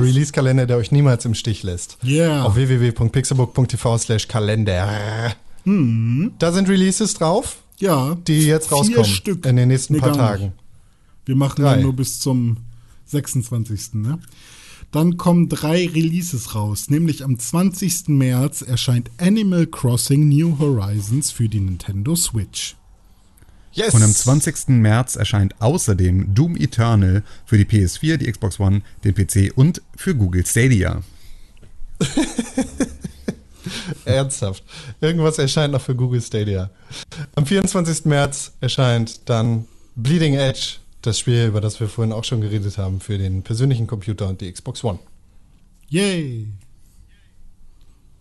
Der 0.00 0.08
Release-Kalender, 0.08 0.66
der 0.66 0.76
euch 0.76 0.92
niemals 0.92 1.24
im 1.24 1.34
Stich 1.34 1.62
lässt. 1.62 1.98
Yeah. 2.04 2.44
Auf 2.44 2.54
www.pixelbook.tv 2.56 3.98
slash 3.98 4.28
Kalender. 4.28 5.34
Da 5.64 6.52
sind 6.52 6.68
Releases 6.68 7.14
drauf. 7.14 7.58
Ja. 7.78 8.16
die 8.26 8.46
jetzt 8.46 8.68
vier 8.68 8.76
rauskommen 8.76 9.04
Stück. 9.06 9.46
in 9.46 9.56
den 9.56 9.68
nächsten 9.68 9.94
Nee, 9.94 10.00
paar. 10.00 10.12
Tagen. 10.12 10.52
Wir 11.24 11.34
machen 11.36 11.62
Drei. 11.62 11.74
dann 11.74 11.82
nur 11.82 11.94
bis 11.94 12.18
zum 12.20 12.58
26. 13.06 13.94
Ne? 13.94 14.18
Dann 14.92 15.16
kommen 15.16 15.48
drei 15.48 15.86
Releases 15.86 16.54
raus. 16.54 16.90
Nämlich 16.90 17.24
am 17.24 17.38
20. 17.38 18.08
März 18.08 18.62
erscheint 18.62 19.10
Animal 19.18 19.66
Crossing 19.66 20.28
New 20.28 20.58
Horizons 20.58 21.30
für 21.30 21.48
die 21.48 21.60
Nintendo 21.60 22.16
Switch. 22.16 22.74
Yes! 23.72 23.94
Und 23.94 24.02
am 24.02 24.12
20. 24.12 24.68
März 24.68 25.16
erscheint 25.16 25.54
außerdem 25.60 26.34
Doom 26.34 26.56
Eternal 26.56 27.22
für 27.46 27.56
die 27.56 27.64
PS4, 27.64 28.16
die 28.16 28.30
Xbox 28.30 28.58
One, 28.58 28.82
den 29.04 29.14
PC 29.14 29.56
und 29.56 29.80
für 29.96 30.14
Google 30.14 30.44
Stadia. 30.44 31.02
Ernsthaft. 34.04 34.64
Irgendwas 35.00 35.38
erscheint 35.38 35.72
noch 35.72 35.82
für 35.82 35.94
Google 35.94 36.20
Stadia. 36.20 36.70
Am 37.34 37.46
24. 37.46 38.06
März 38.06 38.52
erscheint 38.60 39.28
dann 39.28 39.66
Bleeding 39.94 40.34
Edge, 40.34 40.76
das 41.02 41.18
Spiel, 41.18 41.46
über 41.46 41.60
das 41.60 41.78
wir 41.80 41.88
vorhin 41.88 42.12
auch 42.12 42.24
schon 42.24 42.40
geredet 42.40 42.78
haben, 42.78 43.00
für 43.00 43.18
den 43.18 43.42
persönlichen 43.42 43.86
Computer 43.86 44.28
und 44.28 44.40
die 44.40 44.50
Xbox 44.50 44.82
One. 44.82 44.98
Yay! 45.88 46.48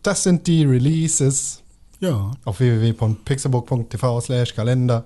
Das 0.03 0.23
sind 0.23 0.47
die 0.47 0.63
Releases 0.63 1.61
Ja, 1.99 2.31
auf 2.45 2.59
www.pixelbook.tv 2.59 4.21
slash 4.21 4.55
Kalender. 4.55 5.05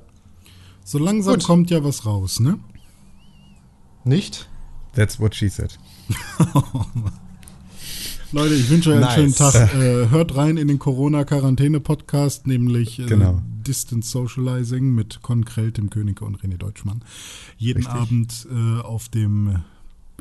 So 0.84 0.97
langsam 0.99 1.35
Gut. 1.35 1.43
kommt 1.43 1.69
ja 1.72 1.84
was 1.84 2.05
raus, 2.05 2.39
ne? 2.39 2.60
Nicht? 4.03 4.47
That's 4.93 5.19
what 5.19 5.35
she 5.35 5.47
said. 5.49 5.77
Leute, 8.31 8.55
ich 8.55 8.69
wünsche 8.69 8.89
euch 8.89 8.95
einen 8.95 9.03
Nice. 9.05 9.14
schönen 9.15 9.35
Tag. 9.35 9.73
Äh, 9.76 10.10
hört 10.10 10.35
rein 10.35 10.57
in 10.57 10.68
den 10.68 10.80
Corona-Quarantäne-Podcast, 10.80 12.47
nämlich 12.47 12.99
äh, 12.99 13.05
Genau. 13.05 13.41
Distance 13.65 14.10
Socializing 14.10 14.93
mit 14.93 15.22
Con 15.22 15.45
Krell, 15.45 15.72
Tim 15.72 15.89
Königke 15.89 16.26
und 16.26 16.41
René 16.41 16.57
Deutschmann. 16.57 17.03
Jeden 17.57 17.84
Richtig. 17.85 17.93
Abend 18.01 18.47
äh, 18.51 18.81
auf 18.81 19.07
dem 19.10 19.64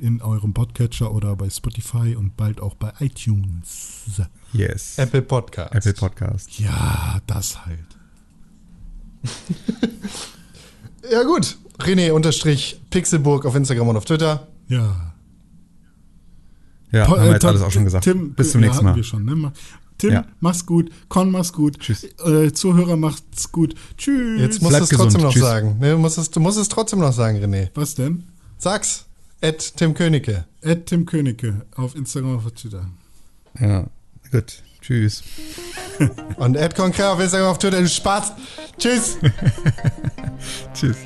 in 0.01 0.21
eurem 0.23 0.53
Podcatcher 0.55 1.13
oder 1.13 1.37
bei 1.37 1.49
Spotify 1.51 2.15
und 2.17 2.37
bald 2.37 2.61
auch 2.61 2.75
bei 2.75 2.93
iTunes. 3.01 4.05
Yes. 4.53 4.99
Apple 4.99 5.23
Podcast. 5.23 5.75
Apple 5.75 5.95
Podcast. 5.95 6.59
Ja, 6.59 7.21
das 7.27 7.65
halt. 7.67 7.87
Ja 11.11 11.23
gut. 11.25 11.57
René 11.79 12.13
unterstrich 12.13 12.81
Pixelburg 12.91 13.45
auf 13.47 13.55
Instagram 13.57 13.89
und 13.89 13.97
auf 13.97 14.05
Twitter. 14.05 14.47
Ja. 14.69 15.13
Ja, 16.93 17.07
Po- 17.07 17.13
haben 17.13 17.23
wir 17.23 17.31
äh, 17.31 17.33
jetzt 17.33 17.41
Tom- 17.43 17.51
alles 17.51 17.63
auch 17.63 17.71
schon 17.73 17.85
gesagt. 17.85 18.05
Tim, 18.05 18.35
Bis 18.35 18.53
zum 18.53 18.61
ja, 18.61 18.69
nächsten 18.69 18.85
Mal. 18.85 18.95
Wir 18.97 19.03
schon, 19.03 19.25
ne? 19.25 19.53
Tim, 19.99 20.13
Ja. 20.13 20.25
mach's 20.41 20.67
gut. 20.67 20.91
Con, 21.09 21.31
mach's 21.31 21.53
gut. 21.53 21.79
Tschüss. 21.81 22.05
Äh, 22.25 22.53
Zuhörer, 22.53 22.97
macht's 22.97 23.51
gut. 23.51 23.75
Tschüss. 23.97 24.41
Jetzt 24.41 24.63
musst 24.63 24.79
du 24.79 24.83
es 24.83 24.89
trotzdem 24.91 25.23
noch 25.23 25.33
Tschüss. 25.33 25.43
sagen. 25.43 25.77
Nee, 25.81 25.91
du, 25.93 25.99
musst 25.99 26.19
es, 26.19 26.31
du 26.31 26.41
musst 26.41 26.59
es 26.59 26.69
trotzdem 26.69 26.99
noch 27.01 27.13
sagen, 27.13 27.39
René. 27.39 27.71
Was 27.75 27.95
denn? 27.95 28.25
Sag's. 28.59 29.07
Ed 29.41 29.77
Tim 29.77 29.95
Königke. 29.95 30.45
Ed 30.61 30.87
Tim 30.87 31.07
Königke 31.07 31.63
auf 31.77 31.97
Instagram 31.97 32.33
und 32.33 32.37
auf 32.47 32.53
Twitter. 32.53 32.87
Ja, 33.59 33.87
gut. 34.31 34.63
Tschüss. 34.81 35.23
Und 36.37 36.57
Ed 36.57 36.75
Konkret 36.77 37.07
auf 37.07 37.21
Instagram 37.21 37.51
auf 37.51 37.59
Twitter. 37.59 37.81
Du 37.81 37.89
Spaß. 37.89 38.33
Tschüss. 38.79 39.17
Tschüss. 40.75 40.97